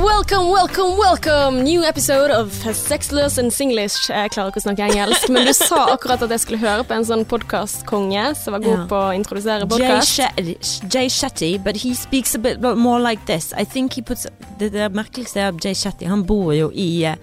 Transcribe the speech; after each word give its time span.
Welcome, 0.00 0.48
welcome, 0.50 0.96
welcome! 0.98 1.62
New 1.62 1.84
episode 1.84 2.32
of 2.32 2.50
Sexless 2.74 3.38
and 3.38 3.52
Singlish. 3.54 4.08
Jeg 4.10 4.32
klarer 4.34 4.50
ikke 4.50 4.58
å 4.58 4.64
snakke 4.64 4.86
engelsk, 4.88 5.28
men 5.30 5.46
du 5.46 5.52
sa 5.54 5.84
akkurat 5.92 6.24
at 6.26 6.32
jeg 6.34 6.42
skulle 6.42 6.58
høre 6.58 6.82
på 6.88 6.96
en 6.96 7.06
sånn 7.06 7.22
podkastkonge 7.30 8.24
som 8.34 8.56
var 8.56 8.64
god 8.64 8.82
på 8.90 8.98
å 8.98 9.12
introdusere 9.14 9.68
podkast. 9.70 10.18
Jay 10.90 11.06
Shetty, 11.06 11.52
but 11.62 11.78
he 11.84 11.92
speaks 11.94 12.34
a 12.34 12.40
bit 12.42 12.58
more 12.74 12.98
like 12.98 13.22
this. 13.30 13.52
I 13.54 13.62
think 13.64 13.94
he 13.94 14.02
puts 14.02 14.26
Det, 14.58 14.72
det 14.74 14.88
merkeligste 14.90 15.44
er 15.44 15.52
at 15.52 15.62
Jay 15.62 15.74
Shetty 15.78 16.08
Han 16.10 16.24
bor 16.26 16.50
jo 16.56 16.72
i 16.74 16.88
uh, 17.06 17.20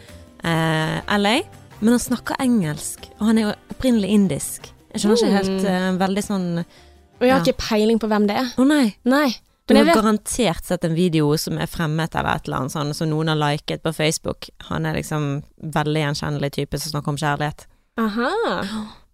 LA, 0.47 1.36
men 1.82 1.97
han 1.97 2.00
snakker 2.06 2.39
engelsk. 2.39 3.10
Og 3.19 3.28
han 3.33 3.42
er 3.42 3.50
jo 3.50 3.57
opprinnelig 3.75 4.14
indisk. 4.15 4.71
Jeg 4.93 5.04
skjønner 5.04 5.19
ikke 5.19 5.36
helt 5.36 5.68
uh, 5.68 5.89
Veldig 6.00 6.24
sånn 6.24 6.47
Og 6.64 7.28
jeg 7.28 7.33
har 7.33 7.42
Ja. 7.42 7.43
ikke 7.43 7.60
peiling 7.74 8.00
på 8.00 8.07
hvem 8.07 8.29
det 8.32 8.39
er. 8.39 8.56
Å 8.56 8.64
nei. 8.71 8.86
Nei. 9.04 9.28
Du 9.68 9.76
har 9.76 9.89
garantert 9.89 10.66
sett 10.66 10.86
en 10.88 10.96
video 10.96 11.34
som 11.38 11.57
er 11.60 11.68
fremmet 11.68 12.16
eller 12.16 12.38
et 12.38 12.48
eller 12.48 12.64
annet 12.64 12.76
sånn, 12.76 12.94
som 12.96 13.10
noen 13.12 13.34
har 13.34 13.39
liket 13.42 13.84
på 13.84 13.92
Facebook. 13.96 14.48
Han 14.70 14.88
er 14.88 14.96
liksom 14.96 15.42
veldig 15.76 16.06
gjenkjennelig 16.06 16.54
type 16.56 16.80
som 16.80 16.96
snakker 16.96 17.16
om 17.16 17.20
kjærlighet. 17.20 17.68
Aha. 18.00 18.32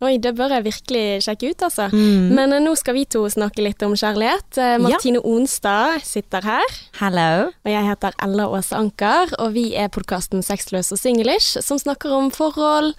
Oi, 0.04 0.18
det 0.20 0.34
bør 0.36 0.52
jeg 0.52 0.64
virkelig 0.66 1.04
sjekke 1.24 1.52
ut, 1.54 1.62
altså. 1.64 1.86
Mm. 1.94 2.32
Men 2.36 2.52
eh, 2.52 2.60
nå 2.60 2.74
skal 2.76 2.96
vi 2.98 3.06
to 3.08 3.22
snakke 3.32 3.64
litt 3.64 3.80
om 3.86 3.94
kjærlighet. 3.96 4.58
Eh, 4.60 4.74
Martine 4.84 5.22
Onstad 5.24 6.02
sitter 6.04 6.44
her. 6.44 6.74
Hello. 7.00 7.52
Og 7.64 7.70
jeg 7.72 7.86
heter 7.88 8.12
Ella 8.26 8.50
Åse 8.52 8.76
Anker, 8.76 9.32
og 9.40 9.54
vi 9.56 9.70
er 9.80 9.88
podkasten 9.94 10.44
Sexløs 10.44 10.92
og 10.92 11.00
singlish, 11.00 11.56
som 11.64 11.80
snakker 11.80 12.12
om 12.18 12.28
forhold, 12.36 12.92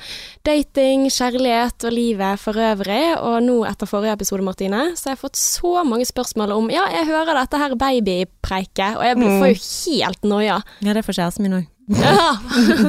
dating, 0.49 1.05
kjærlighet 1.13 1.85
og 1.85 1.93
livet 1.93 2.41
for 2.41 2.57
øvrig. 2.57 3.03
Og 3.21 3.37
nå 3.45 3.59
etter 3.69 3.91
forrige 3.91 4.17
episode, 4.17 4.47
Martine, 4.49 4.87
så 4.97 5.11
har 5.11 5.19
jeg 5.19 5.23
fått 5.27 5.37
så 5.43 5.75
mange 5.85 6.09
spørsmål 6.09 6.57
om 6.57 6.73
Ja, 6.73 6.87
jeg 6.95 7.11
hører 7.11 7.37
dette 7.43 7.61
her 7.61 7.77
babypreiket, 7.85 8.97
og 8.97 9.05
jeg 9.05 9.21
blir- 9.21 9.39
får 9.43 9.53
jo 9.53 9.61
helt 10.01 10.25
noia. 10.25 10.57
Ja, 10.81 10.95
det 10.97 11.05
får 11.05 11.21
kjæresten 11.21 11.43
min 11.51 11.59
òg. 11.61 11.69
Ja. 12.01 12.31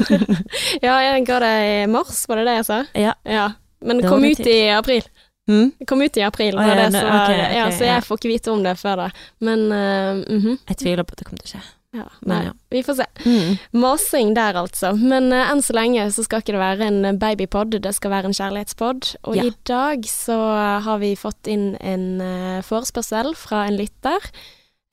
ja, 0.86 0.94
jeg 1.04 1.26
ga 1.28 1.40
det 1.44 1.54
i 1.84 1.86
mars, 1.92 2.22
var 2.32 2.40
det 2.40 2.46
det 2.48 2.54
jeg 2.62 2.66
sa? 2.70 2.78
Ja. 2.96 3.12
Ja. 3.28 3.50
Men 3.82 3.98
det 3.98 4.06
Det 4.06 4.10
kom 4.10 4.26
ut 4.26 4.40
i 4.40 4.60
april. 4.70 5.08
Mm. 5.48 5.72
Det 5.80 5.86
kom 5.86 6.02
ut 6.02 6.18
i 6.18 6.22
april, 6.26 6.58
oh, 6.58 6.68
ja, 6.68 6.76
det 6.76 6.92
så, 6.92 7.06
okay, 7.06 7.38
okay, 7.38 7.58
ja, 7.58 7.66
så 7.72 7.84
jeg 7.86 7.94
ja. 7.94 8.02
får 8.02 8.18
ikke 8.18 8.30
vite 8.32 8.52
om 8.52 8.64
det 8.66 8.72
før 8.82 8.96
da. 9.04 9.10
Men 9.46 9.66
uh, 9.72 10.22
mm 10.26 10.40
-hmm. 10.42 10.58
Jeg 10.68 10.78
tviler 10.78 11.04
på 11.04 11.14
at 11.14 11.20
det 11.20 11.26
kommer 11.26 11.44
til 11.44 11.50
å 11.50 11.54
skje. 11.54 11.68
ja, 11.94 12.08
Men 12.22 12.38
nei, 12.38 12.46
ja. 12.46 12.52
vi 12.70 12.84
får 12.84 12.96
se. 12.96 13.06
Mm. 13.26 13.58
Masing 13.72 14.34
der, 14.36 14.54
altså. 14.54 14.94
Men 14.94 15.32
uh, 15.34 15.52
enn 15.52 15.62
så 15.62 15.74
lenge 15.74 16.12
så 16.12 16.24
skal 16.24 16.42
ikke 16.42 16.52
det 16.52 16.60
være 16.60 16.88
en 16.88 17.20
babypod, 17.20 17.80
det 17.80 17.96
skal 17.96 18.12
være 18.12 18.26
en 18.26 18.34
kjærlighetspod. 18.34 19.16
Og 19.24 19.38
i 19.38 19.54
dag 19.66 20.06
så 20.06 20.40
har 20.82 20.98
vi 20.98 21.16
fått 21.16 21.48
inn 21.48 21.78
en 21.80 22.22
uh, 22.22 22.62
forespørsel 22.62 23.36
fra 23.36 23.68
en 23.68 23.78
lytter. 23.78 24.20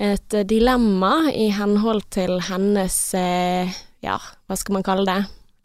Et 0.00 0.34
uh, 0.34 0.44
dilemma 0.44 1.30
i 1.33 1.48
henhold 1.48 2.02
til 2.11 2.41
hennes 2.41 3.14
eh, 3.14 3.72
ja, 4.02 4.19
hva 4.46 4.58
skal 4.58 4.78
man 4.78 4.86
kalle 4.86 5.06
det? 5.06 5.20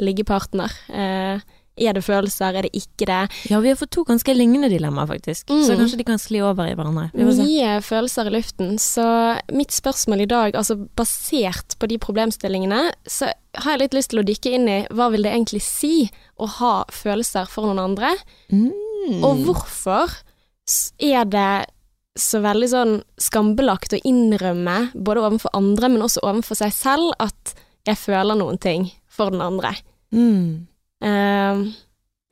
Liggepartner. 0.06 0.74
Eh, 0.94 1.42
er 1.78 1.94
det 1.98 2.04
følelser, 2.06 2.56
er 2.58 2.68
det 2.68 2.72
ikke 2.78 3.06
det? 3.10 3.20
Ja, 3.52 3.60
vi 3.64 3.70
har 3.72 3.78
fått 3.80 3.92
to 3.96 4.04
ganske 4.08 4.34
lignende 4.36 4.70
dilemmaer, 4.72 5.08
faktisk. 5.10 5.48
Mm. 5.50 5.64
Så 5.68 5.78
kanskje 5.80 5.98
de 6.02 6.06
kan 6.08 6.20
skli 6.22 6.42
over 6.44 6.68
i 6.72 6.76
hverandre. 6.78 7.08
Mye 7.14 7.78
følelser 7.86 8.28
i 8.30 8.34
luften. 8.38 8.76
Så 8.82 9.06
mitt 9.54 9.72
spørsmål 9.76 10.26
i 10.26 10.30
dag, 10.32 10.56
altså 10.58 10.78
basert 10.98 11.78
på 11.80 11.90
de 11.92 11.98
problemstillingene, 12.02 12.92
så 13.08 13.32
har 13.62 13.72
jeg 13.76 13.86
litt 13.86 13.98
lyst 13.98 14.12
til 14.14 14.22
å 14.22 14.26
dykke 14.28 14.54
inn 14.58 14.68
i 14.70 14.80
hva 14.94 15.10
vil 15.14 15.24
det 15.26 15.34
egentlig 15.34 15.62
si 15.66 16.10
å 16.38 16.48
ha 16.60 16.74
følelser 16.94 17.48
for 17.50 17.66
noen 17.70 17.80
andre, 17.90 18.14
Mm. 18.52 19.24
og 19.24 19.46
hvorfor 19.46 20.12
er 21.00 21.26
det 21.26 21.66
så 22.18 22.40
veldig 22.42 22.68
sånn 22.72 22.94
skambelagt 23.22 23.94
å 23.94 24.00
innrømme, 24.04 24.92
både 24.98 25.22
overfor 25.22 25.54
andre, 25.54 25.90
men 25.94 26.02
også 26.02 26.24
overfor 26.26 26.58
seg 26.60 26.74
selv, 26.74 27.12
at 27.22 27.54
jeg 27.88 27.96
føler 28.02 28.36
noen 28.36 28.58
ting 28.60 28.90
for 29.08 29.30
den 29.32 29.42
andre. 29.46 29.76
Mm. 30.12 30.68
Ehm, 31.06 31.68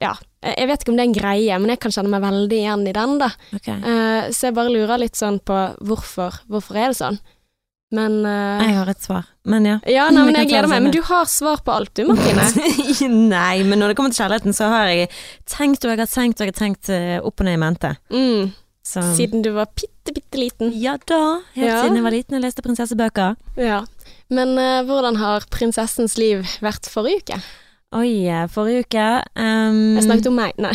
ja, 0.01 0.15
jeg 0.45 0.67
vet 0.69 0.83
ikke 0.83 0.91
om 0.93 0.97
det 0.97 1.05
er 1.05 1.09
en 1.09 1.19
greie, 1.19 1.59
men 1.61 1.71
jeg 1.73 1.81
kan 1.83 1.93
kjenne 1.95 2.11
meg 2.11 2.25
veldig 2.25 2.57
igjen 2.57 2.83
i 2.89 2.95
den, 2.95 3.15
da. 3.21 3.29
Okay. 3.55 3.77
Uh, 3.81 4.33
så 4.35 4.49
jeg 4.49 4.57
bare 4.57 4.73
lurer 4.73 5.01
litt 5.01 5.17
sånn 5.17 5.39
på 5.45 5.61
hvorfor, 5.85 6.41
hvorfor 6.51 6.77
er 6.81 6.91
det 6.91 6.99
sånn? 6.99 7.21
Men 7.95 8.17
uh, 8.25 8.59
Jeg 8.65 8.75
har 8.75 8.89
et 8.91 9.05
svar, 9.05 9.29
men 9.47 9.67
ja. 9.69 9.77
Ja, 9.87 10.09
nei, 10.13 10.25
men 10.27 10.37
jeg 10.41 10.49
gleder 10.49 10.67
meg. 10.71 10.83
Men 10.87 10.93
du 10.95 11.01
har 11.05 11.29
svar 11.31 11.61
på 11.65 11.73
alt 11.73 11.93
du, 11.95 12.03
Martine. 12.09 12.43
Nei, 13.35 13.63
men 13.63 13.79
når 13.79 13.93
det 13.93 13.97
kommer 13.99 14.13
til 14.13 14.23
kjærligheten, 14.23 14.55
så 14.57 14.69
har 14.73 14.89
jeg 14.91 15.09
tenkt 15.49 15.85
og 15.85 15.93
jeg 15.93 16.01
har 16.01 16.11
tenkt 16.11 16.41
og 16.41 16.47
jeg 16.47 16.53
har 16.53 16.59
tenkt 16.59 16.91
eh, 16.93 17.17
opp 17.21 17.41
og 17.41 17.47
ned 17.47 17.59
i 17.59 17.61
mente. 17.61 17.91
Mm. 18.11 18.53
Så 18.85 19.01
Siden 19.17 19.41
du 19.45 19.51
var 19.55 19.69
bitte, 19.73 20.13
bitte 20.13 20.41
liten. 20.41 20.73
Ja 20.77 20.97
da, 21.09 21.41
helt 21.55 21.69
Ja. 21.69 21.83
siden 21.83 22.01
jeg 22.01 22.05
var 22.05 22.13
liten 22.13 22.37
og 22.37 22.43
leste 22.43 22.65
prinsessebøker. 22.65 23.37
Ja. 23.61 23.83
Men 24.33 24.57
uh, 24.57 24.81
hvordan 24.85 25.21
har 25.21 25.45
prinsessens 25.53 26.17
liv 26.21 26.43
vært 26.65 26.89
forrige 26.89 27.23
uke? 27.23 27.39
Oi, 27.95 28.27
forrige 28.51 28.81
uke 28.83 29.03
um, 29.39 29.77
Jeg 29.95 30.03
snakket 30.03 30.25
om 30.27 30.35
meg. 30.35 30.57
Nei. 30.59 30.73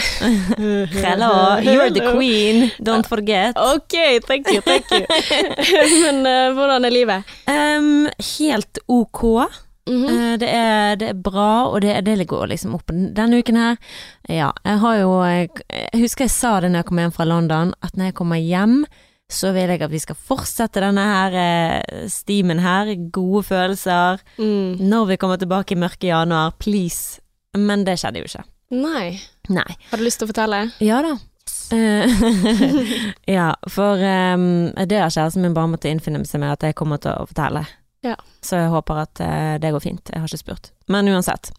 Hello, 1.05 1.59
you're 1.61 1.91
the 1.93 2.15
queen, 2.15 2.71
don't 2.81 3.09
forget. 3.09 3.59
Ok, 3.75 3.97
thank 4.25 4.49
you, 4.49 4.63
thank 4.65 4.89
you. 4.89 5.05
men 6.05 6.23
uh, 6.25 6.55
hvordan 6.57 6.89
er 6.89 6.95
livet? 6.95 7.35
Um, 7.45 8.09
helt 8.39 8.81
ok. 8.89 9.23
Mm 9.91 10.05
-hmm. 10.05 10.09
uh, 10.13 10.39
det, 10.41 10.49
er, 10.49 10.95
det 10.95 11.09
er 11.09 11.15
bra, 11.15 11.69
og 11.69 11.83
det, 11.83 12.07
det 12.07 12.29
går 12.29 12.47
liksom 12.47 12.75
opp. 12.75 12.89
Denne 13.17 13.39
uken 13.39 13.57
her 13.57 13.77
Ja, 14.29 14.51
jeg 14.65 14.79
har 14.79 14.95
jo 14.97 15.25
Jeg 15.25 15.49
jeg 15.93 16.01
husker 16.01 16.25
jeg 16.25 16.31
sa 16.31 16.61
det 16.61 16.71
når 16.71 16.79
jeg 16.79 16.85
kom 16.85 16.99
hjem 16.99 17.13
fra 17.13 17.25
London, 17.25 17.75
at 17.83 17.97
når 17.97 18.05
jeg 18.05 18.15
kommer 18.15 18.37
hjem, 18.37 18.87
så 19.31 19.53
vil 19.55 19.71
jeg 19.71 19.83
at 19.87 19.93
vi 19.93 20.01
skal 20.03 20.19
fortsette 20.19 20.83
denne 20.83 21.05
her 21.07 21.37
eh, 21.41 22.05
stimen 22.11 22.61
her. 22.63 22.93
Gode 23.15 23.45
følelser. 23.49 24.23
Mm. 24.39 24.81
Når 24.91 25.11
vi 25.13 25.19
kommer 25.23 25.41
tilbake 25.41 25.77
i 25.77 25.81
mørke 25.81 26.11
januar, 26.11 26.55
please. 26.59 27.21
Men 27.57 27.87
det 27.87 27.99
skjedde 28.01 28.23
jo 28.23 28.31
ikke. 28.31 28.45
Nei. 28.75 29.19
Nei. 29.51 29.69
Har 29.91 29.99
du 29.99 30.07
lyst 30.07 30.23
til 30.23 30.29
å 30.29 30.33
fortelle? 30.33 30.65
Ja 30.85 31.01
da. 31.07 31.17
Ja, 33.37 33.53
for 33.71 34.03
um, 34.03 34.71
det 34.87 34.99
har 34.99 35.11
kjæresten 35.11 35.43
min 35.47 35.55
bare 35.55 35.71
måttet 35.71 35.95
innfinne 35.95 36.23
seg 36.27 36.43
med 36.43 36.55
at 36.55 36.67
jeg 36.67 36.79
kommer 36.79 37.03
til 37.03 37.15
å 37.15 37.27
fortelle. 37.31 37.65
Ja. 38.07 38.17
Så 38.43 38.57
jeg 38.57 38.71
håper 38.73 39.03
at 39.03 39.21
eh, 39.21 39.59
det 39.61 39.71
går 39.75 39.83
fint. 39.85 40.11
Jeg 40.13 40.21
har 40.23 40.29
ikke 40.31 40.39
spurt. 40.41 40.71
Men 40.89 41.09
uansett. 41.13 41.51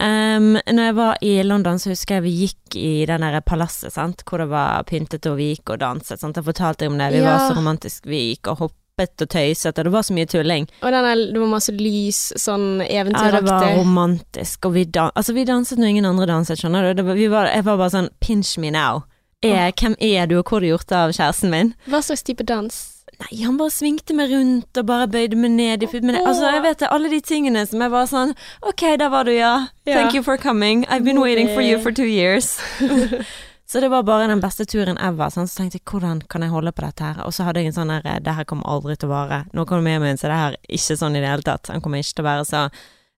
Um, 0.00 0.56
når 0.58 0.82
jeg 0.88 0.94
var 0.96 1.20
i 1.22 1.34
London, 1.46 1.78
så 1.78 1.92
husker 1.92 2.18
jeg 2.18 2.24
vi 2.26 2.32
gikk 2.44 2.76
i 2.80 3.06
den 3.06 3.22
der 3.22 3.40
palasset, 3.46 3.92
sant, 3.94 4.24
hvor 4.26 4.42
det 4.42 4.48
var 4.50 4.82
pyntet 4.88 5.26
og 5.30 5.36
vi 5.38 5.52
gikk 5.54 5.70
og 5.76 5.78
danset. 5.84 6.18
Sant? 6.20 6.36
Jeg 6.36 6.44
fortalte 6.48 6.88
om 6.90 6.98
det. 6.98 7.12
Vi 7.14 7.22
Ja. 7.22 7.30
var 7.36 7.46
så 7.48 7.56
romantisk, 7.56 8.04
Vi 8.06 8.34
gikk 8.34 8.48
og 8.50 8.58
hoppet 8.58 9.22
og 9.22 9.28
tøyset, 9.28 9.78
og 9.78 9.84
det 9.84 9.92
var 9.92 10.02
så 10.02 10.14
mye 10.14 10.26
tulling. 10.26 10.66
Og 10.82 10.90
denne, 10.92 11.14
det 11.32 11.38
var 11.40 11.46
masse 11.46 11.72
lys, 11.72 12.32
sånn 12.36 12.80
eventyraktig. 12.82 13.32
Ja, 13.34 13.40
det 13.40 13.50
var 13.52 13.76
romantisk, 13.76 14.64
og 14.66 14.72
vi, 14.74 14.84
dan 14.84 15.10
altså, 15.14 15.32
vi 15.36 15.44
danset 15.44 15.78
når 15.78 15.86
ingen 15.94 16.04
andre 16.06 16.26
danset, 16.26 16.58
skjønner 16.58 16.82
du. 16.90 16.94
Det 17.02 17.04
var, 17.06 17.14
vi 17.14 17.28
var, 17.28 17.46
jeg 17.52 17.64
var 17.64 17.76
bare 17.76 17.90
sånn 17.90 18.10
pinch 18.20 18.58
me 18.58 18.70
now. 18.70 19.04
Er, 19.44 19.70
Hvem 19.72 19.94
er 20.00 20.26
du, 20.26 20.38
og 20.38 20.44
hvor 20.48 20.56
har 20.58 20.60
du 20.60 20.66
gjort 20.72 20.92
av 20.92 21.12
kjæresten 21.12 21.50
min? 21.50 21.74
Hva 21.86 22.02
slags 22.02 22.22
type 22.24 22.42
dans? 22.44 22.95
Nei, 23.16 23.44
han 23.46 23.56
bare 23.56 23.72
svingte 23.72 24.12
meg 24.16 24.28
rundt 24.34 24.76
og 24.76 24.88
bare 24.88 25.08
bøyde 25.08 25.38
meg 25.40 25.54
ned 25.56 25.84
i 25.86 25.88
men, 26.04 26.18
Altså, 26.20 26.50
jeg 26.52 26.62
vet 26.66 26.82
det, 26.82 26.90
alle 26.92 27.08
de 27.08 27.20
tingene 27.24 27.62
som 27.66 27.80
jeg 27.80 27.92
bare 27.94 28.08
sånn 28.10 28.34
Ok, 28.60 28.84
der 29.00 29.08
var 29.08 29.24
du, 29.24 29.32
ja. 29.32 29.68
Thank 29.88 30.14
you 30.14 30.22
for 30.22 30.36
coming. 30.36 30.84
I've 30.86 31.04
been 31.04 31.20
waiting 31.20 31.48
for 31.48 31.64
you 31.64 31.80
for 31.80 31.92
two 31.92 32.04
years. 32.04 32.58
Så 33.66 33.80
det 33.80 33.88
var 33.88 34.02
bare 34.06 34.28
den 34.30 34.40
beste 34.40 34.64
turen 34.64 34.98
ever. 35.02 35.30
Sånn. 35.34 35.48
Så 35.50 35.58
tenkte 35.58 35.80
jeg, 35.80 35.86
hvordan 35.90 36.20
kan 36.30 36.44
jeg 36.44 36.52
holde 36.52 36.70
på 36.70 36.84
dette 36.84 37.02
her? 37.02 37.24
Og 37.26 37.34
så 37.34 37.48
hadde 37.48 37.64
jeg 37.64 37.72
en 37.72 37.78
sånn 37.80 37.90
her 37.90 38.04
Det 38.22 38.36
her 38.36 38.46
kommer 38.46 38.68
aldri 38.70 38.94
til 38.94 39.10
å 39.10 39.14
vare. 39.16 39.40
Nå 39.56 39.64
kommer 39.66 39.90
jeg 39.90 40.02
med 40.04 40.12
meg, 40.12 40.20
så 40.20 40.30
det 40.30 40.38
her 40.38 40.54
er 40.54 40.76
ikke 40.78 40.98
sånn 41.00 41.18
i 41.18 41.22
det 41.24 41.32
hele 41.32 41.46
tatt. 41.46 41.72
Han 41.72 41.82
kommer 41.82 42.02
ikke 42.02 42.20
til 42.20 42.26
å 42.26 42.28
være 42.28 42.46
så 42.46 42.62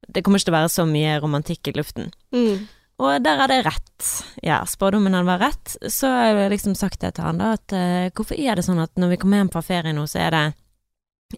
Det 0.08 0.22
kommer 0.24 0.40
ikke 0.40 0.48
til 0.48 0.54
å 0.54 0.60
være 0.60 0.72
så 0.72 0.86
mye 0.88 1.18
romantikk 1.20 1.68
i 1.68 1.76
luften. 1.76 2.12
Mm. 2.32 2.64
Og 2.98 3.22
der 3.22 3.38
hadde 3.38 3.54
jeg 3.60 3.66
rett. 3.68 4.08
Ja, 4.42 4.60
spådommen 4.66 5.14
han 5.14 5.26
var 5.28 5.38
rett. 5.38 5.76
Så 5.86 6.10
har 6.10 6.32
jeg 6.34 6.50
liksom 6.56 6.74
sagt 6.74 7.00
det 7.04 7.12
til 7.14 7.24
han 7.28 7.38
da, 7.38 7.52
at 7.54 7.74
uh, 7.74 8.08
hvorfor 8.10 8.34
er 8.38 8.58
det 8.58 8.64
sånn 8.66 8.82
at 8.82 8.90
når 8.98 9.12
vi 9.14 9.20
kommer 9.22 9.38
hjem 9.42 9.52
fra 9.54 9.62
ferie 9.62 9.94
nå, 9.94 10.06
så 10.10 10.18
er 10.26 10.34
det 10.34 10.44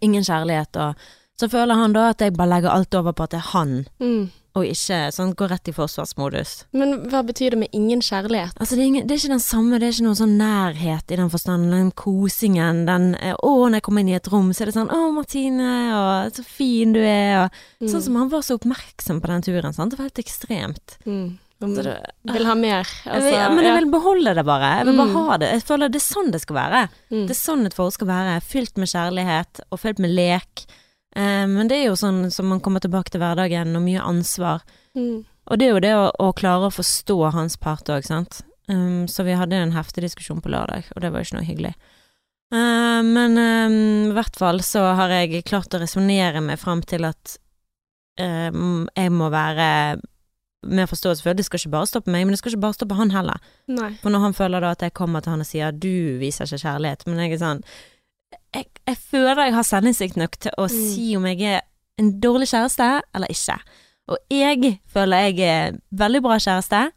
ingen 0.07 0.23
kjærlighet, 0.25 0.77
og 0.81 0.95
så 1.41 1.49
føler 1.51 1.75
han 1.75 1.93
da 1.97 2.11
at 2.13 2.21
jeg 2.23 2.37
bare 2.37 2.53
legger 2.55 2.71
alt 2.73 2.95
over 2.95 3.13
på 3.17 3.25
at 3.27 3.33
det 3.35 3.41
er 3.41 3.49
han, 3.55 3.73
Mm. 3.99 4.29
og 4.55 4.67
ikke 4.67 4.99
sånn 5.15 5.33
går 5.35 5.49
rett 5.51 5.69
i 5.69 5.75
forsvarsmodus. 5.75 6.53
Men 6.73 7.09
hva 7.11 7.25
betyr 7.27 7.55
det 7.57 7.59
med 7.65 7.75
ingen 7.77 8.01
kjærlighet? 8.05 8.55
Altså 8.61 8.77
det 8.77 8.83
er, 8.85 8.87
ingen, 8.93 9.07
det 9.09 9.15
er 9.17 9.21
ikke 9.23 9.33
den 9.35 9.43
samme, 9.43 9.79
det 9.81 9.89
er 9.89 9.95
ikke 9.97 10.07
noen 10.07 10.21
sånn 10.21 10.37
nærhet 10.39 11.11
i 11.11 11.19
den 11.21 11.31
forstand, 11.33 11.71
den 11.75 11.91
kosingen, 11.99 12.85
den 12.87 13.11
eh, 13.19 13.35
å, 13.43 13.53
når 13.67 13.81
jeg 13.81 13.87
kommer 13.89 14.05
inn 14.05 14.13
i 14.15 14.19
et 14.21 14.31
rom, 14.31 14.53
så 14.55 14.63
er 14.65 14.71
det 14.71 14.77
sånn 14.79 14.95
å, 14.95 15.03
Martine, 15.17 15.71
og 15.97 16.39
så 16.39 16.47
fin 16.47 16.95
du 16.95 17.01
er, 17.03 17.49
og 17.49 17.89
sånn 17.91 18.07
som 18.09 18.17
han 18.21 18.31
var 18.33 18.47
så 18.47 18.57
oppmerksom 18.61 19.21
på 19.21 19.33
den 19.33 19.43
turen, 19.49 19.75
sant, 19.75 19.91
det 19.95 19.99
var 19.99 20.11
helt 20.13 20.23
ekstremt. 20.23 20.99
Mm. 21.09 21.39
Det, 21.61 21.95
Vil 22.33 22.47
ha 22.49 22.55
mer. 22.57 22.87
jeg 23.05 23.13
Altså, 23.13 23.27
vil, 23.29 23.35
ja, 23.37 23.49
men 23.53 23.65
jeg 23.67 23.75
vil 23.77 23.91
beholde 23.93 24.33
det 24.35 24.45
bare. 24.49 24.69
Jeg 24.79 24.87
vil 24.89 24.97
bare 24.97 25.09
Mm. 25.13 25.27
ha 25.29 25.37
det. 25.37 25.49
Jeg 25.53 25.63
føler 25.69 25.89
det 25.93 26.01
er 26.01 26.07
sånn 26.15 26.31
det 26.33 26.41
skal 26.41 26.57
være. 26.57 26.83
Mm. 27.13 27.27
Det 27.29 27.35
er 27.35 27.41
sånn 27.41 27.67
et 27.67 27.75
forhold 27.77 27.93
skal 27.93 28.09
være. 28.09 28.41
Fylt 28.43 28.77
med 28.81 28.89
kjærlighet 28.89 29.61
og 29.71 29.79
fylt 29.83 29.99
med 30.01 30.11
lek. 30.17 30.65
Eh, 31.17 31.45
men 31.47 31.69
det 31.69 31.77
er 31.83 31.87
jo 31.91 31.97
sånn 32.01 32.31
som 32.33 32.49
man 32.49 32.61
kommer 32.61 32.81
tilbake 32.81 33.11
til 33.11 33.21
hverdagen, 33.21 33.77
og 33.77 33.83
mye 33.85 34.01
ansvar. 34.01 34.63
Mm. 34.97 35.25
Og 35.51 35.59
det 35.59 35.67
er 35.67 35.73
jo 35.75 35.81
det 35.81 35.95
å, 35.99 36.11
å 36.19 36.33
klare 36.33 36.69
å 36.71 36.73
forstå 36.73 37.33
hans 37.35 37.57
part 37.61 37.85
òg, 37.93 38.05
sant. 38.07 38.41
Um, 38.71 39.07
så 39.09 39.25
vi 39.27 39.35
hadde 39.35 39.53
en 39.59 39.73
heftig 39.75 40.01
diskusjon 40.05 40.41
på 40.41 40.49
lørdag, 40.49 40.85
og 40.95 41.03
det 41.03 41.11
var 41.13 41.21
jo 41.21 41.27
ikke 41.29 41.41
noe 41.41 41.49
hyggelig. 41.49 41.75
Uh, 42.55 43.03
men 43.03 43.37
eh, 43.39 44.09
i 44.09 44.13
hvert 44.15 44.37
fall 44.39 44.61
så 44.63 44.95
har 44.95 45.09
jeg 45.11 45.45
klart 45.45 45.75
å 45.75 45.81
resonnere 45.83 46.41
meg 46.41 46.59
fram 46.59 46.81
til 46.83 47.05
at 47.05 47.37
um, 48.19 48.89
jeg 48.97 49.11
må 49.13 49.29
være 49.31 49.99
mer 50.67 50.87
forståelse 50.87 51.23
for 51.23 51.33
det. 51.33 51.45
Skal 51.47 51.59
ikke 51.59 51.71
bare 51.73 51.87
stoppe 51.89 52.11
meg, 52.13 52.27
men 52.27 52.35
det 52.35 52.39
skal 52.39 52.53
ikke 52.53 52.61
bare 52.67 52.77
stoppe 52.77 52.95
han 52.99 53.11
heller. 53.11 53.39
Nei. 53.69 53.93
For 54.03 54.11
når 54.13 54.21
han 54.27 54.35
føler 54.37 54.61
da 54.61 54.71
at 54.77 54.83
jeg 54.85 54.93
kommer 54.95 55.21
til 55.25 55.31
han 55.31 55.41
og 55.41 55.47
sier 55.47 55.71
'du 55.73 56.19
viser 56.21 56.45
ikke 56.45 56.65
kjærlighet', 56.67 57.07
men 57.07 57.19
jeg 57.19 57.33
er 57.33 57.39
sånn 57.39 57.63
Jeg, 58.55 58.67
jeg 58.87 58.97
føler 58.97 59.45
jeg 59.45 59.55
har 59.55 59.63
selvinnsikt 59.63 60.17
nok 60.17 60.31
til 60.41 60.53
å 60.59 60.65
Mm. 60.67 60.95
si 60.95 61.17
om 61.17 61.25
jeg 61.27 61.41
er 61.43 61.61
en 61.99 62.21
dårlig 62.21 62.49
kjæreste 62.49 63.01
eller 63.15 63.27
ikke. 63.29 63.59
Og 64.09 64.17
jeg 64.31 64.81
føler 64.87 65.17
jeg 65.17 65.39
er 65.41 65.73
veldig 65.93 66.23
bra 66.23 66.37
kjæreste. 66.39 66.91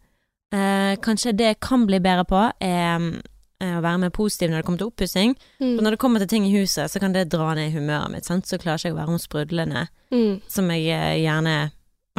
Eh, 0.53 0.95
kanskje 0.97 1.31
det 1.37 1.45
jeg 1.45 1.59
kan 1.59 1.85
bli 1.87 1.99
bedre 1.99 2.25
på, 2.25 2.51
er 2.61 3.21
eh, 3.61 3.77
å 3.77 3.81
være 3.81 3.97
mer 3.99 4.09
positiv 4.09 4.49
når 4.49 4.57
det 4.57 4.65
kommer 4.65 4.77
til 4.77 4.87
oppussing. 4.87 5.35
Mm. 5.61 5.75
For 5.77 5.81
når 5.83 5.89
det 5.91 5.99
kommer 5.99 6.19
til 6.19 6.27
ting 6.27 6.45
i 6.45 6.59
huset, 6.61 6.89
så 6.91 6.99
kan 6.99 7.13
det 7.13 7.29
dra 7.29 7.53
ned 7.55 7.71
humøret 7.71 8.11
mitt, 8.11 8.25
sant? 8.25 8.45
så 8.45 8.57
klarer 8.57 8.77
ikke 8.77 8.87
jeg 8.89 8.93
å 8.93 8.97
være 8.97 9.09
hun 9.09 9.19
sprudlende 9.19 9.87
Mm. 10.11 10.41
som 10.47 10.69
jeg 10.69 10.87
eh, 10.89 11.21
gjerne 11.23 11.71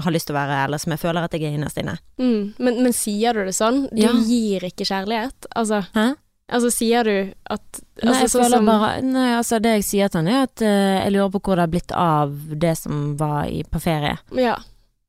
har 0.03 0.11
lyst 0.13 0.27
til 0.27 0.35
å 0.35 0.41
være, 0.41 0.65
eller 0.65 0.79
som 0.83 0.91
jeg 0.95 0.99
føler 1.05 1.23
at 1.25 1.33
jeg 1.37 1.45
er 1.47 1.55
innerst 1.55 1.79
inne. 1.79 1.95
Mm. 2.19 2.55
Men, 2.59 2.83
men 2.83 2.93
sier 2.97 3.33
du 3.37 3.45
det 3.47 3.55
sånn? 3.55 3.85
Du 3.95 4.01
Ja. 4.03 4.13
gir 4.27 4.65
ikke 4.67 4.85
kjærlighet? 4.89 5.47
Altså, 5.55 5.85
Hæ? 5.95 6.07
altså 6.51 6.71
sier 6.75 7.05
du 7.07 7.33
at 7.51 7.81
Nei, 8.03 8.11
altså, 8.11 8.21
jeg 8.21 8.31
sånn 8.33 8.43
føler 8.43 8.57
som- 8.59 8.67
bare 8.67 9.03
Nei, 9.03 9.29
altså 9.39 9.61
det 9.63 9.75
jeg 9.77 9.85
sier 9.85 10.09
til 10.11 10.19
han 10.25 10.29
er 10.29 10.43
at 10.49 10.63
uh, 10.63 11.05
jeg 11.05 11.13
lurer 11.15 11.31
på 11.31 11.41
hvor 11.47 11.55
det 11.57 11.63
har 11.63 11.73
blitt 11.77 11.93
av 11.93 12.35
det 12.59 12.77
som 12.79 13.17
var 13.17 13.45
i, 13.47 13.63
på 13.63 13.81
ferie. 13.81 14.19
Ja. 14.35 14.57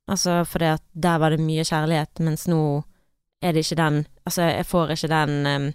Altså 0.07 0.43
det 0.59 0.69
at 0.75 0.83
der 0.93 1.17
var 1.17 1.29
det 1.33 1.39
mye 1.41 1.63
kjærlighet, 1.65 2.19
mens 2.21 2.45
nå 2.47 2.83
er 3.41 3.53
det 3.53 3.65
ikke 3.65 3.75
den 3.81 4.05
Altså 4.25 4.41
jeg 4.53 4.65
får 4.65 4.91
ikke 4.93 5.09
den 5.09 5.45
um, 5.45 5.73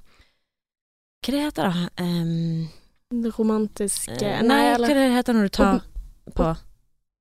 Hva 1.27 1.33
det 1.35 1.43
heter 1.45 1.67
det? 1.71 1.91
Um, 2.01 2.69
Romantiske 3.37 4.43
nei, 4.47 4.61
hva 4.71 4.75
eller 4.77 4.95
det 4.95 5.11
heter 5.17 5.35
når 5.35 5.43
du 5.43 5.49
tar 5.59 5.81
på 6.37 6.57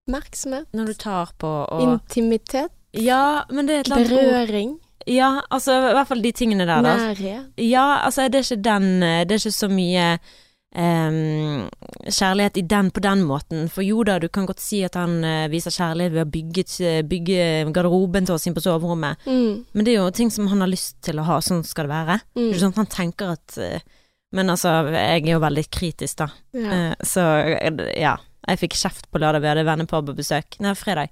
oppmerksomhet? 0.09 0.67
Når 0.73 0.85
du 0.85 0.93
tar 1.05 1.31
på 1.39 1.47
og 1.69 1.81
Intimitet? 1.85 2.71
Ja, 2.97 3.43
men 3.53 3.67
det 3.69 3.75
er 3.75 3.79
et 3.79 3.87
eller 3.91 3.97
annet. 4.01 4.09
Berøring? 4.49 4.77
Ja, 5.07 5.41
altså 5.49 5.71
i 5.89 5.93
hvert 5.95 6.07
fall 6.09 6.21
de 6.21 6.31
tingene 6.35 6.65
der, 6.67 6.81
da. 6.83 6.95
Nærhet? 6.97 7.53
Ja, 7.61 7.85
altså 8.05 8.27
det 8.29 8.41
er 8.41 8.45
ikke 8.49 8.63
den 8.65 9.03
eh, 9.03 9.23
Det 9.25 9.31
er 9.37 9.39
ikke 9.45 9.55
så 9.55 9.69
mye 9.71 10.07
um, 10.75 11.69
kjærlighet 12.05 12.57
i 12.57 12.65
den 12.69 12.91
på 12.93 13.01
den 13.01 13.23
måten. 13.25 13.69
For 13.73 13.81
jo 13.85 14.03
da, 14.05 14.17
du 14.21 14.27
kan 14.29 14.45
godt 14.49 14.61
si 14.61 14.81
at 14.85 14.97
han 14.99 15.19
uh, 15.25 15.47
viser 15.51 15.73
kjærlighet 15.73 16.13
ved 16.17 16.25
å 16.25 16.29
bygge, 16.33 16.91
bygge 17.09 17.47
garderoben 17.73 18.27
til 18.27 18.35
oss 18.35 18.45
inn 18.49 18.57
på 18.57 18.61
soverommet, 18.65 19.17
Mm. 19.25 19.65
men 19.73 19.85
det 19.85 19.93
er 19.95 20.01
jo 20.03 20.09
ting 20.11 20.29
som 20.31 20.47
han 20.51 20.61
har 20.61 20.69
lyst 20.69 20.99
til 21.05 21.17
å 21.19 21.25
ha, 21.29 21.39
sånn 21.41 21.63
skal 21.65 21.87
det 21.87 21.95
være. 21.95 22.19
Det 22.35 22.41
er 22.41 22.45
Mm. 22.45 22.51
ikke 22.53 22.63
sånn 22.65 22.75
at 22.75 22.81
han 22.83 22.93
tenker 22.97 23.31
at 23.37 23.57
uh, 23.57 23.79
Men 24.31 24.45
altså, 24.53 24.69
jeg 24.93 25.23
er 25.25 25.31
jo 25.31 25.39
veldig 25.41 25.63
kritisk, 25.73 26.17
da. 26.17 26.27
Ja. 26.53 26.69
Eh, 26.69 26.95
Så 27.01 27.19
eh, 27.49 27.99
ja. 27.99 28.11
Jeg 28.49 28.59
fikk 28.63 28.75
kjeft 28.79 29.07
på 29.13 29.19
lørdag, 29.21 29.41
vi 29.43 29.47
hadde 29.51 29.65
vennepar 29.67 30.01
på 30.07 30.15
besøk. 30.17 30.57
Nei, 30.63 30.73
fredag. 30.77 31.09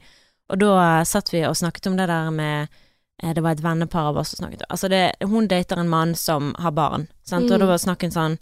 Og 0.50 0.60
da 0.62 0.74
eh, 1.00 1.04
satt 1.06 1.30
vi 1.34 1.44
og 1.46 1.58
snakket 1.60 1.88
om 1.92 1.98
det 2.00 2.08
der 2.10 2.30
med 2.32 2.68
eh, 3.22 3.34
Det 3.36 3.44
var 3.44 3.52
et 3.58 3.64
vennepar 3.66 4.10
av 4.12 4.18
oss 4.22 4.30
som 4.34 4.46
snakket 4.46 4.64
Altså, 4.72 4.88
det, 4.90 5.02
hun 5.28 5.48
dater 5.52 5.78
en 5.82 5.90
mann 5.92 6.16
som 6.16 6.54
har 6.64 6.72
barn, 6.72 7.08
sant, 7.28 7.50
og 7.52 7.58
Mm. 7.58 7.60
da 7.60 7.66
var 7.74 7.78
snakken 7.84 8.12
sånn 8.16 8.38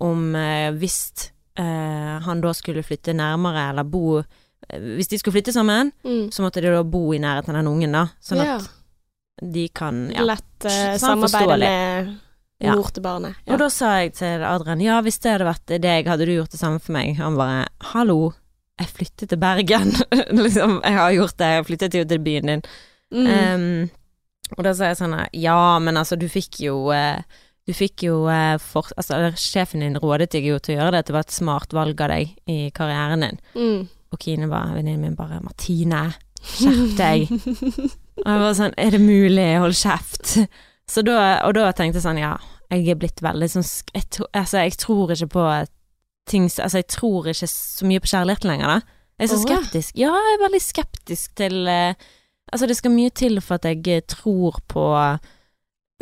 om 0.00 0.34
eh, 0.38 0.70
hvis 0.78 1.30
eh, 1.58 2.18
han 2.22 2.40
da 2.40 2.52
skulle 2.54 2.84
flytte 2.86 3.12
nærmere, 3.18 3.70
eller 3.72 3.84
bo 3.84 4.22
Hvis 4.68 5.08
de 5.08 5.18
skulle 5.18 5.34
flytte 5.40 5.52
sammen, 5.54 5.92
Mm. 6.04 6.30
så 6.30 6.42
måtte 6.42 6.60
de 6.62 6.70
da 6.70 6.82
bo 6.84 7.12
i 7.14 7.18
nærheten 7.18 7.50
av 7.50 7.62
den 7.62 7.66
ungen, 7.72 7.92
da. 7.92 8.06
Sånn 8.20 8.38
ja. 8.44 8.56
at 8.56 8.70
de 9.54 9.68
kan 9.68 10.10
Ja. 10.10 10.22
Lett 10.26 10.66
Sånn 10.66 10.98
samarbeide 10.98 11.58
med 11.58 12.16
Ja. 12.58 12.74
mor 12.74 12.88
til 12.90 13.04
barnet. 13.04 13.36
Ja. 13.46 13.54
Og 13.54 13.60
da 13.62 13.68
sa 13.70 13.92
jeg 14.02 14.16
til 14.18 14.42
Adrian 14.42 14.80
ja, 14.82 14.98
hvis 15.04 15.20
det 15.22 15.36
hadde 15.36 15.46
vært 15.46 15.74
deg, 15.78 16.08
hadde 16.10 16.26
du 16.26 16.32
gjort 16.34 16.50
det 16.54 16.58
samme 16.58 16.80
for 16.82 16.96
meg? 16.96 17.14
Han 17.20 17.36
bare 17.38 17.68
hallo, 17.92 18.32
jeg 18.80 18.90
flyttet 18.96 19.30
til 19.30 19.38
Bergen. 19.42 19.92
liksom, 20.44 20.80
jeg 20.82 20.96
har 20.98 21.12
gjort 21.14 21.38
det, 21.38 21.50
jeg 21.54 21.68
flyttet 21.68 21.98
jo 22.00 22.06
til 22.10 22.24
byen 22.24 22.50
din. 22.52 22.64
mm. 23.14 23.28
Um, 23.28 23.90
og 24.56 24.64
da 24.64 24.72
sa 24.72 24.88
jeg 24.88 24.96
sånn 24.96 25.12
ja, 25.36 25.58
men 25.82 25.98
altså, 26.00 26.16
du 26.16 26.24
fikk 26.32 26.62
jo 26.64 26.88
eh, 26.94 27.20
Du 27.68 27.74
fikk 27.76 28.06
jo 28.06 28.22
eh, 28.32 28.54
for, 28.56 28.88
Altså, 28.96 29.18
sjefen 29.36 29.84
din 29.84 29.98
rådet 30.00 30.30
deg 30.32 30.46
jo 30.48 30.56
til 30.56 30.72
å 30.72 30.78
gjøre 30.78 30.94
det, 30.94 31.02
at 31.04 31.10
det 31.10 31.16
var 31.18 31.26
et 31.26 31.34
smart 31.36 31.74
valg 31.76 32.00
av 32.00 32.14
deg 32.14 32.32
i 32.48 32.58
karrieren 32.72 33.26
din. 33.26 33.40
mm. 33.54 33.82
Og 34.08 34.22
Kine 34.24 34.48
var 34.48 34.70
venninnen 34.72 35.04
min 35.04 35.18
bare 35.18 35.42
Martine, 35.44 36.06
skjerp 36.40 36.94
deg. 36.96 37.28
Og 38.24 38.24
jeg 38.24 38.40
var 38.40 38.54
sånn, 38.56 38.72
er 38.80 38.94
det 38.96 39.02
mulig? 39.04 39.44
Hold 39.60 39.76
kjeft. 39.76 40.38
Så 40.88 41.02
da, 41.04 41.40
og 41.44 41.54
da 41.54 41.70
tenkte 41.76 41.98
jeg 42.00 42.06
sånn, 42.06 42.18
ja, 42.20 42.36
jeg 42.72 42.88
er 42.88 42.96
blitt 43.00 43.20
veldig 43.24 43.48
sånn 43.52 43.64
jeg, 43.94 44.04
tro- 44.10 44.28
altså, 44.32 44.62
jeg 44.64 44.76
tror 44.80 45.12
ikke 45.12 45.28
på 45.34 45.44
ting 46.28 46.44
Altså, 46.48 46.78
jeg 46.82 46.88
tror 46.92 47.28
ikke 47.30 47.48
så 47.48 47.86
mye 47.88 48.00
på 48.04 48.10
kjærlighet 48.12 48.44
lenger, 48.48 48.66
da. 48.68 48.94
Jeg 49.18 49.24
er 49.26 49.30
så 49.32 49.38
oh, 49.40 49.44
skeptisk. 49.46 49.96
Ja, 49.98 50.12
jeg 50.12 50.34
er 50.36 50.42
veldig 50.44 50.60
skeptisk 50.62 51.34
til 51.40 51.56
uh, 51.68 51.92
Altså, 52.52 52.66
det 52.68 52.76
skal 52.78 52.92
mye 52.94 53.10
til 53.10 53.40
for 53.44 53.58
at 53.58 53.64
jeg 53.68 53.84
eh, 53.88 54.04
tror 54.08 54.60
på 54.68 54.84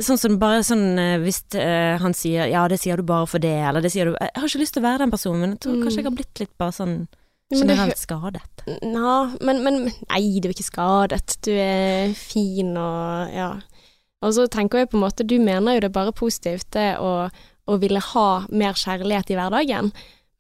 Sånn 0.02 0.18
som 0.20 0.34
bare 0.38 0.60
sånn 0.66 0.98
eh, 1.00 1.14
hvis 1.22 1.38
uh, 1.56 1.96
han 2.02 2.12
sier 2.14 2.50
'ja, 2.50 2.66
det 2.68 2.76
sier 2.82 2.98
du 3.00 3.02
bare 3.08 3.26
for 3.26 3.40
det', 3.40 3.62
eller 3.70 3.80
det 3.80 3.90
sier 3.94 4.04
du 4.10 4.16
Jeg 4.20 4.30
har 4.36 4.44
ikke 4.50 4.60
lyst 4.60 4.74
til 4.76 4.82
å 4.82 4.88
være 4.90 4.98
den 5.06 5.10
personen, 5.14 5.40
men 5.40 5.50
jeg 5.56 5.60
tror 5.64 5.76
Mm. 5.76 5.82
kanskje 5.86 5.96
jeg 6.02 6.04
har 6.10 6.16
blitt 6.18 6.40
litt 6.42 6.58
bare 6.58 6.74
sånn 6.76 7.08
generelt 7.50 7.96
skadet. 7.96 8.42
Nja, 8.82 9.14
men, 9.40 9.62
men 9.64 9.74
Nei, 10.10 10.38
du 10.42 10.48
er 10.48 10.52
ikke 10.52 10.66
skadet. 10.68 11.38
Du 11.46 11.50
er 11.54 12.12
fin 12.12 12.76
og 12.76 13.32
ja. 13.32 13.48
Og 14.24 14.32
så 14.36 14.46
tenker 14.50 14.82
jeg 14.82 14.90
på 14.92 14.98
en 14.98 15.04
måte, 15.04 15.26
du 15.26 15.36
mener 15.42 15.76
jo 15.76 15.84
det 15.84 15.90
er 15.90 15.98
bare 15.98 16.16
positivt, 16.16 16.70
det 16.76 16.96
å, 17.02 17.28
å 17.66 17.78
ville 17.82 18.00
ha 18.12 18.30
mer 18.48 18.78
kjærlighet 18.78 19.32
i 19.32 19.38
hverdagen. 19.38 19.92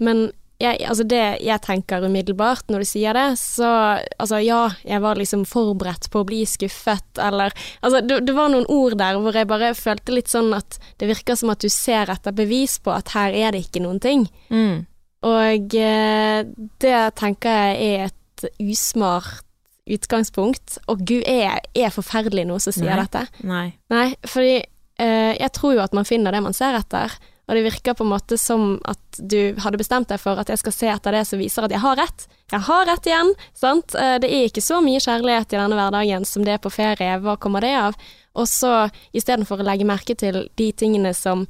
Men 0.02 0.28
jeg, 0.56 0.80
altså 0.88 1.04
det 1.04 1.22
jeg 1.44 1.62
tenker 1.64 2.06
umiddelbart 2.08 2.70
når 2.72 2.82
du 2.82 2.88
sier 2.88 3.16
det, 3.16 3.26
så 3.40 3.68
altså 4.00 4.40
ja, 4.40 4.62
jeg 4.88 5.02
var 5.04 5.20
liksom 5.20 5.44
forberedt 5.48 6.08
på 6.12 6.22
å 6.22 6.28
bli 6.28 6.42
skuffet, 6.48 7.20
eller 7.20 7.52
Altså 7.84 8.00
det, 8.00 8.22
det 8.28 8.36
var 8.36 8.50
noen 8.52 8.68
ord 8.72 8.96
der 9.00 9.20
hvor 9.20 9.36
jeg 9.36 9.50
bare 9.50 9.74
følte 9.76 10.16
litt 10.16 10.32
sånn 10.32 10.54
at 10.56 10.78
det 11.00 11.10
virker 11.12 11.36
som 11.36 11.52
at 11.52 11.60
du 11.60 11.68
ser 11.72 12.12
etter 12.12 12.36
bevis 12.36 12.78
på 12.80 12.94
at 12.94 13.12
her 13.16 13.36
er 13.36 13.52
det 13.52 13.66
ikke 13.66 13.84
noen 13.84 14.00
ting. 14.00 14.26
Mm. 14.48 14.86
Og 15.26 15.76
eh, 15.76 16.40
det 16.80 17.00
tenker 17.20 17.60
jeg 17.60 17.92
er 17.92 18.08
et 18.08 18.48
usmart 18.62 19.45
utgangspunkt. 19.86 20.78
Og 20.90 21.04
gud, 21.06 21.22
er, 21.26 21.62
er 21.74 21.94
forferdelig 21.94 22.46
noe 22.48 22.62
som 22.62 22.74
sier 22.74 22.92
Nei. 22.92 23.04
dette. 23.04 23.24
Nei. 23.46 23.66
Nei, 23.92 24.08
fordi 24.26 24.58
eh, 24.58 25.32
jeg 25.38 25.52
tror 25.56 25.76
jo 25.76 25.84
at 25.84 25.96
man 25.96 26.08
finner 26.08 26.34
det 26.34 26.42
man 26.44 26.56
ser 26.56 26.78
etter. 26.78 27.14
Og 27.46 27.54
det 27.54 27.62
virker 27.62 27.94
på 27.94 28.02
en 28.02 28.10
måte 28.10 28.34
som 28.42 28.72
at 28.90 29.20
du 29.22 29.54
hadde 29.62 29.78
bestemt 29.78 30.10
deg 30.10 30.18
for 30.18 30.40
at 30.42 30.50
jeg 30.50 30.58
skal 30.58 30.74
se 30.74 30.88
etter 30.90 31.14
det 31.14 31.22
som 31.28 31.38
viser 31.38 31.66
at 31.66 31.74
jeg 31.74 31.82
har 31.84 31.98
rett. 32.00 32.26
Jeg 32.50 32.66
har 32.66 32.86
rett 32.90 33.06
igjen, 33.06 33.32
sant. 33.54 33.94
Eh, 33.94 34.16
det 34.22 34.30
er 34.32 34.48
ikke 34.48 34.64
så 34.64 34.80
mye 34.82 35.02
kjærlighet 35.02 35.54
i 35.54 35.60
denne 35.60 35.78
hverdagen 35.78 36.26
som 36.26 36.46
det 36.46 36.56
er 36.56 36.62
på 36.62 36.74
ferie. 36.74 37.20
Hva 37.22 37.36
kommer 37.38 37.62
det 37.62 37.74
av? 37.78 37.98
Og 38.36 38.50
så 38.50 38.72
istedenfor 39.16 39.62
å 39.62 39.68
legge 39.68 39.86
merke 39.88 40.18
til 40.18 40.42
de 40.58 40.68
tingene 40.76 41.14
som 41.16 41.46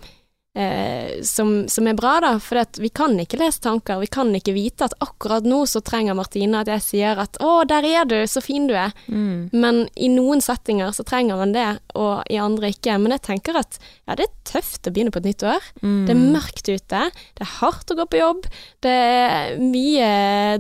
eh, 0.57 1.23
som, 1.23 1.69
som 1.69 1.89
er 1.89 1.97
bra, 1.99 2.17
da. 2.25 2.33
For 2.43 2.81
vi 2.81 2.91
kan 2.95 3.17
ikke 3.21 3.39
lese 3.41 3.63
tanker. 3.65 4.01
Vi 4.01 4.11
kan 4.13 4.33
ikke 4.35 4.55
vite 4.57 4.89
at 4.89 4.97
akkurat 5.05 5.47
nå 5.47 5.63
så 5.69 5.83
trenger 5.85 6.17
Martine 6.17 6.63
at 6.63 6.71
jeg 6.73 6.85
sier 6.85 7.21
at 7.23 7.37
'Å, 7.41 7.67
der 7.69 7.87
er 7.87 8.09
du, 8.09 8.17
så 8.27 8.43
fin 8.45 8.67
du 8.69 8.75
er'. 8.75 8.95
Mm. 9.07 9.51
Men 9.53 9.83
i 9.95 10.09
noen 10.13 10.43
settinger 10.45 10.95
så 10.97 11.05
trenger 11.07 11.39
man 11.41 11.53
det, 11.57 11.69
og 11.95 12.25
i 12.33 12.41
andre 12.41 12.73
ikke. 12.73 12.97
Men 13.03 13.17
jeg 13.17 13.27
tenker 13.29 13.61
at 13.61 13.79
ja, 14.07 14.17
det 14.17 14.27
er 14.27 14.35
tøft 14.49 14.89
å 14.89 14.95
begynne 14.95 15.13
på 15.13 15.21
et 15.23 15.29
nytt 15.29 15.45
år. 15.47 15.71
Mm. 15.83 16.03
Det 16.07 16.15
er 16.15 16.25
mørkt 16.37 16.67
ute, 16.71 17.03
det 17.37 17.45
er 17.45 17.55
hardt 17.61 17.93
å 17.93 17.99
gå 17.99 18.09
på 18.11 18.21
jobb, 18.21 18.49
det 18.85 18.97
er 18.97 19.57
mye 19.61 20.11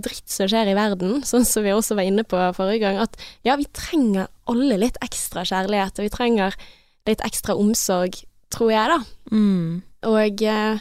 dritt 0.05 0.29
som 0.31 0.51
skjer 0.51 0.73
i 0.73 0.79
verden, 0.79 1.21
sånn 1.27 1.47
som 1.49 1.65
vi 1.67 1.75
også 1.75 1.97
var 1.99 2.09
inne 2.09 2.27
på 2.27 2.41
forrige 2.57 2.85
gang. 2.85 3.01
At 3.03 3.17
ja, 3.47 3.57
vi 3.59 3.69
trenger 3.73 4.29
alle 4.51 4.79
litt 4.81 4.99
ekstra 5.05 5.47
kjærlighet, 5.47 5.99
og 5.99 6.07
vi 6.07 6.15
trenger 6.15 6.57
litt 7.07 7.23
ekstra 7.27 7.57
omsorg, 7.59 8.19
tror 8.53 8.73
jeg, 8.75 8.91
da. 8.93 8.99
Mm. 9.35 9.83
Og 10.05 10.43
eh, 10.43 10.79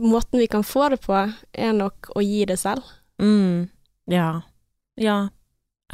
måten 0.00 0.40
vi 0.42 0.46
kan 0.50 0.64
få 0.66 0.88
det 0.94 1.00
på, 1.04 1.14
er 1.54 1.72
nok 1.72 2.10
å 2.16 2.22
gi 2.24 2.44
det 2.50 2.58
selv. 2.58 2.82
Mm. 3.22 3.68
Ja. 4.10 4.42
Ja. 5.00 5.28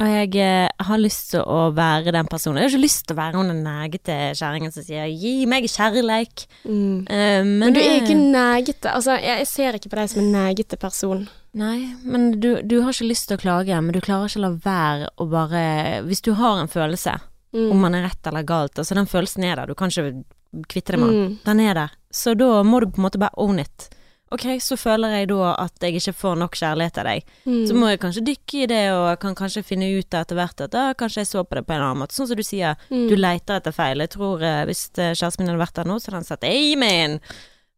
Og 0.01 0.07
jeg 0.07 0.35
eh, 0.41 0.69
har 0.87 0.97
lyst 0.97 1.31
til 1.33 1.43
å 1.45 1.67
være 1.77 2.13
den 2.15 2.25
personen. 2.31 2.57
Jeg 2.57 2.69
har 2.71 2.73
ikke 2.73 2.85
lyst 2.87 3.03
til 3.05 3.13
å 3.15 3.19
være 3.19 3.37
hun 3.37 3.51
den 3.51 3.63
negete 3.65 4.15
kjerringen 4.39 4.71
som 4.73 4.83
sier 4.87 5.05
'gi 5.05 5.45
meg 5.45 5.67
kjærleik'. 5.69 6.47
Eh, 6.65 7.43
men, 7.43 7.59
Men 7.59 7.73
du 7.73 7.79
er 7.79 7.99
ikke 8.01 8.15
eh, 8.15 8.31
negete. 8.33 8.89
Altså, 8.89 9.19
jeg, 9.19 9.43
jeg 9.43 9.47
ser 9.47 9.77
ikke 9.77 9.91
på 9.91 9.99
deg 10.01 10.09
som 10.09 10.23
en 10.23 10.31
negete 10.31 10.77
person. 10.79 11.27
Nei, 11.53 11.93
men 12.03 12.39
du, 12.39 12.61
du 12.63 12.81
har 12.81 12.95
ikke 12.95 13.09
lyst 13.11 13.27
til 13.27 13.37
å 13.37 13.41
klage, 13.41 13.75
men 13.81 13.91
du 13.91 13.99
klarer 13.99 14.31
ikke 14.31 14.39
å 14.39 14.45
la 14.47 14.53
være 14.63 15.09
å 15.19 15.25
bare 15.29 15.63
Hvis 16.07 16.21
du 16.23 16.33
har 16.33 16.61
en 16.61 16.71
følelse, 16.71 17.19
Mm. 17.53 17.71
om 17.71 17.81
man 17.83 17.95
er 17.95 18.05
rett 18.07 18.27
eller 18.27 18.43
galt, 18.47 18.77
altså 18.79 18.95
den 18.95 19.05
følelsen 19.05 19.43
er 19.43 19.57
der, 19.59 19.67
du 19.67 19.75
kan 19.75 19.89
ikke 19.91 20.23
kvitte 20.71 20.93
deg 20.93 20.99
med 21.01 21.09
den. 21.09 21.25
Mm. 21.25 21.39
Den 21.43 21.59
er 21.59 21.73
der. 21.73 21.89
Så 22.11 22.33
da 22.37 22.61
må 22.67 22.79
du 22.83 22.87
på 22.91 22.99
en 23.01 23.05
måte 23.07 23.19
bare 23.21 23.35
own 23.37 23.59
it. 23.63 23.89
Ok, 24.31 24.45
så 24.63 24.77
føler 24.79 25.11
jeg 25.17 25.27
da 25.27 25.49
at 25.59 25.83
jeg 25.83 25.97
ikke 25.99 26.13
får 26.15 26.37
nok 26.39 26.53
kjærlighet 26.55 26.97
av 27.01 27.07
deg. 27.09 27.25
Mm. 27.43 27.65
Så 27.67 27.75
må 27.75 27.89
jeg 27.91 27.99
kanskje 27.99 28.21
dykke 28.29 28.61
i 28.63 28.67
det, 28.71 28.83
og 28.95 29.19
kan 29.19 29.35
kanskje 29.35 29.63
finne 29.67 29.89
ut 29.97 30.15
etter 30.15 30.37
hvert 30.39 30.61
at 30.63 30.71
da 30.71 30.83
kanskje 30.95 31.19
jeg 31.25 31.27
så 31.33 31.43
på 31.43 31.57
det 31.59 31.65
på 31.67 31.73
en 31.75 31.83
annen 31.83 31.99
måte. 31.99 32.15
Sånn 32.15 32.29
som 32.29 32.39
du 32.39 32.43
sier, 32.47 32.77
Mm. 32.89 33.09
du 33.09 33.15
leter 33.19 33.59
etter 33.59 33.75
feil. 33.75 33.99
Jeg 33.99 34.09
tror 34.15 34.41
eh, 34.41 34.61
hvis 34.69 34.85
eh, 34.97 35.11
kjæresten 35.19 35.43
min 35.43 35.51
hadde 35.51 35.59
vært 35.65 35.75
der 35.81 35.89
nå, 35.91 35.99
så 35.99 36.07
hadde 36.11 36.21
han 36.21 36.29
sagt 36.29 36.47
amen. 36.47 37.19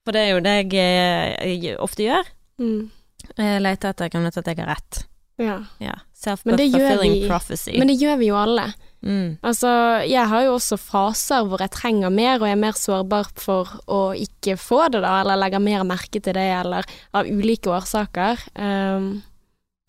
For 0.05 0.11
det 0.13 0.21
er 0.27 0.29
jo 0.35 0.43
det 0.45 0.53
jeg, 0.59 0.73
eh, 0.77 1.57
jeg 1.57 1.77
ofte 1.81 2.05
gjør. 2.05 2.29
Mm. 2.61 2.91
Jeg 3.37 3.61
leter 3.65 3.89
etter 3.89 4.09
grunnen 4.13 4.31
til 4.35 4.43
at 4.45 4.51
jeg 4.53 4.57
har 4.61 4.75
rett. 4.75 5.03
Ja. 5.41 5.57
Ja. 5.81 5.95
Self-fulfilling 6.13 7.27
prophecy. 7.27 7.79
Men 7.79 7.87
det 7.89 7.97
gjør 7.97 8.17
vi 8.21 8.27
jo 8.29 8.35
alle. 8.37 8.67
Mm. 9.03 9.27
Altså, 9.43 9.69
jeg 10.09 10.27
har 10.31 10.45
jo 10.47 10.55
også 10.55 10.77
faser 10.81 11.45
hvor 11.47 11.61
jeg 11.63 11.73
trenger 11.75 12.13
mer, 12.13 12.39
og 12.39 12.47
jeg 12.47 12.57
er 12.57 12.63
mer 12.63 12.79
sårbar 12.79 13.29
for 13.39 13.69
å 13.91 14.01
ikke 14.15 14.57
få 14.59 14.87
det, 14.93 15.03
da, 15.03 15.19
eller 15.21 15.39
legger 15.43 15.63
mer 15.63 15.85
merke 15.87 16.21
til 16.23 16.33
det, 16.37 16.47
eller 16.61 16.87
av 17.13 17.29
ulike 17.29 17.71
årsaker. 17.73 18.41
Um, 18.55 19.21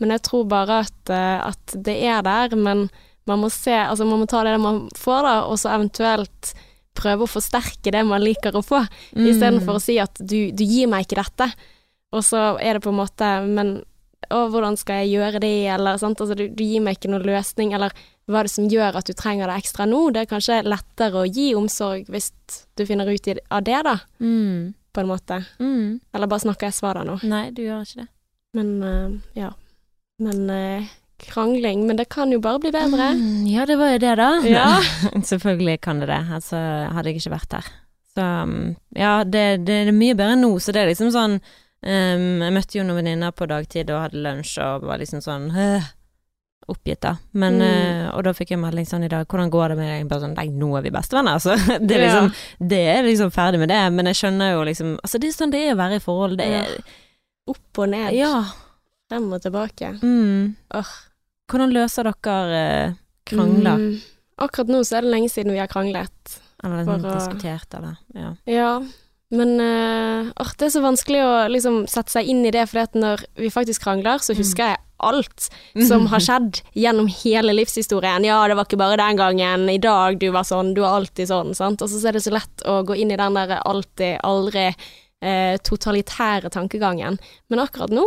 men 0.03 0.11
jeg 0.11 0.25
tror 0.27 0.45
bare 0.51 0.81
at, 0.83 1.09
eh, 1.09 1.39
at 1.47 1.75
det 1.87 1.95
er 2.03 2.23
der, 2.25 2.55
men 2.59 2.89
man 3.25 3.39
må 3.41 3.49
se 3.49 3.73
Altså, 3.73 4.05
man 4.05 4.19
må 4.21 4.27
ta 4.29 4.43
det 4.43 4.57
man 4.61 4.89
får, 4.93 5.21
da, 5.23 5.35
og 5.47 5.57
så 5.61 5.71
eventuelt 5.73 6.51
prøve 6.95 7.25
å 7.25 7.31
forsterke 7.31 7.91
det 7.91 8.03
man 8.07 8.23
liker 8.23 8.55
å 8.55 8.63
få, 8.63 8.85
Mm. 9.15 9.25
istedenfor 9.31 9.75
å 9.75 9.81
si 9.83 9.97
at 9.99 10.15
du, 10.19 10.51
du 10.51 10.63
gir 10.63 10.87
meg 10.91 11.05
ikke 11.05 11.23
dette, 11.23 11.49
og 12.15 12.23
så 12.23 12.57
er 12.59 12.77
det 12.77 12.83
på 12.85 12.91
en 12.93 12.99
måte 13.01 13.27
Men 13.47 13.83
å, 14.31 14.45
hvordan 14.49 14.77
skal 14.79 15.03
jeg 15.03 15.19
gjøre 15.19 15.39
det, 15.43 15.67
eller 15.69 15.97
sant, 16.01 16.19
altså 16.21 16.35
du, 16.35 16.47
du 16.49 16.63
gir 16.63 16.81
meg 16.81 16.97
ikke 16.97 17.11
noen 17.11 17.25
løsning, 17.27 17.73
eller 17.75 17.91
hva 18.27 18.39
er 18.41 18.47
det 18.47 18.53
som 18.55 18.67
gjør 18.71 18.95
at 18.97 19.05
du 19.05 19.13
trenger 19.13 19.47
det 19.51 19.59
ekstra 19.61 19.85
nå? 19.89 19.99
Det 20.15 20.23
er 20.23 20.29
kanskje 20.31 20.61
lettere 20.65 21.21
å 21.21 21.27
gi 21.29 21.51
omsorg 21.57 22.07
hvis 22.09 22.31
du 22.77 22.85
finner 22.89 23.09
ut 23.11 23.27
av 23.49 23.63
det, 23.67 23.79
da, 23.85 23.99
Mm. 24.19 24.73
på 24.93 25.01
en 25.03 25.07
måte. 25.11 25.45
Mm. 25.59 25.99
Eller 26.13 26.27
bare 26.31 26.39
snakker 26.45 26.67
jeg 26.71 26.73
svar 26.79 26.95
da 26.97 27.03
nå. 27.03 27.19
Nei, 27.23 27.49
du 27.51 27.61
gjør 27.65 27.83
ikke 27.85 28.01
det. 28.03 28.07
Men 28.55 28.69
uh, 28.83 29.11
ja. 29.35 29.51
Men 30.23 30.49
uh, 30.49 30.85
krangling 31.19 31.85
Men 31.87 31.97
det 31.99 32.07
kan 32.09 32.31
jo 32.31 32.39
bare 32.39 32.59
bli 32.63 32.71
bedre. 32.71 33.09
Mm, 33.15 33.45
ja, 33.51 33.65
det 33.67 33.75
var 33.79 33.91
jo 33.93 33.99
det, 34.03 34.13
da. 34.19 34.29
Ja. 34.47 34.69
Selvfølgelig 35.31 35.81
kan 35.83 35.99
det 35.99 36.07
det, 36.11 36.21
altså 36.39 36.55
hadde 36.95 37.11
jeg 37.11 37.19
ikke 37.21 37.35
vært 37.35 37.57
her. 37.59 37.69
Så 38.15 38.23
um, 38.47 38.75
ja, 38.95 39.17
det, 39.27 39.45
det 39.67 39.77
er 39.85 39.91
mye 39.95 40.15
bedre 40.15 40.37
nå, 40.39 40.53
så 40.63 40.71
det 40.71 40.81
er 40.85 40.91
liksom 40.93 41.11
sånn 41.11 41.33
um, 41.35 42.41
Jeg 42.45 42.53
møtte 42.55 42.77
jo 42.79 42.85
noen 42.87 43.01
venninner 43.01 43.35
på 43.35 43.47
dagtid 43.51 43.91
og 43.91 44.05
hadde 44.05 44.23
lunsj 44.23 44.55
og 44.63 44.87
var 44.87 45.01
liksom 45.03 45.19
sånn 45.23 45.49
oppgitt, 46.67 46.99
da. 47.01 47.15
Men, 47.33 47.59
Mm. 47.59 47.61
øh, 47.61 48.15
og 48.17 48.23
da 48.23 48.31
fikk 48.33 48.49
jeg 48.49 48.59
melding 48.59 48.85
sånn 48.89 49.03
i 49.05 49.07
dag, 49.11 49.27
hvordan 49.27 49.49
går 49.53 49.69
det 49.69 49.77
med 49.77 49.87
deg? 49.91 50.07
Bare 50.09 50.21
sånn, 50.21 50.35
nei, 50.35 50.47
nå 50.49 50.77
er 50.77 50.81
vi 50.81 50.89
bestevenner, 50.91 51.33
altså. 51.37 51.55
Det 51.87 51.95
er 51.97 52.05
liksom, 52.07 52.29
det 52.67 52.79
er 52.97 53.03
liksom 53.03 53.31
ferdig 53.31 53.59
med 53.59 53.69
det, 53.69 53.81
men 53.93 54.05
jeg 54.09 54.15
skjønner 54.15 54.51
jo 54.55 54.63
liksom 54.65 54.95
Altså, 55.03 55.19
det 55.21 55.27
er 55.29 55.35
sånn 55.37 55.51
det 55.53 55.61
er 55.67 55.75
å 55.75 55.77
være 55.83 55.95
i 55.95 56.03
forhold, 56.05 56.37
det 56.37 56.47
er 56.47 56.77
Opp 57.47 57.77
og 57.77 57.89
ned. 57.89 58.13
Ja. 58.17 58.43
Frem 59.09 59.27
og 59.33 59.41
tilbake. 59.43 59.91
Mm. 60.01 60.55
Oh. 60.73 60.93
Hvordan 61.51 61.73
løser 61.75 62.07
dere 62.09 62.61
øh, 62.89 62.93
krangler? 63.29 63.77
Mm. 63.77 63.99
Akkurat 64.41 64.67
nå 64.73 64.79
så 64.83 64.97
er 64.97 65.01
det 65.05 65.11
lenge 65.13 65.29
siden 65.29 65.53
vi 65.53 65.59
har 65.61 65.67
kranglet. 65.69 66.39
Eller 66.63 66.81
liksom 66.81 67.05
å- 67.05 67.13
diskutert, 67.13 67.73
eller 67.77 67.97
Ja. 68.15 68.31
Ja, 68.49 68.71
men 69.31 69.59
uh, 69.61 70.31
det 70.57 70.65
er 70.65 70.73
så 70.73 70.81
vanskelig 70.81 71.21
å 71.21 71.47
liksom 71.53 71.85
sette 71.87 72.09
seg 72.15 72.25
inn 72.27 72.43
i 72.45 72.51
det, 72.51 72.65
for 72.69 72.79
når 72.97 73.23
vi 73.37 73.49
faktisk 73.53 73.83
krangler, 73.85 74.17
så 74.17 74.33
Mm. 74.33 74.37
husker 74.41 74.63
jeg 74.73 74.77
alt 75.03 75.49
som 75.87 76.05
har 76.11 76.19
skjedd 76.23 76.61
gjennom 76.73 77.07
hele 77.11 77.53
livshistorien. 77.57 78.23
Ja, 78.27 78.39
det 78.47 78.55
var 78.55 78.65
ikke 78.67 78.79
bare 78.79 78.97
den 79.01 79.17
gangen, 79.19 79.69
i 79.69 79.77
dag 79.81 80.19
du 80.21 80.29
var 80.31 80.43
sånn, 80.47 80.73
du 80.75 80.83
er 80.83 80.93
alltid 80.99 81.27
sånn, 81.31 81.55
sant. 81.57 81.81
Og 81.81 81.89
så 81.91 81.99
er 82.07 82.13
det 82.17 82.23
så 82.23 82.33
lett 82.35 82.63
å 82.65 82.79
gå 82.87 82.95
inn 82.95 83.11
i 83.11 83.17
den 83.19 83.35
der 83.35 83.57
alltid, 83.65 84.19
aldri 84.23 84.69
eh, 85.21 85.57
totalitære 85.63 86.49
tankegangen. 86.53 87.19
Men 87.49 87.59
akkurat 87.63 87.91
nå 87.93 88.05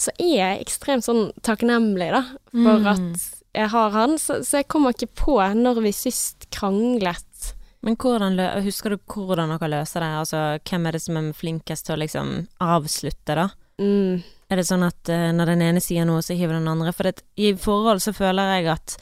så 0.00 0.12
er 0.20 0.34
jeg 0.36 0.64
ekstremt 0.66 1.06
sånn 1.06 1.30
takknemlig, 1.46 2.10
da, 2.12 2.22
for 2.52 2.82
Mm. 2.82 2.86
at 2.92 3.32
jeg 3.56 3.68
har 3.72 3.90
han, 3.94 4.18
så, 4.20 4.42
så 4.44 4.58
jeg 4.60 4.68
kommer 4.68 4.92
ikke 4.92 5.08
på 5.16 5.38
når 5.56 5.80
vi 5.86 5.92
sist 5.96 6.44
kranglet. 6.52 7.22
Men 7.82 7.96
hvordan 7.96 8.36
husker 8.64 8.90
du 8.92 8.98
hvordan 9.08 9.54
dere 9.54 9.70
løser 9.70 10.02
det? 10.04 10.10
Altså, 10.20 10.40
hvem 10.68 10.86
er 10.88 10.92
det 10.92 11.00
som 11.02 11.16
er 11.16 11.32
flinkest 11.32 11.86
til 11.86 11.94
å 11.96 12.00
liksom 12.02 12.32
avslutte, 12.60 13.36
da? 13.38 13.48
Mm. 13.80 14.22
Er 14.50 14.60
det 14.60 14.66
sånn 14.68 14.84
at 14.86 15.10
uh, 15.10 15.32
når 15.34 15.52
den 15.54 15.62
ene 15.66 15.80
sier 15.82 16.06
noe, 16.06 16.22
så 16.22 16.36
hiver 16.38 16.54
den 16.58 16.68
andre? 16.70 16.92
For 16.94 17.08
det, 17.08 17.22
i 17.36 17.52
forhold 17.58 18.02
så 18.04 18.12
føler 18.14 18.56
jeg 18.58 18.68
at 18.76 18.96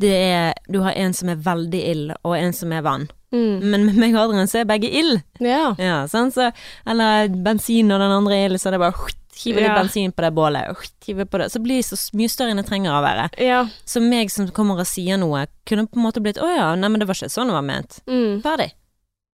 det 0.00 0.10
er 0.16 0.54
Du 0.72 0.78
har 0.80 0.92
en 0.96 1.12
som 1.12 1.28
er 1.28 1.36
veldig 1.44 1.80
ild, 1.90 2.12
og 2.24 2.36
en 2.36 2.52
som 2.56 2.72
er 2.72 2.82
vann. 2.86 3.08
Mm. 3.32 3.60
Men 3.70 3.84
med 3.86 3.98
meg 4.00 4.14
og 4.16 4.22
Adrian 4.30 4.48
så 4.48 4.62
er 4.62 4.68
begge 4.68 4.88
ild. 4.88 5.20
Ja. 5.44 5.74
Ja, 5.78 5.98
sånn, 6.10 6.32
Så, 6.34 6.50
eller 6.88 7.28
bensin 7.28 7.92
og 7.92 8.00
den 8.00 8.14
andre 8.14 8.38
er 8.38 8.48
ild, 8.48 8.60
så 8.60 8.70
er 8.70 8.76
det 8.78 8.80
bare 8.80 9.10
hive 9.40 9.60
litt 9.60 9.68
Ja. 9.70 9.76
bensin 9.76 10.12
på 10.12 10.24
det 10.24 10.32
bålet. 10.34 10.88
hive 11.06 11.26
på 11.26 11.38
det. 11.38 11.50
Så 11.52 11.60
blir 11.62 11.76
det 11.80 11.84
så 11.86 11.96
mye 12.16 12.28
større 12.32 12.50
enn 12.50 12.56
det 12.60 12.66
trenger 12.66 12.92
å 12.96 13.02
være. 13.04 13.28
Ja. 13.40 13.60
Så 13.84 14.00
meg 14.02 14.30
som 14.32 14.48
kommer 14.48 14.80
og 14.80 14.86
sier 14.88 15.16
noe, 15.20 15.46
kunne 15.68 15.86
på 15.86 15.96
en 16.00 16.04
måte 16.08 16.20
blitt 16.24 16.40
Å 16.40 16.48
ja, 16.56 16.74
nei, 16.74 16.88
men 16.88 17.00
det 17.00 17.06
var 17.08 17.14
ikke 17.14 17.30
sånn 17.32 17.48
det 17.52 17.56
var 17.56 17.62
ment. 17.68 18.00
Mm. 18.08 18.40
Ferdig. 18.42 18.72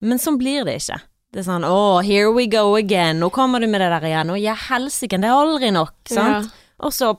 Men 0.03 0.19
sånn 0.19 0.39
blir 0.39 0.65
det 0.67 0.77
ikke. 0.83 1.01
Det 1.37 1.43
er 1.43 1.49
sånn 1.51 1.67
Å, 1.69 2.01
here 2.01 2.31
we 2.33 2.47
go 2.49 2.71
again. 2.79 3.19
Nå 3.21 3.29
kommer 3.35 3.61
du 3.61 3.67
med 3.69 3.83
det 3.85 3.91
der 3.93 4.07
igjen. 4.09 4.31
Å 4.33 4.39
ja, 4.41 4.55
helsike, 4.71 5.19
det 5.21 5.29
er 5.29 5.37
aldri 5.37 5.69
nok. 5.75 5.93
Sant? 6.09 6.49
Og 6.81 6.95
så 6.97 7.11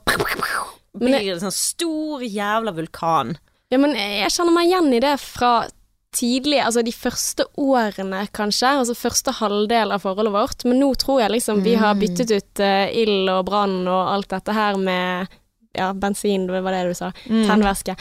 blir 0.97 1.19
det 1.35 1.39
sånn 1.43 1.53
stor 1.53 2.23
jævla 2.25 2.73
vulkan. 2.73 3.35
Ja, 3.69 3.77
men 3.77 3.93
jeg 3.93 4.31
kjenner 4.33 4.55
meg 4.55 4.71
igjen 4.71 4.89
i 4.97 5.01
det 5.03 5.13
fra 5.21 5.51
tidlig, 6.17 6.57
altså 6.63 6.81
de 6.87 6.93
første 6.95 7.45
årene 7.61 8.23
kanskje, 8.33 8.71
altså 8.79 8.95
første 8.97 9.33
halvdel 9.37 9.91
av 9.93 10.01
forholdet 10.01 10.33
vårt, 10.33 10.63
men 10.65 10.79
nå 10.81 10.87
tror 10.97 11.19
jeg 11.21 11.35
liksom 11.35 11.61
vi 11.65 11.75
har 11.77 11.93
Mm. 11.93 11.99
byttet 12.01 12.31
ut 12.39 12.61
uh, 12.63 12.87
ild 12.89 13.29
og 13.29 13.43
brann 13.45 13.83
og 13.85 14.13
alt 14.15 14.29
dette 14.33 14.55
her 14.55 14.77
med, 14.81 15.27
ja, 15.77 15.91
bensin, 15.93 16.47
det 16.47 16.63
var 16.63 16.71
det 16.73 16.87
du 16.89 16.93
sa, 16.97 17.11
Mm. 17.29 17.43
tennvæske, 17.51 17.93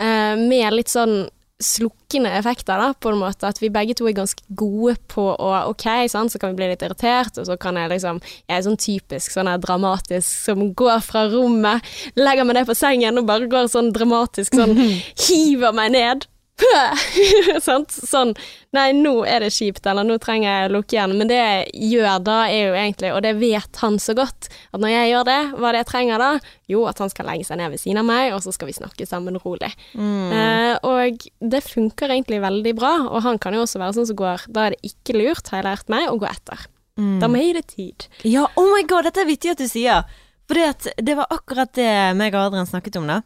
uh, 0.00 0.34
med 0.40 0.72
litt 0.74 0.88
sånn 0.90 1.28
slukkende 1.60 2.32
effekter 2.38 2.80
da, 2.80 2.90
på 2.96 3.12
en 3.12 3.20
måte, 3.20 3.48
at 3.48 3.60
vi 3.60 3.70
begge 3.72 3.94
to 3.98 4.08
er 4.08 4.16
ganske 4.16 4.42
gode 4.56 4.96
på 5.12 5.26
å, 5.34 5.50
ok, 5.70 5.86
sant, 6.10 6.32
så 6.32 6.40
kan 6.40 6.54
vi 6.54 6.60
bli 6.62 6.70
litt 6.72 6.84
irritert, 6.84 7.36
og 7.38 7.48
så 7.48 7.56
kan 7.60 7.78
jeg 7.78 7.92
liksom, 7.92 8.20
jeg 8.48 8.56
er 8.56 8.66
sånn 8.66 8.80
typisk 8.80 9.36
sånn 9.36 9.50
her 9.50 9.60
dramatisk, 9.62 10.28
som 10.48 10.70
går 10.76 11.04
fra 11.04 11.26
rommet, 11.32 11.86
legger 12.18 12.48
meg 12.48 12.60
ned 12.60 12.70
på 12.70 12.78
sengen 12.78 13.20
og 13.20 13.28
bare 13.28 13.50
går 13.50 13.70
sånn 13.72 13.92
dramatisk, 13.96 14.56
sånn, 14.56 14.76
hiver 15.26 15.76
meg 15.76 15.94
ned? 15.96 16.28
Sånn, 18.12 18.32
nei, 18.76 18.86
nå 18.96 19.12
er 19.28 19.44
det 19.44 19.50
kjipt, 19.54 19.84
eller 19.88 20.06
nå 20.06 20.16
trenger 20.22 20.48
jeg 20.48 20.68
å 20.68 20.72
lukke 20.76 20.96
igjen. 20.96 21.14
Men 21.18 21.30
det 21.30 21.38
jeg 21.38 21.90
gjør 21.92 22.24
da, 22.26 22.38
er 22.48 22.70
jo 22.70 22.78
egentlig, 22.78 23.12
og 23.14 23.22
det 23.26 23.34
vet 23.40 23.82
han 23.82 23.98
så 24.02 24.14
godt, 24.18 24.50
at 24.70 24.82
når 24.82 24.94
jeg 24.94 25.12
gjør 25.12 25.28
det, 25.30 25.38
hva 25.56 25.68
er 25.68 25.76
det 25.76 25.82
jeg 25.82 25.90
trenger 25.92 26.24
da? 26.24 26.30
Jo, 26.70 26.84
at 26.90 27.02
han 27.02 27.12
skal 27.12 27.30
legge 27.30 27.48
seg 27.48 27.60
ned 27.60 27.74
ved 27.74 27.82
siden 27.82 28.02
av 28.02 28.08
meg, 28.10 28.32
og 28.36 28.42
så 28.44 28.54
skal 28.54 28.70
vi 28.70 28.76
snakke 28.76 29.08
sammen 29.08 29.38
rolig. 29.44 29.72
Mm. 29.94 30.34
Eh, 30.40 30.74
og 30.86 31.28
det 31.52 31.62
funker 31.66 32.12
egentlig 32.12 32.42
veldig 32.44 32.74
bra, 32.78 32.94
og 33.08 33.24
han 33.26 33.40
kan 33.42 33.56
jo 33.56 33.64
også 33.66 33.82
være 33.82 33.98
sånn 33.98 34.10
som 34.12 34.20
går, 34.20 34.48
da 34.52 34.68
er 34.68 34.76
det 34.76 34.92
ikke 34.92 35.18
lurt, 35.18 35.50
har 35.52 35.62
jeg 35.62 35.70
lært 35.70 35.92
meg, 35.92 36.08
å 36.10 36.18
gå 36.20 36.28
etter. 36.30 36.68
Mm. 37.00 37.16
Da 37.22 37.30
må 37.30 37.40
jeg 37.40 37.50
gi 37.50 37.56
det 37.56 37.68
tid. 37.74 38.10
Ja, 38.28 38.48
oh 38.60 38.68
my 38.74 38.82
god, 38.88 39.08
dette 39.08 39.24
er 39.24 39.30
vittig 39.30 39.54
at 39.54 39.62
du 39.62 39.68
sier. 39.70 40.04
For 40.50 40.58
det 40.98 41.14
var 41.14 41.30
akkurat 41.30 41.70
det 41.78 41.90
meg 42.18 42.34
og 42.34 42.48
Adrian 42.48 42.66
snakket 42.66 42.98
om, 42.98 43.06
da. 43.06 43.20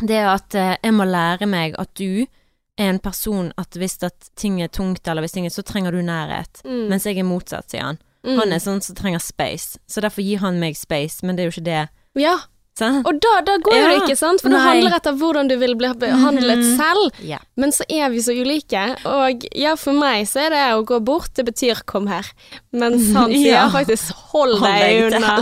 Det 0.00 0.20
at 0.24 0.56
eh, 0.56 0.76
jeg 0.80 0.96
må 0.96 1.06
lære 1.06 1.46
meg 1.50 1.76
at 1.78 1.92
du 1.98 2.26
en 2.80 2.98
person 3.02 3.50
at 3.60 3.76
hvis 3.76 3.98
at 4.06 4.30
ting 4.40 4.60
er 4.64 4.70
tungt, 4.72 5.06
eller 5.08 5.24
hvis 5.24 5.36
ting 5.36 5.46
er, 5.46 5.52
så 5.54 5.64
trenger 5.66 5.92
du 5.92 6.00
nærhet. 6.04 6.62
Mm. 6.64 6.86
Mens 6.92 7.06
jeg 7.06 7.20
er 7.20 7.28
motsatt, 7.28 7.68
sier 7.70 7.90
han. 7.90 8.00
Mm. 8.24 8.36
Han 8.36 8.52
er 8.52 8.62
sånn 8.62 8.82
som 8.84 8.96
trenger 8.96 9.22
space, 9.24 9.80
så 9.88 10.02
derfor 10.04 10.24
gir 10.24 10.42
han 10.42 10.60
meg 10.60 10.76
space, 10.76 11.24
men 11.24 11.36
det 11.36 11.44
er 11.44 11.50
jo 11.50 11.54
ikke 11.56 11.68
det. 11.68 11.84
Ja, 12.20 12.36
Sant? 12.80 13.06
og 13.06 13.20
da, 13.22 13.34
da 13.46 13.56
går 13.60 13.76
jo 13.76 13.86
det 13.86 13.94
Ja. 13.96 14.00
ikke, 14.04 14.16
sant? 14.18 14.40
For 14.42 14.48
det 14.52 14.58
Nei. 14.58 14.66
handler 14.70 14.96
etter 14.96 15.16
hvordan 15.20 15.48
du 15.50 15.56
vil 15.60 15.74
bli 15.76 15.92
behandlet 16.00 16.62
Mhm. 16.64 16.76
selv. 16.80 17.20
Ja. 17.28 17.38
Men 17.60 17.70
så 17.76 17.84
er 17.88 18.08
vi 18.10 18.22
så 18.24 18.32
ulike, 18.34 18.84
og 19.04 19.44
ja, 19.54 19.74
for 19.76 19.92
meg 19.92 20.26
så 20.30 20.46
er 20.46 20.50
det 20.54 20.64
å 20.74 20.84
gå 20.88 20.98
bort, 21.04 21.34
det 21.36 21.44
betyr 21.50 21.82
kom 21.86 22.06
her. 22.08 22.24
Mens 22.72 23.12
han 23.18 23.30
sier 23.30 23.52
Ja. 23.58 23.68
faktisk 23.68 24.12
hold 24.32 24.58
Hold 24.58 24.80
deg 24.80 25.12
unna. 25.12 25.36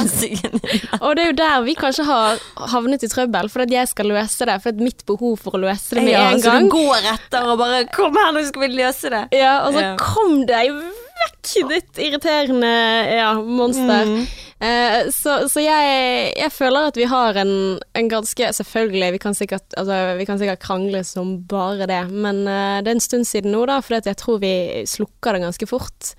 Og 1.03 1.15
det 1.17 1.23
er 1.23 1.27
jo 1.31 1.37
der 1.39 1.63
vi 1.63 1.75
kanskje 1.79 2.05
har 2.09 2.39
havnet 2.73 3.05
i 3.05 3.09
trøbbel, 3.13 3.49
for 3.53 3.63
at 3.63 3.71
jeg 3.71 3.89
skal 3.89 4.07
løse 4.11 4.45
det, 4.49 4.57
for 4.63 4.69
at 4.75 4.81
mitt 4.83 5.05
behov 5.07 5.39
for 5.39 5.53
å 5.59 5.61
løse 5.63 5.95
det 5.95 6.05
med 6.05 6.13
Ja, 6.13 6.31
en 6.33 6.41
så 6.43 6.59
du 6.61 6.69
går 6.73 7.05
etter 7.15 7.47
og 7.53 7.59
bare 7.59 7.85
'kom 7.87 8.15
her, 8.17 8.33
nå 8.33 8.45
skal 8.49 8.63
vi 8.63 8.69
løse 8.77 9.11
det'. 9.11 9.29
Ja, 9.33 9.67
og 9.67 9.75
så 9.75 9.97
kom 9.99 10.45
deg 10.47 10.71
vekk, 10.73 11.69
ditt 11.69 11.93
irriterende 11.99 13.17
ja, 13.17 13.35
monster. 13.35 14.05
Mm. 14.07 14.27
Eh, 14.61 15.11
så 15.15 15.45
så 15.47 15.63
jeg, 15.63 16.33
jeg 16.35 16.51
føler 16.51 16.89
at 16.89 16.97
vi 16.99 17.05
har 17.07 17.37
en, 17.39 17.53
en 17.95 18.09
ganske 18.11 18.49
Selvfølgelig, 18.57 19.13
vi 19.15 19.21
kan, 19.23 19.37
sikkert, 19.39 19.67
altså, 19.79 20.17
vi 20.19 20.27
kan 20.27 20.41
sikkert 20.41 20.65
krangle 20.65 21.05
som 21.07 21.37
bare 21.47 21.87
det, 21.87 22.01
men 22.11 22.43
eh, 22.51 22.81
det 22.83 22.91
er 22.91 22.97
en 22.97 23.05
stund 23.05 23.29
siden 23.29 23.55
nå, 23.55 23.63
da, 23.71 23.79
for 23.85 24.01
jeg 24.01 24.19
tror 24.19 24.41
vi 24.43 24.83
slukker 24.91 25.37
det 25.39 25.45
ganske 25.47 25.71
fort. 25.71 26.15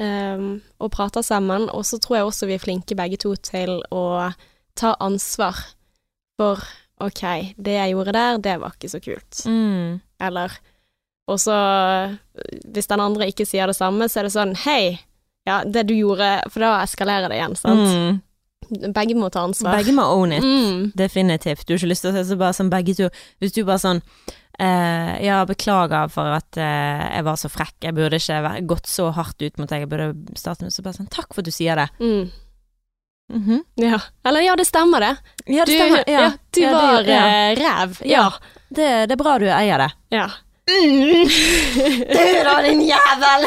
eh, 0.00 0.46
og 0.80 0.92
prater 0.94 1.22
sammen. 1.22 1.68
Og 1.70 1.84
så 1.84 2.00
tror 2.00 2.16
jeg 2.16 2.30
også 2.30 2.48
vi 2.48 2.56
er 2.56 2.64
flinke 2.64 2.96
begge 2.96 3.20
to 3.20 3.34
til 3.36 3.82
å 3.92 4.32
ta 4.78 4.94
ansvar 5.04 5.58
for 6.40 6.64
OK, 7.02 7.22
det 7.58 7.74
jeg 7.76 7.92
gjorde 7.92 8.12
der, 8.14 8.38
det 8.38 8.60
var 8.62 8.76
ikke 8.76 8.88
så 8.92 9.00
kult. 9.02 9.42
Mm. 9.44 10.00
Eller 10.22 10.54
Og 11.30 11.38
så, 11.40 11.54
hvis 12.74 12.88
den 12.90 13.00
andre 13.00 13.28
ikke 13.30 13.46
sier 13.46 13.66
det 13.70 13.76
samme, 13.76 14.08
så 14.08 14.20
er 14.20 14.26
det 14.26 14.32
sånn 14.34 14.54
Hei, 14.64 14.98
ja, 15.48 15.62
det 15.64 15.86
du 15.88 15.94
gjorde 15.96 16.28
For 16.52 16.60
da 16.62 16.74
eskalerer 16.84 17.28
det 17.32 17.38
igjen, 17.40 17.56
sant? 17.58 17.88
Mm. 17.88 18.92
Begge 18.94 19.16
må 19.18 19.28
ta 19.34 19.42
ansvar. 19.44 19.74
Begge 19.76 19.92
må 19.92 20.04
own 20.14 20.32
it. 20.32 20.44
Mm. 20.44 20.92
Definitivt. 20.96 21.66
Du 21.66 21.74
har 21.74 21.80
ikke 21.82 21.90
lyst 21.90 22.04
til 22.06 22.12
å 22.12 22.14
se 22.16 22.22
så 22.30 22.38
bare 22.40 22.54
som 22.56 22.70
begge 22.72 22.94
to 22.96 23.08
Hvis 23.42 23.52
du 23.56 23.64
bare 23.64 23.82
sånn 23.82 24.02
Eh, 24.60 25.12
ja, 25.24 25.38
beklager 25.48 26.10
for 26.12 26.28
at 26.36 26.58
eh, 26.60 27.00
jeg 27.16 27.24
var 27.24 27.38
så 27.40 27.48
frekk. 27.48 27.72
Jeg 27.86 27.94
burde 27.96 28.18
ikke 28.20 28.50
gått 28.68 28.86
så 28.86 29.06
hardt 29.16 29.40
ut 29.40 29.56
mot 29.58 29.66
deg. 29.70 29.86
Jeg 29.86 29.88
burde 29.88 30.36
starte 30.38 30.66
med 30.68 30.74
så 30.74 30.84
bare 30.84 30.98
sånn 30.98 31.08
Takk 31.10 31.32
for 31.32 31.40
at 31.40 31.48
du 31.48 31.54
sier 31.56 31.80
det. 31.80 31.86
Mm. 32.04 32.28
Mhm. 33.32 33.62
Ja. 33.80 33.98
Eller 34.28 34.44
ja, 34.44 34.54
det 34.60 34.66
stemmer 34.68 35.00
det. 35.00 35.16
Ja, 35.46 35.64
det 35.64 35.72
Du, 35.72 35.78
stemmer. 35.80 36.04
Ja, 36.06 36.20
ja, 36.20 36.30
du 36.52 36.60
Ja, 36.60 36.72
var 36.76 37.08
ja. 37.08 37.22
eh, 37.32 37.56
ræv. 37.58 37.96
Ja. 38.04 38.26
Det, 38.68 38.90
det 39.08 39.16
er 39.16 39.22
bra 39.24 39.38
du 39.40 39.46
eier 39.48 39.86
det. 39.86 39.90
ja. 40.12 40.28
Du 40.66 42.44
da, 42.44 42.62
din 42.62 42.80
jævel! 42.86 43.46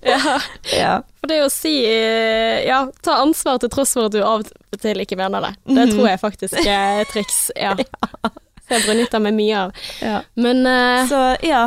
ja. 0.02 0.40
ja. 0.78 0.92
For 1.20 1.26
det 1.32 1.40
å 1.44 1.48
si 1.52 1.72
eh, 1.90 2.62
ja, 2.68 2.84
ta 3.04 3.16
ansvar 3.24 3.58
til 3.62 3.70
tross 3.72 3.92
for 3.96 4.06
at 4.08 4.14
du 4.14 4.20
av 4.22 4.44
og 4.46 4.80
til 4.80 5.02
ikke 5.02 5.18
mener 5.18 5.42
det, 5.48 5.52
det 5.66 5.86
Mhm. 5.88 5.92
tror 5.96 6.08
jeg 6.08 6.20
faktisk 6.22 6.60
er 6.62 7.00
et 7.02 7.10
triks. 7.12 7.40
Ja. 7.58 7.74
Så 8.70 8.76
jeg 8.78 8.86
benytter 8.86 9.18
meg 9.24 9.34
mye 9.34 9.56
av. 9.66 9.72
ja. 10.00 10.20
Men 10.38 10.62
uh, 10.66 11.02
Så 11.10 11.22
ja. 11.46 11.64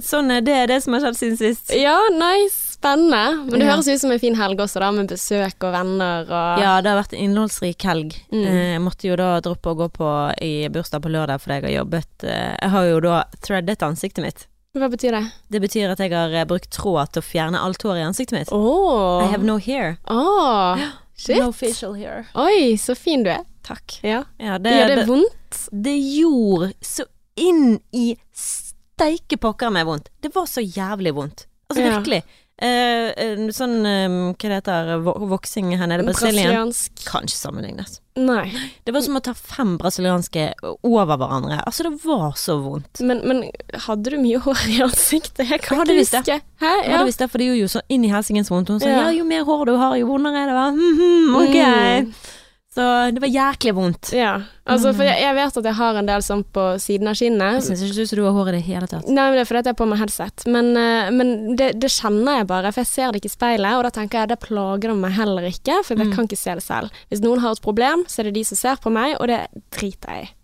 Sånn 0.00 0.28
er 0.30 0.42
det, 0.44 0.58
det 0.68 0.82
som 0.84 0.92
har 0.94 1.00
skjedd 1.06 1.16
siden 1.18 1.38
sist. 1.40 1.70
ja, 1.74 1.96
nice. 2.12 2.69
Spennende. 2.80 3.22
Men 3.44 3.58
det 3.60 3.66
Ja. 3.66 3.74
høres 3.76 3.88
ut 3.92 4.00
som 4.00 4.10
en 4.14 4.18
fin 4.18 4.34
helg 4.34 4.56
også, 4.58 4.80
da, 4.80 4.90
med 4.90 5.08
besøk 5.12 5.62
og 5.68 5.72
venner 5.74 6.22
og 6.24 6.60
Ja, 6.62 6.80
det 6.80 6.88
har 6.90 7.02
vært 7.02 7.12
en 7.12 7.24
innholdsrik 7.26 7.82
helg. 7.84 8.14
Mm. 8.32 8.44
Eh, 8.46 8.72
Jeg 8.72 8.80
måtte 8.80 9.04
jo 9.08 9.16
da 9.20 9.40
droppe 9.40 9.74
å 9.74 9.76
gå 9.76 9.88
på 9.92 10.08
i 10.40 10.68
bursdag 10.72 11.02
på 11.04 11.10
lørdag 11.12 11.40
fordi 11.42 11.60
jeg 11.60 11.62
har 11.68 11.84
jobbet 11.84 12.24
eh, 12.24 12.56
Jeg 12.62 12.70
har 12.70 12.84
jo 12.88 13.00
da 13.00 13.24
threadet 13.42 13.82
ansiktet 13.82 14.24
mitt. 14.24 14.46
Hva 14.74 14.88
betyr 14.88 15.10
det? 15.12 15.24
Det 15.50 15.60
betyr 15.60 15.90
at 15.92 15.98
jeg 15.98 16.12
har 16.14 16.32
eh, 16.32 16.44
brukt 16.46 16.70
tråd 16.70 17.12
til 17.12 17.20
å 17.20 17.26
fjerne 17.26 17.60
alt 17.60 17.82
hår 17.82 17.96
i 17.98 18.06
ansiktet 18.06 18.38
mitt. 18.38 18.52
Oh. 18.52 19.20
I 19.24 19.30
have 19.32 19.42
no 19.44 19.58
hair. 19.58 19.98
Oh, 20.08 20.78
Shit. 21.20 21.36
No 21.42 21.50
facial 21.52 21.92
hair. 21.98 22.28
Oi, 22.34 22.76
så 22.80 22.94
fin 22.96 23.22
du 23.22 23.28
er. 23.30 23.42
Takk. 23.62 23.98
Ja. 24.02 24.22
Ja, 24.40 24.56
det, 24.58 24.70
Gjør 24.72 24.86
det 24.88 24.96
det, 24.96 25.06
vondt? 25.06 25.68
det 25.70 25.96
gjorde 26.16 26.72
så 26.80 27.04
inn 27.36 27.78
i 27.92 28.16
steike 28.32 29.36
pokker 29.36 29.70
meg 29.74 29.84
vondt. 29.86 30.08
Det 30.22 30.32
var 30.34 30.46
så 30.48 30.62
jævlig 30.64 31.12
vondt. 31.14 31.44
Altså 31.68 31.82
Ja. 31.84 31.98
virkelig. 31.98 32.22
Eh, 32.66 33.46
sånn 33.56 33.80
eh, 33.88 34.06
Hva 34.34 34.50
det 34.50 34.58
heter 34.60 34.92
Voksing 35.02 35.72
her 35.80 35.90
nede 35.90 36.06
Brasilien. 36.08 36.72
Kan 37.06 37.28
ikke 37.28 37.38
sammenlignes. 37.38 38.00
Nei. 38.20 38.50
Det 38.84 38.92
var 38.92 39.04
som 39.04 39.16
å 39.16 39.22
ta 39.24 39.32
fem 39.38 39.76
brasilianske 39.80 40.48
over 40.66 41.14
hverandre. 41.14 41.60
Altså, 41.62 41.86
det 41.86 42.02
var 42.02 42.34
så 42.40 42.58
vondt. 42.60 43.00
Men, 43.06 43.22
men 43.28 43.44
hadde 43.86 44.12
du 44.12 44.18
mye 44.20 44.40
hår 44.42 44.64
i 44.68 44.80
ansiktet? 44.84 45.44
Jeg 45.46 45.62
kan 45.64 45.80
hadde 45.80 45.94
ikke 45.94 46.02
visst 46.02 46.16
det. 46.18 46.24
huske. 46.26 46.40
Hæ? 46.64 46.74
Ja. 46.90 47.04
visst 47.06 47.22
Det, 47.22 47.30
for 47.30 47.40
det 47.40 47.48
gjorde 47.50 47.62
jo 47.62 47.70
så 47.76 47.84
inn 47.88 48.04
i 48.04 48.10
helsikens 48.12 48.50
vondt. 48.52 48.72
Hun 48.74 48.82
sa 48.82 48.90
ja. 48.90 49.06
Ja. 49.06 49.14
jo 49.14 49.24
mer 49.28 49.46
hår 49.48 49.64
du 49.70 49.74
har, 49.80 49.96
jo 50.00 50.10
vondere 50.10 50.42
er 50.42 50.50
det. 50.50 50.58
Va? 50.58 50.68
-hmm, 50.74 51.36
ok. 51.44 51.56
Mm. 51.56 52.12
Så 52.80 52.86
det 53.12 53.20
var 53.20 53.28
jæklig 53.28 53.72
vondt. 53.76 54.10
Ja. 54.16 54.30
Altså, 54.64 54.94
for 54.96 55.04
jeg, 55.04 55.18
jeg 55.20 55.34
vet 55.36 55.56
at 55.60 55.66
jeg 55.68 55.74
har 55.76 55.98
en 56.00 56.06
del 56.08 56.22
sånn 56.24 56.44
på 56.54 56.64
siden 56.80 57.10
av 57.10 57.18
Jeg 57.18 57.28
kinnet. 57.28 57.66
syns 57.66 57.82
ikke 58.06 58.16
du 58.16 58.22
har 58.24 58.32
hår 58.32 58.48
i 58.48 58.52
det 58.56 58.62
hele 58.64 58.86
tatt. 58.88 59.04
Nei, 59.10 59.26
men 59.28 59.36
det 59.36 59.42
er 59.42 59.48
fordi 59.50 59.60
jeg 59.66 59.74
har 59.74 59.78
på 59.82 59.88
meg 59.90 59.98
headset. 60.00 60.46
Men, 60.48 60.70
eh, 60.80 61.10
men 61.12 61.56
det, 61.60 61.68
det 61.82 61.90
kjenner 61.92 62.38
jeg 62.40 62.46
bare, 62.48 62.72
for 62.72 62.80
jeg 62.80 62.88
ser 62.88 63.12
det 63.12 63.20
ikke 63.20 63.32
i 63.32 63.36
speilet. 63.36 63.76
Og 63.76 63.84
da 63.84 63.90
tenker 63.98 64.22
jeg 64.22 64.32
det 64.32 64.40
plager 64.40 64.94
meg 64.96 65.12
heller 65.18 65.42
ikke, 65.50 65.82
for 65.84 65.94
jeg 66.00 66.08
Mm. 66.08 66.14
kan 66.16 66.24
ikke 66.30 66.40
se 66.40 66.54
det 66.56 66.62
selv. 66.64 66.90
Hvis 67.10 67.20
noen 67.20 67.40
har 67.44 67.52
et 67.52 67.60
problem, 67.60 68.06
så 68.08 68.20
er 68.20 68.30
det 68.30 68.34
de 68.40 68.44
som 68.44 68.56
ser 68.56 68.76
på 68.80 68.90
meg, 68.90 69.16
og 69.20 69.26
det 69.28 69.42
driter 69.76 70.08
jeg 70.16 70.30
i. 70.30 70.34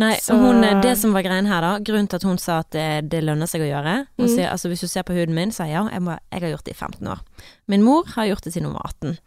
Nei, 0.00 0.14
Så- 0.16 0.32
hun, 0.38 0.62
det 0.80 0.96
som 0.96 1.12
var 1.12 1.20
greien 1.22 1.44
her, 1.46 1.60
da, 1.60 1.78
grunnen 1.78 2.08
til 2.08 2.16
at 2.16 2.22
hun 2.22 2.38
sa 2.38 2.60
at 2.60 2.70
det, 2.70 3.10
det 3.10 3.22
lønner 3.22 3.44
seg 3.46 3.60
å 3.60 3.68
gjøre 3.68 4.06
Mm. 4.18 4.28
sier 4.28 4.48
altså 4.48 4.70
hvis 4.70 4.80
du 4.80 4.86
ser 4.88 5.02
på 5.02 5.12
huden 5.12 5.34
min, 5.34 5.50
sier 5.52 5.66
jeg 5.66 5.74
ja, 5.74 5.88
jeg, 5.92 6.00
må, 6.00 6.16
jeg 6.32 6.40
har 6.40 6.50
gjort 6.56 6.64
det 6.64 6.72
i 6.74 6.78
15 6.78 7.06
år. 7.06 7.18
Min 7.68 7.82
mor 7.82 8.04
har 8.14 8.24
gjort 8.30 8.42
det 8.44 8.52
siden 8.54 8.64
hun 8.70 8.78
var 8.78 8.86
18. 9.02 9.18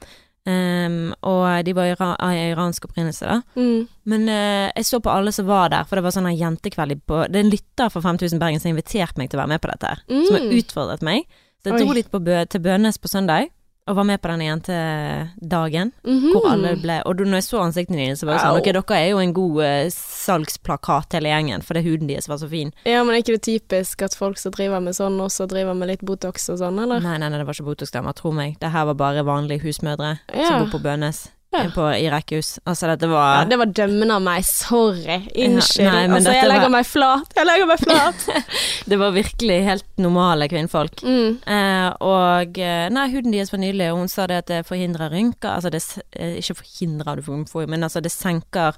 Ehm, 0.46 1.14
og 1.24 1.64
de 1.66 1.72
var 1.76 1.86
ira 1.94 2.10
iransk 2.52 2.86
opprinnelse, 2.90 3.24
da. 3.30 3.38
Mm. 3.56 3.88
Men 4.12 4.26
uh, 4.28 4.72
jeg 4.76 4.86
så 4.90 5.00
på 5.00 5.12
alle 5.14 5.32
som 5.32 5.48
var 5.48 5.70
der, 5.72 5.86
for 5.88 5.96
det 5.96 6.04
var 6.04 6.12
sånn 6.16 6.28
jentekveld 6.36 7.00
på 7.08 7.22
Det 7.32 7.40
er 7.40 7.46
en 7.46 7.54
lytter 7.54 7.90
fra 7.94 8.02
5000 8.04 8.40
Bergen 8.42 8.60
som 8.60 8.68
har 8.70 8.76
invitert 8.76 9.18
meg 9.18 9.30
til 9.32 9.40
å 9.40 9.44
være 9.46 9.54
med 9.56 9.64
på 9.64 9.72
dette 9.72 9.88
her. 9.94 10.04
Som 10.10 10.36
har 10.36 10.44
Mm. 10.44 10.56
utfordret 10.60 11.02
meg. 11.02 11.24
Så 11.63 11.72
jeg 11.72 11.80
dro 11.86 11.94
litt 11.96 12.12
på 12.12 12.20
Bø, 12.20 12.44
til 12.46 12.60
Bønes 12.60 12.98
på 13.00 13.08
søndag, 13.08 13.48
og 13.88 13.98
var 13.98 14.06
med 14.08 14.22
på 14.24 14.30
denne 14.32 14.46
jentedagen. 14.48 15.91
Mhm. 16.08 16.30
Hvor 16.32 16.46
alle 16.54 16.76
ble 16.80 17.02
Og 17.06 17.19
når 17.19 17.39
jeg 17.41 17.43
så 17.50 17.60
ansiktene 17.63 17.98
dine, 18.00 18.15
så 18.15 18.26
var 18.26 18.38
det 18.38 18.43
sånn 18.46 18.60
Ok, 18.60 18.69
dere 18.72 19.00
er 19.00 19.10
jo 19.12 19.19
en 19.19 19.34
god 19.36 19.60
uh, 19.60 19.89
salgsplakat 19.91 21.17
hele 21.17 21.32
gjengen, 21.34 21.62
for 21.65 21.74
det 21.76 21.84
er 21.84 21.89
huden 21.91 22.08
deres 22.08 22.30
var 22.32 22.39
så 22.41 22.50
fin. 22.50 22.72
Ja, 22.88 23.04
men 23.04 23.15
er 23.15 23.24
ikke 23.24 23.36
det 23.38 23.43
typisk 23.48 24.02
at 24.08 24.15
folk 24.15 24.39
som 24.39 24.56
driver 24.56 24.80
med 24.84 24.96
sånn, 24.96 25.19
også 25.19 25.48
driver 25.52 25.76
med 25.78 25.91
litt 25.91 26.06
Botox 26.08 26.50
og 26.54 26.62
sånn, 26.63 26.80
eller? 26.84 27.04
Nei, 27.04 27.17
nei, 27.17 27.30
nei, 27.30 27.41
det 27.41 27.48
var 27.50 27.58
ikke 27.58 27.69
Botox-damer, 27.72 28.15
tro 28.15 28.32
meg. 28.36 28.58
Det 28.63 28.72
her 28.72 28.86
var 28.91 29.00
bare 29.00 29.26
vanlige 29.28 29.63
husmødre 29.67 30.19
Ja. 30.34 30.48
som 30.48 30.63
bor 30.63 30.80
på 30.80 30.84
Bønes. 30.84 31.28
Ja. 31.54 31.63
På, 31.76 31.86
I 31.94 32.08
rekkehus. 32.10 32.56
Altså, 32.66 32.88
dette 32.89 33.06
Ja, 33.12 33.44
det 33.46 33.58
var 33.62 33.66
dømmende 33.70 34.16
av 34.16 34.22
meg. 34.26 34.44
Sorry. 34.48 35.20
Unnskyld. 35.36 35.86
Ja, 35.86 35.92
altså, 36.08 36.32
jeg 36.34 36.48
legger 36.50 36.62
var- 36.66 36.74
meg 36.76 36.86
flat. 36.89 37.36
Jeg 37.38 37.46
legger 37.46 37.68
meg 37.70 37.80
flat. 37.84 38.26
Det 38.89 38.98
var 39.00 39.12
virkelig 39.16 39.58
helt 39.68 39.86
normale 39.98 40.48
kvinnfolk. 40.50 41.04
mm. 41.04 41.38
Eh, 41.48 41.89
og 42.02 42.58
eh, 42.60 42.89
Nei, 42.89 43.06
huden 43.13 43.32
deres 43.36 43.52
var 43.54 43.60
nydelig, 43.62 43.92
og 43.94 43.98
hun 44.02 44.08
sa 44.12 44.26
det 44.28 44.38
at 44.44 44.48
det 44.48 44.66
forhindrer 44.66 45.13
rynker. 45.13 45.54
Altså 45.56 45.70
det 45.70 45.84
eh, 46.18 46.38
Ikke 46.42 46.56
forhindrer, 46.63 47.16
du 47.16 47.22
får, 47.30 47.46
får- 47.54 47.70
men 47.70 47.84
altså 47.84 48.02
det 48.02 48.12
senker 48.12 48.76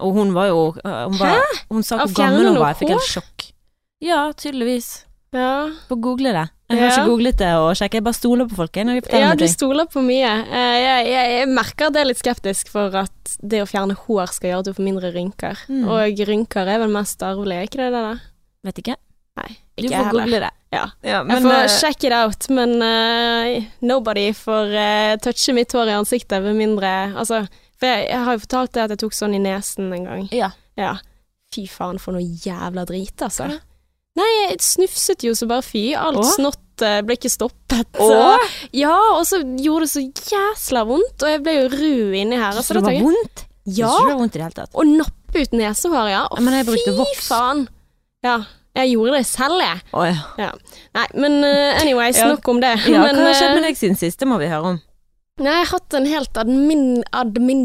Og 0.00 0.12
hun 0.16 0.34
var 0.34 0.46
jo 0.50 0.74
eh, 0.84 1.04
Hun, 1.06 1.18
var, 1.18 1.40
hun 1.70 1.82
sa 1.86 1.96
hvor 2.02 2.14
gammel 2.16 2.48
hun 2.50 2.58
var. 2.60 2.74
Jeg 2.74 2.80
fikk 2.82 2.94
helt 2.96 3.08
sjokk. 3.14 3.46
Ja, 4.02 4.32
tydeligvis. 4.32 5.04
Ja. 5.32 5.70
Få 5.88 5.96
google 6.02 6.32
det. 6.34 6.48
Jeg 6.70 6.78
har 6.78 6.86
Ja. 6.86 6.90
ikke 6.96 7.10
googlet 7.10 7.36
det 7.38 7.48
og 7.58 7.74
sjekket, 7.78 7.94
jeg 7.98 8.04
bare 8.06 8.14
stoler 8.18 8.46
på 8.50 8.56
folk 8.56 8.72
når 8.78 8.94
de 8.94 9.02
forteller 9.02 9.26
ja, 9.28 9.34
du 9.34 9.44
ting. 9.44 9.52
stoler 9.54 9.86
på 9.90 10.02
mye. 10.02 10.30
Eh, 10.46 10.76
Jeg, 10.80 11.06
jeg, 11.06 11.30
jeg 11.38 11.48
merker 11.48 11.86
at 11.86 11.94
jeg 11.94 12.02
er 12.02 12.08
litt 12.10 12.18
skeptisk 12.22 12.68
for 12.70 12.94
at 12.96 13.36
det 13.42 13.62
å 13.62 13.66
fjerne 13.70 13.94
hår 13.94 14.26
skal 14.34 14.50
gjøre 14.50 14.58
at 14.60 14.64
du 14.70 14.72
får 14.74 14.86
mindre 14.86 15.10
rynker. 15.14 15.58
Mm. 15.68 15.84
Og 15.88 16.22
rynker 16.30 16.66
er 16.66 16.78
vel 16.82 16.90
mest 16.94 17.22
arvelig, 17.22 17.56
er 17.58 17.66
ikke 17.68 17.82
det 17.82 17.92
det? 17.92 18.20
Vet 18.66 18.78
ikke. 18.84 18.96
Nei, 19.40 19.56
Du 19.78 19.88
får 19.88 19.94
heller. 19.96 20.24
google 20.24 20.40
det. 20.40 20.50
Ja. 20.72 20.84
Ja, 21.02 21.24
Jeg 21.24 21.42
får 21.42 21.68
check 21.80 22.04
it 22.04 22.12
out, 22.12 22.48
men 22.50 22.82
uh, 22.82 23.64
nobody 23.82 24.32
får 24.32 24.74
uh, 24.74 25.16
touche 25.22 25.54
mitt 25.54 25.72
hår 25.72 25.88
i 25.88 25.96
ansiktet 25.98 26.42
med 26.42 26.54
mindre 26.58 26.90
Altså, 27.16 27.46
for 27.78 27.86
jeg, 27.86 28.08
jeg 28.10 28.18
har 28.24 28.32
jo 28.36 28.42
fortalt 28.44 28.72
det 28.74 28.82
at 28.82 28.90
jeg 28.90 28.98
tok 28.98 29.12
sånn 29.16 29.34
i 29.34 29.38
nesen 29.42 29.92
en 29.92 30.04
gang. 30.04 30.28
ja. 30.32 30.50
Ja. 30.76 30.98
Fy 31.54 31.66
faen 31.66 31.98
for 31.98 32.12
noe 32.14 32.22
jævla 32.22 32.84
drit, 32.86 33.16
altså. 33.26 33.48
Hva? 33.50 33.58
Nei, 34.20 34.30
jeg 34.44 34.60
snufset 34.64 35.24
jo 35.24 35.34
så 35.38 35.48
bare 35.50 35.64
fy. 35.64 35.90
Alt 35.98 36.20
Åh? 36.20 36.32
snott 36.36 36.84
eh, 36.86 37.00
ble 37.06 37.16
ikke 37.16 37.32
stoppet. 37.32 38.00
Åh? 38.00 38.52
Ja, 38.76 38.94
og 39.16 39.24
så 39.28 39.40
gjorde 39.40 39.86
det 39.86 39.92
så 39.94 40.04
jæsla 40.04 40.84
vondt, 40.88 41.16
og 41.24 41.32
jeg 41.32 41.42
ble 41.46 41.56
jo 41.56 41.66
rød 41.72 42.18
inni 42.22 42.40
her. 42.40 42.60
Så 42.60 42.76
det 42.76 42.84
var 42.86 43.00
vondt? 43.08 43.46
ja, 43.70 43.90
det 43.90 44.12
var 44.12 44.18
vondt 44.18 44.36
i 44.36 44.40
det 44.40 44.46
hele 44.48 44.56
tatt. 44.56 44.72
og 44.74 44.88
nappe 44.88 45.44
ut 45.44 45.52
nesehår, 45.54 46.08
ja. 46.10 46.24
Å, 46.26 46.40
fy 46.74 47.20
faen. 47.22 47.66
Ja, 48.26 48.40
jeg 48.76 48.92
gjorde 48.92 49.18
det 49.18 49.26
selv, 49.26 49.58
jeg. 49.62 49.82
Oh, 49.96 50.20
ja. 50.38 50.50
Nei, 50.96 51.06
men 51.18 51.40
uh, 51.42 51.80
anyways, 51.80 52.18
Ja. 52.20 52.28
nok 52.34 52.48
om 52.52 52.60
det. 52.62 52.74
ja 52.86 53.02
men, 53.02 53.18
hva 53.18 53.30
har 53.30 53.38
skjedd 53.38 53.52
eh, 53.54 53.58
med 53.58 53.66
deg 53.68 53.78
siden 53.80 53.98
sist? 53.98 54.20
Det 54.20 54.28
må 54.30 54.38
vi 54.42 54.50
høre 54.50 54.74
om. 54.74 54.80
Nei, 55.40 55.54
jeg 55.54 55.64
har 55.64 55.72
hatt 55.78 55.96
en 55.96 56.06
helt 56.10 56.36
admin... 56.42 56.84
admin 57.16 57.62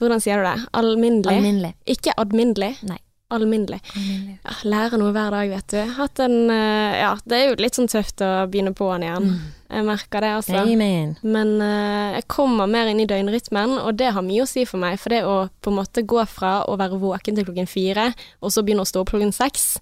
hvordan 0.00 0.22
sier 0.24 0.40
du 0.40 0.48
det? 0.48 0.56
Alminnelig. 0.80 1.74
Ikke 1.84 2.14
adminnelig. 2.16 2.72
Nei. 2.88 2.98
Alminnelig. 3.28 3.82
Alminnelig. 3.92 4.38
Ja, 4.40 4.54
lære 4.72 4.98
noe 5.00 5.12
hver 5.12 5.34
dag, 5.34 5.50
vet 5.52 5.74
du. 5.74 5.78
Hatt 5.98 6.20
en 6.24 6.36
eh, 6.48 6.96
Ja, 7.02 7.12
det 7.28 7.36
er 7.36 7.50
jo 7.50 7.58
litt 7.60 7.76
sånn 7.76 7.90
tøft 7.92 8.24
å 8.24 8.30
begynne 8.48 8.72
på'n 8.76 9.04
igjen. 9.04 9.28
Jeg 9.68 9.84
merker 9.84 10.24
det, 10.24 10.30
altså. 10.38 10.62
Amen. 10.62 11.12
Men 11.20 11.50
uh, 11.60 12.16
jeg 12.16 12.24
kommer 12.32 12.70
mer 12.72 12.88
inn 12.88 13.02
i 13.02 13.08
døgnrytmen, 13.08 13.76
og 13.82 13.98
det 14.00 14.14
har 14.16 14.24
mye 14.24 14.46
å 14.46 14.48
si 14.48 14.64
for 14.64 14.80
meg. 14.80 14.96
For 15.02 15.12
det 15.12 15.26
å 15.28 15.36
på 15.60 15.68
en 15.68 15.76
måte 15.76 16.06
gå 16.08 16.24
fra 16.30 16.62
å 16.64 16.78
være 16.80 16.96
våken 17.02 17.36
til 17.36 17.50
klokken 17.50 17.68
fire, 17.68 18.14
og 18.40 18.54
så 18.54 18.64
begynne 18.64 18.86
å 18.86 18.88
stå 18.88 19.04
opp 19.04 19.12
klokken 19.12 19.34
seks 19.36 19.74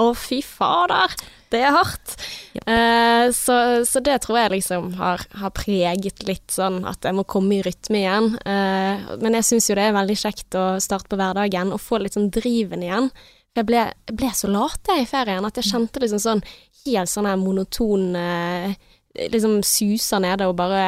Å, 0.00 0.10
fy 0.16 0.40
fader! 0.44 1.14
Det 1.50 1.58
er 1.66 1.74
hardt. 1.74 2.12
Yep. 2.54 2.68
Eh, 2.70 3.24
så, 3.34 3.54
så 3.88 4.02
det 4.06 4.20
tror 4.22 4.38
jeg 4.38 4.52
liksom 4.54 4.92
har, 5.00 5.24
har 5.40 5.52
preget 5.56 6.22
litt 6.28 6.54
sånn 6.54 6.84
at 6.86 7.02
jeg 7.06 7.16
må 7.18 7.24
komme 7.26 7.56
i 7.56 7.64
rytme 7.66 8.04
igjen. 8.04 8.30
Eh, 8.38 9.10
men 9.18 9.38
jeg 9.40 9.48
syns 9.48 9.66
jo 9.66 9.76
det 9.78 9.88
er 9.88 9.96
veldig 9.98 10.16
kjekt 10.20 10.58
å 10.58 10.66
starte 10.82 11.10
på 11.10 11.18
hverdagen 11.18 11.74
og 11.74 11.82
få 11.82 11.98
litt 11.98 12.14
sånn 12.14 12.30
driven 12.30 12.86
igjen. 12.86 13.10
Jeg 13.58 13.66
ble, 13.66 13.82
jeg 14.06 14.16
ble 14.20 14.30
så 14.38 14.50
lat 14.50 14.92
jeg 14.92 15.02
i 15.02 15.10
ferien 15.10 15.46
at 15.46 15.58
jeg 15.58 15.72
kjente 15.72 16.02
liksom 16.04 16.22
sånn 16.22 16.44
helt 16.84 17.10
sånn 17.10 17.28
her 17.28 17.38
monoton 17.40 18.14
eh, 18.16 18.78
Liksom 19.10 19.56
suser 19.66 20.20
nede 20.22 20.46
og 20.46 20.52
bare 20.54 20.84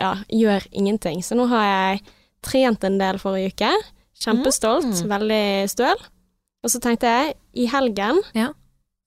ja, 0.00 0.14
gjør 0.32 0.64
ingenting. 0.72 1.18
Så 1.20 1.36
nå 1.36 1.44
har 1.50 1.66
jeg 1.66 1.98
trent 2.40 2.86
en 2.88 2.96
del 2.96 3.18
forrige 3.20 3.52
uke. 3.52 3.68
Kjempestolt. 4.24 4.88
Mm. 4.88 5.10
Veldig 5.10 5.42
støl. 5.68 6.00
Og 6.64 6.70
så 6.70 6.80
tenkte 6.82 7.06
jeg, 7.06 7.34
i 7.54 7.66
helgen 7.70 8.22
Ja. 8.34 8.52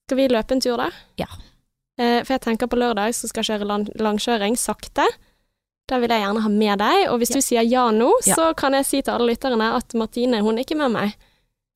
Skal 0.08 0.18
vi 0.18 0.28
løpe 0.28 0.52
en 0.56 0.62
tur, 0.62 0.78
da? 0.78 0.90
Ja. 1.18 1.28
Eh, 2.00 2.24
for 2.24 2.34
jeg 2.34 2.42
tenker 2.42 2.68
på 2.68 2.78
lørdag 2.80 3.14
så 3.16 3.28
skal 3.30 3.44
jeg 3.44 3.60
kjøre 3.62 3.68
lang 3.68 3.86
langkjøring 4.00 4.58
sakte. 4.58 5.06
Da 5.88 6.00
vil 6.00 6.10
jeg 6.10 6.22
gjerne 6.24 6.42
ha 6.42 6.50
med 6.50 6.80
deg, 6.80 7.10
og 7.12 7.20
hvis 7.20 7.30
Ja. 7.32 7.36
du 7.36 7.42
sier 7.42 7.62
ja 7.68 7.92
nå, 7.92 8.12
Ja. 8.26 8.36
så 8.36 8.56
kan 8.56 8.74
jeg 8.74 8.86
si 8.86 9.02
til 9.02 9.14
alle 9.14 9.28
lytterne 9.34 9.76
at 9.76 9.94
Martine 9.94 10.42
hun 10.42 10.58
er 10.58 10.64
ikke 10.64 10.78
med 10.78 10.92
meg 10.92 11.14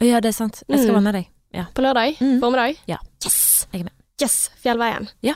Ja, 0.01 0.19
det 0.19 0.29
er 0.29 0.33
sant. 0.33 0.63
Jeg 0.67 0.79
skal 0.79 0.91
Mm. 0.91 0.93
være 0.95 1.03
med 1.03 1.13
deg. 1.13 1.27
Ja. 1.53 1.65
på 1.73 1.81
lørdag 1.81 2.17
Mm. 2.19 2.39
formiddag. 2.41 2.77
Ja. 2.87 2.97
Yes! 3.23 3.67
Jeg 3.71 3.79
er 3.81 3.83
med. 3.85 3.93
Yes! 4.21 4.49
Fjellveien. 4.61 5.09
Ja. 5.23 5.35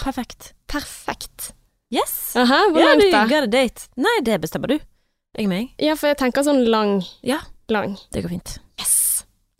Perfekt. 0.00 0.52
Perfekt. 0.66 1.52
Yes. 1.92 2.34
Aha, 2.36 2.70
hvor 2.70 2.78
Ja, 2.80 2.86
langt 2.94 3.10
da? 3.12 3.24
got 3.26 3.44
a 3.44 3.46
date. 3.46 3.88
Nei, 3.96 4.20
det 4.22 4.40
bestemmer 4.40 4.66
du. 4.68 4.78
Jeg 5.36 5.44
er 5.44 5.48
med, 5.48 5.58
jeg. 5.58 5.70
Ja, 5.78 5.94
for 5.94 6.08
jeg 6.08 6.18
tenker 6.18 6.42
sånn 6.42 6.66
lang, 6.68 7.04
Ja. 7.22 7.38
lang. 7.68 7.96
Det 8.12 8.22
går 8.24 8.28
fint. 8.30 8.58
Yes! 8.80 9.09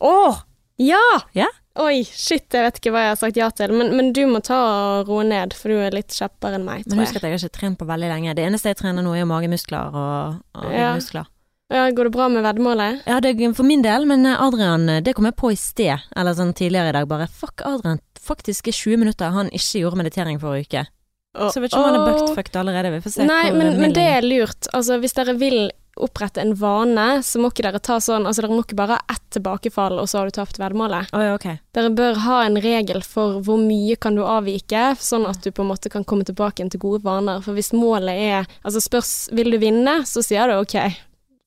Åh! 0.01 0.39
Ja! 0.81 1.01
Ja? 1.37 1.47
Oi, 1.79 2.01
shit, 2.03 2.49
jeg 2.51 2.65
vet 2.65 2.79
ikke 2.81 2.91
hva 2.91 3.03
jeg 3.05 3.11
har 3.13 3.19
sagt 3.21 3.37
ja 3.39 3.47
til, 3.55 3.71
men, 3.77 3.93
men 3.95 4.09
du 4.15 4.25
må 4.27 4.41
ta 4.43 4.57
og 4.99 5.07
roe 5.11 5.23
ned, 5.23 5.53
for 5.55 5.71
du 5.71 5.77
er 5.79 5.93
litt 5.95 6.11
kjappere 6.11 6.57
enn 6.57 6.65
meg, 6.67 6.81
tror 6.83 6.91
jeg. 6.91 6.97
Men 6.97 7.05
husk 7.05 7.19
at 7.19 7.27
jeg 7.27 7.31
har 7.37 7.43
ikke 7.45 7.59
trent 7.61 7.79
på 7.79 7.87
veldig 7.87 8.09
lenge. 8.11 8.33
Det 8.35 8.43
eneste 8.43 8.73
jeg 8.73 8.79
trener 8.81 9.05
nå, 9.05 9.13
er 9.15 9.29
magemuskler 9.29 9.95
og, 9.95 10.41
og 10.57 10.73
Ja. 10.75 10.89
muskler. 10.97 11.29
Ja, 11.71 11.85
går 11.95 12.09
det 12.09 12.11
bra 12.11 12.25
med 12.27 12.43
veddemålet? 12.43 13.05
Ja, 13.07 13.21
det 13.23 13.29
er 13.39 13.53
for 13.55 13.63
min 13.63 13.85
del, 13.85 14.03
men 14.09 14.25
eh, 14.27 14.35
Adrian, 14.43 14.89
eh, 14.91 14.99
det 15.05 15.13
kom 15.15 15.29
jeg 15.29 15.37
på 15.39 15.53
i 15.53 15.55
sted, 15.55 16.03
eller 16.19 16.35
sånn 16.35 16.51
tidligere 16.57 16.91
i 16.91 16.97
dag, 16.97 17.07
bare 17.07 17.29
fuck 17.31 17.63
Adrian, 17.63 18.01
faktisk 18.19 18.67
er 18.67 18.75
20 18.75 18.99
minutter 19.05 19.31
han 19.31 19.47
ikke 19.55 19.85
gjorde 19.85 20.01
meditering 20.01 20.41
forrige 20.41 20.67
uke. 20.67 20.83
Så 21.31 21.55
jeg 21.55 21.63
vet 21.63 21.71
ikke 21.71 21.79
om 21.79 21.87
han 21.87 21.95
er 22.01 22.09
bucked 22.09 22.33
fucked 22.35 22.57
allerede, 22.59 22.91
vi 22.91 22.99
får 23.05 23.13
se 23.13 23.23
Nei, 23.29 23.45
men, 23.55 23.77
men 23.79 23.93
det 23.95 24.03
er 24.03 24.25
lurt. 24.27 24.67
Altså, 24.75 24.97
hvis 24.99 25.15
dere 25.15 25.37
vil 25.39 25.69
opprette 25.95 26.41
en 26.41 26.53
vane, 26.55 27.07
så 27.23 27.41
må 27.41 27.51
ikke 27.51 27.65
dere 27.65 27.81
ta 27.83 27.99
sånn 28.01 28.25
Altså, 28.25 28.43
dere 28.43 28.55
må 28.55 28.63
ikke 28.63 28.77
bare 28.79 28.97
ha 28.99 29.13
ett 29.15 29.25
tilbakefall, 29.35 29.99
og 30.01 30.09
så 30.09 30.21
har 30.21 30.29
du 30.31 30.35
tapt 30.37 30.59
veddemålet. 30.61 31.11
Oh, 31.15 31.23
ja, 31.23 31.35
okay. 31.35 31.59
Dere 31.75 31.91
bør 31.95 32.21
ha 32.25 32.41
en 32.45 32.59
regel 32.63 33.03
for 33.05 33.41
hvor 33.45 33.59
mye 33.61 33.97
kan 34.01 34.15
du 34.17 34.23
avvike, 34.25 34.91
sånn 34.99 35.27
at 35.29 35.43
du 35.43 35.51
på 35.51 35.65
en 35.65 35.71
måte 35.73 35.91
kan 35.91 36.07
komme 36.07 36.27
tilbake 36.27 36.61
igjen 36.61 36.71
til 36.73 36.83
gode 36.83 37.03
vaner. 37.05 37.43
For 37.45 37.57
hvis 37.57 37.73
målet 37.75 38.17
er 38.31 38.49
Altså 38.65 38.81
spørs 38.83 39.29
Vil 39.35 39.51
du 39.53 39.57
vinne, 39.61 40.01
så 40.07 40.23
sier 40.25 40.49
du 40.49 40.59
OK, 40.59 40.75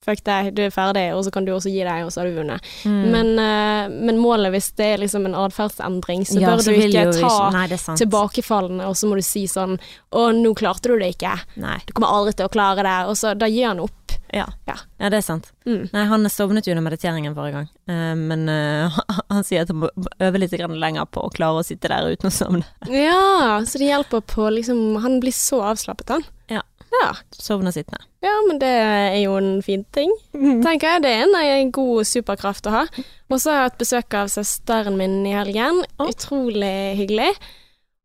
fuck 0.05 0.21
deg, 0.27 0.51
du 0.57 0.63
er 0.67 0.73
ferdig, 0.75 1.07
og 1.17 1.25
så 1.27 1.33
kan 1.35 1.47
du 1.47 1.53
også 1.55 1.73
gi 1.73 1.83
deg, 1.85 2.05
og 2.05 2.13
så 2.13 2.21
har 2.23 2.29
du 2.29 2.39
vunnet. 2.39 2.71
Mm. 2.85 3.01
Men, 3.15 3.31
eh, 3.41 3.95
men 4.09 4.21
målet, 4.21 4.53
hvis 4.55 4.71
det 4.79 4.89
er 4.93 5.03
liksom 5.05 5.29
en 5.29 5.37
atferdsendring, 5.39 6.27
så 6.29 6.41
Ja, 6.41 6.53
bør 6.53 6.65
så 6.65 6.75
du 6.75 6.81
ikke 6.85 7.07
ta 7.17 7.51
Nei, 7.55 7.67
er 7.71 7.81
sant. 7.81 8.01
tilbakefallene, 8.03 8.85
og 8.89 8.97
så 9.01 9.09
må 9.09 9.17
du 9.17 9.25
si 9.25 9.47
sånn 9.51 9.79
Å, 10.15 10.31
nå 10.37 10.55
klarte 10.55 10.93
du 10.93 10.99
det 10.99 11.15
ikke. 11.17 11.33
Nei. 11.57 11.79
Du 11.87 11.93
kommer 11.93 12.13
aldri 12.13 12.37
til 12.37 12.47
å 12.47 12.53
klare 12.53 12.85
det. 12.87 12.99
Og 13.11 13.17
så 13.19 13.33
da 13.35 13.49
gir 13.51 13.67
han 13.67 13.81
opp. 13.83 14.04
Ja. 14.35 14.49
Ja. 14.67 14.75
ja, 14.99 15.11
det 15.13 15.21
er 15.21 15.25
sant. 15.25 15.51
Mm. 15.67 15.87
Nei, 15.93 16.05
han 16.11 16.29
sovnet 16.33 16.67
jo 16.67 16.75
under 16.75 16.85
mediteringen 16.89 17.37
forrige 17.37 17.61
gang, 17.61 17.69
uh, 17.91 18.15
men 18.19 18.49
uh, 18.51 18.99
han 19.33 19.47
sier 19.47 19.63
at 19.63 19.71
han 19.71 19.85
må 19.85 19.91
øve 19.95 20.43
litt 20.43 20.55
lenger 20.59 21.07
på 21.07 21.23
å 21.23 21.33
klare 21.35 21.63
å 21.63 21.67
sitte 21.67 21.91
der 21.93 22.11
uten 22.11 22.31
å 22.31 22.35
sovne. 22.35 22.67
Ja, 22.91 23.61
så 23.63 23.79
det 23.79 23.93
hjelper 23.93 24.25
på 24.27 24.49
liksom 24.51 24.97
Han 25.05 25.21
blir 25.23 25.35
så 25.35 25.63
avslappet, 25.71 26.17
han. 26.17 26.27
Ja. 26.51 26.63
Ja, 26.95 27.15
Sovne 27.31 27.73
sittende. 27.75 28.05
ja 28.23 28.33
men 28.47 28.61
det 28.63 28.71
er 28.71 29.17
jo 29.25 29.35
en 29.39 29.63
fin 29.67 29.83
ting. 29.95 30.13
Tenker 30.33 30.95
jeg. 30.95 31.03
Det 31.03 31.11
er 31.11 31.25
en, 31.25 31.35
en 31.35 31.73
god 31.75 32.07
superkraft 32.07 32.69
å 32.71 32.75
ha. 32.75 32.83
Og 33.31 33.41
så 33.41 33.51
har 33.51 33.59
jeg 33.59 33.71
hatt 33.71 33.81
besøk 33.83 34.17
av 34.21 34.31
søsteren 34.31 34.99
min 35.01 35.17
i 35.27 35.35
helgen. 35.35 35.83
Oh. 35.99 36.07
Utrolig 36.11 36.95
hyggelig. 37.01 37.33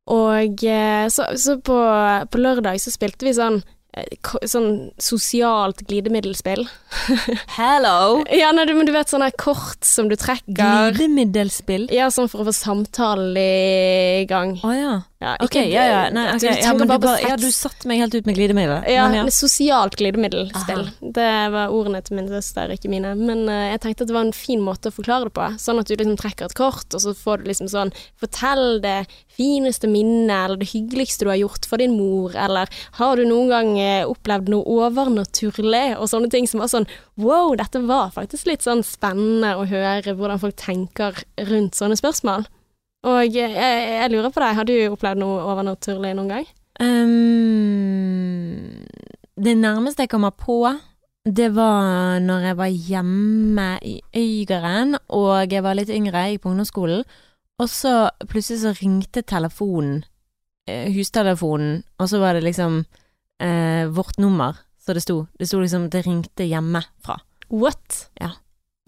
Og 0.10 0.64
eh, 0.66 1.06
så, 1.14 1.28
så 1.38 1.60
på, 1.62 1.78
på 2.34 2.42
lørdag 2.42 2.82
så 2.82 2.94
spilte 2.94 3.28
vi 3.28 3.36
sånn 3.38 3.62
Sånn 4.46 4.92
sosialt 5.02 5.82
glidemiddelspill. 5.90 6.68
Hello! 7.58 8.22
Ja, 8.30 8.52
nei, 8.54 8.68
men 8.70 8.86
du 8.86 8.94
vet 8.94 9.10
sånne 9.10 9.32
kort 9.34 9.82
som 9.88 10.12
du 10.12 10.16
trekker. 10.20 10.94
Glidemiddelspill. 10.94 11.88
Ja, 11.94 12.12
sånn 12.14 12.30
for 12.30 12.44
å 12.44 12.50
få 12.52 12.56
samtalen 12.56 13.34
i 13.40 14.28
gang. 14.30 14.60
Å 14.62 14.76
ja. 14.78 14.96
Ja, 15.20 15.34
Ok, 15.44 15.56
ja 15.68 15.84
ja. 15.84 16.04
Nei, 16.16 16.30
okay. 16.32 16.54
Du 16.54 16.62
ja, 16.64 16.74
men 16.78 16.88
du, 16.88 16.94
bare 16.94 17.18
ja, 17.20 17.36
du 17.36 17.50
satte 17.52 17.90
meg 17.92 18.00
helt 18.00 18.14
ut 18.16 18.28
med 18.30 18.38
glidemiddel. 18.38 18.86
Ja, 18.88 19.10
Men 19.10 19.26
ja. 19.26 19.34
sosialt 19.36 19.98
glidemiddelspill. 20.00 20.86
Det 21.02 21.32
var 21.52 21.74
ordene 21.76 22.00
til 22.06 22.16
min 22.22 22.30
søster, 22.32 22.72
ikke 22.72 22.92
mine. 22.94 23.12
Men 23.20 23.44
uh, 23.52 23.66
jeg 23.74 23.82
tenkte 23.84 24.06
at 24.06 24.14
det 24.14 24.16
var 24.16 24.30
en 24.30 24.38
fin 24.38 24.64
måte 24.64 24.94
å 24.94 24.96
forklare 24.96 25.28
det 25.28 25.36
på. 25.36 25.50
Sånn 25.60 25.82
at 25.82 25.92
du 25.92 25.98
liksom 25.98 26.16
trekker 26.22 26.48
et 26.48 26.56
kort, 26.56 26.88
og 26.94 27.04
så 27.04 27.12
får 27.18 27.44
du 27.44 27.50
liksom 27.52 27.68
sånn 27.72 27.92
Fortell 28.20 28.80
det 28.84 29.02
fineste 29.40 29.88
minnet, 29.92 30.36
eller 30.36 30.60
det 30.62 30.72
hyggeligste 30.72 31.28
du 31.28 31.34
har 31.34 31.40
gjort 31.42 31.68
for 31.68 31.84
din 31.84 31.98
mor, 32.00 32.36
eller 32.36 32.72
har 33.00 33.20
du 33.20 33.28
noen 33.28 33.52
gang 33.52 33.70
eh, 33.79 33.79
opplevd 34.10 34.50
noe 34.52 34.64
overnaturlig, 34.88 35.98
og 35.98 36.10
sånne 36.12 36.30
ting 36.34 36.48
som 36.50 36.64
var 36.64 36.70
sånn 36.72 36.88
Wow, 37.20 37.56
dette 37.60 37.82
var 37.88 38.14
faktisk 38.16 38.48
litt 38.50 38.64
sånn 38.66 38.84
spennende 38.88 39.56
å 39.60 39.68
høre 39.70 40.16
hvordan 40.16 40.42
folk 40.42 40.58
tenker 40.60 41.12
rundt 41.50 41.78
sånne 41.78 41.98
spørsmål. 42.00 42.48
Og 43.08 43.20
jeg, 43.32 43.52
jeg 43.56 44.12
lurer 44.12 44.32
på 44.34 44.42
deg, 44.44 44.58
har 44.58 44.68
du 44.68 44.76
opplevd 44.92 45.22
noe 45.22 45.44
overnaturlig 45.48 46.12
noen 46.18 46.34
gang? 46.34 46.48
Um, 46.80 48.56
det 49.40 49.56
nærmeste 49.60 50.04
jeg 50.04 50.12
kommer 50.12 50.36
på, 50.36 50.62
det 51.26 51.50
var 51.56 52.20
når 52.24 52.40
jeg 52.50 52.58
var 52.60 52.68
hjemme 52.92 53.70
i 53.84 54.02
Øygarden, 54.16 54.96
og 55.16 55.52
jeg 55.52 55.64
var 55.64 55.76
litt 55.80 55.92
yngre, 55.92 56.26
jeg 56.26 56.38
gikk 56.38 56.44
på 56.46 56.54
ungdomsskolen, 56.54 57.04
og 57.60 57.68
så 57.72 58.10
plutselig 58.28 58.62
så 58.64 58.72
ringte 58.80 59.22
telefonen, 59.28 60.04
eh, 60.68 60.88
hustelefonen, 60.96 61.84
og 62.00 62.10
så 62.10 62.20
var 62.20 62.34
det 62.34 62.44
liksom 62.48 62.86
eh, 63.40 63.88
vårt 63.88 64.18
nummer, 64.20 64.58
så 64.86 64.94
det 64.94 65.04
sto. 65.04 65.28
Det 65.40 65.48
sto 65.48 65.60
liksom 65.62 65.90
det 65.90 66.06
ringte 66.06 66.48
hjemmefra. 66.50 67.20
What? 67.50 68.10
Ja. 68.22 68.32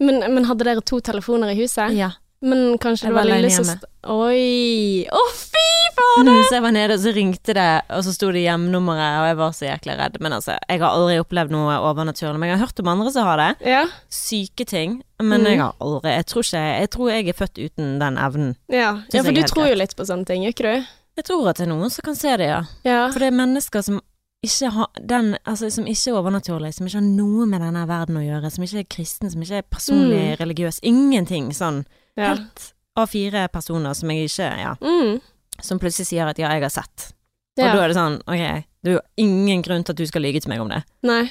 Men, 0.02 0.22
men 0.34 0.44
hadde 0.48 0.64
dere 0.66 0.80
to 0.82 1.00
telefoner 1.00 1.52
i 1.52 1.58
huset? 1.62 1.92
Ja. 1.94 2.12
Men 2.42 2.76
kanskje 2.82 3.06
det 3.06 3.14
var 3.14 3.22
var 3.22 3.36
lillesøster 3.38 3.86
Oi! 4.10 5.04
Å, 5.06 5.20
fy 5.30 5.60
fader! 5.94 6.40
Så 6.48 6.56
jeg 6.56 6.62
var 6.64 6.72
nede, 6.74 6.96
og 6.96 7.02
så 7.04 7.12
ringte 7.14 7.54
det, 7.54 7.66
og 7.94 8.02
så 8.02 8.14
sto 8.16 8.30
det 8.34 8.42
hjemnummeret, 8.42 9.18
og 9.20 9.26
jeg 9.28 9.36
var 9.38 9.52
så 9.54 9.66
jækla 9.68 9.94
redd. 10.00 10.16
Men 10.24 10.34
altså, 10.38 10.56
jeg 10.66 10.82
har 10.82 10.88
aldri 10.96 11.20
opplevd 11.22 11.54
noe 11.54 11.76
overnaturlig. 11.86 12.40
Men 12.42 12.50
jeg 12.50 12.58
har 12.58 12.64
hørt 12.66 12.82
om 12.82 12.90
andre 12.96 13.12
som 13.14 13.28
har 13.30 13.38
det. 13.44 13.50
Ja. 13.70 13.84
Syke 14.10 14.66
ting. 14.66 14.98
Men 15.22 15.42
Mm. 15.44 15.46
jeg 15.52 15.60
har 15.62 15.74
aldri 15.80 16.10
Jeg 16.16 16.26
tror 16.26 16.42
ikke 16.42 16.62
Jeg 16.80 16.90
tror 16.90 17.10
jeg 17.12 17.28
er 17.28 17.38
født 17.38 17.58
uten 17.62 17.98
den 18.02 18.18
evnen. 18.18 18.56
ja. 18.68 18.90
Ja, 19.14 19.22
for 19.22 19.30
du 19.32 19.42
tror 19.46 19.68
jo 19.70 19.74
litt 19.78 19.94
på 19.96 20.02
sånne 20.08 20.26
ting, 20.26 20.42
gjør 20.42 20.54
ikke 20.56 20.66
du? 20.74 20.86
Jeg 21.22 21.24
tror 21.28 21.48
at 21.50 21.56
det 21.60 21.66
er 21.68 21.70
noen 21.76 21.90
som 21.94 22.02
kan 22.02 22.14
se 22.16 22.36
det, 22.36 22.46
ja. 22.50 22.62
Ja. 22.84 23.10
For 23.12 23.20
det 23.20 23.28
er 23.30 23.38
mennesker 23.38 23.82
som 23.86 24.00
ikke 24.42 24.70
ha, 24.74 24.86
den 25.00 25.36
Altså 25.46 25.70
som 25.70 25.86
ikke 25.86 26.10
er 26.10 26.18
overnaturlig, 26.18 26.72
som 26.74 26.86
ikke 26.86 26.98
har 26.98 27.06
noe 27.06 27.46
med 27.46 27.60
denne 27.62 27.86
verden 27.88 28.16
å 28.18 28.24
gjøre, 28.24 28.50
som 28.50 28.64
ikke 28.64 28.78
er 28.82 28.88
kristen, 28.90 29.30
som 29.30 29.42
ikke 29.44 29.60
er 29.62 29.68
personlig 29.70 30.22
Mm. 30.22 30.36
religiøs. 30.40 30.80
Ingenting 30.82 31.50
sånn. 31.52 31.84
ja. 32.16 32.34
Helt 32.34 32.72
av 32.96 33.08
fire 33.08 33.48
personer 33.48 33.94
som 33.94 34.10
jeg 34.10 34.26
ikke 34.28 34.58
Ja. 34.58 34.74
Mm. 34.82 35.20
Som 35.60 35.78
plutselig 35.78 36.06
sier 36.08 36.26
at 36.28 36.38
ja, 36.38 36.48
jeg 36.50 36.62
har 36.62 36.70
sett. 36.70 37.12
Og 37.58 37.64
da 37.64 37.84
er 37.84 37.88
det 37.88 37.96
sånn, 37.96 38.18
ok, 38.26 38.64
det 38.82 38.90
er 38.90 38.94
jo 38.96 39.00
ingen 39.16 39.62
grunn 39.62 39.84
til 39.84 39.92
at 39.92 39.96
du 39.96 40.06
skal 40.06 40.22
lyge 40.22 40.40
til 40.42 40.48
meg 40.50 40.60
om 40.60 40.68
det. 40.68 40.82
Nei. 41.02 41.30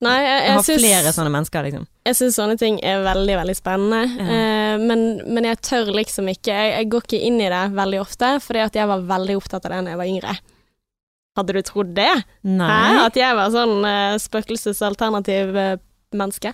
Nei, 0.00 0.16
jeg, 0.22 0.26
Jeg 0.26 0.46
jeg, 0.46 0.54
har 0.54 0.62
synes, 0.62 0.82
flere 0.82 1.12
sånne 1.12 1.30
mennesker, 1.34 1.62
liksom. 1.66 1.86
jeg 2.06 2.14
syns 2.14 2.36
sånne 2.38 2.56
ting 2.58 2.78
er 2.84 3.02
veldig, 3.02 3.34
veldig 3.36 3.56
spennende. 3.56 4.02
Ja. 4.16 4.26
Eh, 4.74 4.78
men, 4.78 5.22
men 5.34 5.44
jeg 5.44 5.60
tør 5.60 5.90
liksom 5.92 6.28
ikke 6.30 6.52
jeg, 6.54 6.70
jeg 6.76 6.88
går 6.90 7.02
ikke 7.02 7.20
inn 7.26 7.40
i 7.40 7.48
det 7.48 7.64
veldig 7.74 8.00
ofte, 8.00 8.40
fordi 8.40 8.60
at 8.62 8.74
jeg 8.78 8.86
var 8.86 9.00
veldig 9.00 9.36
opptatt 9.36 9.64
av 9.66 9.72
det 9.72 9.84
da 9.84 9.90
jeg 9.90 9.98
var 9.98 10.06
yngre. 10.06 10.36
Hadde 11.38 11.54
du 11.56 11.62
trodd 11.62 11.94
det? 11.96 12.10
Nei. 12.42 12.66
Hæ? 12.68 13.06
At 13.06 13.16
jeg 13.22 13.38
var 13.38 13.54
sånn 13.54 13.78
uh, 13.86 14.18
spøkelsesalternativ 14.18 15.54
uh, 15.56 15.72
menneske? 16.18 16.52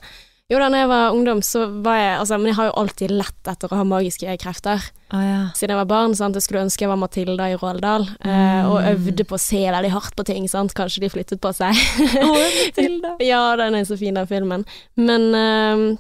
Jo 0.52 0.58
da, 0.60 0.66
jeg 0.76 0.88
var 0.90 1.14
ungdom, 1.16 1.38
så 1.40 1.62
var 1.82 1.96
jeg 1.96 2.16
Altså, 2.20 2.36
men 2.36 2.50
jeg 2.50 2.56
har 2.58 2.66
jo 2.68 2.74
alltid 2.82 3.12
lett 3.16 3.48
etter 3.48 3.72
å 3.72 3.78
ha 3.80 3.84
magiske 3.88 4.34
krefter. 4.42 4.82
Å 5.16 5.20
ja. 5.24 5.38
Siden 5.56 5.72
jeg 5.72 5.78
var 5.80 5.88
barn, 5.88 6.12
sant. 6.18 6.36
Jeg 6.36 6.44
skulle 6.44 6.66
ønske 6.66 6.84
jeg 6.84 6.90
var 6.92 7.00
Matilda 7.00 7.46
i 7.48 7.56
Råldal, 7.56 8.04
eh, 8.20 8.68
og 8.68 8.76
Mm. 8.82 8.90
øvde 8.92 9.24
på 9.30 9.38
å 9.38 9.40
se 9.40 9.62
veldig 9.72 9.90
hardt 9.96 10.14
på 10.20 10.26
ting, 10.28 10.44
sant. 10.52 10.74
Kanskje 10.76 11.00
de 11.06 11.08
flyttet 11.14 11.40
på 11.40 11.48
seg. 11.56 11.72
Å, 12.20 12.28
Matilda. 12.60 13.14
ja, 13.24 13.40
den 13.56 13.74
er 13.80 13.88
så 13.88 13.96
fin, 13.98 14.14
den 14.20 14.28
filmen. 14.28 14.66
Men 15.00 15.26
eh, 15.34 15.96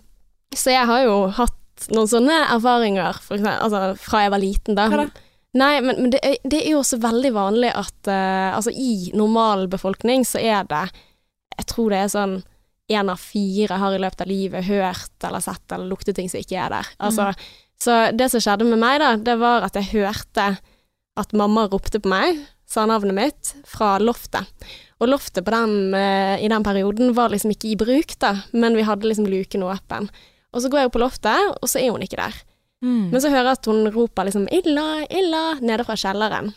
Så 0.54 0.70
jeg 0.76 0.86
har 0.92 1.06
jo 1.08 1.16
hatt 1.40 1.88
noen 1.90 2.06
sånne 2.12 2.36
erfaringer, 2.54 3.16
for 3.24 3.38
eksempel, 3.38 3.64
altså 3.64 3.96
fra 3.98 4.20
jeg 4.26 4.30
var 4.36 4.44
liten, 4.44 4.76
da. 4.76 4.90
Hva 4.92 5.06
da? 5.06 5.23
Nei, 5.54 5.78
men, 5.84 6.00
men 6.02 6.10
det, 6.10 6.20
er, 6.26 6.36
det 6.42 6.62
er 6.64 6.72
jo 6.72 6.80
også 6.82 6.98
veldig 7.02 7.30
vanlig 7.34 7.70
at 7.70 8.10
uh, 8.10 8.56
Altså, 8.56 8.72
i 8.74 9.12
normal 9.14 9.68
befolkning 9.70 10.26
så 10.26 10.42
er 10.42 10.66
det 10.70 10.88
Jeg 11.54 11.68
tror 11.70 11.94
det 11.94 12.00
er 12.02 12.12
sånn 12.12 12.40
én 12.92 13.08
av 13.08 13.16
fire 13.16 13.78
har 13.80 13.94
i 13.96 14.00
løpet 14.02 14.20
av 14.20 14.28
livet 14.28 14.66
hørt 14.66 15.24
eller 15.24 15.40
sett 15.40 15.72
eller 15.72 15.88
luktet 15.88 16.18
ting 16.18 16.26
som 16.28 16.42
ikke 16.42 16.58
er 16.60 16.74
der. 16.74 16.88
Altså, 17.00 17.30
Så 17.80 17.94
det 18.12 18.26
som 18.28 18.42
skjedde 18.44 18.66
med 18.68 18.76
meg, 18.82 18.98
da, 19.00 19.14
det 19.16 19.38
var 19.40 19.64
at 19.64 19.78
jeg 19.78 19.88
hørte 19.94 20.50
at 21.16 21.32
mamma 21.32 21.64
ropte 21.72 22.02
på 22.02 22.10
meg, 22.12 22.42
sa 22.68 22.84
navnet 22.84 23.16
mitt, 23.16 23.54
fra 23.64 23.94
loftet. 24.02 24.68
Og 25.00 25.08
loftet 25.08 25.46
på 25.46 25.54
den, 25.54 25.96
uh, 25.96 26.36
i 26.36 26.50
den 26.52 26.66
perioden 26.66 27.14
var 27.16 27.32
liksom 27.32 27.54
ikke 27.54 27.70
i 27.72 27.78
bruk, 27.80 28.12
da, 28.20 28.34
men 28.52 28.76
vi 28.76 28.84
hadde 28.84 29.08
liksom 29.08 29.32
luken 29.32 29.64
åpen. 29.64 30.10
Og 30.52 30.60
så 30.60 30.68
går 30.68 30.82
jeg 30.82 30.90
opp 30.90 30.96
på 30.98 31.04
loftet, 31.06 31.54
og 31.56 31.70
så 31.70 31.80
er 31.80 31.94
hun 31.94 32.04
ikke 32.04 32.20
der. 32.20 32.36
Mm. 32.84 33.08
Men 33.10 33.22
så 33.22 33.32
hører 33.32 33.48
jeg 33.48 33.58
at 33.58 33.68
hun 33.70 33.90
roper 33.94 34.28
liksom 34.28 34.46
'Illa, 34.52 35.06
Illa' 35.08 35.60
nede 35.64 35.86
fra 35.88 35.96
kjelleren. 35.96 36.52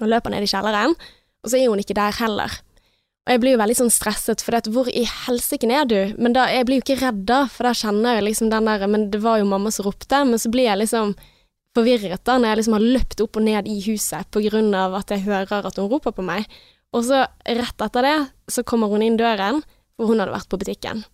Og 0.00 0.08
løper 0.08 0.30
ned 0.30 0.46
i 0.46 0.50
kjelleren, 0.50 0.94
og 1.42 1.50
så 1.50 1.58
er 1.58 1.68
hun 1.68 1.82
ikke 1.82 1.98
der 1.98 2.14
heller. 2.22 2.60
Og 3.26 3.34
jeg 3.34 3.40
blir 3.42 3.52
jo 3.52 3.60
veldig 3.60 3.76
sånn 3.76 3.92
stresset, 3.92 4.40
for 4.40 4.70
hvor 4.72 4.88
i 4.88 5.02
helsike 5.04 5.68
er 5.68 5.84
du? 5.84 6.14
Men 6.16 6.32
da, 6.32 6.46
jeg 6.48 6.66
blir 6.66 6.80
jo 6.80 6.84
ikke 6.86 7.02
redd 7.02 7.26
da, 7.28 7.44
for 7.52 7.68
da 7.68 7.74
kjenner 7.76 8.16
jeg 8.16 8.24
liksom 8.30 8.50
den 8.50 8.64
der 8.64 8.86
Men 8.86 9.10
det 9.10 9.20
var 9.20 9.38
jo 9.38 9.44
mamma 9.44 9.70
som 9.70 9.86
ropte, 9.86 10.24
men 10.24 10.38
så 10.38 10.50
blir 10.50 10.70
jeg 10.70 10.78
liksom 10.78 11.14
forvirret 11.76 12.24
da, 12.24 12.38
når 12.38 12.48
jeg 12.48 12.56
liksom 12.60 12.76
har 12.78 12.86
løpt 12.96 13.20
opp 13.20 13.36
og 13.36 13.42
ned 13.46 13.68
i 13.68 13.78
huset 13.84 14.26
på 14.32 14.42
grunn 14.48 14.74
av 14.74 14.94
at 14.98 15.10
jeg 15.10 15.26
hører 15.28 15.66
at 15.66 15.76
hun 15.76 15.90
roper 15.90 16.14
på 16.16 16.24
meg. 16.26 16.48
Og 16.96 17.04
så 17.06 17.26
rett 17.46 17.84
etter 17.84 18.02
det, 18.02 18.16
så 18.50 18.64
kommer 18.66 18.90
hun 18.90 19.02
inn 19.02 19.20
døren, 19.20 19.62
for 19.94 20.10
hun 20.10 20.18
hadde 20.18 20.34
vært 20.34 20.50
på 20.50 20.58
butikken. 20.58 21.04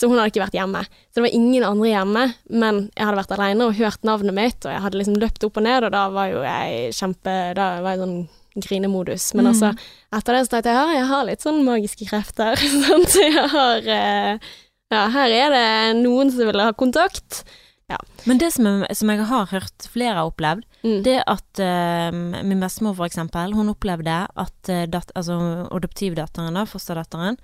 Så 0.00 0.08
hun 0.08 0.16
hadde 0.16 0.30
ikke 0.32 0.40
vært 0.46 0.56
hjemme. 0.56 0.80
Så 1.12 1.18
det 1.20 1.24
var 1.26 1.34
ingen 1.36 1.64
andre 1.68 1.88
hjemme, 1.90 2.22
men 2.48 2.78
jeg 2.96 3.04
hadde 3.04 3.18
vært 3.20 3.34
alene 3.36 3.66
og 3.68 3.76
hørt 3.76 4.06
navnet 4.08 4.32
mitt, 4.38 4.64
og 4.64 4.72
jeg 4.72 4.80
hadde 4.86 4.96
liksom 5.02 5.18
løpt 5.20 5.44
opp 5.44 5.58
og 5.60 5.66
ned, 5.66 5.84
og 5.84 5.92
da 5.92 6.04
var 6.14 6.30
jo 6.32 6.40
jeg 6.46 6.94
kjempe 6.96 7.34
Da 7.58 7.66
var 7.84 7.92
jeg 7.98 8.00
sånn 8.06 8.18
grinemodus. 8.64 9.28
Men 9.34 9.44
Mm. 9.46 9.50
altså, 9.52 9.68
etter 10.16 10.32
det 10.34 10.42
så 10.46 10.50
tenkte 10.56 10.72
jeg 10.72 10.78
ja, 10.80 10.98
jeg 11.00 11.06
har 11.12 11.24
litt 11.28 11.44
sånn 11.44 11.60
magiske 11.64 12.08
krefter. 12.08 12.56
sant? 12.86 13.14
Jeg 13.20 13.48
har 13.52 13.78
eh, 13.86 14.38
Ja, 14.90 15.04
her 15.14 15.30
er 15.30 15.50
det 15.54 16.02
noen 16.02 16.32
som 16.34 16.48
vil 16.48 16.58
ha 16.64 16.72
kontakt. 16.72 17.44
Ja. 17.90 17.96
Men 18.26 18.38
det 18.38 18.52
som, 18.54 18.64
jeg- 18.66 18.96
som 18.96 19.08
jeg 19.10 19.24
har 19.26 19.46
hørt 19.52 19.86
flere 19.92 20.14
har 20.16 20.30
opplevd, 20.30 20.64
Mm. 20.82 21.02
det 21.04 21.18
at 21.28 21.60
uh, 21.60 22.10
min 22.42 22.58
bestemor 22.62 22.94
for 22.96 23.04
eksempel, 23.04 23.52
hun 23.52 23.68
opplevde 23.68 24.14
at 24.34 24.68
uh, 24.72 24.86
dat, 24.88 25.10
altså 25.14 25.36
adoptivdatteren, 25.70 26.54
da, 26.56 26.62
fosterdatteren, 26.64 27.36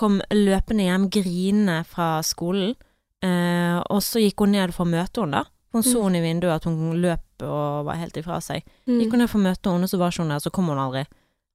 kom 0.00 0.18
løpende 0.32 0.86
hjem 0.88 1.04
grinende 1.12 1.78
fra 1.88 2.08
skolen, 2.26 2.74
eh, 3.22 3.78
og 3.90 4.00
så 4.02 4.22
gikk 4.24 4.40
hun 4.46 4.52
ned 4.56 4.72
for 4.76 4.86
å 4.86 4.90
møte 4.94 5.20
henne, 5.24 5.42
da. 5.42 5.56
Hun 5.72 5.82
så 5.86 6.00
Mm. 6.00 6.04
henne 6.08 6.18
i 6.18 6.24
vinduet 6.26 6.54
at 6.56 6.64
hun 6.66 6.96
løp 6.98 7.42
og 7.46 7.84
var 7.86 7.94
helt 8.00 8.16
ifra 8.18 8.40
seg. 8.42 8.64
Mm. 8.88 8.96
Gikk 9.04 9.10
hun 9.14 9.20
ned 9.22 9.30
for 9.30 9.38
å 9.38 9.44
møte 9.44 9.70
henne, 9.70 9.86
og 9.86 9.90
så 9.92 9.98
var 10.00 10.10
ikke 10.10 10.24
hun 10.24 10.32
der, 10.34 10.40
så 10.42 10.50
kom 10.50 10.66
hun 10.72 10.78
aldri. 10.82 11.04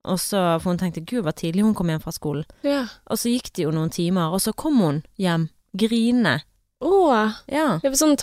Og 0.05 0.19
så, 0.21 0.39
for 0.61 0.69
hun 0.71 0.77
tenkte 0.77 1.01
gud, 1.05 1.23
hva 1.25 1.33
tidlig 1.33 1.63
hun 1.65 1.73
kom 1.75 1.89
hjem 1.89 1.99
fra 2.01 2.11
skolen. 2.13 2.45
Ja. 2.63 2.85
Og 3.09 3.17
så 3.17 3.27
gikk 3.33 3.51
det 3.57 3.65
jo 3.65 3.71
noen 3.73 3.89
timer, 3.91 4.31
og 4.31 4.39
så 4.39 4.53
kom 4.55 4.77
hun 4.79 5.03
hjem, 5.19 5.49
grinende. 5.75 6.43
Å, 6.81 7.33
Ja. 7.49 7.79
det 7.81 7.89
var 7.91 7.97
sånn 7.97 8.15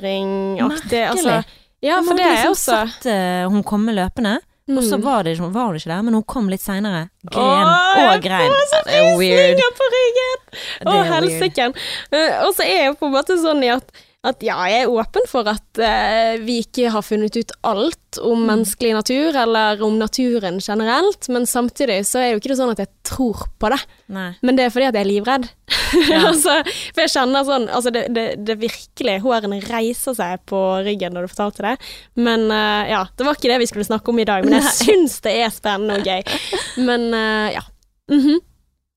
tankeoverføring-aktig. 0.00 1.02
Altså, 1.10 1.44
ja, 1.82 2.00
for 2.02 2.14
det 2.16 2.24
er 2.24 2.34
jeg 2.34 2.50
liksom 2.50 2.54
også. 2.56 2.78
Satt, 2.90 3.06
uh, 3.06 3.48
hun 3.52 3.62
komme 3.66 3.94
løpende, 3.94 4.38
og 4.68 4.82
så 4.82 4.96
Mm. 4.98 5.02
var, 5.04 5.22
det, 5.22 5.36
ikke- 5.38 5.52
var 5.54 5.74
ikke 5.74 5.90
der, 5.92 6.02
men 6.02 6.14
hun 6.14 6.22
kom 6.24 6.48
litt 6.48 6.60
seinere. 6.60 7.08
Gren 7.30 7.66
Åh, 7.66 8.14
og 8.16 8.22
grein. 8.22 8.50
får 8.50 8.66
så 8.72 8.76
Ja, 8.76 8.82
det 8.86 8.94
er 9.12 9.18
weird. 9.18 9.38
frysninger 9.38 9.72
på 9.78 9.86
ryggen! 9.94 10.38
Å, 10.86 10.94
er 10.96 11.04
helsike. 11.12 11.74
Eh, 12.12 12.46
Og 12.46 12.54
så 12.54 12.62
er 12.66 12.82
jeg 12.86 12.98
på 12.98 13.06
en 13.06 13.12
måte 13.12 13.36
sånn 13.38 13.62
i 13.62 13.68
at, 13.68 13.92
at 14.26 14.42
ja, 14.44 14.56
jeg 14.70 14.84
er 14.86 14.92
åpen 14.92 15.24
for 15.30 15.46
at 15.50 15.80
eh, 15.82 16.36
vi 16.42 16.58
ikke 16.64 16.90
har 16.94 17.04
funnet 17.06 17.36
ut 17.38 17.52
alt 17.66 18.18
om 18.22 18.42
Mm. 18.42 18.46
menneskelig 18.48 18.92
natur, 18.96 19.36
eller 19.36 19.82
om 19.84 19.98
naturen 20.00 20.56
generelt, 20.64 21.28
men 21.28 21.44
samtidig 21.46 21.98
så 22.08 22.18
er 22.22 22.30
jo 22.32 22.38
ikke 22.40 22.48
det 22.52 22.56
sånn 22.58 22.72
at 22.72 22.80
jeg 22.80 22.88
tror 23.04 23.42
på 23.60 23.68
det. 23.74 23.78
Nei. 24.12 24.30
Men 24.42 24.56
det 24.56 24.64
er 24.66 24.72
fordi 24.72 24.86
at 24.88 24.96
jeg 24.96 25.04
er 25.04 25.10
livredd. 25.10 25.48
Ja. 26.10 26.20
altså, 26.32 26.54
for 26.94 27.00
jeg 27.04 27.10
kjenner 27.12 27.44
sånn 27.46 27.64
Altså, 27.70 27.90
det, 27.94 28.02
det, 28.14 28.24
det 28.46 28.56
virkelig 28.58 29.20
Hårene 29.22 29.60
reiser 29.68 30.14
seg 30.18 30.40
på 30.50 30.58
ryggen 30.86 31.14
når 31.14 31.26
du 31.26 31.32
fortalte 31.32 31.62
det. 31.66 31.74
Men 32.18 32.48
eh, 32.50 32.90
ja, 32.90 33.04
det 33.16 33.26
var 33.26 33.38
ikke 33.38 33.52
det 33.52 33.60
vi 33.62 33.68
skulle 33.70 33.86
snakke 33.86 34.10
om 34.10 34.18
i 34.22 34.26
dag, 34.28 34.44
men 34.46 34.58
jeg 34.58 34.72
syns 34.80 35.20
det 35.26 35.36
er 35.44 35.54
spennende 35.54 36.00
og 36.00 36.06
gøy. 36.10 36.22
Men 36.88 37.06
eh, 37.14 37.54
ja. 37.58 37.64
Mhm. 38.10 38.40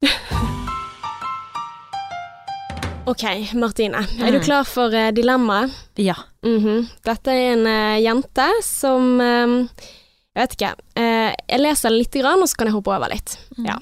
Ok, 3.08 3.24
Martine. 3.54 3.98
Er 4.20 4.32
du 4.32 4.38
Mm. 4.40 4.44
klar 4.46 4.64
for 4.66 4.94
uh, 4.94 5.12
dilemmaet? 5.12 5.72
Ja. 5.98 6.16
Mhm. 6.44 6.88
Dette 7.04 7.28
er 7.32 7.54
en 7.54 7.66
uh, 7.66 8.00
jente 8.02 8.48
som 8.64 9.20
eh, 9.22 9.68
Jeg 10.36 10.44
vet 10.48 10.54
ikke. 10.56 10.74
Uh, 10.96 11.34
jeg 11.50 11.60
leser 11.60 11.90
litt, 11.92 12.12
grann, 12.14 12.40
og 12.40 12.48
så 12.48 12.56
kan 12.56 12.68
jeg 12.70 12.76
hoppe 12.76 12.94
over 12.96 13.10
litt. 13.10 13.34
Mm. 13.58 13.66
Ja. 13.66 13.80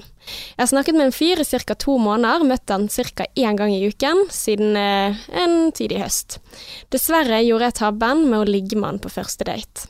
Jeg 0.56 0.58
har 0.58 0.66
snakket 0.66 0.94
med 0.96 1.06
en 1.06 1.12
fyr 1.12 1.38
i 1.40 1.44
ca. 1.44 1.74
to 1.74 1.98
måneder, 1.98 2.42
møtt 2.44 2.68
han 2.72 2.88
ca. 2.88 3.26
én 3.36 3.56
gang 3.56 3.70
i 3.70 3.86
uken 3.88 4.24
siden 4.30 4.76
eh, 4.76 5.14
en 5.30 5.70
tidlig 5.72 6.00
høst. 6.02 6.38
Dessverre 6.90 7.42
gjorde 7.44 7.68
jeg 7.68 7.74
tabben 7.78 8.24
med 8.30 8.40
å 8.40 8.48
ligge 8.48 8.76
med 8.76 8.88
han 8.88 8.98
på 8.98 9.08
første 9.12 9.44
date. 9.44 9.86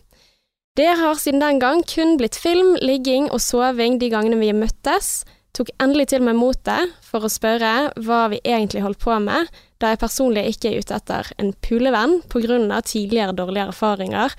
Det 0.77 0.87
har 0.99 1.15
siden 1.19 1.41
den 1.41 1.59
gang 1.59 1.83
kun 1.83 2.17
blitt 2.19 2.37
film, 2.37 2.77
ligging 2.83 3.31
og 3.31 3.41
soving 3.41 3.99
de 3.99 4.11
gangene 4.11 4.39
vi 4.39 4.53
møttes. 4.53 5.25
Tok 5.59 5.73
endelig 5.83 6.13
til 6.13 6.23
meg 6.23 6.37
motet 6.39 6.93
for 7.03 7.27
å 7.27 7.31
spørre 7.33 7.91
hva 8.07 8.21
vi 8.31 8.39
egentlig 8.47 8.85
holdt 8.85 9.01
på 9.03 9.17
med, 9.19 9.49
da 9.83 9.91
jeg 9.91 9.99
personlig 9.99 10.45
ikke 10.53 10.71
er 10.71 10.85
ute 10.85 10.95
etter 10.95 11.31
en 11.43 11.51
pulevenn 11.67 12.71
av 12.71 12.85
tidligere 12.87 13.35
dårlige 13.35 13.73
erfaringer, 13.73 14.37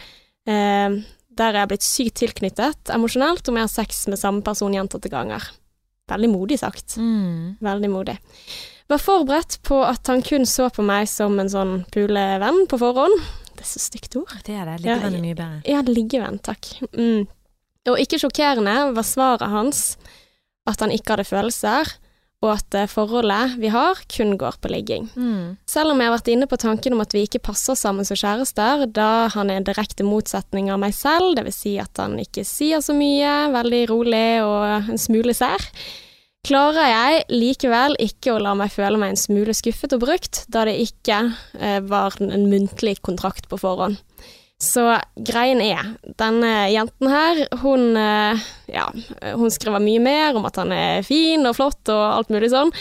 eh, 0.47 0.95
der 1.39 1.55
jeg 1.55 1.63
er 1.63 1.71
blitt 1.71 1.83
sykt 1.83 2.19
tilknyttet 2.21 2.91
emosjonelt 2.95 3.51
om 3.51 3.59
jeg 3.59 3.67
har 3.67 3.73
sex 3.73 4.05
med 4.07 4.19
samme 4.21 4.43
person 4.45 4.75
gjentatte 4.75 5.11
ganger. 5.11 5.43
Veldig 6.09 6.29
modig 6.31 6.59
sagt. 6.61 6.95
Mm. 6.97 7.59
Veldig 7.63 7.89
modig. 7.91 8.15
Var 8.89 9.01
forberedt 9.03 9.59
på 9.67 9.81
at 9.85 10.07
han 10.09 10.23
kun 10.25 10.47
så 10.49 10.69
på 10.73 10.83
meg 10.87 11.05
som 11.11 11.35
en 11.39 11.51
sånn 11.51 11.73
pulevenn 11.93 12.63
på 12.71 12.79
forhånd. 12.81 13.19
Det 13.53 13.67
er 13.67 13.69
så 13.69 13.83
stygt 13.83 14.15
ord. 14.17 14.31
Det 14.47 14.55
er 14.55 14.71
det. 14.71 14.79
Liggevenn 14.85 15.19
er 15.19 15.25
mye 15.27 15.37
bedre. 15.37 15.59
Ja, 15.67 15.83
liggevenn, 15.85 16.39
takk. 16.47 16.71
Mm. 16.95 17.27
Og 17.89 18.01
ikke 18.01 18.19
sjokkerende 18.21 18.75
var 18.95 19.05
svaret 19.07 19.51
hans 19.51 19.83
at 20.69 20.85
han 20.85 20.93
ikke 20.93 21.15
hadde 21.15 21.27
følelser, 21.27 21.91
og 22.39 22.53
at 22.53 22.75
eh, 22.77 22.87
forholdet 22.87 23.57
vi 23.59 23.71
har, 23.73 23.99
kun 24.11 24.37
går 24.39 24.59
på 24.63 24.71
ligging. 24.71 25.09
Mm. 25.15 25.57
Selv 25.67 25.91
om 25.91 25.99
jeg 25.99 26.07
har 26.07 26.15
vært 26.15 26.31
inne 26.31 26.47
på 26.47 26.59
tanken 26.61 26.95
om 26.95 27.03
at 27.03 27.15
vi 27.15 27.25
ikke 27.27 27.41
passer 27.49 27.75
sammen 27.75 28.07
som 28.07 28.19
kjærester, 28.19 28.85
da 28.95 29.27
han 29.33 29.51
er 29.51 29.59
en 29.59 29.67
direkte 29.67 30.07
motsetning 30.07 30.71
av 30.71 30.79
meg 30.81 30.95
selv, 30.95 31.33
det 31.35 31.43
vil 31.49 31.55
si 31.55 31.75
at 31.81 31.99
han 31.99 32.15
ikke 32.21 32.45
sier 32.47 32.83
så 32.85 32.95
mye, 32.95 33.33
veldig 33.55 33.81
rolig 33.91 34.27
og 34.45 34.93
en 34.93 35.01
smule 35.01 35.35
sær, 35.35 35.67
klarer 36.47 36.87
jeg 36.87 37.23
likevel 37.33 37.97
ikke 37.99 38.31
å 38.31 38.39
la 38.41 38.53
meg 38.55 38.71
føle 38.71 38.95
meg 39.01 39.11
en 39.13 39.19
smule 39.19 39.53
skuffet 39.57 39.97
og 39.97 40.05
brukt, 40.05 40.45
da 40.47 40.63
det 40.69 40.77
ikke 40.85 41.25
eh, 41.59 41.81
var 41.83 42.15
en 42.23 42.47
muntlig 42.47 43.01
kontrakt 43.03 43.51
på 43.51 43.59
forhånd. 43.59 43.99
Så 44.59 44.83
greien 45.15 45.61
er, 45.63 45.93
denne 46.19 46.49
jenten 46.73 47.07
her, 47.07 47.45
hun, 47.61 47.95
eh, 47.95 48.41
ja, 48.75 48.89
hun 49.39 49.49
skriver 49.55 49.79
mye 49.79 50.01
mer 50.03 50.35
om 50.35 50.45
at 50.49 50.59
han 50.59 50.73
er 50.75 51.05
fin 51.07 51.47
og 51.47 51.55
flott 51.55 51.87
og 51.93 52.01
alt 52.17 52.29
mulig 52.33 52.51
sånn. 52.51 52.73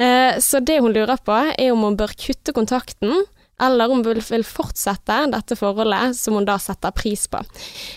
Eh, 0.00 0.38
Så 0.40 0.64
det 0.64 0.80
hun 0.80 0.92
lurer 0.96 1.20
på, 1.20 1.36
er 1.58 1.72
om 1.72 1.82
hun 1.84 1.96
bør 1.96 2.14
kutte 2.16 2.52
kontakten, 2.56 3.12
eller 3.60 3.84
om 3.90 4.02
hun 4.02 4.14
vil- 4.24 4.44
fortsette 4.44 5.30
dette 5.32 5.56
forholdet 5.56 6.14
som 6.16 6.34
hun 6.34 6.44
da 6.44 6.56
setter 6.56 6.90
pris 6.92 7.26
på. 7.26 7.40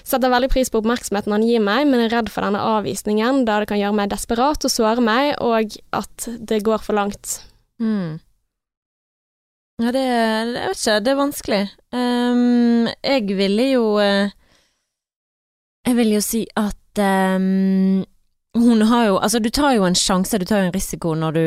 Setter 0.03 0.29
veldig 0.29 0.49
pris 0.51 0.69
på 0.69 0.79
oppmerksomheten 0.81 1.31
han 1.31 1.43
gir 1.43 1.59
meg, 1.59 1.87
men 1.87 1.99
er 2.05 2.09
redd 2.09 2.29
for 2.29 2.41
denne 2.43 2.59
avvisningen, 2.59 3.45
da 3.45 3.59
det 3.59 3.67
kan 3.67 3.77
gjøre 3.79 3.95
meg 3.95 4.09
desperat 4.09 4.63
og 4.63 4.71
såre 4.71 5.01
meg, 5.01 5.35
og 5.39 5.75
at 5.93 6.29
det 6.39 6.63
går 6.63 6.79
for 6.79 6.93
langt. 6.95 7.41
Mm. 7.79 8.19
Ja, 9.79 9.93
det, 9.95 10.03
Jeg 10.03 10.67
vet 10.67 10.81
ikke, 10.81 10.99
det 10.99 11.11
er 11.11 11.19
vanskelig. 11.19 11.61
Um, 11.95 12.89
jeg 13.03 13.37
ville 13.39 13.65
jo 13.71 13.85
eh, 14.03 14.33
Jeg 15.87 15.95
vil 15.97 16.11
jo 16.17 16.21
si 16.21 16.43
at 16.59 17.01
um, 17.01 18.03
hun 18.59 18.83
har 18.91 19.05
jo 19.07 19.15
Altså, 19.17 19.39
du 19.39 19.49
tar 19.49 19.77
jo 19.77 19.87
en 19.87 19.95
sjanse, 19.95 20.37
du 20.37 20.45
tar 20.45 20.63
jo 20.63 20.69
en 20.69 20.75
risiko 20.75 21.15
når 21.15 21.37
du 21.37 21.45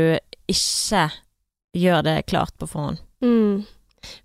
ikke 0.50 1.04
gjør 1.76 2.02
det 2.08 2.16
klart 2.28 2.56
på 2.60 2.68
forhånd. 2.68 2.98
Mm. 3.24 3.62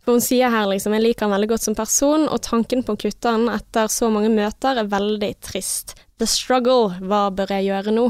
For 0.04 0.18
hun 0.18 0.24
sier 0.24 0.52
her 0.52 0.66
liksom 0.72 0.96
jeg 0.96 1.04
liker 1.04 1.28
han 1.28 1.36
veldig 1.36 1.52
godt 1.52 1.68
som 1.68 1.78
person, 1.78 2.26
og 2.32 2.42
tanken 2.44 2.84
på 2.84 2.96
å 2.96 3.00
kutte 3.00 3.32
han 3.32 3.48
etter 3.54 3.92
så 3.92 4.10
mange 4.12 4.32
møter 4.34 4.82
er 4.82 4.90
veldig 4.92 5.32
trist. 5.44 5.94
The 6.18 6.28
struggle, 6.28 6.98
hva 7.04 7.28
bør 7.36 7.54
jeg 7.54 7.70
gjøre 7.70 7.94
nå? 7.94 8.08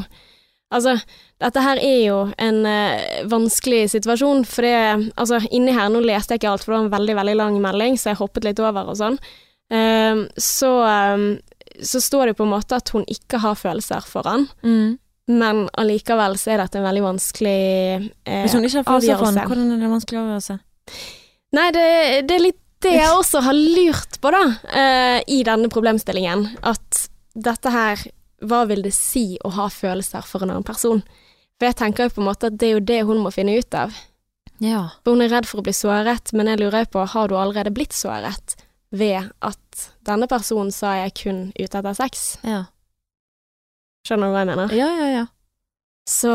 Altså, 0.73 0.97
dette 1.39 1.62
her 1.63 1.80
er 1.80 1.99
jo 2.03 2.15
en 2.43 2.58
eh, 2.67 3.23
vanskelig 3.32 3.86
situasjon, 3.93 4.43
for 4.49 4.67
det 4.67 5.12
Altså, 5.15 5.39
inni 5.56 5.71
her, 5.75 5.88
nå 5.93 6.01
leste 6.03 6.36
jeg 6.36 6.41
ikke 6.41 6.51
alt, 6.51 6.65
for 6.65 6.73
det 6.73 6.80
var 6.80 6.86
en 6.88 6.95
veldig, 6.97 7.15
veldig 7.21 7.36
lang 7.39 7.60
melding, 7.63 7.95
så 7.99 8.12
jeg 8.12 8.19
hoppet 8.19 8.47
litt 8.49 8.60
over 8.60 8.91
og 8.91 8.97
sånn. 8.99 9.15
Ehm, 9.71 10.25
så, 10.39 10.71
ehm, 10.88 11.27
så 11.84 12.01
står 12.03 12.32
det 12.32 12.38
på 12.39 12.43
en 12.47 12.51
måte 12.56 12.75
at 12.75 12.91
hun 12.95 13.03
ikke 13.12 13.39
har 13.43 13.56
følelser 13.60 14.03
for 14.08 14.27
han, 14.27 14.47
men 15.27 15.65
allikevel 15.75 16.38
så 16.39 16.53
er 16.53 16.62
dette 16.63 16.80
en 16.80 16.86
veldig 16.88 17.03
vanskelig 17.03 17.58
eh, 18.25 18.43
Hvis 18.45 18.56
hun 18.56 18.63
ikke 18.67 18.80
har 18.80 18.88
følelser 18.88 19.17
for 19.17 19.25
han, 19.25 19.39
avgjørelse. 19.39 19.47
hvordan 19.51 19.73
er 19.75 19.82
det 19.84 19.89
vanskelig 19.91 20.19
å 20.19 20.23
avgjøre? 20.27 20.60
Nei, 21.58 21.67
det, 21.75 21.88
det 22.27 22.36
er 22.38 22.45
litt 22.45 22.63
det 22.86 22.93
jeg 22.93 23.10
også 23.10 23.41
har 23.41 23.56
lurt 23.58 24.19
på, 24.21 24.32
da, 24.36 24.43
eh, 24.69 25.19
i 25.34 25.39
denne 25.47 25.67
problemstillingen. 25.73 26.43
At 26.62 27.08
dette 27.34 27.71
her 27.73 28.03
Hva 28.45 28.65
vil 28.69 28.84
det 28.86 28.93
si 28.93 29.38
å 29.45 29.52
ha 29.56 29.69
følelser 29.73 30.26
for 30.28 30.45
en 30.45 30.54
annen 30.54 30.67
person? 30.67 31.02
For 31.58 31.69
jeg 31.69 31.78
tenker 31.80 32.08
jo 32.08 32.17
på 32.17 32.21
en 32.21 32.30
måte 32.30 32.52
at 32.52 32.60
det 32.62 32.69
er 32.69 32.78
jo 32.78 32.86
det 32.86 33.02
hun 33.10 33.23
må 33.23 33.32
finne 33.34 33.58
ut 33.58 33.78
av. 33.78 33.95
Ja. 34.62 34.84
For 35.04 35.15
hun 35.15 35.26
er 35.26 35.34
redd 35.34 35.50
for 35.50 35.62
å 35.62 35.65
bli 35.65 35.73
såret, 35.73 36.34
men 36.38 36.50
jeg 36.52 36.62
lurer 36.62 36.86
på, 36.89 37.06
har 37.06 37.30
du 37.30 37.38
allerede 37.38 37.73
blitt 37.73 37.97
såret 37.97 38.58
ved 38.89 39.32
at 39.43 39.88
denne 40.08 40.30
personen 40.30 40.71
sa 40.73 40.95
jeg 41.02 41.15
kun 41.19 41.39
ute 41.58 41.82
etter 41.82 41.97
sex? 41.97 42.28
Ja. 42.45 42.67
Skjønner 44.08 44.30
du 44.30 44.36
hva 44.36 44.43
jeg 44.43 44.52
mener? 44.54 44.76
Ja, 44.78 44.89
ja, 44.95 45.08
ja. 45.12 45.26
Så 46.08 46.32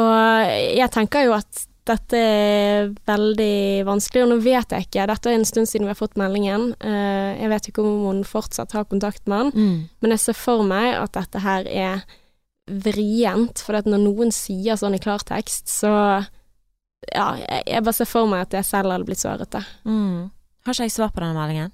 jeg 0.53 0.91
tenker 0.93 1.25
jo 1.25 1.37
at 1.39 1.67
dette 1.89 2.19
er 2.19 2.91
veldig 3.09 3.85
vanskelig, 3.89 4.23
og 4.23 4.29
nå 4.31 4.37
vet 4.45 4.71
jeg 4.71 4.87
ikke, 4.87 5.07
dette 5.11 5.31
er 5.31 5.35
en 5.39 5.45
stund 5.49 5.67
siden 5.67 5.89
vi 5.89 5.91
har 5.91 5.99
fått 5.99 6.15
meldingen, 6.21 6.69
eh, 6.81 7.41
jeg 7.43 7.51
vet 7.51 7.69
ikke 7.73 7.83
om 7.83 8.05
hun 8.07 8.21
fortsatt 8.29 8.73
har 8.77 8.85
kontakt 8.91 9.27
med 9.27 9.39
han, 9.39 9.51
Mm. 9.55 9.89
men 10.01 10.11
jeg 10.15 10.21
ser 10.21 10.39
for 10.39 10.63
meg 10.63 10.95
at 10.95 11.13
dette 11.13 11.41
her 11.43 11.67
er 11.67 12.05
vrient, 12.71 13.59
for 13.59 13.75
når 13.83 13.99
noen 14.05 14.31
sier 14.35 14.77
sånn 14.79 14.95
i 14.95 15.03
klartekst, 15.03 15.67
så 15.69 15.91
ja, 17.13 17.27
jeg, 17.67 17.83
bare 17.83 17.93
ser 17.97 18.07
for 18.07 18.27
meg 18.31 18.43
at 18.47 18.53
jeg 18.61 18.65
selv 18.69 18.93
hadde 18.95 19.05
blitt 19.09 19.19
sårete. 19.23 19.65
Mm. 19.85 20.31
Har 20.65 20.73
ikke 20.77 20.87
jeg 20.87 20.95
svar 20.95 21.11
på 21.11 21.21
denne 21.25 21.35
meldingen? 21.35 21.73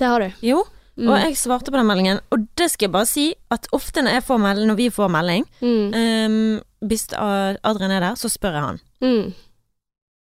Det 0.00 0.08
har 0.08 0.24
du. 0.24 0.30
Jo, 0.40 0.62
Mm. 0.98 1.08
og 1.08 1.16
jeg 1.22 1.36
svarte 1.40 1.70
på 1.72 1.78
den 1.78 1.86
meldingen, 1.88 2.18
og 2.30 2.42
det 2.60 2.66
skal 2.70 2.86
jeg 2.88 2.92
bare 2.92 3.06
si, 3.08 3.34
at 3.50 3.66
ofte 3.72 4.02
når, 4.04 4.20
melding, 4.38 4.66
når 4.68 4.76
vi 4.76 4.90
får 4.92 5.08
melding, 5.08 5.46
Mm. 5.62 5.94
um, 5.94 6.60
hvis 6.88 7.06
Adrian 7.16 7.90
er 7.90 8.00
der, 8.00 8.14
så 8.14 8.28
spør 8.28 8.52
jeg 8.58 8.62
han. 8.62 8.80
Mm. 9.00 9.34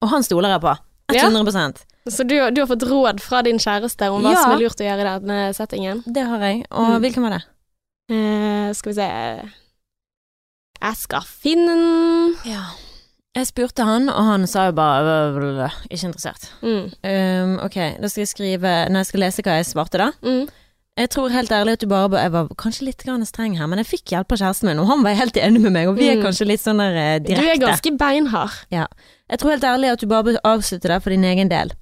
Og 0.03 0.09
han 0.09 0.23
stoler 0.23 0.49
jeg 0.55 0.61
på. 0.61 0.75
100 1.11 1.53
ja. 1.59 1.73
Så 2.09 2.23
du, 2.27 2.37
du 2.55 2.61
har 2.63 2.69
fått 2.71 2.87
råd 2.87 3.21
fra 3.21 3.43
din 3.43 3.59
kjæreste 3.59 4.09
om 4.11 4.23
hva 4.23 4.31
Ja. 4.33 4.43
som 4.43 4.53
er 4.53 4.63
lurt 4.63 4.79
å 4.81 4.87
gjøre 4.87 5.01
i 5.01 5.19
denne 5.21 5.55
settingen? 5.55 6.03
Det 6.07 6.23
har 6.25 6.39
jeg. 6.39 6.65
Og 6.71 6.87
Mm. 6.95 7.01
hvilken 7.03 7.23
var 7.23 7.31
det? 7.31 7.43
Uh, 8.11 8.73
skal 8.73 8.91
vi 8.93 8.95
se 8.95 9.51
Jeg 10.83 10.97
skal 10.97 11.21
finne 11.27 11.67
den 11.67 12.37
Ja. 12.45 12.63
Jeg 13.37 13.47
spurte 13.47 13.85
han, 13.85 14.09
og 14.09 14.25
han 14.27 14.47
sa 14.47 14.65
jo 14.67 14.73
bare 14.73 15.71
ikke 15.91 16.09
interessert. 16.09 16.49
Mm. 16.63 16.89
Um, 17.05 17.59
ok, 17.63 17.77
da 18.03 18.09
skal 18.09 18.23
jeg 18.25 18.29
skrive 18.33 18.73
Når 18.91 18.99
jeg 19.05 19.07
skal 19.07 19.21
lese 19.21 19.43
hva 19.43 19.59
jeg 19.61 19.67
svarte, 19.69 19.99
da. 19.99 20.09
Mm. 20.23 20.49
Jeg 21.01 21.09
tror 21.15 21.33
helt 21.33 21.53
ærlig 21.57 21.73
at 21.79 21.81
du 21.81 21.87
bare 21.89 22.21
Jeg 22.21 22.33
var 22.35 22.49
kanskje 22.61 22.85
litt 22.91 23.05
streng 23.31 23.55
her, 23.57 23.67
men 23.71 23.79
jeg 23.81 23.87
fikk 23.89 24.13
hjelp 24.13 24.33
av 24.35 24.39
kjæresten 24.43 24.69
min, 24.69 24.79
og 24.83 24.87
han 24.91 25.03
var 25.07 25.15
helt 25.17 25.37
enig 25.41 25.61
med 25.65 25.73
meg, 25.73 25.89
og 25.89 25.97
vi 25.97 26.09
er 26.11 26.17
Mm. 26.19 26.25
kanskje 26.27 26.47
litt 26.47 26.61
sånn 26.61 26.77
der 26.83 26.95
eh, 26.97 27.19
Du 27.21 27.33
er 27.33 27.57
ganske 27.57 27.97
beinhard. 27.97 28.51
Jeg 28.71 29.39
tror 29.39 29.51
helt 29.55 29.65
ærlig 29.65 29.93
at 29.93 30.01
du 30.01 30.07
bare 30.07 30.25
bør 30.25 30.39
avslutte 30.45 30.89
det 30.93 31.03
for 31.03 31.11
din 31.11 31.25
egen 31.25 31.49
del. 31.49 31.73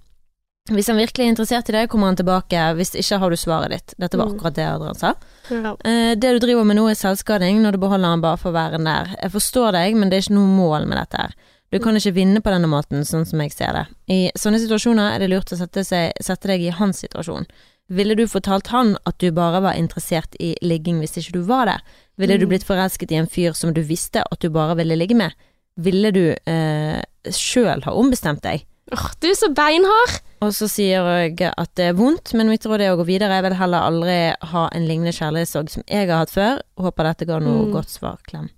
Hvis 0.71 0.87
han 0.89 0.99
virkelig 1.01 1.25
er 1.25 1.31
interessert 1.33 1.69
i 1.71 1.73
deg, 1.73 1.89
kommer 1.89 2.07
han 2.13 2.17
tilbake. 2.17 2.61
Hvis 2.77 2.93
ikke 2.95 3.19
har 3.19 3.31
du 3.31 3.37
svaret 3.37 3.71
ditt. 3.71 3.95
Dette 3.99 4.19
var 4.19 4.27
Mm. 4.29 4.35
akkurat 4.37 4.55
det 4.55 4.67
Adrian 4.69 4.95
sa. 4.95 5.15
Ja. 5.51 5.75
Eh, 5.85 6.15
det 6.15 6.21
du 6.41 6.47
driver 6.47 6.65
med 6.65 6.77
nå 6.77 6.91
er 6.91 6.95
selvskading 6.95 7.63
når 7.63 7.73
du 7.73 7.79
beholder 7.79 8.05
han 8.13 8.21
bare 8.21 8.37
for 8.37 8.51
å 8.53 8.53
være 8.53 8.79
nær. 8.79 9.17
Jeg 9.23 9.33
forstår 9.33 9.73
deg, 9.73 9.97
men 9.97 10.11
det 10.11 10.19
er 10.19 10.23
ikke 10.29 10.35
noe 10.37 10.47
mål 10.59 10.87
med 10.87 10.99
dette 10.99 11.17
her. 11.17 11.33
Du 11.73 11.79
kan 11.79 11.95
ikke 11.97 12.13
vinne 12.15 12.41
på 12.41 12.51
denne 12.53 12.69
måten, 12.69 13.01
sånn 13.05 13.27
som 13.27 13.41
jeg 13.41 13.53
ser 13.53 13.73
det. 13.73 13.87
I 14.09 14.31
sånne 14.37 14.59
situasjoner 14.61 15.15
er 15.15 15.19
det 15.21 15.31
lurt 15.31 15.51
å 15.53 15.57
sette, 15.57 15.85
seg, 15.85 16.13
sette 16.21 16.47
deg 16.49 16.61
i 16.63 16.71
hans 16.71 17.01
situasjon. 17.03 17.47
Ville 17.91 18.15
du 18.15 18.27
fortalt 18.29 18.67
han 18.69 18.97
at 19.09 19.17
du 19.19 19.31
bare 19.33 19.63
var 19.65 19.73
interessert 19.79 20.35
i 20.41 20.55
ligging 20.63 20.99
hvis 21.01 21.17
ikke 21.17 21.33
du 21.39 21.43
var 21.49 21.65
det? 21.71 21.79
Ville 22.19 22.37
du 22.39 22.45
Mm. 22.47 22.51
blitt 22.51 22.65
forelsket 22.69 23.11
i 23.13 23.17
en 23.17 23.27
fyr 23.27 23.55
som 23.57 23.73
du 23.73 23.81
visste 23.83 24.23
at 24.31 24.41
du 24.41 24.51
bare 24.51 24.77
ville 24.77 24.97
ligge 24.97 25.17
med? 25.17 25.33
Ville 25.79 26.11
du 26.13 26.35
eh, 26.47 27.03
sjøl 27.31 27.83
ha 27.85 27.93
ombestemt 27.93 28.43
deg? 28.43 28.65
Åh, 28.93 29.11
du 29.21 29.29
er 29.29 29.35
så 29.37 29.49
beinhard! 29.55 30.21
Og 30.41 30.53
så 30.55 30.69
sier 30.71 31.03
jeg 31.03 31.41
at 31.57 31.71
det 31.75 31.85
er 31.91 31.97
vondt, 31.99 32.33
men 32.35 32.49
mitt 32.49 32.63
råd 32.65 32.81
er 32.81 32.93
å 32.95 32.99
gå 33.01 33.05
videre. 33.07 33.35
Jeg 33.41 33.43
vil 33.49 33.57
heller 33.59 33.81
aldri 33.89 34.35
ha 34.53 34.69
en 34.73 34.87
lignende 34.87 35.13
kjærlighetssorg 35.13 35.69
som 35.71 35.83
jeg 35.89 36.09
har 36.09 36.19
hatt 36.23 36.31
før. 36.31 36.61
Håper 36.79 37.05
dette 37.11 37.27
ga 37.27 37.39
noe 37.41 37.67
Mm. 37.67 37.73
godt 37.73 37.89
svar. 37.91 38.19
Klem. 38.29 38.49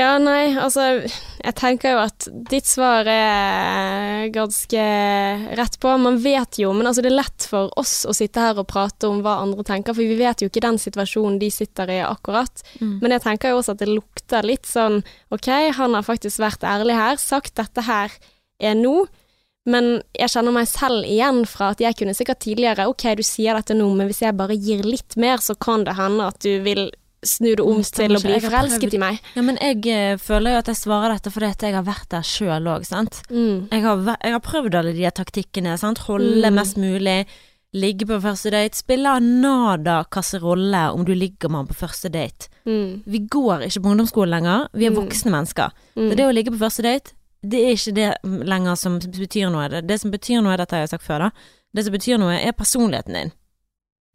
Ja, 0.00 0.14
nei, 0.16 0.54
altså 0.56 1.02
Jeg 1.02 1.56
tenker 1.58 1.94
jo 1.94 2.00
at 2.02 2.26
ditt 2.48 2.68
svar 2.68 3.08
er 3.10 4.30
ganske 4.32 4.84
rett 5.58 5.76
på. 5.80 5.92
Man 6.00 6.18
vet 6.24 6.60
jo, 6.60 6.72
men 6.76 6.88
altså 6.88 7.04
det 7.04 7.10
er 7.12 7.18
lett 7.18 7.46
for 7.48 7.72
oss 7.80 8.02
å 8.08 8.14
sitte 8.16 8.42
her 8.44 8.60
og 8.60 8.68
prate 8.70 9.08
om 9.08 9.22
hva 9.24 9.38
andre 9.44 9.64
tenker, 9.66 9.96
for 9.96 10.04
vi 10.04 10.18
vet 10.20 10.42
jo 10.42 10.50
ikke 10.50 10.64
den 10.64 10.80
situasjonen 10.80 11.38
de 11.40 11.50
sitter 11.52 11.92
i 11.92 12.00
akkurat. 12.04 12.62
Mm. 12.80 12.98
Men 13.02 13.16
jeg 13.16 13.24
tenker 13.26 13.52
jo 13.52 13.60
også 13.60 13.76
at 13.76 13.82
det 13.82 13.90
lukter 13.90 14.46
litt 14.46 14.68
sånn 14.68 15.00
OK, 15.32 15.48
han 15.76 15.96
har 15.96 16.06
faktisk 16.06 16.44
vært 16.44 16.64
ærlig 16.68 16.96
her, 17.00 17.20
sagt 17.20 17.56
dette 17.60 17.84
her 17.88 18.12
er 18.60 18.76
nå. 18.76 19.04
Men 19.68 19.98
jeg 20.16 20.32
kjenner 20.32 20.56
meg 20.56 20.68
selv 20.70 21.04
igjen 21.04 21.42
fra 21.48 21.72
at 21.74 21.82
jeg 21.84 21.96
kunne 21.98 22.16
sikkert 22.16 22.40
tidligere 22.44 22.88
OK, 22.88 23.04
du 23.16 23.24
sier 23.26 23.56
dette 23.56 23.76
nå, 23.76 23.88
men 23.96 24.08
hvis 24.08 24.22
jeg 24.24 24.36
bare 24.38 24.56
gir 24.56 24.84
litt 24.86 25.16
mer, 25.20 25.40
så 25.44 25.56
kan 25.60 25.84
det 25.88 25.98
hende 26.00 26.28
at 26.32 26.40
du 26.44 26.52
vil 26.64 26.88
snu 27.26 27.50
det 27.56 27.60
om 27.60 27.82
til 27.84 28.16
å 28.16 28.20
bli 28.22 28.38
forelsket 28.40 28.94
i 28.96 28.98
meg. 29.02 29.18
Ja, 29.36 29.42
men 29.42 29.58
jeg 29.60 29.84
eh, 29.92 30.16
føler 30.16 30.54
jo 30.54 30.58
at 30.62 30.70
jeg 30.72 30.76
svarer 30.80 31.12
dette 31.14 31.30
fordi 31.34 31.50
at 31.52 31.62
jeg 31.66 31.74
har 31.76 31.84
vært 31.84 32.08
der 32.14 32.22
sjøl 32.24 32.66
òg, 32.72 32.86
sant. 32.88 33.20
Mm. 33.30 33.68
Jeg 33.70 33.82
har, 33.84 34.02
jeg 34.24 34.32
har 34.32 34.40
prøvd 34.40 34.74
alle 34.80 34.92
de 34.96 35.04
taktikkene, 35.10 35.76
sant. 35.78 35.98
Holde 36.08 36.48
Mm. 36.50 36.54
mest 36.56 36.76
mulig, 36.80 37.26
ligge 37.76 38.06
på 38.08 38.16
første 38.24 38.50
date. 38.50 38.74
Spille 38.80 39.12
nada 39.20 40.04
kasserolle 40.10 40.90
om 40.94 41.04
du 41.04 41.12
ligger 41.14 41.48
med 41.52 41.58
han 41.60 41.66
på 41.68 41.76
første 41.84 42.08
date. 42.10 42.48
Mm. 42.66 43.02
Vi 43.06 43.18
går 43.30 43.66
ikke 43.68 43.82
på 43.84 43.92
ungdomsskolen 43.92 44.30
lenger, 44.38 44.68
vi 44.72 44.86
er 44.86 44.90
Mm. 44.90 44.96
voksne 45.04 45.30
mennesker. 45.30 45.70
Mm. 45.96 46.10
Så 46.10 46.16
det 46.16 46.24
å 46.26 46.32
ligge 46.34 46.50
på 46.50 46.58
første 46.58 46.82
date, 46.82 47.12
det 47.42 47.60
er 47.60 47.72
ikke 47.76 47.94
det 47.94 48.10
lenger 48.48 48.74
som 48.76 48.98
betyr 48.98 49.50
noe. 49.52 49.68
Det, 49.68 49.86
det 49.86 50.00
som 50.00 50.10
betyr 50.10 50.42
noe, 50.42 50.56
dette 50.56 50.72
har 50.76 50.82
jeg 50.86 50.90
sagt 50.96 51.04
før, 51.06 51.18
da. 51.18 51.30
Det 51.74 51.84
som 51.84 51.92
betyr 51.92 52.18
noe, 52.18 52.34
er 52.40 52.52
personligheten 52.52 53.12
din. 53.14 53.32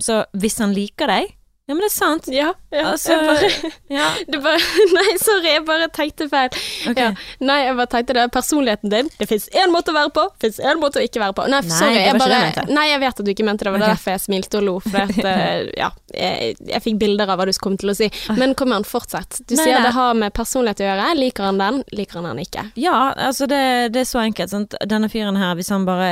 Så 0.01 0.25
hvis 0.35 0.57
han 0.59 0.73
liker 0.75 1.07
deg, 1.07 1.31
ja, 1.67 1.73
men 1.73 1.81
det 1.81 1.87
er 1.87 1.93
sant. 1.95 2.27
Ja, 2.29 2.51
ja. 2.69 2.81
Altså, 2.91 3.15
bare, 3.25 3.47
Ja, 3.89 4.09
bare, 4.43 4.59
nei, 4.97 5.15
sorry, 5.17 5.49
jeg 5.49 5.63
bare 5.65 5.87
tenkte 5.89 6.27
feil. 6.29 6.51
Okay. 6.91 7.07
Ja. 7.07 7.07
Nei, 7.41 7.55
jeg 7.63 7.77
bare 7.79 7.89
tenkte 7.89 8.13
det 8.13 8.25
er 8.27 8.33
personligheten 8.33 8.93
din. 8.93 9.09
Det 9.17 9.25
fins 9.31 9.47
én 9.49 9.73
måte 9.73 9.89
å 9.89 9.97
være 9.97 10.11
på, 10.13 10.27
det 10.35 10.45
fins 10.45 10.59
én 10.61 10.81
måte 10.81 11.01
å 11.01 11.05
ikke 11.07 11.23
være 11.23 11.35
på. 11.39 11.47
Nei, 11.49 11.63
Nei, 11.65 11.73
sorry, 11.73 11.97
jeg 12.03 12.21
bare 12.21 12.37
jeg. 12.43 12.67
Nei, 12.69 12.85
jeg 12.91 13.01
vet 13.01 13.23
at 13.23 13.25
du 13.25 13.33
ikke 13.33 13.47
mente 13.49 13.65
det, 13.65 13.71
det 13.71 13.73
var 13.79 13.81
okay. 13.81 13.95
derfor 13.97 14.13
jeg 14.13 14.23
smilte 14.27 14.61
og 14.61 14.67
lo. 14.67 14.77
For 14.85 15.01
at, 15.07 15.19
eh, 15.33 15.73
ja, 15.81 15.89
jeg, 16.13 16.55
jeg 16.69 16.85
fikk 16.85 17.01
bilder 17.01 17.33
av 17.33 17.41
hva 17.41 17.49
du 17.49 17.55
kom 17.65 17.81
til 17.81 17.95
å 17.95 17.97
si. 17.97 18.13
Men 18.37 18.53
kom 18.59 18.75
igjen, 18.75 18.85
fortsett. 18.85 19.41
Du 19.49 19.57
Nei, 19.57 19.65
sier 19.65 19.81
det 19.81 19.97
har 19.97 20.13
med 20.21 20.37
personlighet 20.37 20.85
å 20.85 20.89
gjøre. 20.91 21.11
Liker 21.17 21.49
han 21.49 21.61
den, 21.65 21.83
liker 21.97 22.21
han 22.21 22.29
den 22.29 22.45
ikke. 22.45 22.69
Ja, 22.77 22.99
altså 23.15 23.49
det, 23.49 23.63
det 23.97 24.05
er 24.05 24.11
så 24.13 24.21
enkelt. 24.21 24.53
Sant? 24.53 24.77
Denne 24.85 25.09
fyren 25.09 25.41
her, 25.41 25.57
hvis 25.57 25.73
han 25.73 25.89
bare 25.89 26.11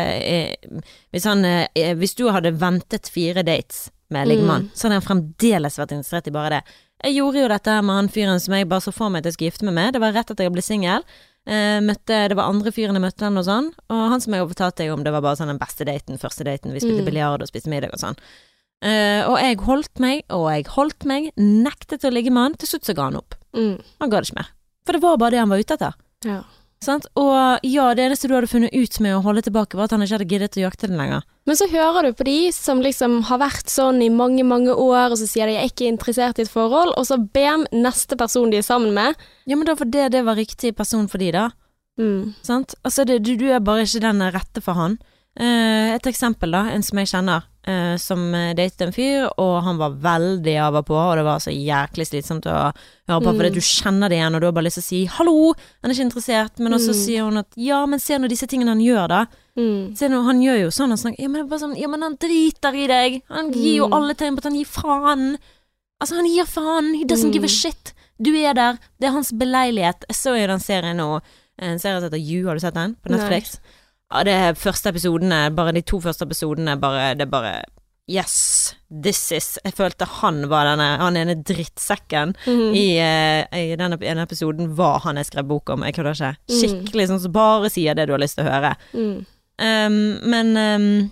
hvis, 1.14 1.30
han, 1.30 1.46
eh, 1.46 1.94
hvis 2.00 2.18
du 2.18 2.32
hadde 2.34 2.58
ventet 2.58 3.14
fire 3.14 3.46
dates 3.46 3.92
med 4.14 4.30
liggemann, 4.30 4.70
så 4.74 4.88
hadde 4.88 5.00
han 5.02 5.06
fremdeles 5.10 5.78
vært 5.82 5.94
interessert 5.98 6.30
i 6.30 6.34
bare 6.36 6.50
det. 6.58 6.64
Jeg 7.04 7.18
gjorde 7.18 7.42
jo 7.42 7.52
dette 7.52 7.76
med 7.84 7.96
han 7.98 8.08
fyren 8.14 8.40
som 8.40 8.54
jeg 8.56 8.70
bare 8.72 8.86
så 8.86 8.94
for 8.96 9.12
meg 9.12 9.24
at 9.24 9.32
jeg 9.32 9.36
skulle 9.36 9.52
gifte 9.52 9.68
meg 9.68 9.76
med. 9.76 9.94
Det 9.98 10.02
var 10.04 10.14
rett 10.16 10.30
etter 10.32 10.46
jeg 10.48 10.54
ble 10.56 10.64
singel. 10.64 11.04
Eh, 11.44 11.82
det 12.08 12.38
var 12.38 12.48
andre 12.48 12.72
fyren 12.72 12.96
jeg 12.96 13.04
møtte 13.04 13.26
han 13.28 13.38
og 13.42 13.44
sånn. 13.50 13.68
Og 13.92 14.04
han 14.14 14.22
som 14.24 14.34
jeg 14.34 14.40
har 14.46 14.72
deg 14.80 14.94
om, 14.94 15.04
det 15.04 15.12
var 15.12 15.22
bare 15.26 15.36
sånn 15.42 15.52
den 15.52 15.60
beste 15.60 15.84
daten, 15.90 16.18
første 16.22 16.46
daten. 16.48 16.72
Vi 16.72 16.80
spilte 16.80 17.02
Mm. 17.04 17.10
biljard 17.12 17.42
og 17.42 17.50
spiste 17.52 17.70
middag 17.70 17.92
og 17.92 18.00
sånn. 18.00 18.16
Eh, 18.84 19.24
og 19.28 19.38
jeg 19.40 19.58
holdt 19.64 20.00
meg, 20.00 20.24
og 20.30 20.50
jeg 20.52 20.66
holdt 20.76 21.06
meg, 21.06 21.32
nektet 21.38 22.04
å 22.04 22.12
ligge 22.12 22.32
med 22.32 22.44
han. 22.44 22.56
Til 22.56 22.68
slutt 22.68 22.86
så 22.86 22.96
ga 22.96 23.04
han 23.10 23.16
opp. 23.20 23.36
Mm. 23.56 23.82
Han 24.00 24.10
ga 24.10 24.20
det 24.22 24.30
ikke 24.30 24.40
mer. 24.40 24.50
For 24.86 24.94
det 24.94 25.02
var 25.02 25.18
bare 25.18 25.32
det 25.32 25.40
han 25.40 25.50
var 25.50 25.60
ute 25.60 25.74
etter. 25.78 25.94
Ja. 26.28 26.42
Sant? 26.84 27.08
Og 27.20 27.64
ja, 27.64 27.86
det 27.96 28.04
eneste 28.04 28.28
du 28.28 28.36
hadde 28.36 28.50
funnet 28.52 28.74
ut 28.76 29.00
med 29.04 29.16
å 29.16 29.22
holde 29.24 29.44
tilbake, 29.46 29.78
var 29.80 29.88
at 29.88 29.96
han 29.96 30.04
ikke 30.04 30.18
hadde 30.18 30.28
giddet 30.30 30.58
å 30.60 30.66
jakte 30.66 30.90
den 30.90 31.00
lenger. 31.00 31.24
Men 31.48 31.60
så 31.60 31.68
hører 31.72 32.08
du 32.08 32.18
på 32.20 32.28
de 32.28 32.38
som 32.56 32.84
liksom 32.84 33.22
har 33.30 33.40
vært 33.42 33.72
sånn 33.72 34.02
i 34.04 34.12
mange, 34.12 34.44
mange 34.48 34.76
år, 34.76 35.14
og 35.14 35.18
så 35.20 35.28
sier 35.28 35.48
de 35.48 35.56
'jeg 35.56 35.64
er 35.64 35.72
ikke 35.72 35.92
interessert 35.92 36.40
i 36.40 36.44
et 36.44 36.52
forhold', 36.52 36.94
og 36.98 37.06
så 37.08 37.18
bam, 37.18 37.66
neste 37.72 38.16
person 38.18 38.50
de 38.50 38.58
er 38.58 38.68
sammen 38.68 38.94
med. 38.94 39.16
Ja, 39.48 39.56
men 39.56 39.66
da 39.66 39.76
for 39.76 39.86
det, 39.86 40.12
det 40.12 40.26
var 40.26 40.36
riktig 40.36 40.76
person 40.76 41.08
for 41.08 41.18
de, 41.18 41.32
da. 41.32 41.50
Mm. 42.00 42.34
Sant? 42.42 42.76
Altså, 42.84 43.06
det, 43.06 43.24
du, 43.24 43.36
du 43.36 43.50
er 43.52 43.60
bare 43.60 43.84
ikke 43.84 44.02
den 44.02 44.22
rette 44.34 44.62
for 44.62 44.74
han. 44.74 44.98
Eh, 45.40 45.96
et 45.96 46.06
eksempel, 46.06 46.52
da. 46.52 46.70
En 46.70 46.84
som 46.84 46.98
jeg 46.98 47.08
kjenner, 47.08 47.44
eh, 47.66 47.96
som 47.98 48.20
datet 48.56 48.82
en 48.82 48.92
fyr, 48.92 49.30
og 49.38 49.64
han 49.64 49.78
var 49.78 49.92
veldig 50.04 50.56
av 50.62 50.76
og 50.76 50.86
på, 50.86 50.96
og 50.98 51.16
det 51.18 51.24
var 51.26 51.40
så 51.40 51.52
jæklig 51.54 52.06
slitsomt 52.10 52.46
å 52.46 52.74
høre 53.08 53.22
på, 53.22 53.32
Mm. 53.32 53.38
fordi 53.40 53.54
du 53.54 53.60
kjenner 53.62 54.10
det 54.10 54.18
igjen, 54.20 54.36
og 54.36 54.42
du 54.42 54.48
har 54.48 54.52
bare 54.52 54.66
lyst 54.66 54.80
til 54.80 54.84
å 54.84 54.90
si 54.92 55.06
'hallo', 55.08 55.56
han 55.82 55.92
er 55.92 55.96
ikke 55.96 56.10
interessert, 56.12 56.60
men 56.60 56.74
også 56.74 56.90
Mm. 56.94 57.06
sier 57.06 57.24
hun 57.24 57.38
at 57.38 57.48
'ja, 57.56 57.86
men 57.86 58.00
se 58.00 58.18
nå 58.18 58.28
disse 58.28 58.48
tingene 58.48 58.68
han 58.70 58.80
gjør', 58.80 59.08
da. 59.08 59.26
Mm. 59.58 59.96
Se 59.96 60.08
nå, 60.10 60.24
han 60.26 60.42
gjør 60.42 60.60
jo 60.62 60.68
sånn, 60.68 60.90
han 60.90 60.98
snakker 60.98 61.20
Ja, 61.22 61.28
men 61.30 61.48
sånn 61.50 61.78
Ja, 61.80 61.88
men 61.88 62.02
han 62.02 62.16
driter 62.18 62.74
i 62.76 62.88
deg. 62.88 63.22
Han 63.30 63.52
gir 63.54 63.76
jo 63.78 63.88
Mm. 63.88 63.94
alle 63.94 64.14
tegn 64.16 64.36
på 64.36 64.38
at 64.40 64.44
han 64.46 64.56
gir 64.56 64.66
faen. 64.66 65.38
Altså, 66.02 66.16
han 66.16 66.26
gir 66.26 66.46
faen. 66.46 66.96
He 66.98 67.06
doesn't 67.06 67.30
Mm. 67.30 67.34
give 67.34 67.44
a 67.46 67.48
shit. 67.48 67.94
Du 68.22 68.36
er 68.36 68.54
der. 68.54 68.74
Det 69.00 69.08
er 69.08 69.12
hans 69.12 69.32
beleilighet. 69.32 70.04
Jeg 70.10 70.16
så 70.16 70.36
jo 70.40 70.48
den 70.48 70.60
serien 70.60 70.98
nå, 70.98 71.22
en 71.60 71.78
serie 71.80 72.02
som 72.02 72.10
heter 72.10 72.18
You, 72.20 72.48
har 72.48 72.56
du 72.56 72.60
sett 72.60 72.74
den? 72.74 72.96
På 73.06 73.10
Netflix. 73.12 73.60
Nei. 73.60 73.62
Ja, 74.14 74.24
det 74.24 74.34
er 74.38 74.54
første 74.60 74.92
episodene, 74.94 75.48
bare 75.56 75.74
de 75.74 75.82
to 75.82 75.98
første 76.04 76.26
episodene, 76.28 76.76
bare 76.80 77.14
Det 77.18 77.26
er 77.28 77.32
bare 77.32 77.54
Yes, 78.12 78.76
this 78.92 79.32
is 79.32 79.58
Jeg 79.64 79.74
følte 79.78 80.06
han 80.20 80.42
var 80.52 80.68
denne 80.68 80.90
Han 81.00 81.16
ene 81.18 81.38
drittsekken 81.42 82.36
Mm. 82.46 82.74
i, 82.76 82.98
eh, 83.00 83.46
i 83.72 83.76
denne 83.80 83.98
ene 84.02 84.26
episoden 84.28 84.76
var 84.76 85.00
han 85.06 85.16
jeg 85.18 85.26
skrev 85.32 85.48
bok 85.48 85.70
om. 85.70 85.84
Jeg 85.88 85.96
kødder 85.96 86.12
ikke. 86.18 86.34
Mm. 86.50 86.58
Skikkelig 86.60 87.08
sånn 87.10 87.22
som 87.24 87.32
bare 87.32 87.70
sier 87.72 87.96
det 87.96 88.06
du 88.08 88.14
har 88.14 88.20
lyst 88.20 88.36
til 88.38 88.46
å 88.46 88.52
høre. 88.52 88.76
Mm. 88.94 89.26
Um, 89.64 89.98
men 90.30 90.52
um, 90.58 91.12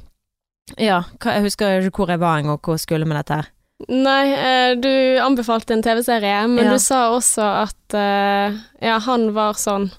ja, 0.78 1.04
jeg 1.24 1.44
husker 1.46 1.80
ikke 1.82 1.96
hvor 2.04 2.10
jeg 2.12 2.20
var 2.20 2.40
engang, 2.42 2.60
hvor 2.60 2.76
jeg 2.76 2.84
skulle 2.86 3.08
med 3.08 3.18
dette 3.22 3.40
her. 3.40 3.50
Nei, 3.90 4.34
eh, 4.36 4.76
du 4.76 4.90
anbefalte 5.24 5.72
en 5.74 5.82
TV-serie, 5.82 6.44
men 6.50 6.66
Ja. 6.66 6.72
du 6.76 6.80
sa 6.80 7.00
også 7.16 7.48
at 7.64 7.96
eh, 7.98 8.60
ja, 8.82 9.00
han 9.00 9.32
var 9.34 9.54
sånn. 9.54 9.92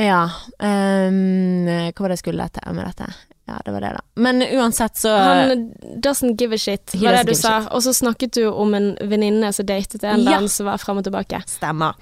Ja, 0.00 0.22
um, 0.58 1.66
hva 1.68 2.00
var 2.00 2.08
det 2.12 2.16
jeg 2.16 2.22
skulle 2.24 2.48
til 2.48 2.74
med 2.76 2.88
dette? 2.88 3.10
Ja, 3.50 3.58
det 3.66 3.72
var 3.74 3.82
det, 3.82 3.90
da. 3.96 4.00
Men 4.22 4.42
uansett, 4.42 4.96
så 4.96 5.10
Han 5.16 5.72
doesn't 6.00 6.38
give 6.40 6.54
a 6.54 6.58
shit, 6.58 6.94
var 6.94 7.18
det 7.18 7.32
du 7.32 7.34
sa. 7.34 7.58
Og 7.74 7.82
så 7.82 7.92
snakket 7.92 8.38
du 8.38 8.46
om 8.48 8.72
en 8.78 8.92
venninne 9.10 9.50
som 9.52 9.66
datet 9.66 10.04
en 10.04 10.22
Ja. 10.24 10.38
som 10.48 10.66
var 10.70 10.78
frem 10.78 11.02
og 11.02 11.04
tilbake. 11.04 11.42
Stemmer. 11.46 11.98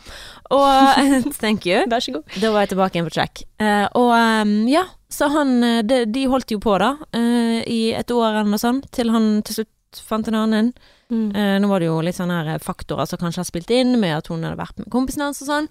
Og 0.51 1.35
Thank 1.41 1.67
you. 1.67 1.83
Vær 1.91 2.05
så 2.05 2.13
god. 2.13 2.39
Da 2.41 2.53
var 2.53 2.67
jeg 2.67 2.75
tilbake 2.75 2.99
igjen 2.99 3.09
på 3.09 3.15
track. 3.17 3.43
Uh, 3.59 3.89
og 3.99 4.13
um, 4.13 4.55
ja, 4.69 4.85
så 5.11 5.27
han 5.33 5.57
eh, 5.65 5.83
de, 5.83 6.05
de 6.07 6.27
holdt 6.31 6.53
jo 6.55 6.61
på, 6.63 6.77
da, 6.79 6.93
uh, 7.17 7.59
i 7.67 7.91
et 7.97 8.11
år 8.15 8.29
eller 8.29 8.53
noe 8.53 8.63
sånt, 8.63 8.87
til 8.95 9.11
han 9.11 9.41
til 9.43 9.63
slutt 9.63 9.73
fant 9.97 10.29
en 10.29 10.35
annen. 10.35 10.73
Mm. 11.11 11.35
Eh, 11.35 11.57
nå 11.59 11.67
var 11.67 11.81
det 11.83 11.89
jo 11.89 11.97
litt 12.07 12.15
sånne 12.15 12.37
her 12.47 12.59
faktorer 12.63 13.07
som 13.11 13.19
kanskje 13.19 13.41
har 13.43 13.47
spilt 13.49 13.71
inn, 13.75 13.97
med 13.99 14.15
at 14.21 14.29
hun 14.31 14.45
hadde 14.47 14.59
vært 14.61 14.79
med 14.79 14.87
kompisen 14.95 15.25
hans 15.25 15.41
og 15.43 15.49
sånn. 15.49 15.67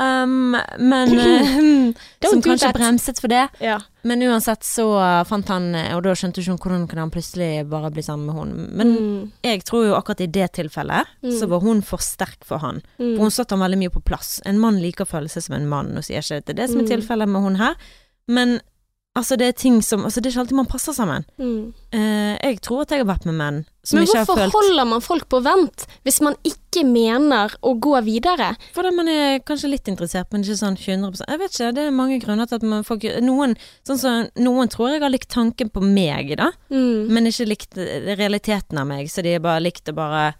Um, 0.00 0.56
men 0.80 1.12
eh, 1.20 2.30
Som 2.30 2.40
kanskje 2.40 2.70
that. 2.70 2.74
bremset 2.78 3.20
for 3.20 3.28
det. 3.28 3.42
Ja. 3.60 3.76
Men 4.08 4.22
uansett 4.24 4.64
så 4.64 4.86
fant 5.28 5.50
han 5.52 5.74
uh, 5.76 5.90
Og 5.98 6.00
da 6.06 6.14
skjønte 6.16 6.40
ikke 6.40 6.54
hun 6.54 6.60
hvordan 6.62 6.86
kunne 6.88 7.04
han 7.04 7.12
plutselig 7.12 7.66
bare 7.68 7.90
bli 7.92 8.00
sammen 8.06 8.24
med 8.30 8.38
hun. 8.38 8.54
Men 8.80 8.94
mm. 8.96 9.32
jeg 9.44 9.64
tror 9.68 9.84
jo 9.90 9.96
akkurat 9.98 10.24
i 10.24 10.30
det 10.32 10.48
tilfellet 10.56 11.06
Mm. 11.20 11.34
så 11.36 11.46
var 11.50 11.60
hun 11.60 11.82
for 11.84 12.00
sterk 12.00 12.40
for 12.48 12.58
han. 12.64 12.80
Mm. 12.96 13.16
For 13.18 13.26
hun 13.26 13.30
satte 13.34 13.52
han 13.52 13.60
veldig 13.60 13.78
mye 13.82 13.92
på 13.92 14.00
plass. 14.08 14.38
En 14.48 14.58
mann 14.58 14.80
liker 14.80 15.04
følelser 15.04 15.44
som 15.44 15.58
en 15.58 15.68
mann, 15.68 15.92
og 16.00 16.04
sier 16.06 16.24
ikke 16.24 16.40
at 16.40 16.46
det 16.48 16.54
er 16.56 16.62
det 16.62 16.70
som 16.72 16.80
er 16.80 16.86
Mm. 16.88 16.92
tilfellet 16.94 17.28
med 17.28 17.42
hun 17.44 17.56
her. 17.60 17.76
Men 18.30 18.60
Altså, 19.18 19.34
det 19.36 19.46
er 19.48 19.54
ting 19.58 19.80
som 19.82 20.04
Altså, 20.06 20.20
det 20.22 20.28
er 20.30 20.34
ikke 20.36 20.42
alltid 20.44 20.56
man 20.60 20.68
passer 20.70 20.94
sammen. 20.94 21.24
Mm. 21.40 21.72
Eh, 21.92 22.36
jeg 22.46 22.60
tror 22.62 22.84
at 22.84 22.92
jeg 22.94 23.02
har 23.02 23.08
vært 23.08 23.24
med 23.26 23.34
menn 23.40 23.56
som 23.82 23.98
Men 23.98 24.06
ikke 24.06 24.20
har 24.20 24.28
hvorfor 24.28 24.52
holder 24.54 24.86
man 24.86 25.02
folk 25.02 25.24
på 25.32 25.40
vent 25.42 25.86
hvis 26.06 26.20
man 26.22 26.36
ikke 26.46 26.84
mener 26.86 27.56
å 27.66 27.72
gå 27.82 27.96
videre? 28.06 28.52
Fordi 28.76 28.92
man 28.94 29.08
er 29.10 29.40
kanskje 29.42 29.72
litt 29.72 29.90
interessert, 29.90 30.30
men 30.30 30.44
ikke 30.46 30.58
sånn 30.60 30.78
100% 30.78 31.26
Jeg 31.26 31.40
vet 31.42 31.56
ikke, 31.56 31.72
det 31.74 31.86
er 31.88 31.96
mange 31.96 32.20
grunner 32.22 32.46
til 32.46 32.60
at 32.60 32.68
man 32.70 32.86
folk 32.86 33.08
Noen, 33.24 33.56
sånn 33.88 33.98
som, 33.98 34.28
noen 34.38 34.70
tror 34.70 34.92
jeg 34.92 35.02
har 35.02 35.10
likt 35.10 35.30
tanken 35.32 35.72
på 35.74 35.82
meg, 35.82 36.36
da, 36.38 36.52
Mm. 36.70 37.08
men 37.10 37.26
ikke 37.26 37.48
likt 37.50 37.74
realiteten 38.20 38.78
av 38.78 38.86
meg, 38.86 39.08
så 39.10 39.22
de 39.26 39.32
har 39.34 39.42
bare 39.42 39.64
likt 39.64 39.90
å 39.90 39.94
bare 39.96 40.34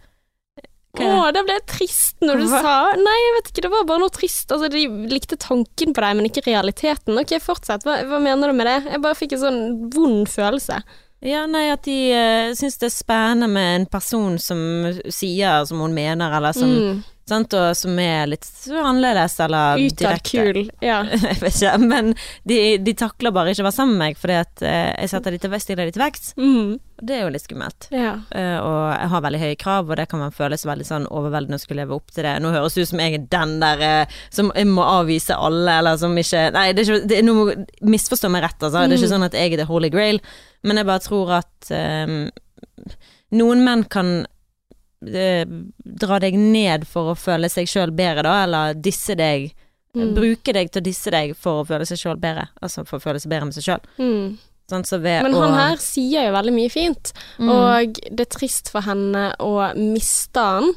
Å, 0.91 1.03
det? 1.03 1.35
da 1.37 1.43
ble 1.47 1.55
jeg 1.55 1.67
trist 1.71 2.25
når 2.25 2.41
du 2.41 2.47
Hva? 2.51 2.61
sa 2.65 2.73
Nei, 2.99 3.19
jeg 3.23 3.35
vet 3.37 3.51
ikke, 3.53 3.63
det 3.67 3.71
var 3.71 3.85
bare 3.87 4.03
noe 4.03 4.15
trist. 4.15 4.51
Altså, 4.51 4.71
de 4.73 4.87
likte 5.13 5.39
tanken 5.39 5.95
på 5.95 6.03
deg, 6.03 6.17
men 6.19 6.27
ikke 6.27 6.43
realiteten. 6.49 7.21
Ok, 7.21 7.37
fortsett. 7.45 7.87
Hva, 7.87 8.01
hva 8.11 8.19
mener 8.23 8.51
du 8.51 8.59
med 8.59 8.67
det? 8.67 8.79
Jeg 8.91 9.05
bare 9.05 9.19
fikk 9.19 9.37
en 9.37 9.45
sånn 9.45 9.63
vond 9.95 10.27
følelse. 10.31 10.81
Ja, 11.21 11.45
nei, 11.47 11.67
at 11.69 11.85
de 11.85 11.97
uh, 12.17 12.51
syns 12.57 12.79
det 12.81 12.89
er 12.89 12.95
spennende 12.97 13.51
med 13.53 13.75
en 13.83 13.87
person 13.93 14.39
som 14.41 14.61
sier 15.13 15.67
som 15.69 15.83
hun 15.85 15.95
mener, 15.97 16.33
eller 16.39 16.57
som 16.57 16.71
Mm. 16.71 17.01
Sant, 17.31 17.55
og 17.55 17.71
som 17.79 17.97
er 18.03 18.27
litt 18.33 18.47
annerledes, 18.69 19.39
eller 19.47 19.79
direkte. 19.87 20.45
kul. 20.45 20.61
Ja. 20.85 21.01
Jeg 21.31 21.39
vet 21.41 21.57
ikke, 21.61 21.73
men 21.87 22.13
de, 22.51 22.61
de 22.83 22.95
takler 22.99 23.33
bare 23.35 23.55
ikke 23.55 23.63
å 23.65 23.69
være 23.71 23.77
sammen 23.79 23.97
med 23.97 24.09
meg, 24.11 24.19
fordi 24.21 24.37
at 24.43 24.63
eh, 24.67 24.91
jeg 25.05 25.13
setter 25.15 25.35
de 25.37 25.39
til, 25.45 25.55
stiller 25.63 25.87
de 25.89 25.95
til 25.95 26.03
vekst. 26.05 26.33
Mm. 26.41 26.79
Det 27.01 27.15
er 27.17 27.23
jo 27.25 27.31
litt 27.33 27.45
skummelt. 27.47 27.87
ja. 27.97 28.11
Uh, 28.29 28.59
og 28.61 28.81
jeg 28.93 29.09
har 29.15 29.23
veldig 29.25 29.39
høye 29.41 29.57
krav, 29.63 29.89
og 29.89 29.97
det 29.97 30.05
kan 30.11 30.21
man 30.21 30.35
føles 30.37 30.67
veldig 30.69 30.85
sånn 30.85 31.07
overveldende 31.09 31.57
å 31.57 31.63
skulle 31.63 31.81
leve 31.87 31.97
opp 31.97 32.13
til 32.13 32.27
det. 32.27 32.35
Nå 32.45 32.51
høres 32.53 32.77
det 32.77 32.85
ut 32.85 32.91
som 32.91 33.01
jeg 33.01 33.15
er 33.17 33.25
den 33.33 33.55
der 33.63 33.85
eh, 33.87 34.19
som 34.35 34.51
jeg 34.53 34.69
må 34.69 34.85
avvise 34.85 35.39
alle, 35.39 35.79
eller 35.81 35.97
som 36.03 36.19
ikke 36.21 36.43
Nei, 36.53 36.67
det 36.77 36.85
er 36.85 36.91
ikke 36.99 37.09
det 37.09 37.21
er 37.23 37.25
noe, 37.25 37.55
Misforstå 37.89 38.29
meg 38.35 38.45
rett, 38.45 38.59
altså. 38.61 38.83
Det 38.83 38.85
er 38.91 38.99
ikke 38.99 39.09
Mm. 39.09 39.15
sånn 39.15 39.29
at 39.31 39.39
jeg 39.41 39.55
er 39.55 39.63
the 39.63 39.69
holy 39.71 39.89
grail, 39.95 40.21
men 40.67 40.77
jeg 40.83 40.89
bare 40.91 41.05
tror 41.07 41.33
at 41.39 41.71
um, 41.73 42.19
noen 43.41 43.65
menn 43.65 43.87
kan 43.89 44.13
dra 45.01 46.19
deg 46.21 46.37
ned 46.37 46.85
for 46.89 47.13
å 47.13 47.17
føle 47.19 47.49
seg 47.53 47.69
sjøl 47.71 47.93
bedre, 47.97 48.23
da, 48.27 48.35
eller 48.45 48.75
disse 48.75 49.17
deg. 49.19 49.51
Mm. 49.97 50.13
Bruke 50.15 50.53
deg 50.55 50.71
til 50.71 50.83
å 50.83 50.87
disse 50.87 51.11
deg 51.11 51.33
for 51.39 51.63
å 51.63 51.67
føle 51.67 51.87
seg 51.89 51.99
sjøl 51.99 52.21
bedre. 52.21 52.49
Altså 52.63 52.85
for 52.87 53.01
å 53.01 53.05
føle 53.09 53.19
seg 53.23 53.33
bedre 53.33 53.49
med 53.49 53.57
seg 53.57 53.67
sjøl. 53.67 53.89
Mm. 53.99 54.39
Sånn, 54.71 54.85
så 54.87 55.01
ved 55.03 55.25
Men 55.27 55.35
han 55.35 55.57
her 55.57 55.81
sier 55.83 56.29
jo 56.29 56.37
veldig 56.37 56.53
mye 56.55 56.71
fint, 56.71 57.13
Mm. 57.41 57.49
og 57.51 57.99
det 58.11 58.21
er 58.29 58.31
trist 58.39 58.71
for 58.71 58.87
henne 58.87 59.33
å 59.43 59.75
miste 59.75 60.39
han. 60.39 60.71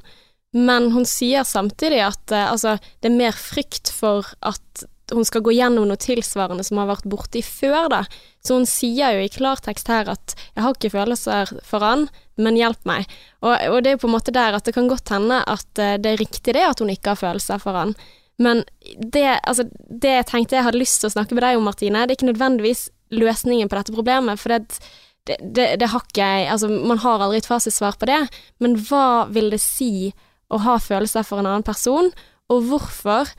Men 0.54 0.92
hun 0.94 1.06
sier 1.06 1.44
samtidig 1.46 2.02
at 2.06 2.32
eh, 2.32 2.50
altså, 2.52 2.78
det 3.02 3.10
er 3.12 3.16
mer 3.18 3.32
frykt 3.38 3.90
for 3.94 4.26
at 4.42 4.84
hun 5.16 5.28
skal 5.28 5.44
gå 5.46 5.54
gjennom 5.56 5.88
noe 5.90 6.00
tilsvarende 6.00 6.66
som 6.66 6.80
har 6.82 6.90
vært 6.90 7.08
borti 7.10 7.44
før, 7.46 7.88
da. 7.94 8.02
Så 8.44 8.58
hun 8.58 8.68
sier 8.70 9.16
jo 9.16 9.24
i 9.24 9.32
klartekst 9.32 9.88
her 9.92 10.10
at 10.12 10.36
'jeg 10.36 10.64
har 10.64 10.74
ikke 10.74 10.94
følelser 10.94 11.54
for 11.64 11.80
han, 11.80 12.10
men 12.38 12.58
hjelp 12.58 12.84
meg'. 12.84 13.08
Og, 13.42 13.54
og 13.70 13.84
det 13.84 13.92
er 13.94 14.02
på 14.02 14.10
en 14.10 14.18
måte 14.18 14.34
der 14.34 14.54
at 14.54 14.66
det 14.66 14.74
kan 14.74 14.88
godt 14.88 15.10
hende 15.10 15.44
at 15.48 15.80
eh, 15.80 15.98
det 15.98 16.14
er 16.14 16.22
riktig 16.22 16.54
det 16.54 16.66
at 16.66 16.80
hun 16.80 16.90
ikke 16.90 17.14
har 17.14 17.22
følelser 17.22 17.60
for 17.60 17.74
han. 17.74 17.96
Men 18.40 18.64
det, 18.98 19.40
altså, 19.44 19.64
det 19.88 20.10
jeg 20.10 20.26
tenkte 20.26 20.56
jeg 20.58 20.66
hadde 20.66 20.82
lyst 20.82 21.02
til 21.02 21.08
å 21.12 21.16
snakke 21.16 21.36
med 21.38 21.44
deg 21.46 21.58
om, 21.58 21.64
Martine, 21.64 22.06
det 22.08 22.16
er 22.16 22.18
ikke 22.18 22.32
nødvendigvis 22.34 22.90
løsningen 23.14 23.70
på 23.70 23.78
dette 23.78 23.94
problemet, 23.94 24.42
for 24.42 24.50
det, 24.50 24.80
det, 25.28 25.38
det, 25.40 25.68
det 25.80 25.90
har 25.94 26.02
ikke 26.02 26.26
jeg 26.26 26.50
Altså, 26.50 26.68
man 26.68 27.02
har 27.04 27.22
aldri 27.22 27.38
et 27.44 27.50
fasitsvar 27.50 28.00
på 28.00 28.10
det, 28.10 28.22
men 28.60 28.78
hva 28.90 29.30
vil 29.30 29.52
det 29.54 29.62
si 29.62 30.14
å 30.50 30.60
ha 30.66 30.78
følelser 30.82 31.26
for 31.26 31.42
en 31.42 31.50
annen 31.50 31.66
person, 31.66 32.12
og 32.52 32.70
hvorfor 32.70 33.30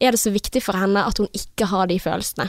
er 0.00 0.16
det 0.16 0.20
så 0.22 0.32
viktig 0.32 0.62
for 0.64 0.78
henne 0.80 1.04
at 1.06 1.20
hun 1.20 1.28
ikke 1.36 1.68
har 1.70 1.90
de 1.90 1.98
følelsene? 2.02 2.48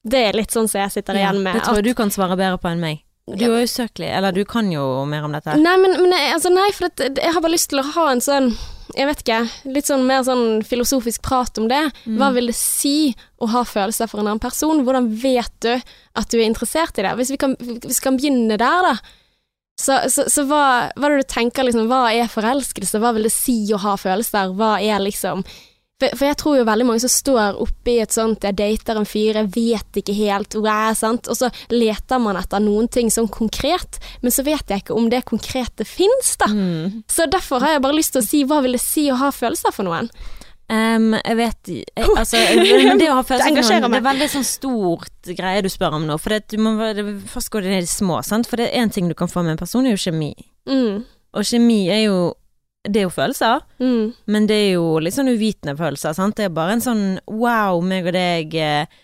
Det 0.00 0.20
er 0.30 0.36
litt 0.38 0.54
sånn 0.54 0.68
som 0.70 0.80
jeg 0.80 0.94
sitter 0.96 1.18
igjen 1.20 1.42
med. 1.42 1.58
Det 1.58 1.64
tror 1.66 1.76
at- 1.76 1.84
jeg 1.84 1.92
du 1.92 1.94
kan 1.98 2.10
svare 2.10 2.36
bedre 2.38 2.58
på 2.58 2.70
enn 2.70 2.80
meg. 2.80 3.02
Du 3.30 3.44
er 3.46 3.62
usøkelig, 3.62 4.08
eller 4.10 4.32
du 4.32 4.44
kan 4.44 4.70
jo 4.72 5.04
mer 5.06 5.22
om 5.22 5.32
dette. 5.32 5.54
Nei, 5.60 5.76
men, 5.78 5.92
men 6.02 6.12
altså, 6.34 6.50
nei, 6.50 6.70
for 6.74 6.88
det, 6.96 7.18
jeg 7.20 7.32
har 7.32 7.40
bare 7.44 7.52
lyst 7.52 7.70
til 7.70 7.78
å 7.78 7.86
ha 7.94 8.10
en 8.10 8.20
sånn 8.24 8.56
jeg 8.96 9.06
vet 9.06 9.20
ikke, 9.22 9.36
litt 9.70 9.86
sånn 9.86 10.02
mer 10.02 10.24
sånn 10.26 10.64
filosofisk 10.66 11.22
prat 11.22 11.56
om 11.62 11.68
det. 11.70 11.92
Mm. 12.08 12.16
Hva 12.18 12.32
vil 12.34 12.50
det 12.50 12.56
si 12.58 13.14
å 13.38 13.46
ha 13.52 13.62
følelser 13.62 14.10
for 14.10 14.18
en 14.18 14.26
annen 14.26 14.42
person? 14.42 14.82
Hvordan 14.82 15.06
vet 15.22 15.52
du 15.62 15.70
at 15.76 16.28
du 16.32 16.40
er 16.40 16.48
interessert 16.48 16.98
i 16.98 17.04
det? 17.06 17.12
Hvis 17.20 17.30
vi 17.30 17.38
kan, 17.38 17.54
hvis 17.60 18.00
vi 18.00 18.06
kan 18.08 18.18
begynne 18.18 18.58
der, 18.58 18.88
da. 18.88 18.96
Så, 19.78 19.96
så, 20.12 20.26
så 20.28 20.44
hva, 20.48 20.90
hva 20.98 21.06
er 21.06 21.14
det 21.14 21.22
du 21.22 21.30
tenker, 21.36 21.64
liksom, 21.68 21.86
hva 21.88 22.10
er 22.12 22.28
forelskelse? 22.28 22.98
Hva 23.00 23.14
vil 23.14 23.28
det 23.28 23.32
si 23.32 23.60
å 23.72 23.78
ha 23.80 23.94
følelser? 24.00 24.50
Hva 24.58 24.74
er 24.82 24.98
liksom 25.06 25.44
for, 26.00 26.24
jeg 26.26 26.38
tror 26.40 26.58
jo 26.58 26.66
veldig 26.68 26.86
mange 26.88 27.02
som 27.04 27.12
står 27.12 27.60
oppe 27.60 27.92
i 27.92 27.98
et 28.02 28.14
sånt 28.14 28.44
Jeg 28.46 28.56
dater 28.58 28.98
en 29.00 29.08
fyr, 29.08 29.38
jeg 29.42 29.50
vet 29.54 30.00
ikke 30.00 30.16
helt 30.16 30.56
hvor 30.56 30.68
jeg 30.70 30.90
er, 30.90 30.98
sant. 30.98 31.30
Og 31.30 31.38
så 31.38 31.50
leter 31.72 32.22
man 32.22 32.38
etter 32.40 32.62
noen 32.64 32.88
ting 32.88 33.12
sånn 33.12 33.28
konkret, 33.32 34.00
men 34.24 34.34
så 34.34 34.44
vet 34.46 34.70
jeg 34.70 34.84
ikke 34.84 34.96
om 34.96 35.10
det 35.12 35.24
konkrete 35.28 35.86
fins, 35.88 36.34
da. 36.40 36.48
Mm. 36.50 37.02
Så 37.10 37.28
derfor 37.30 37.64
har 37.64 37.76
jeg 37.76 37.84
bare 37.84 37.98
lyst 37.98 38.16
til 38.16 38.24
å 38.24 38.26
si 38.26 38.44
hva 38.48 38.60
vil 38.64 38.78
det 38.78 38.82
si 38.84 39.08
å 39.12 39.18
ha 39.20 39.32
følelser 39.34 39.74
for 39.76 39.88
noen? 39.88 40.10
Um, 40.70 41.16
jeg 41.18 41.34
vet 41.34 41.70
jeg, 41.72 41.84
altså, 42.14 42.38
men 42.86 43.00
det 43.00 43.08
å 43.10 43.16
ha 43.18 43.24
følelser 43.26 43.56
for 43.58 43.80
noen, 43.82 43.90
det 43.90 43.98
er 43.98 44.06
veldig 44.06 44.28
sånn 44.36 44.46
stort 44.46 45.30
greie 45.34 45.64
du 45.66 45.70
spør 45.72 45.96
om 45.98 46.04
nå. 46.06 46.18
For 46.22 46.36
det, 46.36 46.44
du 46.54 46.62
må, 46.62 46.76
det, 46.94 47.04
først 47.32 47.50
går 47.50 47.66
det 47.66 47.72
ned 47.74 47.88
i 47.88 47.90
små, 47.90 48.20
sant. 48.26 48.46
For 48.46 48.60
det 48.60 48.68
er 48.70 48.84
én 48.84 48.92
ting 48.94 49.10
du 49.10 49.16
kan 49.18 49.30
få 49.30 49.42
med 49.42 49.56
en 49.56 49.62
person, 49.64 49.86
er 49.88 49.96
jo 49.96 50.04
kjemi. 50.04 50.30
Mm, 50.70 51.02
Og 51.34 51.46
kjemi 51.46 51.80
er 51.90 52.04
jo 52.04 52.20
Det 52.88 53.02
er 53.02 53.04
jo 53.04 53.12
følelser, 53.12 53.60
mm, 53.82 54.04
men 54.32 54.46
det 54.48 54.56
er 54.56 54.70
jo 54.78 54.84
litt 55.04 55.12
sånn 55.12 55.28
uvitende 55.28 55.74
følelser, 55.76 56.14
sant. 56.16 56.38
Det 56.38 56.46
er 56.48 56.54
bare 56.56 56.78
en 56.78 56.84
sånn 56.84 57.02
wow, 57.28 57.80
meg 57.84 58.08
og 58.08 58.14
deg 58.16 58.54
eh, 58.56 59.00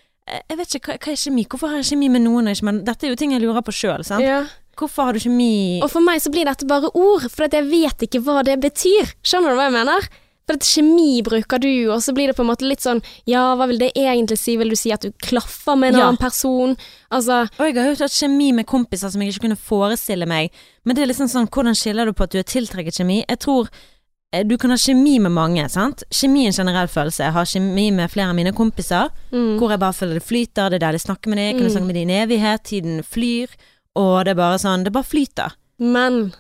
Jeg 0.49 0.57
vet 0.57 0.77
ikke, 0.79 0.95
hva, 0.95 0.97
hva 1.05 1.13
er 1.13 1.21
kjemi? 1.21 1.45
Hvorfor 1.45 1.73
har 1.75 1.83
jeg 1.83 1.91
kjemi 1.91 2.09
med 2.15 2.25
noen 2.25 2.49
med 2.65 2.81
Dette 2.87 3.05
er 3.07 3.13
jo 3.13 3.19
ting 3.21 3.35
jeg 3.37 3.45
lurer 3.45 3.61
på 3.67 3.75
sjøl, 3.77 4.07
sant. 4.07 4.25
ja. 4.25 4.47
Hvorfor 4.77 5.09
har 5.09 5.17
du 5.17 5.21
kjemi 5.25 5.81
Og 5.85 5.89
for 5.93 6.05
meg 6.05 6.21
så 6.21 6.33
blir 6.33 6.49
dette 6.49 6.69
bare 6.69 6.89
ord, 6.93 7.29
for 7.33 7.49
jeg 7.49 7.69
vet 7.69 8.07
ikke 8.09 8.21
hva 8.25 8.43
det 8.45 8.59
betyr. 8.61 9.13
Skjønner 9.25 9.53
du 9.55 9.61
hva 9.61 9.69
jeg 9.69 9.77
mener? 9.77 10.09
For 10.47 10.55
at 10.55 10.63
kjemi 10.63 11.23
bruker 11.27 11.59
du, 11.59 11.91
og 11.91 11.99
så 12.05 12.13
blir 12.15 12.29
det 12.31 12.37
på 12.37 12.45
en 12.45 12.51
måte 12.53 12.63
litt 12.69 12.81
sånn 12.85 13.01
Ja, 13.27 13.57
hva 13.59 13.67
vil 13.67 13.79
det 13.79 13.89
egentlig 13.99 14.39
si? 14.39 14.57
Vil 14.57 14.69
du 14.71 14.77
si 14.79 14.93
at 14.95 15.01
du 15.03 15.11
klaffer 15.25 15.75
med 15.77 15.95
en 15.95 15.99
Ja. 16.01 16.07
annen 16.07 16.17
person? 16.23 16.77
Altså 17.11 17.49
Og 17.59 17.67
jeg 17.67 17.75
har 17.77 17.91
jo 17.95 18.05
hatt 18.05 18.13
kjemi 18.15 18.53
med 18.55 18.67
kompiser 18.67 19.11
som 19.11 19.21
jeg 19.23 19.33
ikke 19.35 19.49
kunne 19.49 19.57
forestille 19.59 20.27
meg. 20.27 20.51
Men 20.85 20.95
det 20.95 21.03
er 21.03 21.11
liksom 21.13 21.27
sånn, 21.29 21.49
hvordan 21.51 21.75
skiller 21.75 22.07
du 22.07 22.13
på 22.13 22.23
at 22.25 22.31
du 22.31 22.39
er 22.39 22.45
tiltrekket 22.45 22.95
kjemi? 23.01 23.25
Jeg 23.29 23.39
tror 23.41 23.69
eh, 24.33 24.43
du 24.45 24.57
kan 24.57 24.71
ha 24.71 24.77
kjemi 24.77 25.19
med 25.21 25.33
mange, 25.33 25.69
sant. 25.69 26.05
Kjemi 26.11 26.45
er 26.45 26.53
en 26.53 26.53
generell 26.53 26.89
følelse. 26.89 27.25
Jeg 27.25 27.33
har 27.33 27.45
kjemi 27.45 27.91
med 27.93 28.11
flere 28.11 28.29
av 28.31 28.35
mine 28.37 28.53
kompiser, 28.53 29.11
mm, 29.33 29.59
hvor 29.59 29.71
jeg 29.71 29.79
bare 29.81 29.93
føler 29.99 30.15
det 30.15 30.23
flyter. 30.27 30.71
Det 30.71 30.75
er 30.83 30.87
der 30.93 30.95
å 30.99 31.03
snakker 31.03 31.27
med 31.29 31.39
dem. 31.39 31.47
Jeg 31.47 31.57
kan 31.59 31.67
Mm. 31.67 31.73
snakke 31.75 31.87
med 31.87 31.95
dem 31.95 32.09
i 32.11 32.13
en 32.13 32.29
evighet. 32.29 32.63
Tiden 32.63 33.03
flyr. 33.03 33.49
Og 33.97 34.25
det 34.25 34.31
er 34.31 34.35
bare 34.35 34.59
sånn 34.59 34.85
Det 34.85 34.93
bare 34.93 35.05
flyter. 35.05 35.53
Men 35.79 36.33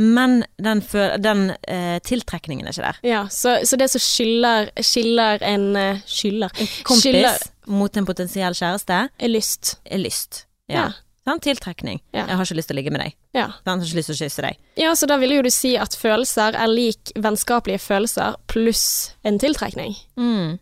Men 0.00 0.38
den, 0.62 0.80
den 1.20 1.42
eh, 1.68 1.98
tiltrekningen 2.06 2.64
er 2.66 2.72
ikke 2.72 2.86
der. 2.86 3.00
Ja, 3.04 3.20
så, 3.28 3.58
så 3.68 3.76
det 3.76 3.90
som 3.92 4.00
skiller, 4.00 4.70
skiller 4.80 5.42
en 5.44 5.66
uh, 5.76 6.00
Skiller 6.08 6.52
Kompis 6.88 7.04
Skiller- 7.04 7.44
mot 7.70 7.94
en 8.00 8.06
potensiell 8.08 8.56
kjæreste 8.56 8.96
er 9.20 9.28
lyst. 9.30 9.76
er 9.84 10.00
lyst. 10.00 10.44
Ja. 10.70 10.86
Ja. 10.86 10.88
Sånn, 11.28 11.42
Tiltrekning. 11.44 12.00
Ja. 12.16 12.24
Jeg 12.26 12.38
har 12.38 12.46
ikke 12.48 12.56
lyst 12.58 12.70
til 12.70 12.74
å 12.74 12.78
ligge 12.80 12.90
med 12.94 13.02
deg. 13.04 13.12
Ja. 13.36 13.44
Sånn, 13.60 13.76
Jeg 13.76 13.82
har 13.82 13.90
ikke 13.90 13.98
lyst 14.00 14.08
til 14.10 14.16
å 14.16 14.20
kysse 14.24 14.44
deg. 14.46 14.56
ja, 14.80 14.94
så 14.98 15.06
da 15.10 15.18
vil 15.20 15.34
jo 15.36 15.42
du 15.44 15.50
si 15.52 15.74
at 15.78 15.94
følelser 16.00 16.56
er 16.58 16.70
lik 16.72 17.12
vennskapelige 17.14 17.82
følelser 17.84 18.38
pluss 18.50 18.86
en 19.22 19.36
tiltrekning. 19.38 19.94
Mm. 20.18 20.56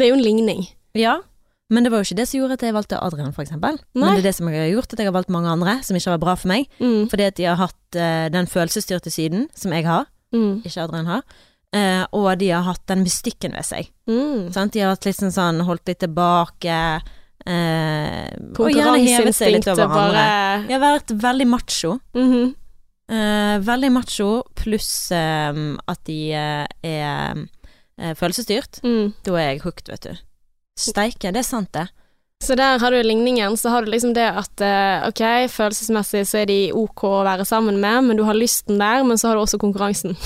Det 0.00 0.06
er 0.06 0.10
jo 0.10 0.16
en 0.16 0.24
ligning. 0.24 0.64
Ja, 0.98 1.18
men 1.72 1.86
det 1.86 1.92
var 1.92 2.02
jo 2.02 2.08
ikke 2.10 2.18
det 2.20 2.26
som 2.28 2.38
gjorde 2.40 2.56
at 2.58 2.64
jeg 2.66 2.74
valgte 2.76 2.98
Adrian, 3.00 3.32
eksempel. 3.32 3.78
Men 3.96 4.12
det 4.12 4.22
er 4.22 4.26
det 4.28 4.34
som 4.36 4.50
har 4.50 4.68
gjort 4.68 4.92
at 4.92 5.00
jeg 5.00 5.08
har 5.08 5.14
valgt 5.16 5.32
mange 5.32 5.48
andre 5.48 5.78
som 5.86 5.96
ikke 5.96 6.10
har 6.10 6.18
vært 6.18 6.24
bra 6.26 6.34
for 6.36 6.52
meg. 6.52 6.68
Mm, 6.82 7.06
Fordi 7.08 7.28
at 7.30 7.38
de 7.38 7.46
har 7.48 7.56
hatt 7.60 7.96
uh, 7.96 8.26
den 8.34 8.48
følelsesstyrte 8.50 9.12
siden 9.12 9.46
som 9.56 9.72
jeg 9.72 9.86
har, 9.88 10.04
mm, 10.36 10.60
ikke 10.68 10.84
Adrian 10.84 11.08
har. 11.08 11.24
Uh, 11.72 12.04
og 12.12 12.28
de 12.42 12.50
har 12.52 12.66
hatt 12.66 12.82
den 12.90 13.04
mystikken 13.06 13.56
ved 13.56 13.64
seg. 13.64 13.88
mm. 14.10 14.50
Sant? 14.52 14.74
De 14.74 14.82
har 14.84 14.92
hatt 14.92 15.08
litt 15.08 15.16
sånn, 15.16 15.32
sånn 15.32 15.62
holdt 15.64 15.88
litt 15.88 16.02
tilbake. 16.04 16.80
Uh, 17.42 18.28
og 18.60 18.68
gjerne 18.68 18.98
hevet 19.02 19.34
seg 19.34 19.56
litt 19.56 19.70
over 19.72 19.88
andre. 19.88 19.94
bare 19.96 20.66
Jeg 20.68 20.76
har 20.76 20.82
vært 20.84 21.14
veldig 21.24 21.46
macho. 21.48 21.94
Mm 22.12 22.28
-hmm. 22.32 22.52
uh, 23.16 23.56
veldig 23.64 23.92
macho, 23.92 24.42
pluss 24.54 25.10
at 25.12 26.04
de 26.04 26.20
er 26.32 27.46
følelsesstyrt. 27.96 28.82
mm. 28.84 29.14
Da 29.24 29.34
er 29.38 29.48
jeg 29.52 29.62
hooked, 29.62 29.88
vet 29.88 30.02
du. 30.02 30.31
Steike, 30.78 31.32
det 31.32 31.42
er 31.42 31.46
sant, 31.46 31.72
det. 31.72 31.88
Så 32.42 32.56
der 32.58 32.78
har 32.82 32.90
du 32.90 32.96
ligningen. 33.06 33.54
Så 33.56 33.70
har 33.70 33.84
du 33.84 33.90
liksom 33.92 34.14
det 34.16 34.24
at 34.26 34.60
eh, 34.66 35.04
ok, 35.06 35.20
følelsesmessig 35.52 36.24
så 36.26 36.40
er 36.40 36.48
de 36.50 36.56
ok 36.74 37.04
å 37.06 37.20
være 37.26 37.44
sammen 37.46 37.76
med, 37.80 38.00
men 38.08 38.18
du 38.18 38.24
har 38.26 38.34
lysten 38.34 38.80
der, 38.82 39.04
men 39.06 39.18
så 39.20 39.28
har 39.30 39.38
du 39.38 39.44
også 39.44 39.60
konkurransen. 39.62 40.16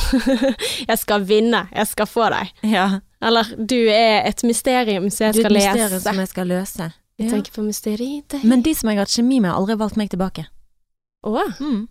jeg 0.89 0.99
skal 1.03 1.27
vinne, 1.29 1.67
jeg 1.77 1.91
skal 1.91 2.09
få 2.09 2.31
deg. 2.33 2.55
Ja. 2.73 2.87
Eller 3.21 3.51
du 3.59 3.77
er 3.93 4.25
et 4.31 4.41
mysterium 4.49 5.11
som 5.13 5.27
jeg 5.27 5.35
Du 5.37 5.41
er 5.43 5.45
skal 5.45 5.57
et 5.57 5.61
mysterium 5.61 5.93
lese. 5.93 6.01
som 6.07 6.23
jeg 6.25 6.29
skal 6.33 6.49
løse. 6.55 6.89
Jeg 7.19 7.27
Ja. 7.29 7.33
tenker 7.35 7.53
på 7.53 7.63
mysteriet. 7.65 8.35
Men 8.45 8.63
de 8.63 8.75
som 8.77 8.89
jeg 8.91 8.99
har 8.99 9.05
hatt 9.07 9.13
kjemi 9.17 9.39
med, 9.41 9.51
har 9.51 9.61
aldri 9.61 9.77
valgt 9.81 9.97
meg 9.97 10.11
tilbake. 10.13 10.47
Å, 11.27 11.45
Mm. 11.61 11.89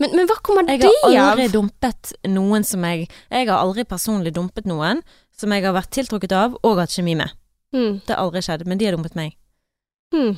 men, 0.00 0.10
men 0.16 0.26
hva 0.26 0.36
kommer 0.42 0.66
Jeg 0.68 0.80
har 0.82 1.28
aldri 1.32 1.44
av? 1.46 1.52
dumpet 1.52 2.12
noen 2.26 2.64
som 2.64 2.82
jeg 2.82 3.08
Jeg 3.30 3.48
har 3.48 3.58
aldri 3.60 3.84
personlig 3.84 4.32
dumpet 4.34 4.64
noen 4.66 5.02
som 5.36 5.52
jeg 5.52 5.62
har 5.64 5.72
vært 5.76 5.90
tiltrukket 5.92 6.32
av 6.32 6.56
og 6.62 6.78
hatt 6.80 6.90
kjemi 6.90 7.16
med. 7.16 7.30
Hmm, 7.72 8.00
Det 8.06 8.12
har 8.14 8.20
aldri 8.22 8.42
skjedd, 8.44 8.66
men 8.68 8.78
de 8.80 8.84
har 8.88 8.96
dumpet 8.96 9.14
meg. 9.16 9.36
Mm. 10.14 10.34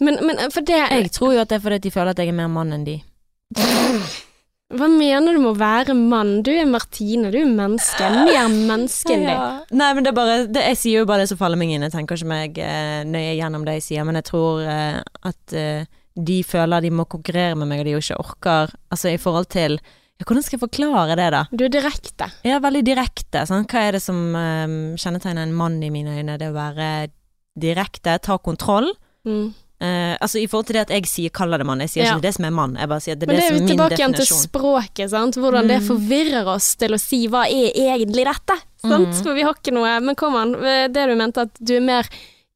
Men, 0.00 0.18
men 0.22 0.38
for 0.54 0.62
det 0.62 0.78
Jeg 0.78 1.10
tror 1.10 1.32
jo 1.34 1.40
at 1.42 1.50
det 1.50 1.58
er 1.58 1.62
fordi 1.64 1.78
de 1.88 1.90
føler 1.90 2.14
at 2.14 2.20
jeg 2.22 2.30
er 2.30 2.36
mer 2.38 2.50
mann 2.52 2.70
enn 2.76 2.84
de. 2.86 3.00
Hva 4.68 4.84
mener 4.92 5.32
du 5.32 5.40
med 5.40 5.54
å 5.54 5.58
være 5.58 5.94
mann? 5.96 6.42
Du 6.44 6.50
er 6.52 6.66
Martine, 6.68 7.30
du 7.32 7.38
er 7.40 7.48
menneske. 7.48 8.08
Mer 8.28 8.50
menneske 8.52 9.14
enn 9.14 9.24
deg. 9.24 9.70
Nei, 9.80 9.88
men 9.96 10.04
det 10.04 10.10
er 10.12 10.16
bare 10.18 10.34
det, 10.46 10.64
Jeg 10.66 10.76
sier 10.82 11.00
jo 11.00 11.06
bare 11.08 11.24
det 11.24 11.30
som 11.32 11.40
faller 11.40 11.56
meg 11.60 11.72
inn. 11.72 11.86
Jeg 11.86 11.94
tenker 11.94 12.20
ikke 12.20 12.28
meg 12.28 12.60
eh, 12.60 12.98
nøye 13.08 13.32
gjennom 13.38 13.64
det 13.64 13.78
jeg 13.78 13.86
sier, 13.86 14.04
men 14.04 14.20
jeg 14.20 14.28
tror 14.28 14.60
eh, 14.68 14.98
at 15.30 15.56
eh, 15.56 15.88
de 16.18 16.36
føler 16.44 16.84
de 16.84 16.92
må 16.92 17.08
konkurrere 17.08 17.56
med 17.56 17.70
meg, 17.70 17.80
og 17.80 17.88
de 17.88 17.94
jo 17.96 18.02
ikke 18.02 18.20
orker 18.20 18.72
Altså 18.92 19.12
i 19.14 19.20
forhold 19.22 19.48
til 19.54 19.78
ja, 19.78 19.88
Hvordan 20.26 20.42
skal 20.42 20.58
jeg 20.58 20.64
forklare 20.64 21.14
det, 21.16 21.28
da? 21.30 21.44
Du 21.54 21.64
er 21.64 21.70
direkte. 21.70 22.26
Ja, 22.44 22.58
veldig 22.58 22.82
direkte. 22.84 23.44
Sånn. 23.46 23.66
Hva 23.70 23.84
er 23.86 23.92
det 23.98 24.02
som 24.02 24.16
um, 24.34 24.74
kjennetegner 24.98 25.46
en 25.46 25.54
mann 25.54 25.78
i 25.86 25.90
mine 25.94 26.16
øyne? 26.18 26.34
Det 26.40 26.48
å 26.50 26.56
være 26.56 26.88
direkte, 27.58 28.16
ta 28.22 28.38
kontroll. 28.42 28.90
Mm. 29.26 29.52
Uh, 29.78 30.16
altså 30.18 30.40
I 30.42 30.48
forhold 30.50 30.66
til 30.66 30.74
det 30.74 30.80
at 30.88 30.90
jeg 30.90 31.06
sier 31.06 31.30
'kaller 31.30 31.58
det 31.62 31.66
mann', 31.66 31.78
jeg 31.86 31.90
sier 31.90 32.04
Ja. 32.04 32.16
ikke 32.16 32.22
det 32.26 32.34
som 32.34 32.44
er 32.46 32.50
mann. 32.50 32.74
Jeg 32.74 32.88
bare 32.88 33.00
sier 33.00 33.14
det 33.14 33.22
er 33.22 33.26
Men 33.30 33.36
det 33.36 33.42
det, 33.42 33.44
er 33.44 33.48
som 33.48 33.56
jo 33.56 33.62
er 33.62 33.68
min 33.68 33.76
tilbake 33.78 33.98
igjen 33.98 34.14
til 34.16 34.26
språket, 34.26 35.10
sant. 35.10 35.34
Hvordan 35.36 35.68
det 35.68 35.78
Mm. 35.82 35.86
forvirrer 35.86 36.46
oss 36.46 36.74
til 36.74 36.90
å 36.90 36.98
si 37.00 37.28
hva 37.28 37.44
er 37.46 37.70
egentlig 37.78 38.24
dette, 38.26 38.56
sant. 38.82 39.14
Mm. 39.14 39.22
For 39.22 39.34
vi 39.34 39.42
har 39.42 39.54
ikke 39.54 39.72
noe 39.72 40.00
Men 40.00 40.14
kom 40.16 40.34
an, 40.34 40.52
det 40.90 40.94
du 41.08 41.14
mente 41.14 41.38
at 41.42 41.54
du 41.62 41.76
er 41.76 41.80
mer 41.80 42.02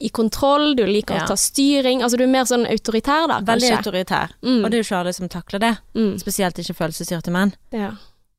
i 0.03 0.11
kontroll, 0.11 0.75
du 0.77 0.85
liker 0.87 1.15
Ja. 1.21 1.25
å 1.25 1.33
ta 1.33 1.37
styring, 1.39 2.03
altså 2.03 2.19
du 2.19 2.25
er 2.25 2.33
mer 2.33 2.45
sånn 2.49 2.67
autoritær 2.67 3.29
da, 3.31 3.41
Veldig 3.41 3.71
kanskje. 3.71 3.77
autoritær. 3.79 4.33
Mm. 4.43 4.65
Og 4.65 4.71
det 4.71 4.75
er 4.79 4.83
jo 4.83 4.87
ikke 4.89 5.01
alle 5.01 5.13
som 5.15 5.29
takler 5.29 5.61
det. 5.61 5.77
Mm. 5.95 6.19
Spesielt 6.19 6.59
ikke 6.59 6.75
følelsesstyrte 6.75 7.31
menn. 7.35 7.55
Ja. 7.73 7.93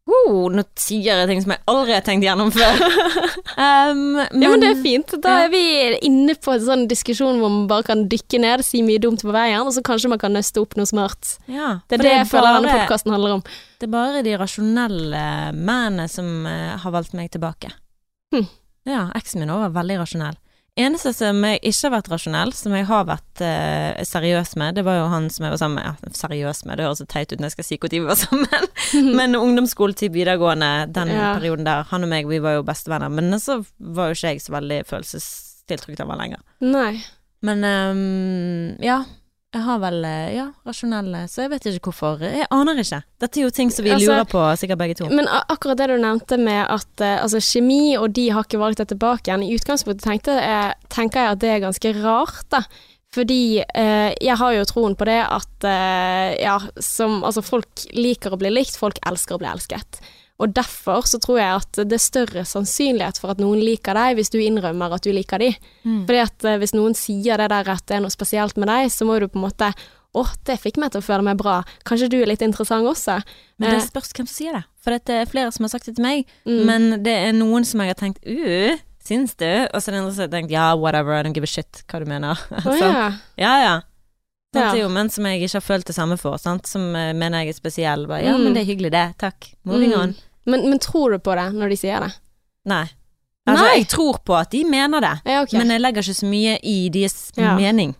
Uh, 0.04 0.50
nå 0.52 0.66
sier 0.76 1.16
jeg 1.16 1.28
ting 1.30 1.42
som 1.46 1.54
jeg 1.54 1.62
aldri 1.72 1.94
har 1.96 2.02
tenkt 2.04 2.26
gjennom 2.26 2.50
før. 2.52 2.82
um, 3.56 4.18
men, 4.20 4.42
ja, 4.44 4.50
men 4.52 4.60
det 4.60 4.72
er 4.74 4.82
fint. 4.84 5.14
Da 5.24 5.46
er 5.46 5.52
vi 5.54 5.62
inne 6.04 6.36
på 6.36 6.52
en 6.52 6.66
sånn 6.66 6.84
diskusjon 6.92 7.40
hvor 7.40 7.54
man 7.54 7.70
bare 7.70 7.86
kan 7.88 8.04
dykke 8.12 8.42
ned, 8.44 8.66
si 8.68 8.82
mye 8.84 9.00
dumt 9.00 9.24
på 9.24 9.32
veien, 9.32 9.64
og 9.64 9.72
så 9.72 9.80
kanskje 9.86 10.12
man 10.12 10.20
kan 10.20 10.36
nøste 10.36 10.60
opp 10.60 10.76
noe 10.76 10.90
smart. 10.90 11.38
ja, 11.48 11.78
Det 11.88 11.96
er 11.96 12.02
for 12.02 12.04
det 12.04 12.14
jeg 12.18 12.30
føler 12.34 12.58
denne 12.60 12.76
podkasten 12.82 13.16
handler 13.16 13.38
om. 13.38 13.46
Det 13.80 13.88
er 13.88 13.94
bare 13.96 14.26
de 14.28 14.36
rasjonelle 14.44 15.24
mennene 15.56 16.10
som 16.12 16.28
uh, 16.52 16.76
har 16.84 16.96
valgt 17.00 17.16
meg 17.16 17.32
tilbake. 17.32 17.72
Hm. 18.36 18.50
Ja, 18.90 19.06
eksen 19.16 19.40
min 19.40 19.56
også 19.56 19.70
var 19.70 19.78
veldig 19.80 20.02
rasjonell. 20.04 20.36
Eneste 20.74 21.12
som 21.14 21.38
jeg 21.46 21.60
ikke 21.62 21.86
har 21.86 21.92
vært 21.94 22.08
rasjonell, 22.10 22.52
som 22.58 22.74
jeg 22.74 22.88
har 22.90 23.04
vært 23.06 23.42
eh, 23.46 24.00
seriøs 24.10 24.56
med, 24.58 24.74
det 24.80 24.82
var 24.88 24.96
jo 24.98 25.10
han 25.12 25.28
som 25.30 25.46
jeg 25.46 25.54
var 25.54 25.60
sammen 25.62 25.78
med. 25.78 25.86
Ja, 26.02 26.14
seriøs 26.18 26.64
med, 26.66 26.80
det 26.80 26.88
høres 26.88 27.02
så 27.04 27.06
teit 27.12 27.30
ut 27.30 27.38
når 27.44 27.52
jeg 27.52 27.56
skal 27.60 27.68
si 27.68 27.78
når 27.84 27.94
vi 27.94 28.00
var 28.08 28.18
sammen. 28.18 28.70
Men 29.20 29.38
ungdomsskoletid, 29.38 30.16
videregående, 30.16 30.72
den 30.96 31.14
Ja. 31.14 31.36
perioden 31.38 31.68
der, 31.70 31.86
han 31.92 32.08
og 32.08 32.10
meg, 32.10 32.26
vi 32.32 32.42
var 32.42 32.58
jo 32.58 32.64
bestevenner. 32.66 33.14
Men 33.14 33.38
så 33.40 33.60
var 33.78 34.10
jo 34.10 34.18
ikke 34.18 34.34
jeg 34.34 34.42
så 34.42 34.56
veldig 34.58 34.80
følelsestiltrukket 34.90 36.02
av 36.08 36.10
ham 36.16 36.24
lenger. 36.26 36.42
Nei. 36.66 36.94
Men 37.46 37.64
um, 37.70 38.78
ja. 38.82 39.04
Jeg 39.54 39.62
har 39.68 39.82
vel 39.84 40.00
eh, 40.08 40.32
ja, 40.34 40.48
rasjonelle, 40.66 41.28
så 41.30 41.44
jeg 41.44 41.52
vet 41.52 41.68
ikke 41.70 41.92
hvorfor. 41.92 42.24
Jeg 42.26 42.48
aner 42.54 42.80
ikke. 42.82 43.04
Dette 43.22 43.38
er 43.40 43.46
jo 43.46 43.52
ting 43.54 43.70
som 43.74 43.86
vi 43.86 43.92
Altså, 43.94 44.10
lurer 44.10 44.26
på, 44.32 44.42
sikkert 44.58 44.82
begge 44.82 44.96
to. 44.98 45.10
Men 45.14 45.30
akkurat 45.30 45.78
det 45.78 45.92
du 45.92 46.00
nevnte 46.02 46.40
med 46.42 46.64
at 46.64 47.04
eh, 47.06 47.20
altså, 47.22 47.42
kjemi 47.44 47.94
og 48.00 48.16
de 48.18 48.32
har 48.34 48.48
ikke 48.48 48.62
valgt 48.62 48.82
det 48.82 48.90
tilbake 48.96 49.30
igjen, 49.30 49.46
i 49.46 49.54
utgangspunktet 49.54 50.26
jeg, 50.34 50.74
tenker 50.94 51.22
jeg 51.28 51.36
at 51.36 51.44
det 51.44 51.54
er 51.54 51.64
ganske 51.68 51.94
rart, 52.02 52.42
da. 52.54 52.64
Fordi 53.14 53.62
eh, 53.62 54.10
jeg 54.26 54.40
har 54.42 54.56
jo 54.58 54.66
troen 54.66 54.98
på 54.98 55.06
det 55.06 55.20
at 55.22 55.68
eh, 55.70 56.34
ja, 56.42 56.58
som 56.82 57.22
Altså, 57.22 57.46
folk 57.46 57.86
liker 57.94 58.34
å 58.34 58.40
bli 58.42 58.50
likt, 58.50 58.80
folk 58.80 58.98
elsker 59.06 59.38
å 59.38 59.44
bli 59.44 59.52
elsket. 59.54 60.02
Og 60.44 60.52
derfor 60.54 61.06
så 61.08 61.20
tror 61.24 61.38
jeg 61.40 61.56
at 61.62 61.80
det 61.88 61.96
er 61.96 62.04
større 62.04 62.44
sannsynlighet 62.50 63.20
for 63.22 63.32
at 63.32 63.40
noen 63.40 63.62
liker 63.64 63.96
deg, 63.96 64.18
hvis 64.20 64.30
du 64.34 64.38
innrømmer 64.44 64.92
at 64.98 65.06
du 65.06 65.12
liker 65.16 65.40
de. 65.40 65.52
Mm. 65.88 66.02
Fordi 66.10 66.20
at 66.26 66.48
eh, 66.52 66.58
hvis 66.60 66.74
noen 66.76 66.96
sier 67.00 67.40
det 67.40 67.48
der 67.54 67.70
at 67.78 67.86
det 67.88 67.96
er 67.98 68.04
noe 68.04 68.12
spesielt 68.14 68.58
med 68.60 68.68
deg, 68.68 68.92
så 68.92 69.08
må 69.08 69.16
du 69.24 69.30
på 69.32 69.40
en 69.40 69.46
måte 69.48 69.70
å, 70.14 70.26
det 70.46 70.60
fikk 70.62 70.76
meg 70.84 70.92
til 70.94 71.00
å 71.02 71.06
føle 71.08 71.24
meg 71.26 71.40
bra. 71.40 71.62
Kanskje 71.90 72.10
du 72.12 72.20
er 72.22 72.28
litt 72.30 72.44
interessant 72.46 72.86
også? 72.86 73.16
Men 73.58 73.72
det 73.72 73.80
Eh. 73.80 73.88
spørs 73.88 74.12
hvem 74.14 74.28
som 74.28 74.36
sier 74.36 74.54
det. 74.60 74.64
For 74.84 74.92
det 75.00 75.10
er 75.16 75.26
flere 75.32 75.52
som 75.56 75.64
har 75.66 75.72
sagt 75.74 75.88
det 75.90 75.96
til 75.98 76.04
meg. 76.06 76.28
Mm. 76.46 76.60
Men 76.68 76.90
det 77.08 77.16
er 77.30 77.32
noen 77.34 77.66
som 77.66 77.80
jeg 77.82 77.94
har 77.96 77.98
tenkt 78.04 78.20
uh, 78.28 78.76
syns 79.08 79.34
du? 79.40 79.48
Og 79.74 79.80
så 79.82 79.90
er 79.90 79.96
det 79.96 80.02
andre 80.04 80.14
som 80.14 80.26
har 80.28 80.34
tenkt 80.36 80.52
ja, 80.54 80.68
whatever, 80.76 81.16
I 81.18 81.24
don't 81.26 81.34
give 81.34 81.48
a 81.48 81.50
shit 81.50 81.82
hva 81.90 82.04
du 82.04 82.06
mener. 82.12 82.38
Oh, 82.68 82.76
ja. 82.78 83.10
ja, 83.42 83.56
ja. 83.64 83.74
Sant, 84.54 84.62
Ja. 84.62 84.68
Det 84.70 84.84
er 84.84 84.84
jo 84.84 84.90
menn 84.94 85.10
som 85.10 85.26
jeg 85.26 85.42
ikke 85.42 85.56
har 85.58 85.66
følt 85.66 85.88
det 85.90 85.96
samme 85.98 86.14
for, 86.22 86.38
sant? 86.38 86.68
som 86.70 86.84
eh, 86.96 87.10
mener 87.18 87.42
jeg 87.42 87.56
er 87.56 87.58
spesiell. 87.58 88.04
Bare, 88.06 88.22
ja, 88.28 88.36
Mm. 88.38 88.44
men 88.44 88.54
det 88.54 88.62
er 88.62 88.70
hyggelig, 88.70 88.92
det. 88.94 89.08
Takk. 89.18 89.48
Moving 89.66 89.96
Mm. 89.96 90.00
on. 90.04 90.14
Men, 90.46 90.70
men 90.70 90.80
tror 90.80 91.12
du 91.12 91.20
på 91.24 91.36
det 91.40 91.54
når 91.56 91.70
de 91.70 91.78
sier 91.80 92.00
det? 92.04 92.12
Nei. 92.66 92.86
Altså, 93.48 93.64
Nei. 93.66 93.78
jeg 93.82 93.88
tror 93.92 94.20
på 94.24 94.36
at 94.40 94.50
de 94.52 94.64
mener 94.64 95.02
det, 95.04 95.14
Ja, 95.28 95.42
okay. 95.44 95.58
men 95.60 95.68
jeg 95.74 95.82
legger 95.84 96.02
ikke 96.06 96.16
så 96.22 96.28
mye 96.32 96.58
i 96.64 96.90
deres 96.90 97.32
Ja. 97.36 97.56
mening. 97.60 97.96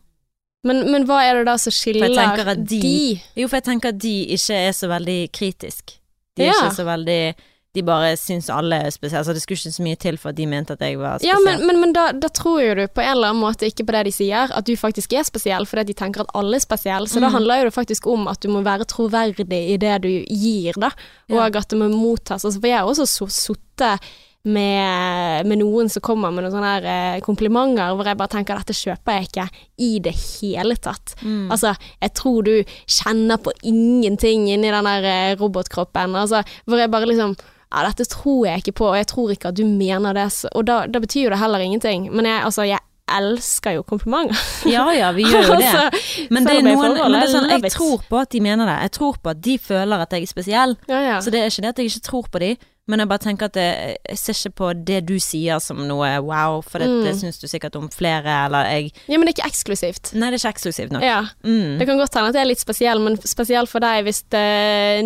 Men, 0.64 0.86
men 0.92 1.04
hva 1.06 1.18
er 1.28 1.36
det 1.42 1.46
da 1.50 1.58
som 1.60 1.72
skiller 1.76 2.08
de- 2.08 2.80
de? 2.80 3.22
Jo, 3.36 3.48
for 3.50 3.58
jeg 3.58 3.64
tenker 3.66 3.90
at 3.90 3.98
de 4.00 4.14
ikke 4.38 4.56
er 4.56 4.72
så 4.72 4.88
veldig 4.88 5.32
kritisk. 5.36 5.98
De 6.38 6.44
er 6.44 6.48
Ja. 6.48 6.54
ikke 6.54 6.76
så 6.78 6.86
veldig 6.88 7.36
De 7.74 7.82
bare 7.82 8.12
syns 8.22 8.52
alle 8.54 8.78
er 8.86 8.92
spesielle. 8.94 9.24
Altså, 9.24 9.34
det 9.34 9.42
skulle 9.42 9.58
ikke 9.58 9.74
så 9.74 9.82
mye 9.86 9.98
til 9.98 10.18
for 10.22 10.30
at 10.30 10.38
de 10.38 10.46
mente 10.46 10.76
at 10.76 10.82
jeg 10.86 11.00
var 11.02 11.24
Ja, 11.26 11.40
men, 11.42 11.64
men, 11.66 11.80
men 11.82 11.94
da, 11.96 12.12
da 12.14 12.28
tror 12.30 12.60
jo 12.62 12.76
du 12.78 12.84
på 12.88 13.02
en 13.02 13.10
eller 13.16 13.32
annen 13.32 13.42
måte 13.42 13.66
ikke 13.66 13.86
på 13.88 13.96
det 13.96 14.04
de 14.06 14.12
sier, 14.14 14.52
at 14.54 14.68
du 14.70 14.76
faktisk 14.78 15.16
er 15.18 15.26
spesiell 15.26 15.66
fordi 15.66 15.88
de 15.90 15.96
tenker 15.98 16.22
at 16.22 16.36
alle 16.38 16.60
er 16.60 16.66
spesielle. 16.66 17.10
Så 17.10 17.18
da 17.20 17.32
Mm. 17.32 17.34
handler 17.40 17.64
jo 17.64 17.70
det 17.72 17.74
faktisk 17.80 18.06
om 18.14 18.28
at 18.30 18.40
du 18.46 18.50
må 18.54 18.62
være 18.62 18.86
troverdig 18.86 19.48
i 19.74 19.78
det 19.82 19.96
du 20.06 20.12
gir, 20.30 20.74
da. 20.78 20.92
Og 21.32 21.40
Ja. 21.40 21.48
at 21.50 21.68
det 21.74 21.80
må 21.82 21.90
mottas. 21.90 22.46
Altså, 22.46 22.60
for 22.62 22.68
jeg 22.70 22.78
har 22.78 22.86
også 22.86 23.08
sittet 23.34 24.00
med, 24.46 25.46
med 25.48 25.58
noen 25.62 25.90
som 25.90 26.04
kommer 26.04 26.30
med 26.30 26.44
noen 26.44 26.52
sånne 26.54 26.72
her 26.76 26.88
eh, 27.16 27.22
komplimenter 27.24 27.94
hvor 27.96 28.06
jeg 28.10 28.18
bare 28.20 28.34
tenker 28.36 28.60
dette 28.60 28.76
kjøper 28.76 29.16
jeg 29.18 29.30
ikke 29.30 29.46
i 29.80 29.92
det 30.04 30.14
hele 30.20 30.76
tatt. 30.84 31.16
Mm. 31.24 31.48
Altså, 31.54 31.72
jeg 32.04 32.14
tror 32.20 32.44
du 32.44 32.54
kjenner 32.86 33.40
på 33.40 33.54
ingenting 33.64 34.50
inni 34.52 34.70
den 34.74 34.90
der 34.90 35.08
eh, 35.10 35.36
robotkroppen. 35.40 36.16
Altså, 36.20 36.44
hvor 36.68 36.78
jeg 36.84 36.92
bare 36.92 37.08
liksom 37.10 37.36
Ja, 37.74 37.84
dette 37.90 38.06
tror 38.06 38.46
jeg 38.46 38.62
ikke 38.64 38.72
på, 38.84 38.88
og 38.92 38.98
jeg 39.00 39.08
tror 39.10 39.32
ikke 39.34 39.48
at 39.50 39.58
du 39.58 39.66
mener 39.66 40.14
det. 40.14 40.28
Og 40.54 40.66
da, 40.68 40.84
da 40.88 41.00
betyr 41.02 41.24
jo 41.26 41.30
det 41.34 41.40
heller 41.42 41.60
ingenting. 41.66 42.10
Men 42.14 42.26
jeg, 42.30 42.44
altså, 42.46 42.64
jeg 42.70 42.80
elsker 43.14 43.76
jo 43.76 43.82
komplimenter. 43.84 44.38
Ja 44.70 44.86
ja, 44.96 45.10
vi 45.12 45.26
gjør 45.28 45.48
jo 45.50 45.56
det. 45.62 45.66
altså, 45.68 46.28
Men 46.32 46.46
det 46.48 46.54
er 46.56 46.64
noen 46.68 46.94
men 46.96 47.16
det 47.18 47.24
er 47.24 47.32
sånn, 47.34 47.50
Jeg 47.52 47.72
tror 47.76 48.06
på 48.10 48.20
at 48.22 48.30
de 48.32 48.42
mener 48.46 48.70
det. 48.70 48.78
Jeg 48.88 48.94
tror 49.00 49.18
på 49.24 49.34
at 49.34 49.42
de 49.44 49.58
føler 49.60 50.06
at 50.06 50.14
jeg 50.16 50.24
er 50.28 50.32
spesiell. 50.32 50.78
ja, 50.88 51.02
ja. 51.10 51.18
Så 51.22 51.34
det 51.34 51.42
er 51.42 51.52
ikke 51.52 51.66
det 51.66 51.74
at 51.74 51.82
jeg 51.84 51.92
ikke 51.92 52.06
tror 52.08 52.30
på 52.32 52.42
de, 52.46 52.54
men 52.88 53.00
jeg 53.00 53.08
bare 53.08 53.20
tenker 53.24 53.46
at 53.48 53.56
jeg, 53.56 53.98
jeg 54.10 54.18
ser 54.20 54.34
ikke 54.36 54.56
på 54.60 54.70
det 54.86 54.98
du 55.08 55.14
sier 55.24 55.60
som 55.64 55.78
noe 55.88 56.10
wow, 56.26 56.60
for 56.62 56.80
det, 56.84 56.90
Mm. 56.90 57.04
det 57.06 57.14
syns 57.16 57.40
du 57.40 57.48
sikkert 57.48 57.76
om 57.80 57.88
flere, 57.90 58.28
eller 58.46 58.66
jeg 58.68 58.92
ja, 59.08 59.18
men 59.18 59.26
det 59.26 59.34
er 59.34 59.38
ikke 59.38 59.50
eksklusivt. 59.54 60.12
Nei, 60.20 60.30
det 60.32 60.38
er 60.38 60.42
ikke 60.44 60.52
eksklusivt 60.58 60.92
nok. 60.92 61.02
Ja. 61.08 61.22
Mm. 61.48 61.78
Det 61.80 61.88
kan 61.88 61.98
godt 61.98 62.14
hende 62.20 62.28
at 62.34 62.34
det 62.36 62.42
er 62.44 62.50
litt 62.52 62.60
spesiell, 62.64 63.00
men 63.00 63.16
spesiell 63.24 63.68
for 63.72 63.80
deg 63.80 64.04
hvis 64.04 64.24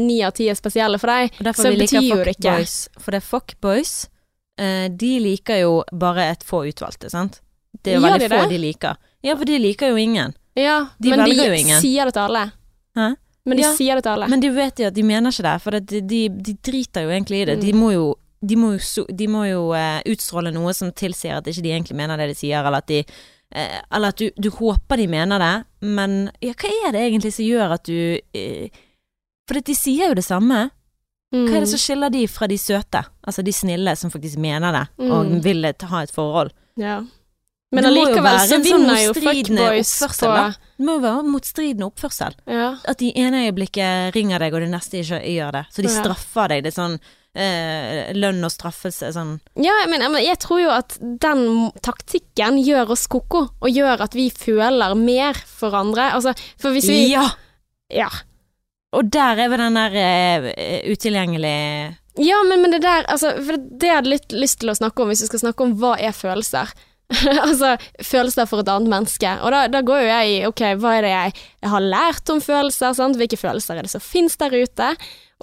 ni 0.01 0.21
av 0.25 0.33
ti 0.33 0.49
er 0.49 0.57
spesielle 0.57 0.97
for 0.99 1.07
deg, 1.13 1.37
Og 1.45 1.55
så 1.55 1.69
vi 1.69 1.77
betyr 1.83 2.01
jo 2.01 2.15
det 2.23 2.35
ikke 2.37 2.55
boys, 2.57 2.89
For 2.97 3.11
det 3.11 3.21
er 3.21 3.27
fuckboys, 3.27 3.93
eh, 4.57 4.87
de 4.89 5.19
liker 5.19 5.61
jo 5.61 5.83
bare 5.93 6.31
et 6.31 6.43
få 6.43 6.63
utvalgte, 6.67 7.09
sant? 7.13 7.41
Det 7.83 7.93
er 7.93 7.99
jo 7.99 8.01
Gjør 8.01 8.09
veldig 8.17 8.29
de 8.29 8.33
få 8.35 8.41
det? 8.41 8.49
de 8.49 8.57
liker. 8.57 8.97
Ja, 9.23 9.35
for 9.35 9.45
de 9.45 9.59
liker 9.59 9.89
jo 9.93 9.95
ingen. 10.01 10.33
Ja, 10.57 10.87
De 10.99 11.09
men 11.13 11.25
de 11.29 11.35
sier 11.77 12.05
det 12.09 12.13
til 12.17 12.23
alle. 12.25 12.51
Hæ? 12.97 13.11
Men 13.47 13.57
de 13.57 13.63
Ja, 13.63 13.71
sier 13.77 13.95
det 13.95 14.03
til 14.03 14.11
alle. 14.17 14.27
Men 14.29 14.41
de 14.43 14.49
vet 14.51 14.79
jo 14.83 14.87
at 14.89 14.93
de 14.97 15.03
mener 15.07 15.31
ikke 15.31 15.45
det, 15.47 15.55
for 15.63 15.77
de, 15.79 16.01
de, 16.03 16.21
de 16.29 16.53
driter 16.67 17.05
jo 17.07 17.09
egentlig 17.15 17.41
i 17.41 17.45
det. 17.49 17.59
De 17.63 17.71
Mm. 17.73 17.79
må 17.79 17.91
jo, 17.93 18.05
de 18.45 18.55
må 18.59 18.73
jo, 18.75 19.05
de 19.21 19.27
må 19.31 19.45
jo 19.47 19.61
uh, 19.73 20.01
utstråle 20.05 20.51
noe 20.53 20.73
som 20.75 20.91
tilsier 20.91 21.37
at 21.39 21.47
ikke 21.47 21.63
de 21.63 21.71
egentlig 21.71 21.95
mener 21.97 22.17
det 22.19 22.27
de 22.33 22.35
sier, 22.37 22.59
eller 22.59 22.83
at 22.83 22.87
de 22.91 22.99
eh, 23.55 23.79
Eller 23.95 24.11
at 24.11 24.17
du, 24.19 24.29
du 24.37 24.49
håper 24.51 24.97
de 24.99 25.07
mener 25.07 25.39
det, 25.39 25.53
men 25.87 26.29
ja, 26.43 26.51
hva 26.53 26.73
er 26.87 26.91
det 26.91 27.01
egentlig 27.07 27.31
som 27.33 27.45
gjør 27.47 27.73
at 27.79 27.83
du 27.87 28.19
uh, 28.35 28.67
For 29.47 29.61
de 29.63 29.75
sier 29.75 30.09
jo 30.11 30.17
det 30.19 30.25
samme. 30.27 30.69
Hva 31.31 31.55
er 31.57 31.63
det 31.63 31.69
som 31.71 31.79
skiller 31.79 32.09
de 32.11 32.25
fra 32.27 32.47
de 32.47 32.55
søte? 32.59 33.01
Altså 33.27 33.43
de 33.43 33.51
snille 33.51 33.95
som 33.99 34.11
faktisk 34.11 34.37
mener 34.39 34.71
det, 34.75 34.85
og 35.09 35.25
Mm. 35.27 35.41
vil 35.43 35.65
ha 35.91 36.01
et 36.03 36.11
forhold. 36.11 36.51
Ja. 36.79 37.01
Men 37.75 37.89
allikevel 37.89 38.37
så 38.39 38.47
sånn 38.53 38.63
vinner 38.63 39.01
jo 39.01 39.13
fuckboys 39.17 39.93
på. 40.21 40.31
Det 40.77 40.85
må 40.87 40.93
jo 40.95 41.03
være 41.03 41.23
motstridende 41.27 41.87
oppførsel. 41.89 42.37
ja. 42.47 42.69
At 42.87 43.01
de 43.01 43.11
ene 43.19 43.47
øyeblikket 43.47 44.15
ringer 44.15 44.39
deg, 44.39 44.55
og 44.55 44.63
det 44.63 44.69
neste 44.71 45.01
ikke 45.01 45.19
gjør 45.19 45.57
det. 45.57 45.63
Så 45.75 45.83
de 45.83 45.91
straffer 45.91 46.53
deg. 46.53 46.63
Det 46.63 46.71
er 46.71 46.77
sånn 46.77 46.95
eh, 47.37 48.13
lønn 48.15 48.39
og 48.45 48.53
straffelse 48.53 49.11
sånn 49.15 49.35
ja, 49.59 49.75
men 49.91 50.05
jeg 50.21 50.39
tror 50.43 50.61
jo 50.63 50.71
at 50.73 50.95
den 51.01 51.43
taktikken 51.85 52.61
gjør 52.63 52.95
oss 52.95 53.05
ko-ko, 53.11 53.47
og 53.59 53.69
gjør 53.69 54.05
at 54.07 54.15
vi 54.17 54.29
føler 54.31 54.95
mer 54.99 55.35
for 55.35 55.75
andre. 55.77 56.11
Altså, 56.15 56.33
for 56.61 56.75
hvis 56.75 56.89
vi 56.91 57.03
Ja! 57.11 57.27
Ja. 57.93 58.09
Og 58.95 59.07
der 59.11 59.39
er 59.43 59.51
vel 59.51 59.61
den 59.61 59.77
der 59.77 59.93
uh, 59.95 60.47
utilgjengelig 60.91 61.97
Ja, 62.19 62.39
men, 62.47 62.61
men 62.63 62.73
det 62.73 62.81
der 62.83 63.05
altså, 63.11 63.33
For 63.43 63.55
det, 63.55 63.77
det 63.79 63.89
jeg 63.89 63.99
hadde 63.99 64.11
litt 64.11 64.35
lyst 64.35 64.59
til 64.63 64.71
å 64.71 64.75
snakke 64.75 65.03
om, 65.03 65.11
hvis 65.11 65.23
vi 65.25 65.29
skal 65.29 65.43
snakke 65.45 65.63
om 65.67 65.75
hva 65.79 65.93
er 65.99 66.15
følelser. 66.15 66.71
altså 67.45 67.75
følelser 68.03 68.47
for 68.49 68.63
et 68.63 68.71
annet 68.71 68.91
menneske. 68.91 69.29
Og 69.45 69.53
da, 69.53 69.63
da 69.71 69.83
går 69.85 70.03
jo 70.03 70.09
jeg 70.09 70.33
i 70.33 70.41
ok, 70.49 70.63
hva 70.81 70.97
er 70.97 71.05
det 71.05 71.13
jeg, 71.13 71.45
har 71.71 71.87
lært 71.93 72.33
om 72.33 72.43
følelser? 72.43 72.97
Sant? 72.97 73.19
Hvilke 73.19 73.39
følelser 73.39 73.79
er 73.79 73.87
det 73.87 73.93
som 73.93 74.03
finnes 74.03 74.35
der 74.39 74.55
ute? 74.57 74.91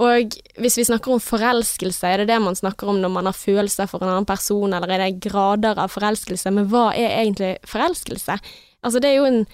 Og 0.05 0.37
hvis 0.59 0.77
vi 0.81 0.87
snakker 0.89 1.15
om 1.15 1.23
forelskelse, 1.23 2.09
er 2.09 2.23
det 2.23 2.33
det 2.33 2.41
man 2.43 2.59
snakker 2.59 2.91
om 2.91 2.99
når 3.01 3.13
man 3.15 3.31
har 3.31 3.37
følelser 3.37 3.89
for 3.89 4.03
en 4.03 4.11
annen 4.11 4.29
person, 4.29 4.75
eller 4.75 4.91
er 4.91 5.05
det 5.07 5.23
grader 5.25 5.79
av 5.79 5.93
forelskelse? 5.95 6.51
Men 6.53 6.67
hva 6.73 6.89
er 6.93 7.21
egentlig 7.23 7.55
forelskelse? 7.71 8.41
Altså 8.85 9.01
det 9.01 9.13
er 9.13 9.23
jo 9.23 9.29
en 9.31 9.45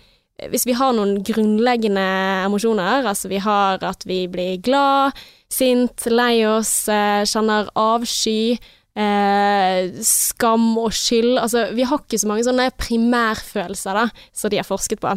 hvis 0.49 0.65
vi 0.65 0.73
har 0.73 0.95
noen 0.97 1.19
grunnleggende 1.27 2.03
emosjoner, 2.47 3.05
altså 3.05 3.29
vi 3.29 3.43
har 3.45 3.83
at 3.85 4.07
vi 4.09 4.23
blir 4.33 4.61
glad, 4.65 5.17
sint, 5.53 6.07
lei 6.09 6.47
oss, 6.49 6.89
eh, 6.89 7.27
kjenner 7.29 7.69
avsky, 7.77 8.57
eh, 8.99 9.91
skam 10.07 10.73
og 10.81 10.95
skyld 10.97 11.39
Altså, 11.39 11.69
vi 11.77 11.87
har 11.87 12.03
ikke 12.03 12.21
så 12.21 12.31
mange 12.31 12.47
sånne 12.47 12.71
primærfølelser, 12.81 14.01
da, 14.01 14.27
som 14.33 14.53
de 14.53 14.61
har 14.61 14.69
forsket 14.69 15.03
på. 15.03 15.15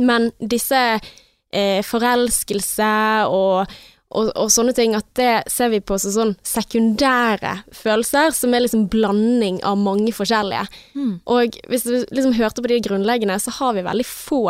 Men 0.00 0.30
disse 0.38 0.80
eh, 0.98 1.80
forelskelse 1.86 2.90
og, 3.30 3.70
og, 4.10 4.30
og, 4.34 4.50
sånne 4.52 4.74
ting, 4.76 4.94
at 4.98 5.06
det 5.18 5.32
ser 5.50 5.72
vi 5.74 5.82
på 5.82 5.98
som 6.02 6.14
sånn 6.14 6.34
sekundære 6.46 7.60
følelser, 7.74 8.34
som 8.36 8.54
er 8.54 8.64
liksom 8.66 8.88
blanding 8.92 9.60
av 9.66 9.78
mange 9.80 10.14
forskjellige. 10.14 10.66
Mm. 10.94 11.14
Og 11.30 11.62
hvis 11.70 11.86
du 11.86 11.94
liksom 12.10 12.36
hørte 12.38 12.62
på 12.62 12.72
de 12.72 12.82
grunnleggende, 12.86 13.38
så 13.42 13.54
har 13.58 13.74
vi 13.76 13.86
veldig 13.86 14.06
få 14.06 14.44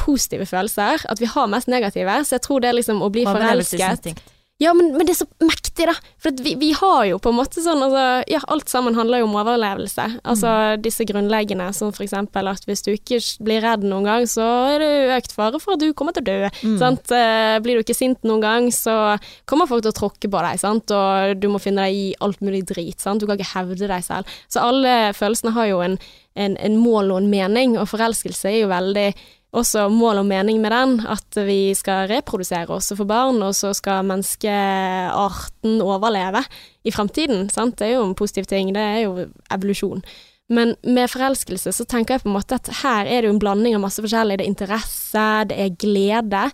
positive 0.00 0.46
følelser. 0.48 1.04
At 1.12 1.20
vi 1.20 1.28
har 1.28 1.50
mest 1.50 1.68
negative. 1.68 2.22
Så 2.24 2.38
jeg 2.38 2.46
tror 2.46 2.62
det 2.64 2.76
liksom 2.78 3.02
å 3.04 3.10
bli 3.12 3.26
forelsket. 3.28 4.22
Ja, 4.60 4.74
men, 4.76 4.90
men 4.92 5.08
det 5.08 5.14
er 5.14 5.22
så 5.22 5.26
mektig, 5.40 5.86
da. 5.88 5.94
For 6.20 6.36
vi, 6.44 6.52
vi 6.60 6.68
har 6.76 7.06
jo 7.08 7.16
på 7.22 7.30
en 7.32 7.38
måte 7.38 7.62
sånn 7.64 7.80
altså, 7.86 8.02
Ja, 8.28 8.42
alt 8.52 8.68
sammen 8.68 8.96
handler 8.98 9.22
jo 9.22 9.28
om 9.30 9.38
overlevelse. 9.40 10.04
Altså 10.28 10.52
disse 10.84 11.06
grunnleggende, 11.08 11.70
som 11.76 11.94
for 11.96 12.04
eksempel 12.04 12.50
at 12.50 12.66
hvis 12.68 12.84
du 12.84 12.90
ikke 12.92 13.22
blir 13.46 13.64
redd 13.64 13.86
noen 13.88 14.04
gang, 14.04 14.28
så 14.28 14.44
er 14.74 14.84
det 14.84 14.90
økt 15.16 15.32
fare 15.32 15.62
for 15.62 15.78
at 15.78 15.80
du 15.80 15.94
kommer 15.96 16.12
til 16.16 16.26
å 16.26 16.28
dø. 16.28 16.52
Mm. 16.60 16.76
Sant? 16.82 17.14
Eh, 17.16 17.56
blir 17.64 17.80
du 17.80 17.86
ikke 17.86 17.96
sint 17.96 18.20
noen 18.28 18.44
gang, 18.44 18.68
så 18.74 19.16
kommer 19.48 19.70
folk 19.70 19.86
til 19.86 19.94
å 19.94 20.00
tråkke 20.02 20.28
på 20.28 20.44
deg, 20.44 20.60
sant? 20.60 20.92
og 20.92 21.40
du 21.40 21.48
må 21.48 21.60
finne 21.62 21.88
deg 21.88 21.96
i 21.96 22.06
alt 22.20 22.44
mulig 22.44 22.66
drit. 22.68 23.00
Sant? 23.00 23.24
Du 23.24 23.30
kan 23.30 23.40
ikke 23.40 23.54
hevde 23.54 23.88
deg 23.88 24.04
selv. 24.04 24.28
Så 24.52 24.60
alle 24.60 25.14
følelsene 25.16 25.56
har 25.56 25.72
jo 25.72 25.80
en, 25.86 25.96
en, 26.36 26.60
en 26.60 26.76
mål 26.76 27.14
og 27.14 27.22
en 27.22 27.32
mening, 27.32 27.78
og 27.80 27.88
forelskelse 27.94 28.52
er 28.52 28.60
jo 28.66 28.72
veldig 28.76 29.08
også 29.56 29.88
mål 29.90 30.22
og 30.22 30.28
mening 30.28 30.60
med 30.62 30.70
den, 30.70 30.96
at 31.10 31.38
vi 31.46 31.72
skal 31.74 32.08
reprodusere 32.10 32.70
oss 32.70 32.92
og 32.94 33.00
få 33.00 33.06
barn, 33.10 33.40
og 33.42 33.54
så 33.58 33.72
skal 33.74 34.06
menneskearten 34.06 35.80
overleve 35.82 36.44
i 36.86 36.92
fremtiden. 36.94 37.48
Sant? 37.50 37.78
Det 37.80 37.88
er 37.88 37.96
jo 37.96 38.04
en 38.06 38.18
positiv 38.18 38.46
ting, 38.50 38.70
det 38.76 38.84
er 38.84 39.00
jo 39.08 39.26
evolusjon. 39.50 40.04
Men 40.50 40.74
med 40.82 41.10
forelskelse 41.10 41.72
så 41.74 41.86
tenker 41.86 42.16
jeg 42.16 42.24
på 42.24 42.30
en 42.30 42.36
måte 42.38 42.58
at 42.58 42.70
her 42.80 43.06
er 43.06 43.22
det 43.22 43.30
jo 43.30 43.34
en 43.36 43.42
blanding 43.42 43.76
av 43.76 43.84
masse 43.84 44.02
forskjellig. 44.02 44.38
Det 44.38 44.46
er 44.46 44.50
interesse, 44.50 45.26
det 45.50 45.58
er 45.62 45.76
glede, 45.78 46.46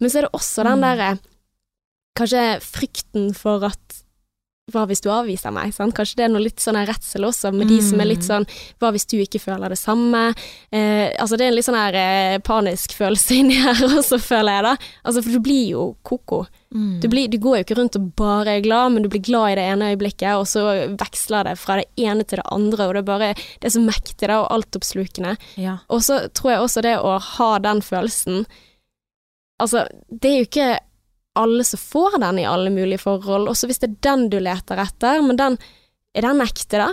men 0.00 0.10
så 0.10 0.18
er 0.18 0.26
det 0.26 0.34
også 0.34 0.66
den 0.66 0.82
Mm. 0.82 0.88
derre 0.88 1.12
Kanskje 2.14 2.60
frykten 2.62 3.32
for 3.34 3.64
at 3.66 4.03
hva 4.72 4.86
hvis 4.88 5.02
du 5.04 5.10
avviser 5.12 5.52
meg? 5.52 5.74
Sant? 5.76 5.92
Kanskje 5.92 6.16
det 6.16 6.24
er 6.24 6.30
noe 6.32 6.40
litt 6.40 6.62
sånn 6.62 6.78
redsel 6.88 7.26
også, 7.28 7.50
med 7.52 7.68
de 7.68 7.82
som 7.84 8.00
er 8.00 8.06
litt 8.08 8.22
Mm. 8.24 8.28
sånn 8.30 8.46
hva 8.80 8.90
hvis 8.94 9.04
du 9.10 9.18
ikke 9.20 9.40
føler 9.42 9.68
det 9.68 9.76
samme? 9.76 10.22
Eh, 10.72 11.12
altså 11.20 11.36
det 11.36 11.44
er 11.44 11.48
en 11.52 11.56
litt 11.58 11.66
sånn 11.66 11.76
her 11.76 11.94
eh, 12.00 12.38
panisk 12.38 12.94
følelse 12.96 13.34
inni 13.42 13.58
her 13.60 13.76
også, 13.84 14.16
føler 14.18 14.56
jeg 14.56 14.64
da. 14.64 14.72
Altså 15.04 15.22
for 15.22 15.30
du 15.36 15.40
blir 15.44 15.66
jo 15.74 15.82
koko. 16.02 16.46
Mm. 16.74 17.00
Du, 17.02 17.08
blir, 17.12 17.28
du 17.28 17.36
går 17.38 17.58
jo 17.58 17.64
ikke 17.66 17.76
rundt 17.78 17.98
og 18.00 18.06
bare 18.16 18.56
er 18.56 18.64
glad, 18.64 18.92
men 18.96 19.04
du 19.04 19.10
blir 19.12 19.22
glad 19.22 19.52
i 19.52 19.58
det 19.60 19.66
ene 19.74 19.90
øyeblikket, 19.92 20.32
og 20.40 20.48
så 20.48 20.64
veksler 20.96 21.44
det 21.50 21.58
fra 21.60 21.76
det 21.82 21.84
ene 22.00 22.24
til 22.24 22.40
det 22.40 22.48
andre, 22.50 22.88
og 22.88 22.94
det 22.96 23.02
er 23.04 23.10
bare 23.12 23.28
Det 23.36 23.68
er 23.68 23.76
så 23.76 23.84
mektig 23.84 24.26
da, 24.32 24.40
og 24.40 24.50
altoppslukende. 24.56 25.36
Ja. 25.60 25.76
Og 25.92 26.00
så 26.08 26.22
tror 26.32 26.50
jeg 26.54 26.64
også 26.64 26.82
det 26.88 26.96
å 27.04 27.18
ha 27.20 27.58
den 27.58 27.84
følelsen 27.84 28.46
Altså, 29.62 29.84
det 30.10 30.30
er 30.30 30.40
jo 30.40 30.46
ikke 30.48 30.68
alle 31.36 31.64
som 31.64 31.78
får 31.80 32.18
den 32.20 32.38
i 32.38 32.46
alle 32.46 32.70
mulige 32.70 32.98
forhold, 33.02 33.48
også 33.50 33.66
hvis 33.66 33.78
det 33.82 33.90
er 33.90 33.96
den 34.10 34.28
du 34.30 34.38
leter 34.40 34.78
etter, 34.78 35.22
men 35.22 35.36
den 35.36 35.58
Er 36.14 36.22
den 36.22 36.40
ekte, 36.44 36.78
da? 36.78 36.92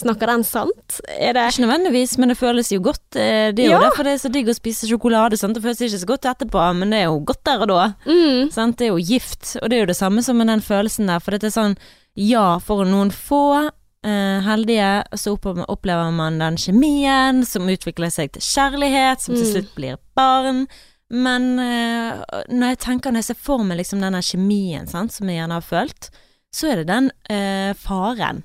Snakker 0.00 0.26
den 0.28 0.42
sant? 0.44 1.00
Er 1.08 1.32
det 1.36 1.42
Ikke 1.54 1.62
nødvendigvis, 1.66 2.18
men 2.18 2.28
det 2.28 2.36
føles 2.38 2.70
jo 2.72 2.80
godt. 2.80 3.16
eh, 3.16 3.52
Det 3.52 3.64
er 3.64 3.70
jo 3.70 3.78
Ja. 3.78 3.80
derfor 3.90 4.04
det 4.04 4.12
er 4.14 4.28
så 4.28 4.32
digg 4.32 4.46
å 4.48 4.54
spise 4.56 4.86
sjokolade. 4.88 5.36
Sant? 5.38 5.54
Det 5.54 5.62
føles 5.62 5.80
ikke 5.80 6.00
så 6.00 6.06
godt 6.06 6.24
etterpå, 6.24 6.74
men 6.76 6.90
det 6.90 6.98
er 7.00 7.04
jo 7.10 7.20
godt 7.24 7.44
der 7.44 7.60
og 7.60 7.68
da. 7.68 7.94
mm, 8.06 8.50
Sant? 8.52 8.76
Det 8.78 8.86
er 8.88 8.92
jo 8.96 8.96
gift, 9.04 9.56
og 9.62 9.68
det 9.70 9.76
er 9.76 9.80
jo 9.84 9.86
det 9.92 9.96
samme 9.96 10.22
som 10.22 10.36
med 10.36 10.46
den 10.48 10.60
følelsen 10.60 11.06
der. 11.06 11.18
For 11.20 11.30
det 11.32 11.44
er 11.44 11.48
sånn, 11.60 11.76
ja, 12.16 12.58
for 12.58 12.84
noen 12.84 13.10
få 13.10 13.70
eh, 14.04 14.40
heldige, 14.40 15.04
så 15.16 15.36
opplever 15.68 16.12
man 16.14 16.38
den 16.38 16.56
kjemien 16.56 17.44
som 17.44 17.66
utvikler 17.66 18.08
seg 18.12 18.32
til 18.32 18.40
kjærlighet, 18.42 19.20
som 19.20 19.34
til 19.34 19.44
Mm. 19.44 19.52
slutt 19.52 19.74
blir 19.74 19.96
barn. 20.14 20.66
Men 21.10 21.58
eh, 21.62 22.22
når 22.50 22.72
jeg 22.74 22.78
tenker, 22.82 23.12
når 23.14 23.22
jeg 23.22 23.28
ser 23.30 23.34
for 23.46 23.62
meg 23.62 23.78
liksom 23.78 24.00
denne 24.02 24.18
kjemien 24.26 24.88
sant, 24.90 25.12
som 25.14 25.28
jeg 25.30 25.38
gjerne 25.38 25.58
har 25.60 25.62
følt, 25.66 26.08
så 26.54 26.70
er 26.72 26.76
det 26.82 26.86
den 26.88 27.10
eh, 27.30 27.72
faren. 27.78 28.44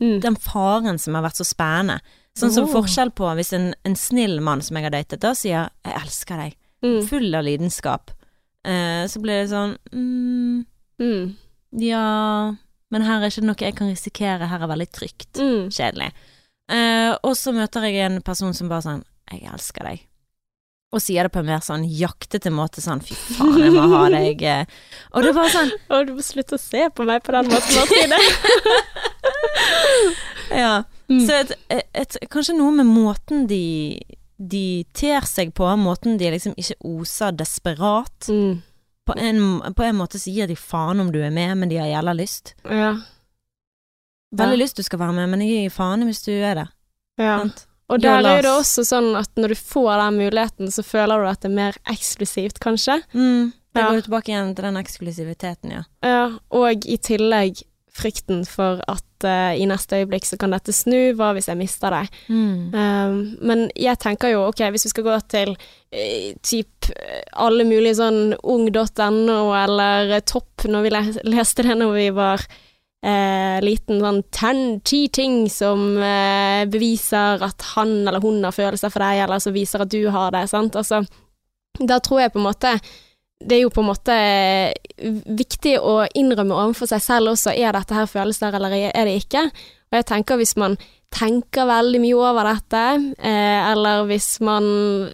mm. 0.00 0.20
Den 0.22 0.36
faren 0.36 0.98
som 0.98 1.14
har 1.18 1.22
vært 1.26 1.36
så 1.40 1.44
spennende. 1.44 2.00
Sånn 2.38 2.52
som 2.54 2.64
Oh. 2.68 2.72
forskjell 2.72 3.10
på 3.10 3.26
hvis 3.34 3.52
en, 3.52 3.74
en 3.84 3.96
snill 3.98 4.40
mann 4.40 4.60
som 4.62 4.76
jeg 4.76 4.84
har 4.84 4.90
datet, 4.94 5.20
da 5.20 5.32
sier 5.34 5.70
'jeg 5.84 5.94
elsker 6.02 6.36
deg', 6.38 6.56
Mm. 6.82 7.02
full 7.08 7.34
av 7.34 7.42
lidenskap, 7.44 8.10
eh, 8.64 9.04
så 9.10 9.18
blir 9.20 9.42
det 9.42 9.50
sånn 9.50 9.76
mm, 9.92 10.64
Mm. 11.00 11.34
ja, 11.72 12.54
men 12.90 13.02
her 13.02 13.20
er 13.22 13.26
ikke 13.30 13.42
noe 13.42 13.56
jeg 13.58 13.74
kan 13.74 13.88
risikere, 13.90 14.46
her 14.48 14.62
er 14.62 14.68
veldig 14.68 14.90
trygt. 14.92 15.32
Mm. 15.34 15.68
Kjedelig. 15.68 16.12
Eh, 16.70 17.16
og 17.24 17.34
så 17.34 17.52
møter 17.52 17.82
jeg 17.82 17.96
en 18.06 18.22
person 18.22 18.54
som 18.54 18.68
bare 18.68 18.82
sånn 18.82 19.04
'jeg 19.30 19.42
elsker 19.52 19.82
deg'. 19.84 20.00
Og 20.92 21.02
sier 21.04 21.26
det 21.26 21.32
på 21.34 21.42
en 21.42 21.48
mer 21.50 21.60
sånn 21.60 21.82
jaktete 21.84 22.48
måte, 22.50 22.80
sånn 22.80 23.02
'fy 23.04 23.12
faen, 23.14 23.58
jeg 23.60 23.72
må 23.74 23.82
ha 23.92 24.06
deg'. 24.08 24.42
eh». 24.42 24.64
Og 25.12 25.22
det 25.22 25.34
var 25.36 25.48
sånn 25.52 25.70
Å, 25.90 26.04
du 26.06 26.14
må 26.16 26.22
slutte 26.24 26.56
å 26.56 26.58
se 26.62 26.88
på 26.88 27.04
meg 27.04 27.22
på 27.22 27.32
den 27.36 27.50
måten, 27.52 27.74
Martine. 27.76 28.16
Ja. 30.50 30.82
Mm. 31.10 31.26
Så 31.26 31.34
et, 31.42 31.52
et, 31.92 32.16
kanskje 32.32 32.54
noe 32.56 32.72
med 32.72 32.86
måten 32.88 33.46
de 33.50 34.00
de 34.38 34.84
ter 34.94 35.24
seg 35.26 35.50
på, 35.52 35.66
måten 35.76 36.14
de 36.16 36.28
liksom 36.30 36.52
ikke 36.56 36.76
oser 36.86 37.32
desperat. 37.34 38.28
Mm. 38.30 38.60
På 39.04 39.16
en, 39.18 39.40
på 39.74 39.82
en 39.82 39.96
måte 39.98 40.18
så 40.22 40.30
gir 40.30 40.46
de 40.46 40.54
faen 40.56 41.00
om 41.02 41.10
du 41.12 41.18
er 41.20 41.32
med, 41.34 41.56
men 41.58 41.68
de 41.68 41.76
har 41.76 41.88
jævla 41.90 42.14
lyst. 42.14 42.54
Ja. 42.64 42.92
Veldig 44.30 44.58
Ja. 44.58 44.62
lyst 44.62 44.76
du 44.76 44.82
skal 44.86 45.00
være 45.00 45.12
med, 45.16 45.28
men 45.28 45.40
jeg 45.42 45.50
gir 45.66 45.74
faen 45.74 46.04
hvis 46.06 46.22
du 46.22 46.30
er 46.32 46.54
det. 46.54 46.68
ja. 47.18 47.38
Sant? 47.42 47.66
Og 47.88 48.02
der 48.02 48.20
er 48.20 48.42
det 48.44 48.50
også 48.52 48.84
sånn 48.84 49.14
at 49.16 49.30
når 49.40 49.54
du 49.54 49.60
får 49.60 49.94
den 50.02 50.18
muligheten, 50.20 50.72
så 50.72 50.84
føler 50.84 51.22
du 51.22 51.30
at 51.30 51.40
det 51.40 51.48
er 51.48 51.56
mer 51.56 51.78
eksklusivt, 51.88 52.60
kanskje. 52.60 53.00
Mm. 53.14 53.54
Ja. 53.76 53.88
går 53.88 54.00
du 54.00 54.06
tilbake 54.08 54.32
igjen 54.32 54.54
til 54.56 54.66
den 54.66 54.78
eksklusiviteten, 54.80 55.74
ja. 55.76 55.82
Ja, 56.04 56.22
og 56.50 56.86
i 56.88 56.98
tillegg 57.00 57.62
frykten 57.98 58.44
for 58.46 58.82
at 58.90 59.26
uh, 59.26 59.52
i 59.58 59.66
neste 59.68 60.02
øyeblikk 60.02 60.26
så 60.28 60.38
kan 60.38 60.54
dette 60.54 60.74
snu, 60.74 61.14
hva 61.18 61.32
hvis 61.36 61.48
jeg 61.50 61.58
mister 61.58 61.94
deg? 61.94 62.20
Mm. 62.30 62.74
Um, 62.74 63.18
men 63.42 63.66
jeg 63.74 63.98
tenker 64.02 64.32
jo, 64.34 64.44
ok, 64.50 64.62
hvis 64.74 64.86
vi 64.88 64.92
skal 64.92 65.06
gå 65.08 65.16
til 65.32 65.54
uh, 65.56 66.30
typ 66.46 66.90
alle 67.38 67.66
mulige 67.68 67.98
sånn 67.98 68.36
ung.no 68.38 69.40
eller 69.58 70.18
topp, 70.28 70.68
når 70.70 70.86
vi 70.86 70.94
les, 70.94 71.20
leste 71.26 71.66
det 71.66 71.78
når 71.80 71.94
vi 71.96 72.08
var 72.16 72.46
eh, 73.04 73.58
liten, 73.64 74.00
sånn 74.02 74.22
ten, 74.34 74.62
ti 74.86 75.06
ting 75.14 75.44
som 75.52 75.90
eh, 76.02 76.64
beviser 76.70 77.44
at 77.44 77.66
han 77.74 78.00
eller 78.06 78.22
hun 78.24 78.42
har 78.44 78.56
følelser 78.56 78.92
for 78.92 79.04
deg, 79.04 79.24
eller 79.24 79.42
som 79.42 79.56
viser 79.56 79.84
at 79.84 79.92
du 79.92 80.02
har 80.14 80.32
det, 80.34 80.46
sant, 80.50 80.78
altså, 80.78 81.02
da 81.78 82.00
tror 82.02 82.24
jeg 82.24 82.34
på 82.34 82.42
en 82.42 82.48
måte 82.48 82.78
det 83.38 83.54
er 83.54 83.60
jo 83.62 83.70
på 83.70 83.84
en 83.84 83.90
måte 83.92 84.14
eh, 84.14 85.10
viktig 85.38 85.76
å 85.78 86.00
innrømme 86.18 86.56
overfor 86.56 86.90
seg 86.90 87.04
selv 87.04 87.36
også, 87.36 87.52
er 87.54 87.76
dette 87.76 87.94
her 87.94 88.08
følelser 88.10 88.56
eller 88.58 88.74
er 88.88 89.06
det 89.06 89.20
ikke? 89.20 89.44
Og 89.88 90.00
jeg 90.00 90.08
tenker 90.10 90.40
hvis 90.40 90.56
man 90.58 90.74
tenker 91.14 91.64
veldig 91.66 91.98
mye 92.02 92.16
over 92.20 92.46
dette, 92.50 92.80
eh, 93.24 93.70
eller 93.70 94.04
hvis 94.10 94.26
man 94.44 94.66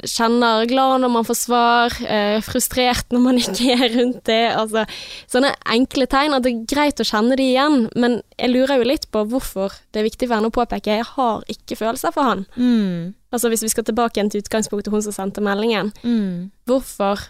kjenner 0.02 0.66
glad 0.68 1.00
når 1.04 1.12
man 1.14 1.26
får 1.28 1.38
svar, 1.38 1.94
eh, 2.02 2.40
frustrert 2.44 3.14
når 3.14 3.22
man 3.22 3.38
ikke 3.42 3.76
er 3.76 3.94
rundt 3.94 4.24
det, 4.26 4.40
altså 4.58 4.82
sånne 5.30 5.52
enkle 5.70 6.08
tegn, 6.10 6.34
at 6.34 6.42
det 6.44 6.52
er 6.52 6.64
greit 6.74 7.00
å 7.00 7.06
kjenne 7.06 7.38
de 7.38 7.46
igjen, 7.52 7.78
men 7.94 8.18
jeg 8.36 8.50
lurer 8.52 8.82
jo 8.82 8.88
litt 8.90 9.06
på 9.14 9.22
hvorfor 9.30 9.76
det 9.94 10.02
er 10.02 10.08
viktig 10.08 10.26
for 10.28 10.36
henne 10.38 10.50
å 10.50 10.56
påpeke, 10.58 10.98
jeg 10.98 11.06
har 11.14 11.46
ikke 11.54 11.78
følelser 11.78 12.14
for 12.16 12.26
han. 12.32 12.42
Mm. 12.58 13.14
Altså 13.34 13.50
hvis 13.50 13.62
vi 13.66 13.70
skal 13.72 13.86
tilbake 13.86 14.18
igjen 14.18 14.32
til 14.34 14.42
utgangspunktet 14.42 14.92
hun 14.94 15.02
som 15.06 15.14
sendte 15.14 15.42
meldingen, 15.46 15.92
Mm. 16.04 16.50
hvorfor, 16.66 17.22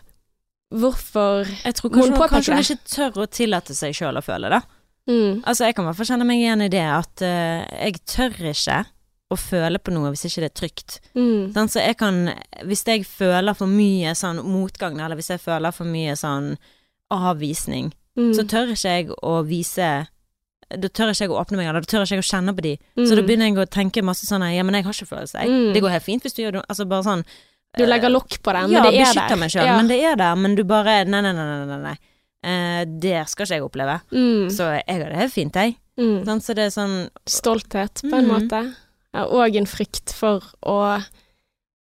hvorfor, 0.73 1.45
Jeg 1.65 1.75
tror 1.77 1.91
kanskje, 1.93 2.01
hun 2.01 2.13
hun, 2.17 2.19
påpeke 2.19 2.35
kanskje 2.41 2.55
hun 2.55 2.65
ikke 2.65 2.95
tør 2.97 3.23
å 3.23 3.29
tillate 3.31 3.77
seg 3.77 3.95
sjøl 3.95 4.19
å 4.19 4.25
føle 4.25 4.51
det. 4.57 4.63
Mm, 5.09 5.43
Altså, 5.45 5.65
jeg 5.69 5.75
kan 5.77 5.85
i 5.85 5.89
hvert 5.91 5.97
fall 6.01 6.07
kjenne 6.13 6.27
meg 6.29 6.41
igjen 6.43 6.63
i 6.65 6.69
det 6.73 6.85
at 6.89 7.23
uh, 7.23 7.65
jeg 7.85 8.01
tør 8.07 8.39
ikke 8.53 8.79
å 9.33 9.37
føle 9.41 9.79
på 9.81 9.91
noe 9.95 10.11
hvis 10.13 10.27
ikke 10.29 10.43
det 10.45 10.51
er 10.53 10.59
trygt. 10.61 11.01
mm, 11.17 11.53
Sånn, 11.57 11.69
så 11.73 11.81
jeg 11.83 11.97
kan, 11.99 12.19
hvis 12.69 12.85
jeg 12.87 13.05
føler 13.09 13.55
for 13.57 13.67
mye 13.67 14.13
sånn 14.15 14.43
motgang, 14.47 15.01
eller 15.01 15.17
hvis 15.17 15.31
jeg 15.33 15.41
føler 15.43 15.73
for 15.75 15.85
mye 15.89 16.15
sånn 16.17 16.55
avvisning, 17.15 17.93
mm, 18.19 18.33
så 18.37 18.45
tør 18.49 18.73
ikke 18.75 18.93
jeg 18.99 19.09
å 19.23 19.39
vise 19.47 19.89
Da 20.75 20.89
tør 20.89 21.13
ikke 21.13 21.27
jeg 21.27 21.31
å 21.31 21.41
åpne 21.43 21.59
meg, 21.61 21.69
eller 21.69 21.85
da 21.85 21.91
tør 21.91 22.05
ikke 22.07 22.17
jeg 22.17 22.25
å 22.25 22.29
kjenne 22.31 22.55
på 22.57 22.63
de. 22.65 22.73
mm. 22.99 23.05
Så 23.07 23.15
da 23.19 23.23
begynner 23.23 23.51
jeg 23.51 23.59
å 23.61 23.67
tenke 23.71 24.03
masse 24.03 24.27
sånn 24.27 24.43
Ja, 24.55 24.63
men 24.65 24.75
jeg 24.75 24.87
har 24.87 24.97
ikke 24.97 25.11
følelser, 25.13 25.45
jeg. 25.45 25.51
Mm. 25.53 25.73
Det 25.75 25.83
går 25.85 25.93
helt 25.95 26.07
fint 26.07 26.25
hvis 26.25 26.35
du 26.35 26.41
gjør 26.43 26.57
det. 26.59 26.63
Altså 26.69 26.87
bare 26.89 27.05
sånn 27.07 27.25
Du 27.79 27.85
legger 27.87 28.11
lokk 28.11 28.39
på 28.43 28.53
det, 28.55 28.63
men 28.69 28.73
ja, 28.73 28.83
det 28.87 29.01
er 29.03 29.15
der. 29.19 29.37
meg 29.37 29.51
sjøl, 29.53 29.67
Ja. 29.67 29.77
men 29.77 29.89
det 29.91 29.99
er 30.03 30.17
der. 30.17 30.35
Men 30.37 30.55
du 30.55 30.63
bare 30.65 31.05
nei, 31.05 31.21
nei, 31.21 31.33
nei. 31.35 31.65
nei, 31.67 31.79
nei. 31.83 31.97
Eh, 32.45 32.85
det 32.85 33.25
skal 33.31 33.47
ikke 33.47 33.59
jeg 33.59 33.65
oppleve. 33.65 33.99
Mm, 34.13 34.49
Så 34.53 34.69
jeg 34.77 35.03
har 35.03 35.13
det 35.17 35.33
fint, 35.33 35.57
jeg. 35.57 35.77
mm. 35.97 36.25
Sånn, 36.29 36.43
så 36.45 36.57
det 36.57 36.69
er 36.69 36.75
sånn 36.75 36.97
Stolthet, 37.27 38.05
på 38.05 38.13
en 38.13 38.29
mm. 38.29 38.33
måte. 38.33 38.65
Ja, 39.15 39.29
og 39.31 39.57
en 39.57 39.71
frykt 39.71 40.13
for 40.13 40.45
å 40.67 40.79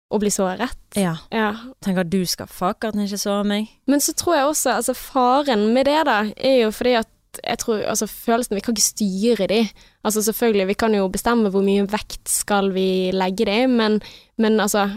å 0.09 0.17
bli 0.17 0.31
såret. 0.33 0.73
Ja. 0.97 1.13
Ja. 1.33 1.51
Tenk 1.85 2.01
at 2.01 2.09
du 2.09 2.23
skal 2.25 2.49
fuck 2.49 2.85
at 2.87 2.95
han 2.97 3.05
ikke 3.05 3.21
sårer 3.21 3.45
meg. 3.47 3.69
Men 3.89 4.01
så 4.01 4.15
tror 4.17 4.39
jeg 4.39 4.47
også, 4.49 4.73
altså 4.79 4.95
faren 4.97 5.67
med 5.75 5.85
det 5.85 5.99
da, 6.09 6.23
er 6.33 6.63
jo 6.63 6.71
fordi 6.73 6.95
at 7.03 7.11
jeg 7.45 7.61
tror, 7.61 7.83
altså 7.85 8.07
følelsene, 8.09 8.57
vi 8.57 8.63
kan 8.65 8.73
ikke 8.73 8.87
styre 8.87 9.47
de. 9.51 9.59
Altså 10.03 10.23
selvfølgelig, 10.25 10.65
vi 10.71 10.77
kan 10.81 10.95
jo 10.97 11.05
bestemme 11.13 11.51
hvor 11.53 11.63
mye 11.63 11.85
vekt 11.89 12.25
skal 12.31 12.71
vi 12.73 13.13
legge 13.13 13.45
de, 13.45 13.59
men, 13.69 13.99
men 14.41 14.57
altså, 14.59 14.87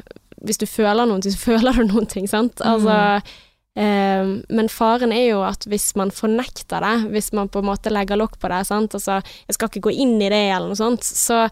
hvis 0.42 0.62
du 0.62 0.66
føler 0.66 1.06
noen 1.06 1.22
ting, 1.22 1.36
så 1.36 1.44
føler 1.50 1.76
du 1.76 1.92
noen 1.92 2.08
ting, 2.08 2.28
sant? 2.30 2.64
Altså, 2.64 2.96
eh, 2.96 3.36
men 3.76 4.68
faren 4.68 5.12
er 5.16 5.30
jo 5.30 5.38
at 5.46 5.64
hvis 5.70 5.94
man 5.96 6.10
fornekter 6.12 6.84
det, 6.84 7.10
hvis 7.14 7.30
man 7.32 7.48
på 7.48 7.62
en 7.62 7.70
måte 7.70 7.92
legger 7.92 8.18
lokk 8.20 8.34
på 8.42 8.50
det, 8.52 8.58
sant, 8.68 8.92
altså, 8.98 9.20
jeg 9.48 9.56
skal 9.56 9.70
ikke 9.70 9.86
gå 9.88 9.94
inn 10.04 10.18
i 10.20 10.28
det 10.28 10.42
eller 10.52 10.68
noe 10.72 10.76
sånt, 10.80 11.06
så 11.06 11.46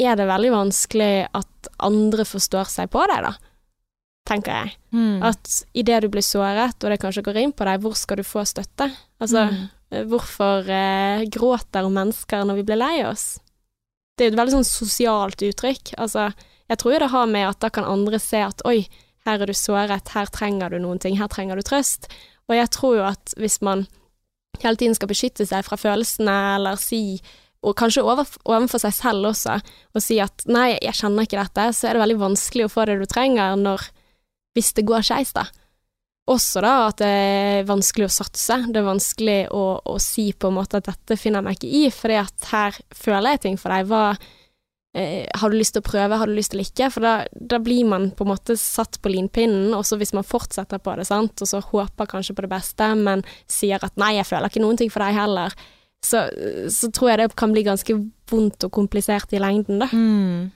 er 0.00 0.16
det 0.18 0.26
veldig 0.26 0.50
vanskelig 0.54 1.12
at 1.36 1.68
andre 1.86 2.24
forstår 2.26 2.66
seg 2.72 2.90
på 2.90 3.04
deg 3.10 3.22
da, 3.28 3.34
tenker 4.30 4.56
jeg. 4.64 4.72
Mm. 4.96 5.20
At 5.30 5.60
idet 5.76 6.00
du 6.02 6.08
blir 6.10 6.24
såret, 6.26 6.74
og 6.82 6.90
det 6.90 6.98
kanskje 7.02 7.22
går 7.26 7.38
inn 7.44 7.52
på 7.54 7.66
deg, 7.68 7.82
hvor 7.84 7.94
skal 7.98 8.18
du 8.18 8.24
få 8.26 8.42
støtte? 8.48 8.90
Altså, 9.20 9.46
Mm. 9.50 10.08
hvorfor 10.08 10.68
eh, 10.70 11.24
gråter 11.26 11.86
mennesker 11.90 12.44
når 12.46 12.60
vi 12.60 12.62
blir 12.66 12.78
lei 12.78 13.04
oss? 13.04 13.38
Det 14.16 14.24
er 14.26 14.30
jo 14.30 14.34
et 14.34 14.40
veldig 14.40 14.54
sånn 14.58 14.68
sosialt 14.68 15.42
uttrykk. 15.42 15.94
Altså, 15.98 16.32
jeg 16.70 16.78
tror 16.78 16.92
jo 16.94 16.98
det 16.98 17.10
har 17.10 17.26
med 17.26 17.48
at 17.48 17.60
da 17.60 17.70
kan 17.70 17.84
andre 17.84 18.18
se 18.22 18.38
at 18.42 18.62
oi, 18.68 18.86
her 19.30 19.42
er 19.42 19.50
du 19.50 19.56
såret, 19.56 20.12
her 20.14 20.30
trenger 20.34 20.72
du 20.74 20.80
noen 20.82 21.00
ting, 21.02 21.16
her 21.20 21.30
trenger 21.30 21.58
du 21.58 21.64
trøst. 21.66 22.10
Og 22.50 22.58
jeg 22.58 22.70
tror 22.74 22.96
jo 22.98 23.06
at 23.06 23.34
hvis 23.38 23.60
man 23.62 23.86
hele 24.60 24.76
tiden 24.76 24.96
skal 24.98 25.10
beskytte 25.10 25.46
seg 25.46 25.64
fra 25.66 25.78
følelsene, 25.80 26.36
eller 26.58 26.80
si 26.80 27.20
og 27.60 27.76
kanskje 27.76 28.02
overfor 28.02 28.80
seg 28.80 28.94
selv 28.96 29.30
også, 29.34 29.58
og 29.92 30.00
si 30.02 30.16
at 30.22 30.46
nei, 30.48 30.78
jeg 30.80 30.96
kjenner 30.96 31.26
ikke 31.26 31.42
dette, 31.42 31.66
så 31.76 31.88
er 31.88 31.96
det 31.96 32.04
veldig 32.06 32.20
vanskelig 32.22 32.66
å 32.66 32.72
få 32.72 32.86
det 32.88 32.96
du 33.02 33.08
trenger 33.08 33.58
når 33.60 33.84
hvis 34.56 34.72
det 34.78 34.86
går 34.88 35.04
skeis, 35.06 35.34
da. 35.36 35.44
Også 36.30 36.62
da 36.64 36.72
at 36.86 37.00
det 37.02 37.10
er 37.10 37.68
vanskelig 37.68 38.06
å 38.06 38.14
satse. 38.14 38.56
Det 38.70 38.80
er 38.80 38.86
vanskelig 38.86 39.38
å, 39.56 39.64
å 39.84 39.96
si 40.02 40.30
på 40.32 40.48
en 40.48 40.56
måte 40.56 40.80
at 40.80 40.88
dette 40.88 41.18
finner 41.20 41.40
jeg 41.40 41.48
meg 41.48 41.58
ikke 41.58 41.72
i, 41.80 41.82
fordi 41.94 42.18
at 42.20 42.48
her 42.52 42.80
føler 42.96 43.34
jeg 43.34 43.42
ting 43.44 43.60
for 43.60 43.74
deg. 43.74 43.90
Hva 43.90 44.04
Har 44.92 45.50
du 45.50 45.54
lyst 45.54 45.76
til 45.76 45.82
å 45.84 45.86
prøve, 45.86 46.16
har 46.18 46.26
du 46.26 46.34
lyst 46.34 46.50
til 46.50 46.58
å 46.60 46.64
ikke? 46.66 46.88
For 46.90 47.04
da, 47.04 47.12
da 47.32 47.58
blir 47.62 47.84
man 47.86 48.08
på 48.10 48.24
en 48.26 48.32
måte 48.32 48.56
satt 48.58 48.98
på 49.02 49.12
linpinnen, 49.12 49.68
og 49.76 49.84
så 49.86 49.94
hvis 50.00 50.10
man 50.16 50.26
fortsetter 50.26 50.80
på 50.82 50.96
det, 50.98 51.04
sant, 51.06 51.38
og 51.38 51.46
så 51.46 51.60
håper 51.62 52.08
kanskje 52.10 52.34
på 52.34 52.42
det 52.42 52.50
beste, 52.50 52.88
men 52.98 53.22
sier 53.46 53.78
at 53.86 53.94
nei, 54.00 54.16
jeg 54.18 54.26
føler 54.26 54.50
ikke 54.50 54.62
noen 54.64 54.80
ting 54.80 54.90
for 54.90 55.04
deg 55.06 55.14
heller, 55.14 55.54
så, 56.02 56.24
så 56.72 56.90
tror 56.90 57.12
jeg 57.12 57.20
det 57.22 57.28
kan 57.38 57.52
bli 57.54 57.62
ganske 57.66 57.94
vondt 58.32 58.66
og 58.66 58.72
komplisert 58.72 59.30
i 59.36 59.38
lengden, 59.42 59.78
da. 59.84 59.90
Mm. 59.94 60.50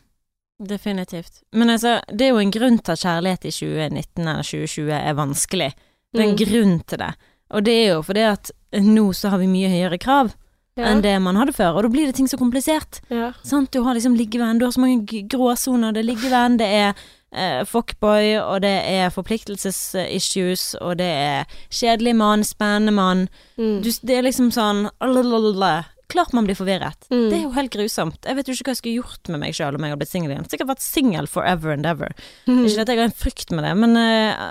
Definitivt. 0.65 1.43
Men 1.53 1.71
altså, 1.75 1.97
det 2.11 2.27
er 2.29 2.35
jo 2.35 2.43
en 2.43 2.53
grunn 2.55 2.79
til 2.79 2.95
at 2.95 3.03
kjærlighet 3.03 3.47
i 3.51 3.55
2019 3.55 4.23
eller 4.23 4.47
2020 4.47 4.93
er 4.99 5.17
vanskelig. 5.19 5.71
Det 6.15 6.21
er 6.23 6.29
en 6.29 6.35
Mm. 6.35 6.43
grunn 6.43 6.77
til 6.87 6.99
det. 7.03 7.13
Og 7.55 7.65
det 7.67 7.75
er 7.75 7.89
jo 7.93 8.03
fordi 8.07 8.23
at 8.33 8.51
nå 8.83 9.13
så 9.15 9.31
har 9.31 9.39
vi 9.43 9.47
mye 9.51 9.69
høyere 9.71 9.99
krav 9.99 10.31
Ja. 10.75 10.89
enn 10.91 11.05
det 11.05 11.15
man 11.23 11.37
hadde 11.39 11.55
før, 11.55 11.77
og 11.77 11.85
da 11.87 11.91
blir 11.95 12.09
det 12.11 12.17
ting 12.19 12.27
så 12.27 12.39
komplisert. 12.41 12.99
Ja. 13.13 13.29
Sant? 13.47 13.71
Du 13.71 13.85
har 13.87 13.95
liksom 13.95 14.17
liggevenn, 14.19 14.59
du 14.59 14.67
har 14.67 14.73
så 14.75 14.83
mange 14.83 15.21
gråsoner. 15.31 15.95
Det 15.95 16.03
er 16.03 16.09
liggevenn, 16.09 16.59
det 16.59 16.67
er 16.67 16.89
eh, 17.31 17.63
fuckboy, 17.69 18.33
og 18.41 18.65
det 18.65 18.75
er 18.91 19.15
forpliktelsesissues, 19.15 20.73
og 20.83 20.99
det 20.99 21.11
er 21.11 21.59
kjedelig 21.71 22.17
mann, 22.19 22.43
spennende 22.47 22.95
mann. 22.97 23.27
Mm. 23.55 23.83
Du, 23.87 23.91
det 24.03 24.19
er 24.19 24.27
liksom 24.27 24.51
sånn 24.55 24.89
lalalala. 24.99 25.85
Klart 26.11 26.35
man 26.37 26.45
blir 26.47 26.59
forvirret. 26.59 27.07
Mm. 27.09 27.31
Det 27.31 27.39
er 27.39 27.43
jo 27.47 27.55
helt 27.55 27.73
grusomt. 27.73 28.27
Jeg 28.27 28.37
vet 28.37 28.51
jo 28.51 28.59
ikke 28.59 28.67
hva 28.69 28.75
jeg 28.75 28.83
skulle 28.83 28.99
gjort 28.99 29.31
med 29.33 29.41
meg 29.47 29.57
sjøl 29.57 29.79
om 29.79 29.87
jeg 29.87 29.95
hadde 29.95 30.03
blitt 30.03 30.13
singel 30.13 30.35
igjen. 30.35 30.51
Sikkert 30.51 30.75
vært 30.75 30.85
singel 30.85 31.31
forever 31.31 31.73
and 31.79 31.89
ever. 31.89 32.13
Mm. 32.51 32.65
Ikke 32.67 32.83
at 32.85 32.93
jeg 32.93 33.01
har 33.01 33.09
en 33.09 33.19
frykt 33.23 33.55
med 33.55 33.65
det, 33.67 33.73
men 33.79 33.97
eh, 33.99 34.45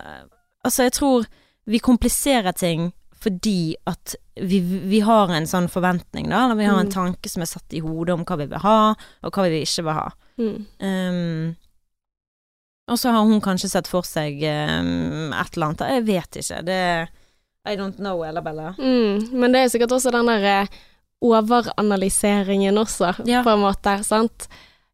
altså, 0.63 0.87
jeg 0.87 0.95
tror 0.97 1.27
vi 1.69 1.79
kompliserer 1.83 2.55
ting 2.55 2.91
fordi 3.23 3.75
at 3.87 4.15
vi, 4.35 4.59
vi 4.91 4.99
har 5.05 5.31
en 5.31 5.45
sånn 5.47 5.69
forventning, 5.71 6.27
da. 6.29 6.43
Eller 6.45 6.59
vi 6.59 6.65
har 6.67 6.79
en 6.81 6.89
Mm. 6.89 6.93
tanke 6.93 7.29
som 7.31 7.41
er 7.45 7.49
satt 7.51 7.73
i 7.73 7.79
hodet 7.83 8.13
om 8.17 8.25
hva 8.27 8.37
vi 8.41 8.47
vil 8.51 8.59
ha, 8.63 8.77
og 9.23 9.31
hva 9.37 9.45
vi 9.49 9.61
ikke 9.63 9.83
vil 9.87 9.93
ha. 9.97 10.07
Mm. 10.37 10.65
Um, 10.83 11.55
og 12.91 12.97
så 12.99 13.11
har 13.15 13.23
hun 13.23 13.39
kanskje 13.41 13.69
sett 13.71 13.87
for 13.87 14.03
seg 14.03 14.41
um, 14.43 15.31
et 15.31 15.55
eller 15.55 15.69
annet. 15.69 15.83
Jeg 15.95 16.05
vet 16.09 16.39
ikke. 16.41 16.63
Det 16.67 16.79
I 17.71 17.77
don't 17.79 17.95
know, 18.01 18.23
Elabella 18.27 18.73
Mm, 18.77 19.29
men 19.39 19.53
det 19.53 19.61
er 19.63 19.69
sikkert 19.71 19.93
også 19.95 20.11
den 20.11 20.27
der 20.27 20.43
eh, 20.43 20.67
overanalyseringen 21.23 22.75
også, 22.77 23.13
Ja. 23.25 23.43
på 23.43 23.53
en 23.53 23.59
måte, 23.63 24.03
sant. 24.03 24.47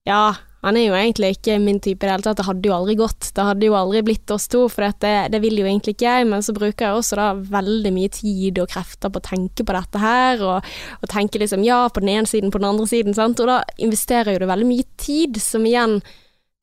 Ja, 0.06 0.36
han 0.62 0.76
er 0.76 0.90
jo 0.90 0.96
egentlig 0.98 1.30
ikke 1.38 1.56
min 1.64 1.78
type 1.80 2.04
i 2.04 2.08
det 2.08 2.12
hele 2.12 2.26
tatt, 2.26 2.38
det 2.42 2.46
hadde 2.50 2.68
jo 2.68 2.74
aldri 2.76 2.96
gått, 3.00 3.30
det 3.36 3.46
hadde 3.48 3.68
jo 3.70 3.78
aldri 3.80 4.02
blitt 4.10 4.34
oss 4.36 4.50
to, 4.52 4.66
for 4.68 4.84
det, 5.04 5.14
det 5.32 5.40
vil 5.44 5.62
jo 5.62 5.68
egentlig 5.70 5.94
ikke 5.96 6.10
jeg, 6.10 6.28
men 6.28 6.44
så 6.44 6.56
bruker 6.58 6.86
jeg 6.86 6.98
også 7.00 7.20
da 7.20 7.28
veldig 7.54 7.94
mye 7.96 8.12
tid 8.12 8.60
og 8.60 8.68
krefter 8.74 9.14
på 9.14 9.22
å 9.22 9.28
tenke 9.30 9.64
på 9.64 9.76
dette 9.78 10.02
her, 10.04 10.44
og, 10.44 10.68
og 11.00 11.12
tenke 11.14 11.40
liksom 11.40 11.64
ja 11.64 11.86
på 11.88 12.04
den 12.04 12.12
ene 12.18 12.28
siden, 12.28 12.52
på 12.52 12.60
den 12.60 12.70
andre 12.74 12.90
siden, 12.92 13.16
sant, 13.16 13.40
og 13.40 13.48
da 13.48 13.62
investerer 13.80 14.36
jo 14.36 14.44
det 14.44 14.52
veldig 14.52 14.68
mye 14.74 14.88
tid, 15.00 15.40
som 15.40 15.64
igjen 15.70 16.02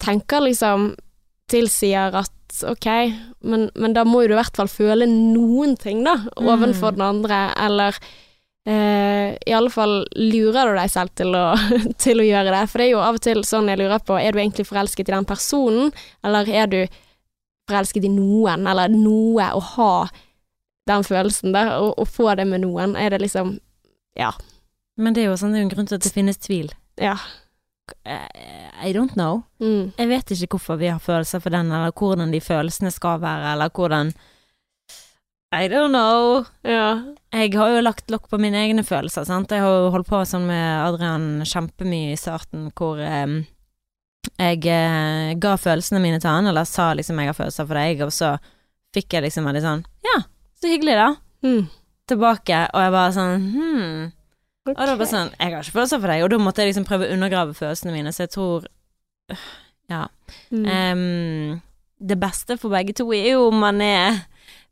tenker 0.04 0.44
liksom 0.44 0.90
tilsier 1.48 2.12
at 2.20 2.32
ok, 2.68 2.86
men, 3.48 3.68
men 3.76 3.96
da 3.96 4.04
må 4.04 4.22
jo 4.24 4.30
du 4.30 4.36
i 4.36 4.40
hvert 4.42 4.56
fall 4.60 4.68
føle 4.70 5.08
noen 5.08 5.76
ting, 5.80 6.04
da, 6.04 6.18
ovenfor 6.36 6.92
Mm. 6.92 6.98
den 6.98 7.06
andre, 7.08 7.40
eller 7.64 7.98
eh, 8.66 9.36
i 9.46 9.54
alle 9.56 9.70
fall 9.72 9.98
lurer 10.18 10.72
du 10.72 10.78
deg 10.80 10.92
selv 10.92 11.14
til 11.18 11.34
å, 11.38 11.46
til 12.04 12.22
å 12.22 12.26
gjøre 12.26 12.52
det. 12.54 12.62
For 12.70 12.82
det 12.82 12.88
er 12.88 12.92
jo 12.94 13.02
av 13.04 13.18
og 13.18 13.24
til 13.26 13.42
sånn 13.46 13.70
jeg 13.72 13.80
lurer 13.80 14.02
på, 14.02 14.18
er 14.20 14.34
du 14.34 14.42
egentlig 14.42 14.68
forelsket 14.68 15.08
i 15.08 15.16
den 15.16 15.28
personen, 15.28 15.92
eller 16.26 16.50
er 16.50 16.70
du 16.72 16.80
forelsket 17.70 18.06
i 18.06 18.12
noen, 18.12 18.66
eller 18.70 18.92
noe 18.92 19.48
å 19.56 19.62
ha 19.74 19.94
den 20.86 21.02
følelsen 21.06 21.54
der, 21.56 21.72
og, 21.80 21.96
og 21.98 22.06
få 22.10 22.30
det 22.38 22.46
med 22.46 22.62
noen, 22.62 22.94
er 22.98 23.10
det 23.10 23.24
liksom, 23.24 23.56
ja, 24.16 24.30
Men 24.96 25.12
det 25.12 25.24
er 25.24 25.26
jo 25.32 25.40
sånn, 25.40 25.52
det 25.52 25.58
er 25.58 25.64
jo 25.64 25.66
en 25.66 25.74
grunn 25.74 25.88
til 25.90 25.98
at 25.98 26.06
det 26.06 26.14
finnes 26.14 26.38
tvil. 26.40 26.70
ja. 27.02 27.18
Eh, 28.02 28.88
I 28.88 28.90
don't 28.92 29.12
know. 29.14 29.44
Mm. 29.62 29.92
Jeg 29.94 30.08
vet 30.10 30.30
ikke 30.34 30.56
hvorfor 30.56 30.78
vi 30.80 30.88
har 30.90 30.98
følelser 30.98 31.38
for 31.38 31.54
den, 31.54 31.68
eller 31.70 31.92
hvordan 31.94 32.32
de 32.34 32.40
følelsene 32.42 32.90
skal 32.90 33.20
være, 33.22 33.52
eller 33.52 33.70
hvordan 33.70 34.10
I 35.56 35.68
don't 35.72 35.94
know. 35.94 36.44
Ja. 36.66 37.02
Jeg 37.32 37.54
har 37.56 37.72
jo 37.72 37.82
lagt 37.84 38.10
lokk 38.12 38.28
på 38.30 38.38
mine 38.40 38.58
egne 38.64 38.84
følelser, 38.86 39.26
sant. 39.28 39.52
Jeg 39.52 39.64
har 39.64 39.76
jo 39.80 39.92
holdt 39.94 40.08
på 40.08 40.20
sånn 40.28 40.46
med 40.48 40.64
Adrian 40.82 41.44
kjempemye 41.46 42.14
i 42.14 42.20
starten, 42.20 42.68
hvor 42.76 43.00
um, 43.00 43.38
jeg 44.36 44.60
uh, 44.66 45.32
ga 45.40 45.54
følelsene 45.60 46.02
mine 46.02 46.20
til 46.22 46.32
han, 46.32 46.48
eller 46.50 46.68
sa 46.68 46.90
liksom 46.96 47.20
jeg 47.22 47.32
har 47.32 47.38
følelser 47.38 47.68
for 47.68 47.80
deg, 47.80 48.02
og 48.06 48.12
så 48.14 48.34
fikk 48.96 49.16
jeg 49.16 49.26
liksom 49.26 49.48
veldig 49.48 49.64
sånn 49.64 49.82
Ja, 50.06 50.20
så 50.60 50.70
hyggelig, 50.70 50.96
da. 50.98 51.08
Mm. 51.46 51.66
Tilbake, 52.10 52.62
og 52.72 52.84
jeg 52.84 52.94
bare 52.94 53.14
sånn 53.16 53.48
hm. 53.52 54.04
Og 54.66 54.80
det 54.82 54.94
var 54.98 55.08
sånn 55.10 55.28
Jeg 55.36 55.52
har 55.52 55.62
ikke 55.62 55.76
følelser 55.76 56.00
for 56.02 56.12
deg, 56.12 56.24
og 56.24 56.32
da 56.32 56.38
måtte 56.42 56.64
jeg 56.64 56.72
liksom 56.72 56.86
prøve 56.88 57.06
å 57.06 57.14
undergrave 57.14 57.54
følelsene 57.54 57.94
mine, 57.94 58.14
så 58.14 58.26
jeg 58.26 58.34
tror 58.36 58.68
Ja. 59.90 60.06
Mm. 60.50 60.64
Um, 60.66 61.60
det 61.96 62.18
beste 62.20 62.56
for 62.60 62.74
begge 62.74 62.92
to 62.96 63.06
er 63.14 63.30
jo 63.36 63.46
om 63.48 63.60
man 63.62 63.80
er 63.84 64.24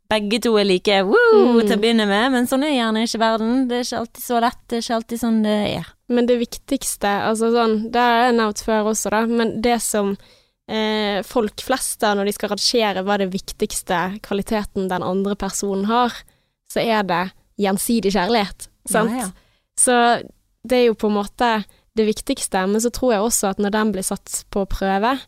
begge 0.09 0.39
to 0.43 0.55
er 0.59 0.67
like 0.67 0.99
woo, 1.07 1.17
Mm. 1.55 1.61
til 1.67 1.77
å 1.77 1.81
begynne 1.81 2.05
med, 2.07 2.31
men 2.31 2.47
sånn 2.47 2.63
er 2.63 2.75
gjerne 2.75 3.03
ikke 3.07 3.19
verden. 3.19 3.67
Det 3.67 3.77
er 3.77 3.83
ikke 3.87 3.99
alltid 4.03 4.23
så 4.23 4.39
lett, 4.41 4.59
det 4.67 4.77
er 4.77 4.81
ikke 4.83 4.95
alltid 4.99 5.19
sånn 5.19 5.43
det 5.43 5.55
er. 5.77 5.85
Men 6.09 6.25
det 6.29 6.37
viktigste, 6.39 7.11
altså 7.29 7.49
sånn, 7.55 7.91
det 7.91 8.01
har 8.01 8.25
jeg 8.27 8.35
nevnt 8.37 8.61
før 8.63 8.91
også, 8.91 9.09
da, 9.09 9.25
men 9.25 9.61
det 9.61 9.81
som 9.81 10.15
eh, 10.67 11.21
folk 11.25 11.61
flest 11.61 11.99
da, 12.01 12.13
når 12.15 12.25
de 12.25 12.33
skal 12.33 12.49
rangere 12.49 13.03
hva 13.05 13.13
er 13.15 13.25
det 13.25 13.31
viktigste 13.33 14.19
kvaliteten 14.25 14.87
den 14.89 15.03
andre 15.05 15.35
personen 15.35 15.85
har, 15.85 16.13
så 16.69 16.81
er 16.81 17.03
det 17.03 17.23
gjensidig 17.61 18.11
kjærlighet, 18.13 18.67
sant? 18.89 19.11
Ja, 19.11 19.25
ja. 19.25 19.31
Så 19.77 19.97
det 20.65 20.77
er 20.79 20.85
jo 20.87 20.95
på 20.97 21.07
en 21.11 21.17
måte 21.19 21.49
det 21.95 22.05
viktigste, 22.07 22.65
men 22.67 22.81
så 22.81 22.89
tror 22.91 23.13
jeg 23.13 23.21
også 23.21 23.49
at 23.53 23.57
når 23.61 23.71
den 23.71 23.91
blir 23.93 24.03
satt 24.03 24.43
på 24.51 24.65
prøve, 24.67 25.19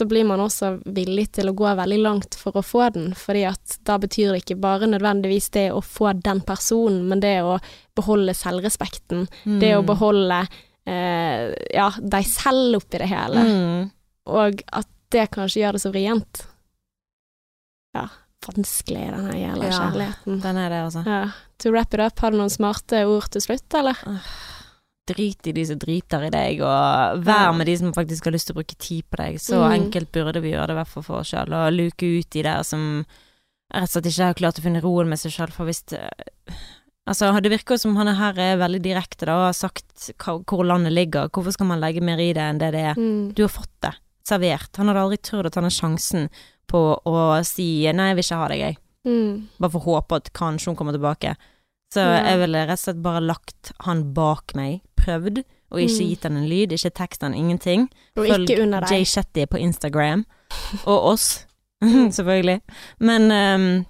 så 0.00 0.06
blir 0.08 0.24
man 0.28 0.40
også 0.40 0.72
villig 0.88 1.26
til 1.36 1.50
å 1.50 1.54
gå 1.56 1.68
veldig 1.78 1.98
langt 2.02 2.34
for 2.40 2.56
å 2.58 2.62
få 2.64 2.86
den, 2.94 3.10
fordi 3.18 3.44
at 3.50 3.76
da 3.86 3.98
betyr 4.00 4.32
det 4.34 4.42
ikke 4.44 4.56
bare 4.64 4.88
nødvendigvis 4.90 5.50
det 5.54 5.66
å 5.76 5.82
få 5.84 6.14
den 6.24 6.40
personen, 6.48 7.04
men 7.10 7.20
det 7.22 7.36
å 7.44 7.58
beholde 7.98 8.32
selvrespekten, 8.34 9.26
det 9.60 9.74
å 9.76 9.82
Mm. 9.84 9.88
beholde 9.92 10.40
eh, 10.88 11.50
ja, 11.76 11.90
deg 12.00 12.24
selv 12.26 12.80
oppi 12.80 12.98
det 12.98 13.10
hele, 13.12 13.42
mm. 13.44 13.90
og 14.32 14.62
at 14.72 14.88
det 15.12 15.28
kanskje 15.34 15.60
gjør 15.64 15.76
det 15.76 15.82
så 15.84 15.90
vrient. 15.92 16.40
Ja, 17.94 18.06
vanskelig 18.46 19.04
den 19.10 19.26
her 19.26 19.38
jævla 19.38 19.64
Ja. 19.68 19.78
kjærligheten. 19.78 20.40
Den 20.42 20.56
er 20.56 20.68
det, 20.70 20.80
altså. 20.86 21.02
Ja. 21.06 21.22
To 21.60 21.70
wrap 21.74 21.94
it 21.94 22.00
up, 22.00 22.18
har 22.24 22.30
du 22.32 22.38
noen 22.38 22.50
smarte 22.50 23.04
ord 23.06 23.28
til 23.34 23.42
slutt, 23.44 23.74
eller? 23.74 23.98
Drit 25.08 25.46
i 25.46 25.52
de 25.52 25.64
som 25.66 25.78
driter 25.78 26.22
i 26.26 26.30
deg, 26.30 26.60
og 26.62 27.22
vær 27.24 27.52
med 27.56 27.66
de 27.66 27.76
som 27.76 27.92
faktisk 27.92 28.24
har 28.28 28.32
lyst 28.32 28.46
til 28.46 28.54
å 28.54 28.60
bruke 28.60 28.76
tid 28.78 29.04
på 29.10 29.16
deg. 29.16 29.38
Så 29.40 29.56
Mm. 29.58 29.72
enkelt 29.90 30.12
burde 30.12 30.40
vi 30.42 30.52
gjøre 30.52 30.66
det, 30.68 30.74
i 30.76 30.78
hvert 30.80 30.88
fall 30.88 31.02
for 31.02 31.18
oss 31.20 31.30
sjøl, 31.32 31.52
og 31.52 31.72
luke 31.72 32.02
ut 32.18 32.30
de 32.30 32.42
der 32.42 32.62
som 32.62 33.06
rett 33.72 33.82
og 33.82 33.88
slett 33.88 34.06
ikke 34.06 34.24
har 34.26 34.34
klart 34.34 34.58
å 34.58 34.62
finne 34.62 34.82
roen 34.82 35.08
med 35.08 35.18
seg 35.18 35.32
sjøl, 35.32 35.50
for 35.52 35.64
hvis 35.66 35.82
det 35.86 36.10
Altså, 37.08 37.32
det 37.42 37.50
virker 37.50 37.76
som 37.80 37.96
han 37.96 38.06
her 38.14 38.38
er 38.38 38.56
veldig 38.60 38.82
direkte, 38.82 39.26
da, 39.26 39.32
og 39.34 39.46
har 39.48 39.52
sagt 39.56 40.12
hvor 40.20 40.62
landet 40.64 40.92
ligger. 40.92 41.28
Hvorfor 41.30 41.52
skal 41.52 41.66
man 41.66 41.80
legge 41.80 42.00
mer 42.00 42.18
i 42.18 42.32
det 42.32 42.42
enn 42.44 42.58
det 42.58 42.70
det 42.72 42.84
er? 42.92 42.94
Mm. 42.94 43.34
Du 43.34 43.42
har 43.42 43.48
fått 43.48 43.80
det. 43.82 43.94
servert. 44.22 44.76
Han 44.76 44.86
hadde 44.86 45.00
aldri 45.00 45.16
turt 45.18 45.46
å 45.46 45.50
ta 45.50 45.60
den 45.60 45.70
sjansen 45.70 46.28
på 46.68 47.00
å 47.04 47.42
si 47.44 47.82
'nei, 47.90 48.10
jeg 48.10 48.16
vil 48.16 48.22
ikke 48.22 48.36
ha 48.36 48.48
deg', 48.48 48.60
jeg. 48.60 48.76
Mm. 49.06 49.48
Bare 49.58 49.70
for 49.70 49.80
å 49.80 49.84
håpe 49.96 50.16
at 50.16 50.32
kanskje 50.32 50.66
hun 50.66 50.76
kommer 50.76 50.92
tilbake. 50.92 51.36
Så 51.92 52.00
jeg 52.06 52.38
ville 52.38 52.60
rett 52.68 52.78
og 52.78 52.84
slett 52.84 53.02
bare 53.02 53.20
lagt 53.24 53.72
han 53.86 54.04
bak 54.14 54.52
meg, 54.54 54.80
prøvd, 55.00 55.42
og 55.72 55.78
ikke 55.80 56.00
Mm. 56.02 56.08
gitt 56.10 56.22
han 56.22 56.36
en 56.36 56.48
lyd, 56.48 56.72
ikke 56.72 56.90
tekst 56.94 57.22
han 57.22 57.34
ingenting. 57.34 57.88
Og 58.16 58.26
under 58.30 58.86
Jay. 58.90 59.04
Shetty 59.04 59.46
på 59.46 59.58
Instagram, 59.58 60.24
og 60.86 61.04
oss, 61.14 61.46
selvfølgelig. 61.82 62.60
Men 63.00 63.30
um, 63.32 63.86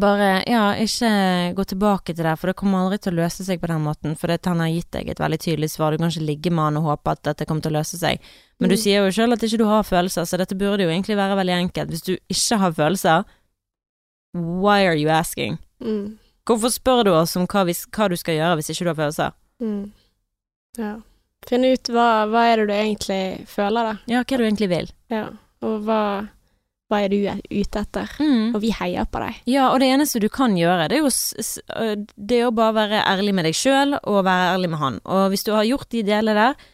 bare, 0.00 0.42
ja, 0.46 0.72
ikke 0.78 1.54
gå 1.54 1.64
tilbake 1.64 2.14
til 2.14 2.24
det, 2.24 2.38
for 2.38 2.46
det 2.50 2.56
kommer 2.56 2.78
aldri 2.84 2.98
til 3.02 3.12
å 3.14 3.20
løse 3.22 3.44
seg 3.46 3.60
på 3.60 3.66
den 3.70 3.82
måten, 3.82 4.16
for 4.18 4.26
det, 4.30 4.40
han 4.46 4.58
har 4.62 4.68
gitt 4.74 4.90
deg 4.94 5.08
et 5.10 5.18
veldig 5.22 5.38
tydelig 5.42 5.70
svar, 5.70 5.92
du 5.94 5.98
kan 5.98 6.10
ikke 6.10 6.26
ligge 6.26 6.50
med 6.50 6.64
han 6.64 6.76
og 6.82 6.88
håpe 6.90 7.10
at 7.14 7.22
dette 7.22 7.46
kommer 7.46 7.62
til 7.62 7.70
å 7.74 7.78
løse 7.80 7.98
seg. 7.98 8.18
Men 8.58 8.68
du 8.70 8.74
Mm. 8.76 8.82
sier 8.82 9.04
jo 9.04 9.10
selv 9.14 9.32
at 9.34 9.42
ikke 9.42 9.58
du 9.58 9.64
har 9.66 9.82
følelser, 9.86 10.22
så 10.26 10.38
dette 10.38 10.58
burde 10.58 10.82
jo 10.82 10.90
egentlig 10.90 11.16
være 11.18 11.36
veldig 11.38 11.54
enkelt. 11.70 11.90
Hvis 11.90 12.02
du 12.02 12.16
ikke 12.30 12.58
har 12.58 12.72
følelser, 12.72 13.24
why 14.34 14.86
are 14.86 14.96
you 14.96 15.08
asking? 15.10 15.58
Mm. 15.82 16.18
Hvorfor 16.48 16.72
spør 16.74 17.04
du 17.06 17.12
oss 17.14 17.36
om 17.38 17.46
hva, 17.46 17.62
vi, 17.68 17.74
hva 17.94 18.08
du 18.10 18.16
skal 18.18 18.34
gjøre 18.38 18.58
hvis 18.58 18.72
ikke 18.72 18.84
du 18.86 18.90
har 18.92 18.98
følelser? 18.98 19.34
Mm. 19.62 19.82
Ja. 20.80 20.92
Finne 21.46 21.72
ut 21.74 21.90
hva, 21.90 22.08
hva 22.30 22.44
er 22.50 22.62
det 22.62 22.68
du 22.70 22.74
egentlig 22.76 23.22
føler, 23.50 23.92
da. 23.92 23.94
Ja, 24.10 24.22
hva 24.22 24.38
du 24.38 24.44
egentlig 24.46 24.70
vil. 24.72 24.90
Ja. 25.12 25.24
Og 25.62 25.84
hva, 25.86 26.00
hva 26.90 27.00
er 27.02 27.12
du 27.12 27.16
ute 27.22 27.82
etter? 27.82 28.10
Mm. 28.18 28.50
Og 28.54 28.60
vi 28.62 28.72
heier 28.74 29.06
på 29.10 29.22
deg. 29.22 29.38
Ja, 29.50 29.68
og 29.70 29.78
det 29.82 29.90
eneste 29.94 30.22
du 30.22 30.28
kan 30.32 30.54
gjøre, 30.58 30.88
det 30.90 30.98
er 30.98 31.04
jo 31.06 31.12
det 32.18 32.38
er 32.40 32.48
å 32.50 32.54
bare 32.54 32.76
være 32.78 33.02
ærlig 33.06 33.34
med 33.38 33.46
deg 33.48 33.58
sjøl, 33.58 33.96
og 34.02 34.22
være 34.26 34.52
ærlig 34.56 34.70
med 34.74 34.82
han. 34.82 35.00
Og 35.06 35.28
hvis 35.32 35.46
du 35.46 35.52
har 35.54 35.66
gjort 35.68 35.90
de 35.94 36.02
delene 36.06 36.34
der, 36.38 36.68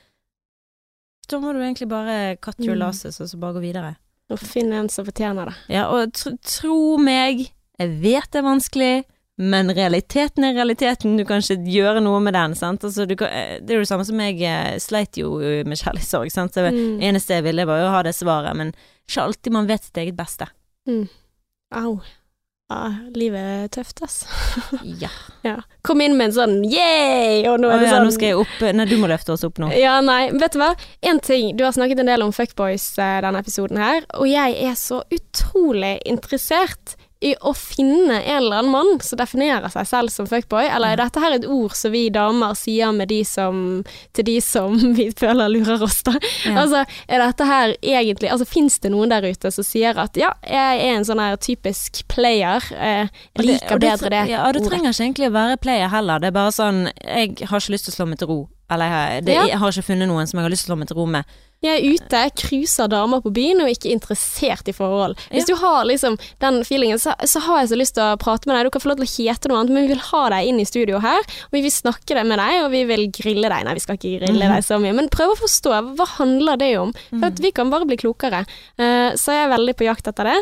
da 1.28 1.40
må 1.42 1.52
du 1.52 1.60
egentlig 1.60 1.88
bare 1.90 2.36
cut 2.40 2.56
your 2.64 2.76
Mm. 2.76 2.88
og 2.88 3.28
så 3.28 3.36
bare 3.40 3.56
gå 3.58 3.60
videre. 3.60 3.96
Og 4.32 4.38
finne 4.40 4.80
en 4.80 4.88
som 4.92 5.04
fortjener 5.04 5.48
det. 5.48 5.56
Ja, 5.72 5.86
og 5.92 6.12
tr 6.12 6.34
tro 6.44 6.96
meg, 7.00 7.46
jeg 7.78 7.94
vet 8.00 8.30
det 8.32 8.40
er 8.40 8.48
vanskelig, 8.48 9.04
men 9.39 9.70
realiteten 9.70 10.45
er 10.49 10.57
realiteten, 10.59 11.16
du 11.16 11.24
kan 11.24 11.39
ikke 11.43 11.61
gjøre 11.70 12.01
noe 12.03 12.18
med 12.20 12.34
den, 12.34 12.55
sant. 12.59 12.82
Altså, 12.84 13.07
du 13.07 13.14
kan, 13.16 13.28
eh, 13.30 13.59
det 13.62 13.70
er 13.70 13.78
jo 13.80 13.86
det 13.86 13.91
samme 13.93 14.05
som 14.09 14.18
jeg 14.24 14.43
eh, 14.43 14.78
sleit 14.82 15.16
jo 15.20 15.36
med 15.39 15.78
kjærlighetssorg, 15.78 16.30
sant. 16.34 16.55
Så 16.59 16.68
Mm. 16.72 17.01
eneste 17.01 17.34
jeg 17.39 17.45
ville, 17.47 17.66
var 17.66 17.78
jo 17.80 17.86
å 17.89 17.95
ha 17.95 18.03
det 18.03 18.14
svaret, 18.18 18.57
men 18.59 18.74
ikke 19.09 19.22
alltid 19.28 19.53
man 19.55 19.66
vet 19.70 19.84
sitt 19.84 19.97
eget 20.03 20.16
beste. 20.18 20.49
Au. 21.74 22.01
Ja, 22.68 22.91
livet 23.16 23.41
er 23.41 23.68
tøft, 23.72 24.03
ass. 24.05 24.26
Ja. 25.01 25.09
Ja. 25.47 25.55
Kom 25.86 26.03
inn 26.05 26.18
med 26.18 26.28
en 26.28 26.34
sånn 26.36 26.57
yeah! 26.68 27.47
Og 27.53 27.62
nå 27.62 27.70
er 27.72 27.80
det 27.80 27.89
sånn 27.89 28.05
nå 28.05 28.12
skal 28.12 28.28
jeg 28.28 28.41
opp 28.43 28.61
Nei, 28.76 28.84
du 28.91 28.97
må 29.01 29.09
løfte 29.09 29.32
oss 29.32 29.45
opp 29.47 29.57
nå. 29.62 29.70
Ja, 29.72 29.95
nei, 30.05 30.26
vet 30.36 30.53
du 30.53 30.59
hva? 30.61 30.74
En 31.01 31.20
ting, 31.24 31.55
du 31.57 31.64
har 31.64 31.72
snakket 31.72 32.03
en 32.03 32.11
del 32.11 32.24
om 32.26 32.32
fuckboys 32.36 32.91
eh, 33.01 33.20
denne 33.24 33.41
episoden 33.41 33.80
her, 33.80 34.05
og 34.20 34.28
jeg 34.28 34.59
er 34.68 34.76
så 34.76 35.01
utrolig 35.16 35.95
interessert 36.05 36.99
i 37.20 37.32
å 37.42 37.50
finne 37.56 38.20
en 38.20 38.36
eller 38.36 38.60
annen 38.60 38.70
mann 38.70 39.00
som 39.02 39.18
definerer 39.18 39.68
seg 39.72 39.86
selv 39.90 40.12
som 40.14 40.26
fuckboy, 40.30 40.68
eller 40.70 40.94
er 40.94 41.00
dette 41.00 41.22
her 41.22 41.34
et 41.34 41.46
ord 41.50 41.74
som 41.74 41.90
vi 41.90 42.04
damer 42.14 42.54
sier 42.54 42.92
med 42.94 43.10
de 43.10 43.24
som, 43.26 43.82
til 44.14 44.26
de 44.28 44.36
som 44.44 44.76
vi 44.98 45.08
føler 45.18 45.50
lurer 45.50 45.82
oss, 45.82 46.02
da? 46.06 46.14
Ja. 46.46 46.54
Altså, 46.62 46.84
er 47.08 47.24
dette 47.24 47.48
her 47.48 47.74
egentlig 47.82 48.30
Altså, 48.30 48.46
fins 48.46 48.78
det 48.84 48.92
noen 48.94 49.10
der 49.10 49.26
ute 49.26 49.50
som 49.54 49.66
sier 49.66 49.98
at 49.98 50.14
ja, 50.18 50.30
jeg 50.46 50.84
er 50.84 50.94
en 50.98 51.06
sånn 51.08 51.22
her 51.22 51.34
typisk 51.42 52.04
player, 52.12 52.62
eh, 52.76 53.08
Og 53.34 53.42
jeg 53.42 53.48
liker 53.50 53.78
og 53.80 53.82
bedre 53.82 54.12
det 54.14 54.22
Ja, 54.30 54.44
og 54.46 54.54
det 54.54 54.62
ordet. 54.62 54.70
trenger 54.70 54.94
ikke 54.94 55.06
egentlig 55.08 55.30
å 55.32 55.34
være 55.38 55.58
player 55.62 55.90
heller. 55.92 56.22
Det 56.22 56.30
er 56.30 56.38
bare 56.38 56.54
sånn 56.54 56.84
Jeg 57.02 57.34
har 57.50 57.58
ikke 57.62 57.74
lyst 57.74 57.88
til 57.88 57.94
å 57.94 57.98
slå 57.98 58.08
meg 58.12 58.22
til 58.22 58.30
ro. 58.30 58.38
Eller 58.70 58.92
jeg, 58.92 59.24
det, 59.24 59.34
Ja. 59.34 59.44
jeg 59.48 59.58
har 59.58 59.72
ikke 59.72 59.86
funnet 59.86 60.08
noen 60.10 60.26
som 60.28 60.38
jeg 60.38 60.44
har 60.44 60.52
lyst 60.52 60.66
til 60.66 60.72
å 60.72 60.74
slå 60.74 60.78
meg 60.82 60.88
til 60.90 60.98
ro 60.98 61.06
med. 61.06 61.24
Jeg 61.58 61.74
er 61.74 61.94
ute, 61.98 62.18
cruiser 62.38 62.86
damer 62.86 63.18
på 63.24 63.32
byen 63.34 63.58
og 63.58 63.66
er 63.66 63.74
ikke 63.74 63.90
interessert 63.90 64.68
i 64.70 64.74
forhold. 64.76 65.16
Hvis 65.32 65.48
Ja. 65.48 65.54
du 65.54 65.54
har 65.58 65.84
liksom 65.88 66.18
den 66.38 66.62
feelingen, 66.62 67.00
så, 67.02 67.16
så 67.26 67.40
har 67.40 67.60
jeg 67.60 67.70
så 67.72 67.78
lyst 67.80 67.94
til 67.96 68.04
å 68.04 68.18
prate 68.20 68.46
med 68.46 68.54
deg. 68.54 68.68
Du 68.68 68.70
kan 68.70 68.84
få 68.84 68.90
lov 68.92 69.00
til 69.00 69.08
å 69.08 69.14
hete 69.16 69.48
noe 69.48 69.58
annet, 69.58 69.72
men 69.74 69.88
vi 69.88 69.94
vil 69.94 70.04
ha 70.12 70.22
deg 70.30 70.46
inn 70.46 70.60
i 70.60 70.68
studio 70.68 71.00
her. 71.02 71.18
Og 71.18 71.56
vi 71.56 71.64
vil 71.66 71.74
snakke 71.74 72.22
med 72.22 72.38
deg, 72.38 72.62
og 72.62 72.70
vi 72.70 72.84
vil 72.86 73.04
grille 73.10 73.50
deg. 73.50 73.64
Nei, 73.66 73.74
vi 73.74 73.82
skal 73.82 73.98
ikke 73.98 74.20
grille 74.20 74.46
mm. 74.46 74.54
deg 74.54 74.64
så 74.68 74.78
mye, 74.78 74.94
men 74.94 75.10
prøv 75.10 75.34
å 75.34 75.40
forstå. 75.40 75.74
Hva 75.98 76.06
handler 76.20 76.60
det 76.62 76.72
om? 76.78 76.94
For 77.10 77.26
at 77.32 77.42
vi 77.42 77.50
kan 77.50 77.70
bare 77.74 77.88
bli 77.88 77.98
klokere. 77.98 78.44
Uh, 78.78 79.16
så 79.18 79.34
jeg 79.34 79.48
er 79.48 79.54
veldig 79.56 79.74
på 79.74 79.88
jakt 79.88 80.06
etter 80.12 80.30
det. 80.30 80.38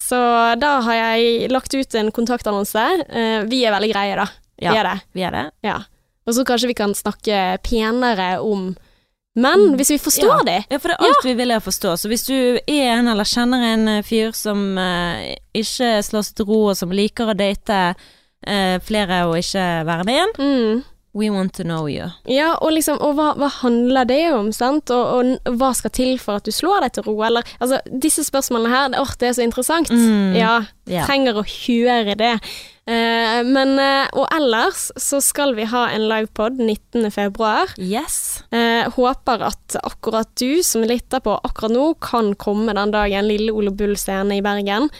Så 0.00 0.16
da 0.60 0.76
har 0.86 0.94
jeg 0.94 1.50
lagt 1.50 1.74
ut 1.74 1.98
en 1.98 2.12
kontaktannonse. 2.14 2.86
Uh, 3.10 3.42
vi 3.50 3.64
er 3.66 3.74
veldig 3.74 3.90
greie, 3.90 4.14
da. 4.22 4.28
Vi 4.60 4.68
er 4.70 4.86
det. 4.86 4.98
Vi 5.16 5.24
er 5.26 5.34
det. 5.34 5.50
Ja. 5.66 5.80
Og 6.30 6.36
så 6.38 6.44
kanskje 6.46 6.70
vi 6.70 6.78
kan 6.78 6.94
snakke 6.94 7.40
penere 7.66 8.36
om 8.44 8.70
menn, 9.40 9.74
hvis 9.78 9.92
vi 9.94 9.98
forstår 10.02 10.44
det. 10.46 10.58
Ja, 10.70 10.78
for 10.82 10.90
det 10.92 10.96
er 10.98 11.06
alt 11.08 11.26
vi 11.26 11.34
vil 11.38 11.52
er 11.54 11.60
å 11.60 11.64
forstå. 11.64 11.92
Så 12.02 12.10
hvis 12.10 12.24
du 12.26 12.34
er 12.60 12.96
en 12.98 13.10
eller 13.12 13.26
kjenner 13.28 13.62
en 13.72 13.88
eh, 13.96 14.02
fyr 14.06 14.32
som 14.36 14.62
eh, 14.78 15.36
ikke 15.56 15.92
slår 16.06 16.26
seg 16.26 16.38
til 16.40 16.48
ro, 16.50 16.62
og 16.72 16.78
som 16.78 16.90
liker 16.94 17.30
å 17.30 17.36
date 17.38 17.80
eh, 18.46 18.78
flere 18.86 19.24
og 19.30 19.36
ikke 19.42 19.66
være 19.90 20.06
med 20.08 20.16
igjen, 20.18 20.34
Mm. 20.40 20.82
we 21.14 21.30
want 21.30 21.54
to 21.54 21.64
know 21.66 21.88
you. 21.90 22.06
Ja, 22.30 22.52
og 22.62 22.70
liksom, 22.76 22.98
og 23.02 23.16
hva, 23.18 23.32
hva 23.38 23.48
handler 23.62 24.04
det 24.06 24.20
om, 24.34 24.52
sant? 24.54 24.90
Og, 24.94 25.38
og 25.46 25.56
hva 25.58 25.72
skal 25.74 25.90
til 25.94 26.12
for 26.22 26.38
at 26.38 26.46
du 26.46 26.52
slår 26.54 26.84
deg 26.86 26.92
til 26.98 27.06
ro, 27.08 27.16
eller 27.26 27.42
Altså, 27.60 27.80
disse 28.02 28.22
spørsmålene 28.26 28.70
her, 28.70 28.98
åh, 29.00 29.14
det 29.18 29.30
er 29.30 29.38
så 29.38 29.46
interessant. 29.46 29.90
Mm. 29.90 30.36
Ja, 30.38 30.60
Ja. 30.90 31.06
trenger 31.06 31.38
å 31.38 31.46
høre 31.46 32.14
det. 32.18 32.34
Eh, 32.90 33.40
men 33.46 33.76
eh, 33.78 34.08
Og 34.18 34.26
ellers 34.34 34.88
så 34.98 35.20
skal 35.22 35.52
vi 35.54 35.66
ha 35.70 35.84
en 35.94 36.08
livepod 36.10 36.58
19. 36.58 37.10
februar. 37.14 37.70
Yes. 37.78 38.42
Eh, 38.50 38.88
håper 38.96 39.44
at 39.50 39.76
akkurat 39.82 40.30
du 40.40 40.62
som 40.66 40.82
lytter 40.88 41.22
på 41.22 41.36
akkurat 41.46 41.74
nå, 41.76 41.86
kan 42.02 42.32
komme 42.40 42.74
den 42.74 42.94
dagen. 42.94 43.28
Lille 43.30 43.54
Ole 43.54 43.70
Bull 43.70 43.94
scene 44.00 44.40
i 44.40 44.42
Bergen. 44.44 44.90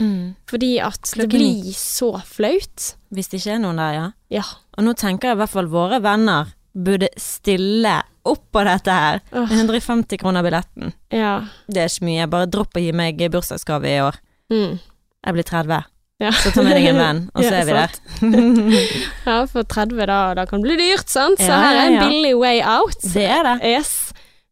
Fordi 0.50 0.76
at 0.84 1.02
Klokken 1.16 1.30
det 1.30 1.40
blir 1.40 1.74
så 1.76 2.12
flaut. 2.26 2.92
Hvis 3.10 3.32
det 3.32 3.40
ikke 3.42 3.56
er 3.56 3.64
noen 3.64 3.82
der, 3.82 3.96
ja. 3.98 4.06
Ja. 4.30 4.46
Og 4.78 4.86
nå 4.86 4.94
tenker 4.98 5.32
jeg 5.32 5.38
i 5.38 5.42
hvert 5.42 5.54
fall 5.56 5.70
våre 5.70 5.98
venner 6.04 6.54
burde 6.70 7.08
stille 7.18 7.96
opp 8.30 8.44
på 8.54 8.62
dette 8.68 8.94
her. 8.94 9.22
Åh. 9.34 9.50
150 9.50 10.20
kroner 10.20 10.46
billetten. 10.46 10.92
Ja. 11.10 11.40
Det 11.66 11.82
er 11.82 11.90
ikke 11.90 12.06
mye. 12.06 12.28
Bare 12.30 12.50
dropp 12.50 12.78
å 12.78 12.82
gi 12.84 12.92
meg 12.94 13.18
bursdagsgave 13.32 13.90
i 13.90 14.02
år. 14.04 14.20
Mm. 14.52 14.78
Jeg 14.78 15.36
blir 15.36 15.48
30. 15.50 15.89
ja. 16.20 16.30
Så 16.36 16.50
ta 16.52 16.62
med 16.66 16.76
deg 16.76 16.86
en 16.90 16.98
venn, 17.00 17.20
og 17.34 17.42
så 17.42 17.50
Ja, 17.50 17.60
er 17.60 17.64
vi 17.64 17.72
sant. 17.72 18.00
der. 18.20 18.80
Ja, 19.30 19.38
for 19.48 19.62
30 19.64 20.06
da, 20.10 20.20
da 20.36 20.44
kan 20.50 20.60
det 20.62 20.68
bli 20.68 20.76
dyrt, 20.90 21.08
sant? 21.10 21.40
Så 21.40 21.48
her 21.50 21.78
er 21.80 21.86
en 21.94 21.98
billig 22.10 22.34
way 22.36 22.60
out. 22.60 22.96
Det 23.14 23.24
er 23.24 23.42
det. 23.46 23.56
Yes. 23.76 24.09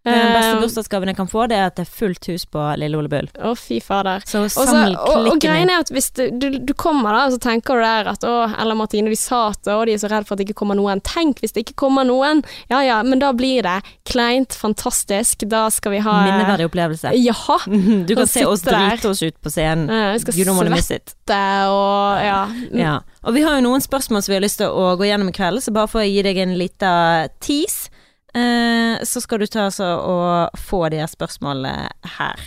Den 0.08 0.32
beste 0.34 0.48
Eh, 0.48 0.60
bursdagsgaven 0.62 1.12
jeg 1.12 1.18
kan 1.18 1.28
få, 1.30 1.46
det 1.50 1.58
er 1.58 1.66
at 1.68 1.76
det 1.78 1.84
er 1.86 1.92
fullt 1.98 2.28
hus 2.32 2.44
på 2.48 2.64
Lille 2.80 2.98
Ole 2.98 3.10
Bull. 3.12 3.28
Å, 3.38 3.54
fy 3.58 3.80
fader. 3.84 4.24
Så 4.28 4.44
samle 4.52 4.94
klikken. 4.94 5.26
og, 5.26 5.30
og 5.32 5.42
greien 5.42 5.72
er 5.72 5.84
at 5.84 5.92
hvis 5.94 6.10
du, 6.16 6.24
du, 6.40 6.48
du 6.64 6.72
kommer 6.78 7.14
da, 7.14 7.26
og 7.28 7.36
så 7.36 7.40
tenker 7.48 7.78
du 7.78 7.84
der 7.86 8.10
at 8.14 8.26
å, 8.26 8.34
Ella 8.58 8.76
Martine, 8.78 9.12
de 9.12 9.18
sa 9.18 9.48
at 9.52 9.68
å, 9.70 9.80
de 9.88 9.96
er 9.96 10.02
så 10.02 10.10
redd 10.12 10.28
for 10.28 10.36
at 10.36 10.42
det 10.42 10.48
ikke 10.48 10.58
kommer 10.62 10.78
noen. 10.78 11.02
Tenk 11.06 11.42
hvis 11.44 11.54
det 11.56 11.66
ikke 11.66 11.78
kommer 11.86 12.06
noen. 12.08 12.42
Ja 12.72 12.82
ja, 12.86 13.00
men 13.06 13.22
da 13.22 13.32
blir 13.36 13.66
det 13.66 13.78
kleint, 14.08 14.56
fantastisk. 14.58 15.44
Da 15.48 15.66
skal 15.74 15.96
vi 15.96 16.02
ha 16.04 16.16
Minneverdig 16.26 16.68
opplevelse. 16.70 17.14
Jaha. 17.18 17.60
Du 18.08 18.14
kan 18.16 18.28
se 18.30 18.44
oss 18.46 18.62
drite 18.64 19.08
oss 19.10 19.20
ut 19.22 19.36
på 19.42 19.50
scenen. 19.52 19.88
Ja, 19.90 20.12
Vi 20.14 20.22
skal 20.22 20.34
svette 20.82 21.38
og 21.68 22.24
ja. 22.24 22.40
Ja. 22.72 22.96
Og 23.26 23.34
vi 23.36 23.42
har 23.44 23.58
jo 23.58 23.64
noen 23.66 23.82
spørsmål 23.84 24.22
som 24.24 24.32
vi 24.32 24.38
har 24.38 24.44
lyst 24.44 24.60
til 24.62 24.72
å 24.72 24.94
gå 24.98 25.08
gjennom 25.08 25.30
i 25.30 25.36
kveld, 25.36 25.62
så 25.64 25.74
bare 25.74 25.90
for 25.90 26.02
å 26.02 26.08
gi 26.08 26.22
deg 26.24 26.38
en 26.42 26.54
liten 26.58 27.32
tease, 27.44 27.88
eh, 27.90 28.04
så 28.34 29.20
skal 29.24 29.38
du 29.40 29.46
ta 29.46 29.64
altså 29.68 29.86
og 30.04 30.58
få 30.58 30.88
de 30.92 31.00
her 31.00 31.08
spørsmålene 31.10 31.88
her. 32.18 32.42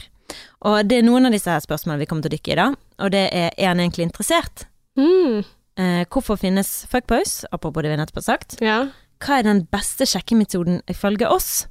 Og 0.62 0.84
det 0.88 1.00
er 1.00 1.08
noen 1.08 1.26
av 1.26 1.32
disse 1.34 1.50
her 1.50 1.60
spørsmålene 1.64 2.00
vi 2.04 2.06
kommer 2.10 2.22
til 2.28 2.32
å 2.32 2.36
dykke 2.38 2.54
i 2.54 2.60
da, 2.60 2.68
og 3.02 3.12
det 3.12 3.24
er 3.34 3.50
er 3.58 3.68
han 3.72 3.80
egentlig 3.80 4.08
interessert? 4.10 4.68
Mm, 5.00 5.42
Eh, 5.80 6.04
hvorfor 6.12 6.36
finnes 6.36 6.86
fuckboys? 6.92 7.46
Apropos 7.52 7.82
det 7.82 7.90
vi 7.94 7.98
nettopp 7.98 8.16
har 8.20 8.28
sagt. 8.28 8.58
ja. 8.62 8.88
Hva 9.22 9.38
er 9.40 9.44
den 9.44 9.62
beste 9.72 10.06
sjekkemetoden 10.06 10.82
ifølge 10.90 11.28
oss? 11.30 11.68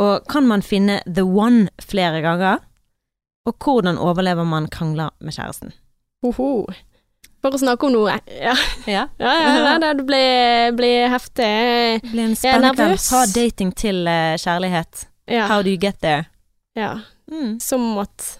Og 0.00 0.24
kan 0.26 0.46
man 0.48 0.62
finne 0.62 1.02
the 1.06 1.22
one 1.22 1.68
flere 1.80 2.20
ganger? 2.24 2.58
Og 3.46 3.54
hvordan 3.60 3.98
overlever 3.98 4.44
man 4.44 4.66
krangler 4.68 5.10
med 5.20 5.32
kjæresten? 5.36 5.72
Hoho. 6.24 6.66
For 7.42 7.56
å 7.56 7.58
snakke 7.58 7.88
om 7.88 7.92
noe. 7.96 8.18
Ja, 8.30 8.54
Ja. 8.86 9.06
ja, 9.18 9.32
ja 9.66 9.78
det, 9.82 9.94
det 9.98 10.04
blir, 10.06 10.72
blir 10.78 11.08
heftig. 11.10 11.48
Det 12.02 12.12
blir 12.12 12.24
en 12.28 12.36
spennende 12.38 12.74
kveld 12.78 13.00
Ta 13.00 13.08
fra 13.08 13.22
dating 13.34 13.72
til 13.74 14.06
eh, 14.06 14.36
kjærlighet. 14.38 15.06
Ja. 15.30 15.48
How 15.50 15.62
do 15.62 15.70
you 15.70 15.78
get 15.80 15.98
there? 16.00 16.28
ja. 16.78 16.98
Mm. 17.32 17.60
Som 17.60 17.98
at 17.98 18.38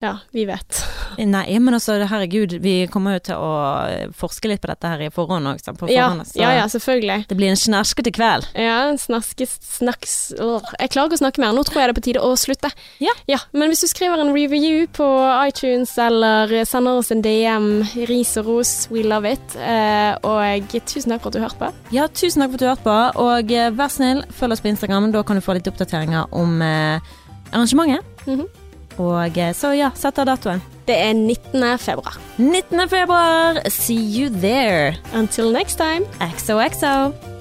Ja, 0.00 0.18
vi 0.30 0.44
vet. 0.46 0.76
Nei, 1.18 1.56
men 1.58 1.74
altså, 1.74 1.96
herregud, 2.06 2.52
vi 2.62 2.84
kommer 2.86 3.16
jo 3.16 3.22
til 3.26 3.40
å 3.42 3.54
eh, 3.90 4.10
forske 4.14 4.46
litt 4.46 4.60
på 4.62 4.68
dette 4.70 4.86
her 4.92 5.00
i 5.02 5.08
forhånd 5.10 5.50
òg, 5.50 5.58
på 5.74 5.88
Ja, 5.90 6.04
forhånd. 6.06 6.28
Så 6.28 6.38
ja, 6.38 6.52
ja, 6.54 6.68
selvfølgelig. 6.70 7.24
det 7.26 7.36
blir 7.40 7.50
en 7.50 7.58
snerskete 7.58 8.12
kveld. 8.14 8.46
Ja, 8.54 8.76
snaske, 9.02 9.48
snaks 9.50 10.12
Åh, 10.38 10.68
Jeg 10.78 10.92
klarer 10.94 11.10
ikke 11.10 11.18
å 11.18 11.22
snakke 11.24 11.42
mer. 11.42 11.56
Nå 11.56 11.64
tror 11.66 11.80
jeg 11.82 11.88
det 11.90 11.96
er 11.96 11.98
på 11.98 12.04
tide 12.06 12.22
å 12.22 12.30
slutte. 12.38 12.70
Ja. 13.02 13.40
Men 13.50 13.74
hvis 13.74 13.82
du 13.82 13.88
skriver 13.90 14.22
en 14.22 14.30
review 14.36 14.86
på 14.94 15.08
iTunes 15.48 15.96
eller 15.98 16.54
sender 16.68 17.00
oss 17.02 17.10
en 17.10 17.24
DM, 17.26 17.68
ris 18.06 18.36
og 18.38 18.52
ros, 18.52 18.72
we 18.94 19.02
love 19.02 19.26
it. 19.26 19.58
Eh, 19.58 20.14
og 20.22 20.78
tusen 20.78 21.10
takk 21.16 21.26
for 21.26 21.32
at 21.32 21.40
du 21.40 21.42
hørte 21.42 21.58
på. 21.64 21.72
Ja, 21.96 22.06
tusen 22.06 22.44
takk 22.46 22.54
for 22.54 22.60
at 22.60 22.62
du 22.62 22.70
hørte 22.70 22.86
på, 22.86 23.26
og 23.26 23.50
eh, 23.50 23.74
vær 23.74 23.90
snill, 23.90 24.22
følg 24.38 24.54
oss 24.54 24.62
på 24.62 24.70
Instagram. 24.70 25.10
Da 25.18 25.26
kan 25.26 25.42
du 25.42 25.42
få 25.42 25.58
litt 25.58 25.66
oppdateringer 25.66 26.30
om 26.38 26.60
arrangementet. 26.62 27.50
arrangementet. 27.50 28.26
Mhm. 28.30 28.57
Og 28.98 29.38
eh, 29.38 29.54
så 29.54 29.72
ja, 29.78 29.92
setter 29.94 30.28
datoen. 30.28 30.62
Det 30.88 30.96
er 30.96 31.12
19. 31.14 31.78
februar. 31.78 32.18
19. 32.38 32.88
februar. 32.88 33.62
See 33.68 34.00
you 34.00 34.30
there. 34.30 34.96
Until 35.14 35.52
next 35.52 35.76
time. 35.76 36.06
XOXO. 36.20 37.37